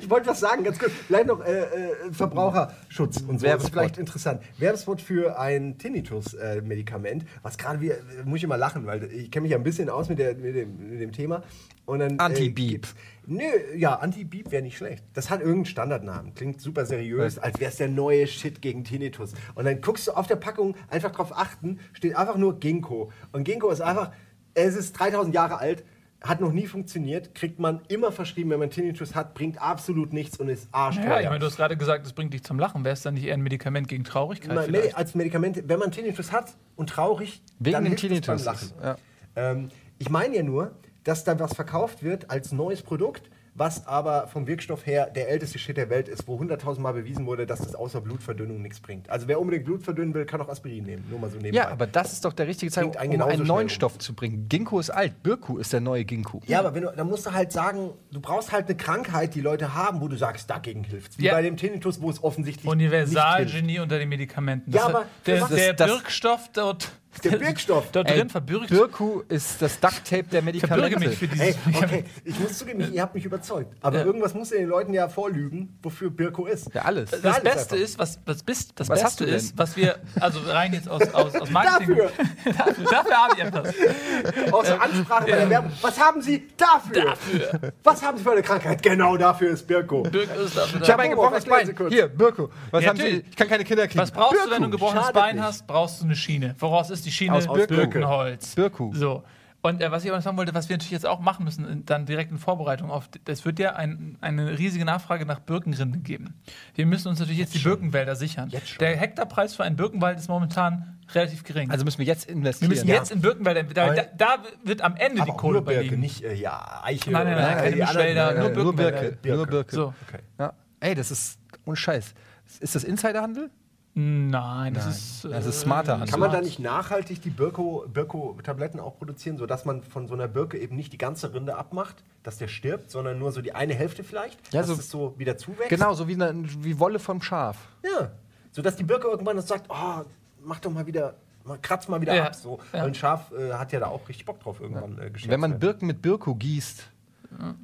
Ich 0.00 0.08
wollte 0.10 0.26
was 0.28 0.40
sagen, 0.40 0.64
ganz 0.64 0.78
kurz. 0.78 0.92
Vielleicht 1.06 1.26
noch 1.26 1.44
äh, 1.44 1.60
äh, 1.62 1.66
Verbraucherschutz 2.12 3.22
und 3.22 3.40
so. 3.40 3.46
Das 3.46 3.62
ist 3.64 3.70
vielleicht 3.70 3.98
interessant. 3.98 4.42
Werbespot 4.58 5.00
für 5.00 5.38
ein 5.38 5.78
Tinnitus-Medikament, 5.78 7.24
was 7.42 7.58
gerade 7.58 7.80
wieder, 7.80 7.94
äh, 7.96 8.24
muss 8.24 8.38
ich 8.38 8.44
immer 8.44 8.56
lachen, 8.56 8.86
weil 8.86 9.04
ich 9.12 9.30
kenne 9.30 9.42
mich 9.42 9.52
ja 9.52 9.56
ein 9.58 9.62
bisschen 9.64 9.88
aus 9.88 10.08
mit, 10.08 10.18
der, 10.18 10.34
mit, 10.34 10.54
dem, 10.54 10.90
mit 10.90 11.00
dem 11.00 11.12
Thema. 11.12 11.42
Und 11.86 11.98
dann, 12.00 12.18
Anti-Beep. 12.18 12.70
gibt's- 12.82 12.94
Nö, 13.26 13.42
ja, 13.76 13.94
Anti-Beep 13.94 14.50
wäre 14.52 14.62
nicht 14.62 14.76
schlecht. 14.76 15.02
Das 15.14 15.30
hat 15.30 15.40
irgendeinen 15.40 15.64
Standardnamen. 15.66 16.34
Klingt 16.34 16.60
super 16.60 16.84
seriös, 16.84 17.38
als 17.38 17.58
wäre 17.58 17.70
es 17.70 17.76
der 17.78 17.88
neue 17.88 18.26
Shit 18.26 18.60
gegen 18.60 18.84
Tinnitus. 18.84 19.32
Und 19.54 19.64
dann 19.64 19.80
guckst 19.80 20.06
du 20.08 20.12
auf 20.12 20.26
der 20.26 20.36
Packung, 20.36 20.76
einfach 20.90 21.10
drauf 21.10 21.36
achten, 21.36 21.78
steht 21.94 22.16
einfach 22.16 22.36
nur 22.36 22.58
Ginkgo. 22.60 23.10
Und 23.32 23.44
Ginkgo 23.44 23.70
ist 23.70 23.80
einfach, 23.80 24.12
es 24.54 24.76
ist 24.76 24.92
3000 24.92 25.34
Jahre 25.34 25.58
alt, 25.58 25.84
hat 26.24 26.40
noch 26.40 26.52
nie 26.52 26.66
funktioniert, 26.66 27.34
kriegt 27.34 27.58
man 27.58 27.82
immer 27.88 28.10
verschrieben, 28.10 28.50
wenn 28.50 28.58
man 28.58 28.70
Tinnitus 28.70 29.14
hat, 29.14 29.34
bringt 29.34 29.60
absolut 29.60 30.12
nichts 30.14 30.38
und 30.38 30.48
ist 30.48 30.68
arschteuer. 30.72 31.06
Ja, 31.06 31.20
ich 31.20 31.26
meine, 31.26 31.38
du 31.38 31.46
hast 31.46 31.56
gerade 31.56 31.76
gesagt, 31.76 32.06
es 32.06 32.14
bringt 32.14 32.32
dich 32.32 32.42
zum 32.42 32.58
Lachen. 32.58 32.82
Wäre 32.82 32.94
es 32.94 33.02
dann 33.02 33.14
nicht 33.14 33.24
eher 33.24 33.34
ein 33.34 33.42
Medikament 33.42 33.88
gegen 33.88 34.04
Traurigkeit? 34.04 34.54
Ma- 34.54 34.62
vielleicht? 34.62 34.96
als 34.96 35.14
Medikament, 35.14 35.62
wenn 35.66 35.78
man 35.78 35.90
Tinnitus 35.92 36.32
hat 36.32 36.54
und 36.76 36.88
traurig, 36.88 37.42
Wegen 37.58 37.74
dann 37.74 37.84
hilft 37.86 38.02
es 38.04 38.08
beim 38.10 38.20
Tinnitus. 38.22 38.44
Lachen. 38.44 38.72
Ja. 38.82 38.96
Ähm, 39.36 39.68
ich 39.98 40.08
meine 40.08 40.36
ja 40.36 40.42
nur, 40.42 40.72
dass 41.04 41.24
da 41.24 41.38
was 41.38 41.54
verkauft 41.54 42.02
wird 42.02 42.30
als 42.30 42.52
neues 42.52 42.82
Produkt, 42.82 43.30
was 43.54 43.86
aber 43.86 44.26
vom 44.26 44.46
Wirkstoff 44.46 44.84
her 44.86 45.08
der 45.14 45.28
älteste 45.28 45.58
Shit 45.58 45.76
der 45.76 45.88
Welt 45.90 46.08
ist, 46.08 46.26
wo 46.26 46.38
hunderttausendmal 46.38 46.92
bewiesen 46.94 47.24
wurde, 47.26 47.46
dass 47.46 47.60
das 47.60 47.74
außer 47.74 48.00
Blutverdünnung 48.00 48.60
nichts 48.60 48.80
bringt. 48.80 49.08
Also 49.08 49.28
wer 49.28 49.40
unbedingt 49.40 49.64
Blut 49.64 49.82
verdünnen 49.82 50.12
will, 50.12 50.24
kann 50.24 50.40
auch 50.40 50.48
Aspirin 50.48 50.84
nehmen. 50.84 51.04
Nur 51.08 51.20
mal 51.20 51.30
so 51.30 51.36
nebenbei. 51.36 51.56
Ja, 51.58 51.68
aber 51.70 51.86
das 51.86 52.12
ist 52.12 52.24
doch 52.24 52.32
der 52.32 52.46
richtige 52.48 52.72
Zeitpunkt, 52.72 52.96
einen 52.96 53.22
um 53.22 53.28
einen 53.28 53.46
neuen 53.46 53.68
Stoff 53.68 53.98
zu 53.98 54.12
bringen. 54.14 54.48
Ginkgo 54.48 54.80
ist 54.80 54.90
alt, 54.90 55.22
Birku 55.22 55.58
ist 55.58 55.72
der 55.72 55.80
neue 55.80 56.04
Ginkgo. 56.04 56.40
Ja, 56.46 56.58
aber 56.58 56.74
wenn 56.74 56.82
du, 56.82 56.92
dann 56.96 57.08
musst 57.08 57.26
du 57.26 57.32
halt 57.32 57.52
sagen, 57.52 57.90
du 58.12 58.20
brauchst 58.20 58.50
halt 58.52 58.66
eine 58.66 58.76
Krankheit, 58.76 59.34
die 59.34 59.40
Leute 59.40 59.74
haben, 59.74 60.00
wo 60.00 60.08
du 60.08 60.16
sagst, 60.16 60.50
dagegen 60.50 60.82
hilft's. 60.84 61.18
Wie 61.18 61.26
Ja. 61.26 61.34
bei 61.34 61.42
dem 61.42 61.56
Tinnitus, 61.56 62.00
wo 62.00 62.10
es 62.10 62.22
offensichtlich 62.24 62.64
nicht 62.64 62.90
hilft. 62.90 62.94
Universalgenie 63.08 63.78
unter 63.80 63.98
den 63.98 64.08
Medikamenten. 64.08 64.70
Ja, 64.72 64.82
hat- 64.84 64.94
aber 64.94 65.06
der, 65.26 65.38
das- 65.40 65.48
der 65.50 65.72
das- 65.74 65.90
Wirkstoff 65.90 66.50
dort. 66.52 66.90
Der 67.22 67.40
Wirkstoff. 67.40 67.90
Dort 67.92 68.08
Ey, 68.10 68.18
drin 68.18 68.28
verbürgt. 68.30 68.68
Birku 68.68 69.22
ist 69.28 69.60
das 69.62 69.78
Ducktape 69.80 70.24
der 70.24 70.42
Medikamente. 70.42 70.82
verbürge 70.90 71.08
mich 71.08 71.18
für 71.18 71.28
dieses 71.28 71.56
Medikament. 71.66 71.92
okay, 71.92 72.04
ich 72.24 72.38
muss 72.40 72.58
zugeben, 72.58 72.92
ihr 72.92 73.02
habt 73.02 73.14
mich 73.14 73.24
überzeugt. 73.24 73.74
Aber 73.80 73.98
Ja. 73.98 74.04
irgendwas 74.04 74.34
muss 74.34 74.50
ihr 74.52 74.58
den 74.58 74.68
Leuten 74.68 74.92
ja 74.92 75.08
vorlügen, 75.08 75.78
wofür 75.82 76.10
Birko 76.10 76.46
ist. 76.46 76.74
Ja, 76.74 76.82
alles. 76.82 77.10
Das 77.10 77.24
Alles 77.24 77.42
Beste 77.42 77.74
einfach. 77.74 77.76
ist, 77.76 77.98
was, 77.98 78.18
was, 78.26 78.42
bist, 78.42 78.72
das 78.74 78.88
Was 78.88 78.94
Beste 79.00 79.06
hast 79.06 79.20
du 79.20 79.24
denn? 79.26 79.34
ist, 79.36 79.58
was 79.58 79.76
wir, 79.76 79.96
also 80.20 80.40
rein 80.46 80.72
jetzt 80.72 80.88
aus, 80.88 81.02
aus, 81.14 81.34
aus 81.36 81.50
Marketing. 81.50 81.96
Dafür. 81.96 82.10
dafür, 82.58 82.84
dafür 82.90 83.16
habe 83.16 83.34
ich 83.36 83.44
etwas. 83.44 84.52
Außer 84.52 84.80
Ansprache 84.82 85.24
bei 85.24 85.36
der 85.36 85.50
Werbung. 85.50 85.72
Was 85.82 85.98
haben 86.00 86.22
Sie 86.22 86.48
dafür? 86.56 87.04
Dafür. 87.04 87.72
Was 87.82 88.02
haben 88.02 88.18
Sie 88.18 88.24
für 88.24 88.32
eine 88.32 88.42
Krankheit? 88.42 88.82
Genau 88.82 89.16
dafür 89.16 89.50
ist 89.50 89.66
Birko. 89.66 90.02
Birk 90.02 90.28
ist 90.44 90.56
dafür 90.56 90.82
Ich 90.82 90.90
habe 90.90 91.02
ein 91.02 91.10
gebrochenes 91.10 91.44
Bein. 91.44 91.74
kurz. 91.74 91.92
Hier, 91.92 92.08
Birku. 92.08 92.48
Was 92.70 92.82
Ja, 92.82 92.90
haben 92.90 92.96
Sie? 92.98 93.24
Ich 93.30 93.36
kann 93.36 93.48
keine 93.48 93.64
Kinder 93.64 93.86
kriegen. 93.86 94.00
Was 94.00 94.10
brauchst 94.10 94.34
du, 94.34 94.38
wenn 94.38 94.48
du 94.48 94.54
ein 94.54 94.60
Birku. 94.62 94.70
gebrochenes 94.72 95.02
Schadet 95.06 95.14
Bein 95.14 95.36
nicht. 95.36 95.44
hast? 95.44 95.66
Brauchst 95.66 96.00
du 96.00 96.04
eine 96.04 96.16
Schiene. 96.16 96.54
Voraus 96.58 96.90
ist 96.90 97.03
die 97.06 97.12
Schiene 97.12 97.34
Aus 97.34 97.46
Birke. 97.46 97.74
Birkenholz. 97.74 98.54
Birku. 98.54 98.92
So. 98.94 99.22
Und 99.62 99.80
äh, 99.80 99.90
was 99.90 100.04
ich 100.04 100.10
aber 100.10 100.18
noch 100.18 100.24
sagen 100.24 100.36
wollte, 100.36 100.52
was 100.52 100.68
wir 100.68 100.76
natürlich 100.76 100.90
jetzt 100.90 101.06
auch 101.06 101.20
machen 101.20 101.44
müssen, 101.46 101.66
in- 101.66 101.86
dann 101.86 102.04
direkt 102.04 102.30
in 102.30 102.36
Vorbereitung 102.36 102.90
auf, 102.90 103.08
es 103.26 103.46
wird 103.46 103.58
ja 103.58 103.72
ein, 103.76 104.18
eine 104.20 104.58
riesige 104.58 104.84
Nachfrage 104.84 105.24
nach 105.24 105.40
Birkenrinden 105.40 106.02
geben. 106.02 106.34
Wir 106.74 106.84
müssen 106.84 107.08
uns 107.08 107.18
natürlich 107.18 107.38
jetzt, 107.38 107.54
die 107.54 107.60
Birkenwälder 107.60 108.14
sichern. 108.14 108.50
Jetzt 108.50 108.68
schon. 108.68 108.78
Der 108.80 108.94
Hektarpreis 108.96 109.54
für 109.54 109.64
einen 109.64 109.76
Birkenwald 109.76 110.18
ist 110.18 110.28
momentan 110.28 110.98
relativ 111.14 111.44
gering. 111.44 111.70
Also 111.70 111.86
müssen 111.86 111.96
wir 111.98 112.04
jetzt 112.04 112.28
wir 112.28 112.34
investieren. 112.34 112.68
müssen 112.68 112.88
jetzt 112.88 113.10
in 113.10 113.22
Birkenwälder, 113.22 113.62
da, 113.62 113.94
da, 113.94 114.02
da 114.18 114.36
wird 114.64 114.82
am 114.82 114.96
Ende 114.96 115.22
Aber 115.22 115.32
die 115.32 115.36
Kohle 115.38 115.58
nur 115.60 115.64
Birke, 115.64 115.80
liegen. 115.82 116.00
nicht 116.00 116.22
äh, 116.22 116.34
ja, 116.34 116.82
Eiche. 116.84 117.10
Nein, 117.10 117.26
nein, 117.26 117.36
nein, 117.36 117.56
keine 117.56 117.76
Mischwälder, 117.76 118.24
nein, 118.26 118.34
nur 118.36 118.44
nein, 118.44 118.52
nur 118.64 118.74
Birkenwälder. 118.76 119.16
Birke. 119.16 119.36
Nur 119.36 119.46
Birke. 119.46 119.74
So. 119.74 119.94
Okay. 120.08 120.22
Ja. 120.38 120.52
Ey, 120.80 120.94
das 120.94 121.10
ist 121.10 121.38
ohne 121.64 121.76
Scheiß. 121.76 122.12
Ist 122.60 122.74
das 122.74 122.84
Insiderhandel? 122.84 123.50
Nein, 123.96 124.74
das 124.74 124.84
Nein, 124.84 124.92
ist. 124.92 125.24
das 125.24 125.46
ist 125.46 125.60
smarter, 125.60 126.00
Hans. 126.00 126.10
Kann 126.10 126.18
man 126.18 126.32
da 126.32 126.40
nicht 126.40 126.58
nachhaltig 126.58 127.22
die 127.22 127.30
Birko- 127.30 127.86
Birko-Tabletten 127.86 128.80
auch 128.80 128.98
produzieren, 128.98 129.38
sodass 129.38 129.64
man 129.64 129.82
von 129.84 130.08
so 130.08 130.14
einer 130.14 130.26
Birke 130.26 130.58
eben 130.58 130.74
nicht 130.74 130.92
die 130.92 130.98
ganze 130.98 131.32
Rinde 131.32 131.56
abmacht, 131.56 132.02
dass 132.24 132.38
der 132.38 132.48
stirbt, 132.48 132.90
sondern 132.90 133.20
nur 133.20 133.30
so 133.30 133.40
die 133.40 133.54
eine 133.54 133.72
Hälfte 133.74 134.02
vielleicht, 134.02 134.52
Ja, 134.52 134.60
dass 134.62 134.66
so- 134.68 134.74
es 134.74 134.90
so 134.90 135.14
wieder 135.16 135.36
zuwächst? 135.36 135.68
Genau, 135.68 135.94
so 135.94 136.08
wie, 136.08 136.14
eine, 136.14 136.34
wie 136.64 136.78
Wolle 136.80 136.98
vom 136.98 137.22
Schaf. 137.22 137.56
Ja. 137.84 138.10
Sodass 138.50 138.74
die 138.74 138.84
Birke 138.84 139.06
irgendwann 139.06 139.40
sagt, 139.42 139.66
oh, 139.68 140.02
mach 140.44 140.58
doch 140.58 140.72
mal 140.72 140.86
wieder, 140.86 141.14
mal, 141.44 141.58
kratz 141.62 141.86
mal 141.86 142.00
wieder 142.00 142.14
Ja. 142.16 142.24
ab. 142.26 142.34
So. 142.34 142.58
Ja. 142.72 142.80
Weil 142.80 142.88
ein 142.88 142.94
Schaf 142.94 143.30
äh, 143.30 143.52
hat 143.52 143.70
ja 143.70 143.78
da 143.78 143.86
auch 143.86 144.08
richtig 144.08 144.26
Bock 144.26 144.40
drauf 144.40 144.58
irgendwann 144.60 144.98
äh, 144.98 145.10
geschätzt 145.10 145.30
Wenn 145.30 145.38
man. 145.40 145.58
Birken 145.60 145.86
mit 145.86 146.02
Birko 146.02 146.34
gießt, 146.34 146.82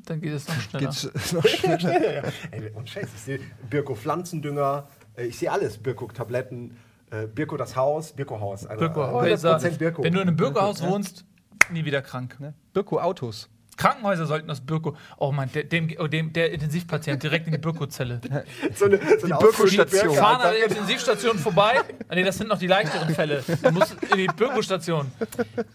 Dann 0.07 0.21
geht 0.21 0.33
es 0.33 0.47
noch 0.49 0.55
schneller. 0.61 0.87
geht's 0.87 1.33
noch 1.33 1.45
schneller. 1.47 1.79
ja, 2.05 2.13
ja. 2.13 2.23
Ey, 2.53 2.71
und 2.75 2.89
Scheiße, 2.89 3.09
ich 3.17 3.21
sehe 3.21 3.41
Birko 3.69 3.95
Pflanzendünger, 3.97 4.87
äh, 4.89 5.00
ich 5.27 5.39
sehe 5.39 5.51
alles, 5.51 5.79
Birko 5.79 6.07
Tabletten, 6.09 6.77
äh, 7.11 7.27
Birko 7.27 7.57
das 7.57 7.77
Haus, 7.77 8.13
Birko 8.13 8.41
Haus. 8.41 8.67
Also 8.67 8.81
Birko, 8.81 9.03
100% 9.03 9.79
Birko. 9.79 10.03
Wenn 10.03 10.13
du 10.13 10.21
in 10.21 10.29
einem 10.29 10.37
Bürgerhaus 10.37 10.83
wohnst, 10.83 11.25
nie 11.71 11.85
wieder 11.85 12.03
krank. 12.03 12.39
Ne? 12.41 12.55
Birko 12.73 13.01
Autos. 13.01 13.49
Krankenhäuser 13.81 14.27
sollten 14.27 14.47
das 14.47 14.61
Birko. 14.61 14.95
Oh 15.17 15.33
Mann, 15.33 15.51
der, 15.55 15.65
dem, 15.65 15.91
oh, 15.99 16.07
dem, 16.07 16.35
der 16.35 16.53
Intensivpatient 16.53 17.23
direkt 17.23 17.47
in 17.47 17.53
die 17.53 17.59
Birko-Zelle. 17.59 18.21
so 18.75 18.85
eine, 18.85 18.99
so 19.19 19.27
eine 19.27 19.39
Birko-Station. 19.39 20.15
Fahren 20.15 20.43
an 20.43 20.53
der 20.53 20.67
Intensivstation 20.67 21.39
vorbei. 21.39 21.81
Ah, 22.09 22.15
nee, 22.15 22.23
das 22.23 22.37
sind 22.37 22.49
noch 22.49 22.59
die 22.59 22.67
leichteren 22.67 23.15
Fälle. 23.15 23.43
Du 23.63 23.71
musst 23.71 23.97
in 24.13 24.19
die 24.19 24.27
Birko-Station. 24.27 25.11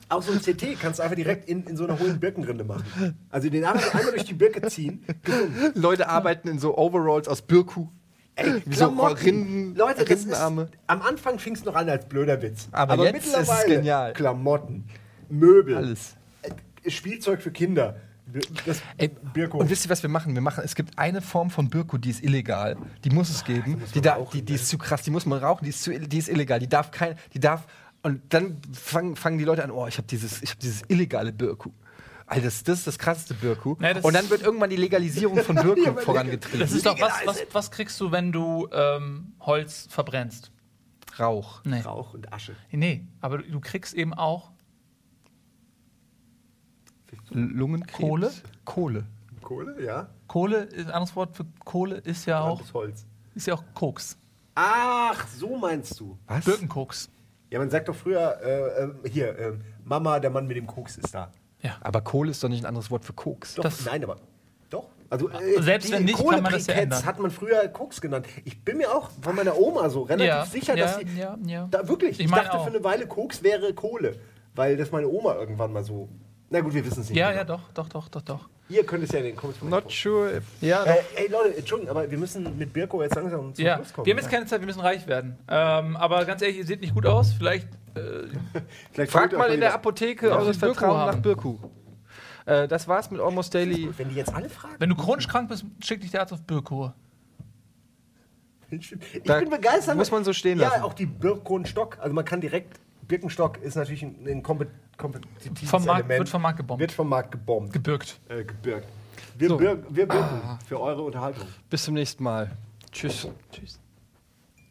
Auch 0.10 0.22
so 0.22 0.34
ein 0.34 0.40
CT 0.40 0.80
kannst 0.80 1.00
du 1.00 1.04
einfach 1.04 1.16
direkt 1.16 1.50
in, 1.50 1.64
in 1.64 1.76
so 1.76 1.86
einer 1.86 1.98
hohen 1.98 2.20
Birkenrinde 2.20 2.64
machen. 2.64 3.18
Also 3.32 3.50
den 3.50 3.66
einfach 3.66 3.96
einmal 3.96 4.14
durch 4.14 4.26
die 4.26 4.36
Birke 4.36 4.62
ziehen. 4.68 5.04
gesund. 5.24 5.76
Leute 5.76 6.08
arbeiten 6.08 6.48
in 6.48 6.60
so 6.60 6.78
Overalls 6.78 7.28
aus 7.28 7.42
Birku. 7.42 7.88
Ey, 8.36 8.62
Wie 8.66 8.74
so 8.76 8.86
Klamotten. 8.88 9.18
Rinden- 9.24 9.76
Leute, 9.76 10.04
das 10.04 10.10
ist, 10.20 10.26
Rindenarme. 10.26 10.68
am 10.88 11.02
Anfang 11.02 11.40
fing 11.40 11.54
es 11.56 11.64
noch 11.64 11.76
an 11.76 11.88
als 11.90 12.06
blöder 12.08 12.42
Witz. 12.42 12.68
Aber 12.72 13.04
jetzt 13.06 13.26
ist 13.28 13.34
es 13.34 13.38
mittlerweile 13.40 13.76
genial. 13.78 14.14
Klamotten, 14.14 14.84
Möbel, 15.30 15.78
Alles. 15.78 16.16
äh, 16.42 16.90
Spielzeug 16.92 17.42
für 17.42 17.52
Kinder. 17.52 17.96
Das 18.66 18.82
Ey, 18.98 19.12
Birko. 19.34 19.60
Und 19.60 19.70
wisst 19.70 19.86
ihr, 19.86 19.90
was 19.90 20.02
wir 20.02 20.10
machen? 20.10 20.34
Wir 20.34 20.42
machen, 20.42 20.64
es 20.66 20.76
gibt 20.76 20.98
eine 20.98 21.22
Form 21.22 21.50
von 21.50 21.70
Birko, 21.70 21.98
die 21.98 22.10
ist 22.10 22.24
illegal. 22.24 22.76
Die 23.04 23.10
muss 23.12 23.30
es 23.30 23.46
geben. 23.46 23.82
Die, 23.94 24.02
da, 24.02 24.16
rauchen, 24.16 24.32
die, 24.34 24.42
die 24.42 24.54
ne? 24.54 24.60
ist 24.60 24.68
zu 24.68 24.78
krass, 24.78 25.04
die 25.04 25.12
muss 25.12 25.26
man 25.26 25.40
rauchen, 25.40 25.64
die 25.64 25.70
ist, 25.70 25.84
zu, 25.84 25.98
die 25.98 26.18
ist 26.18 26.28
illegal. 26.28 26.60
Die 26.60 26.68
darf 26.68 26.92
kein, 26.92 27.16
die 27.34 27.40
darf. 27.40 27.66
Und 28.02 28.22
dann 28.34 28.58
fangen, 28.74 29.16
fangen 29.16 29.38
die 29.38 29.46
Leute 29.46 29.64
an, 29.64 29.72
oh, 29.72 29.88
ich 29.88 29.98
habe 29.98 30.08
dieses, 30.08 30.42
ich 30.42 30.52
hab 30.52 30.60
dieses 30.60 30.82
illegale 30.90 31.32
Birku. 31.32 31.70
Alter, 32.28 32.46
das, 32.46 32.64
das 32.64 32.80
ist 32.80 32.88
das 32.88 32.98
krasseste 33.00 33.34
Birku. 33.36 33.76
Ja, 33.80 33.94
das- 33.94 34.04
und 34.04 34.14
dann 34.14 34.30
wird 34.30 34.42
irgendwann 34.42 34.70
die 34.70 34.76
Legalisierung 34.78 35.38
von 35.44 35.56
Birku 35.56 35.94
vorangetrieben. 36.02 36.60
Das 36.60 36.72
ist 36.72 36.86
doch, 36.86 37.00
was, 37.00 37.14
was, 37.26 37.46
was 37.52 37.72
kriegst 37.72 38.00
du, 38.02 38.12
wenn 38.12 38.32
du 38.32 38.68
ähm, 38.72 39.34
Holz 39.42 39.88
verbrennst? 39.90 40.52
Rauch. 41.20 41.62
Nee. 41.64 41.82
Rauch 41.82 42.14
und 42.14 42.34
Asche. 42.34 42.56
Nee, 42.72 43.06
aber 43.22 43.38
du 43.40 43.60
kriegst 43.60 43.94
eben 43.94 44.14
auch 44.14 44.52
Lungenkrebs. 47.30 47.98
Kohle? 48.00 48.32
Kohle. 48.66 49.06
Kohle, 49.42 49.84
ja. 49.86 50.10
Kohle, 50.28 50.64
ist 50.64 50.88
ein 50.88 50.92
anderes 50.92 51.16
Wort 51.16 51.36
für 51.38 51.46
Kohle 51.64 51.98
ist 51.98 52.26
ja 52.26 52.42
auch, 52.42 52.62
Holz. 52.74 53.06
ist 53.36 53.46
ja 53.48 53.54
auch 53.54 53.64
Koks. 53.74 54.18
Ach, 54.56 55.28
so 55.28 55.58
meinst 55.58 56.00
du. 56.00 56.18
Was? 56.28 56.46
Birkenkoks. 56.46 57.10
Ja, 57.52 57.60
man 57.60 57.70
sagt 57.70 57.88
doch 57.88 57.96
früher, 57.96 58.40
äh, 58.42 58.84
äh, 58.84 59.10
hier, 59.10 59.38
äh, 59.38 59.54
Mama, 59.84 60.20
der 60.20 60.32
Mann 60.32 60.48
mit 60.48 60.58
dem 60.58 60.66
Koks 60.66 60.98
ist 60.98 61.14
da. 61.14 61.32
Ja. 61.66 61.78
Aber 61.82 62.02
Kohle 62.02 62.32
ist 62.32 62.44
doch 62.44 62.50
nicht 62.50 62.64
ein 62.64 62.68
anderes 62.68 62.92
Wort 62.92 63.06
für 63.06 63.14
Koks. 63.14 63.56
Doch, 63.56 63.64
Das- 63.64 63.86
nein, 63.86 64.04
aber 64.04 64.18
doch. 64.70 64.86
Also, 65.10 65.30
äh, 65.30 65.62
Selbst 65.62 65.92
wenn 65.92 66.04
nicht, 66.06 66.18
kann 66.18 66.42
man 66.44 66.52
das 66.52 66.68
ja 66.68 66.74
ändern. 66.76 67.06
hat 67.06 67.20
man 67.20 67.32
früher 67.32 67.68
Koks 67.70 68.02
genannt. 68.02 68.28
Ich 68.44 68.64
bin 68.64 68.78
mir 68.78 68.92
auch 68.94 69.10
von 69.22 69.36
meiner 69.36 69.58
Oma 69.58 69.90
so 69.90 70.02
relativ 70.04 70.28
Ja, 70.28 70.46
sicher, 70.46 70.76
dass 70.76 70.98
sie. 70.98 71.06
ja, 71.18 71.38
ja. 71.46 71.68
Da, 71.70 71.88
wirklich, 71.88 72.20
ich, 72.20 72.26
Ich 72.26 72.32
dachte 72.32 72.54
auch. 72.54 72.64
für 72.66 72.70
eine 72.72 72.84
Weile, 72.84 73.08
Koks 73.08 73.44
wäre 73.44 73.74
Kohle. 73.74 74.16
Weil 74.56 74.78
das 74.78 74.92
meine 74.92 75.08
Oma 75.10 75.36
irgendwann 75.36 75.74
mal 75.74 75.84
so. 75.84 76.08
Na 76.50 76.60
gut, 76.62 76.74
wir 76.74 76.86
wissen 76.86 77.02
es 77.02 77.10
nicht. 77.10 77.18
Ja, 77.18 77.30
genau. 77.32 77.40
ja, 77.40 77.44
doch, 77.46 77.62
doch, 77.74 77.90
doch, 77.90 78.10
doch, 78.10 78.22
doch. 78.22 78.50
Ihr 78.68 78.84
könnt 78.86 79.04
es 79.04 79.12
ja 79.12 79.20
in 79.20 79.26
den 79.26 79.36
Comments 79.36 79.62
Not 79.62 79.92
sure 79.92 80.38
if. 80.38 80.44
Ja, 80.62 80.84
Äh, 80.86 80.96
ey 81.16 81.28
Leute, 81.28 81.56
Entschuldigung, 81.58 81.96
aber 81.96 82.10
wir 82.10 82.18
müssen 82.18 82.58
mit 82.58 82.74
Birko 82.74 83.02
jetzt 83.04 83.14
langsam 83.16 83.54
zum 83.54 83.64
Ja, 83.64 83.76
Schluss 83.76 83.94
kommen. 83.94 84.06
wir 84.08 84.14
haben 84.14 84.20
jetzt 84.20 84.30
keine 84.32 84.46
Zeit, 84.48 84.60
wir 84.60 84.66
müssen 84.66 84.80
reich 84.82 85.06
werden. 85.08 85.38
Ähm, 85.48 85.96
aber 85.98 86.26
ganz 86.26 86.42
ehrlich, 86.42 86.58
ihr 86.58 86.66
seht 86.66 86.82
nicht 86.82 86.94
gut 86.96 87.06
aus. 87.06 87.34
Vielleicht 87.34 87.68
äh, 87.96 88.00
Vielleicht 88.92 89.12
Fragt 89.12 89.34
mal 89.38 89.52
in 89.54 89.60
der 89.60 89.74
Apotheke 89.74 90.30
Ja, 90.30 90.38
eures 90.38 90.58
Birku 90.58 90.74
Vertrauen 90.80 91.06
nach. 91.16 91.16
Birku. 91.22 91.58
Äh, 92.48 92.68
das 92.68 92.88
war's 92.88 93.12
mit 93.12 93.22
Almost 93.22 93.54
Daily. 93.54 93.90
Wenn 93.98 94.10
die 94.10 94.16
jetzt 94.16 94.34
alle 94.34 94.50
fragen. 94.50 94.76
Wenn 94.80 94.90
du 94.90 94.96
chronisch 94.96 95.28
krank 95.28 95.48
bist, 95.50 95.66
schick 95.84 96.02
dich 96.02 96.10
der 96.12 96.22
Arzt 96.22 96.34
auf 96.34 96.42
Birko. 96.44 96.92
Ich 98.72 98.96
Da 99.24 99.40
bin 99.40 99.50
begeistert. 99.52 99.96
muss 99.96 100.10
man 100.12 100.24
so 100.24 100.34
stehen 100.34 100.60
ja, 100.60 100.70
lassen. 100.70 100.82
auch 100.82 100.94
die 100.94 101.06
Birko 101.06 101.54
und 101.56 101.68
Stock. 101.68 101.98
Also 102.00 102.14
man 102.16 102.26
kann 102.26 102.42
direkt. 102.42 102.80
Birkenstock 103.08 103.58
ist 103.62 103.76
natürlich 103.76 104.04
ein, 104.04 104.16
ein 104.28 104.44
kompet- 104.44 104.68
kompetitives 104.98 105.70
Vom 105.70 105.86
Markt- 105.86 106.00
Element. 106.02 106.20
wird 106.20 106.30
vom 106.30 106.42
Markt 106.42 106.58
gebombt. 106.58 106.80
Wird 106.82 106.92
vom 106.92 107.10
Markt 107.10 107.32
gebombt. 107.32 107.74
Gebürgt. 107.74 108.20
äh, 108.30 108.44
gebirgt. 108.44 108.88
Wir, 109.38 109.50
So. 109.50 109.58
bir 109.58 109.84
wir 109.90 110.08
birken 110.08 110.60
für 110.66 110.80
eure 110.80 111.02
Unterhaltung. 111.02 111.48
Bis 111.70 111.84
zum 111.84 111.94
nächsten 111.96 112.24
Mal. 112.24 112.52
Tschüss. 112.92 113.28
Tschüss. 113.52 113.80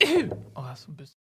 Oh, 0.55 0.62
hast 0.64 0.87
du 0.87 0.93
ein 0.93 0.97
bisschen. 0.97 1.12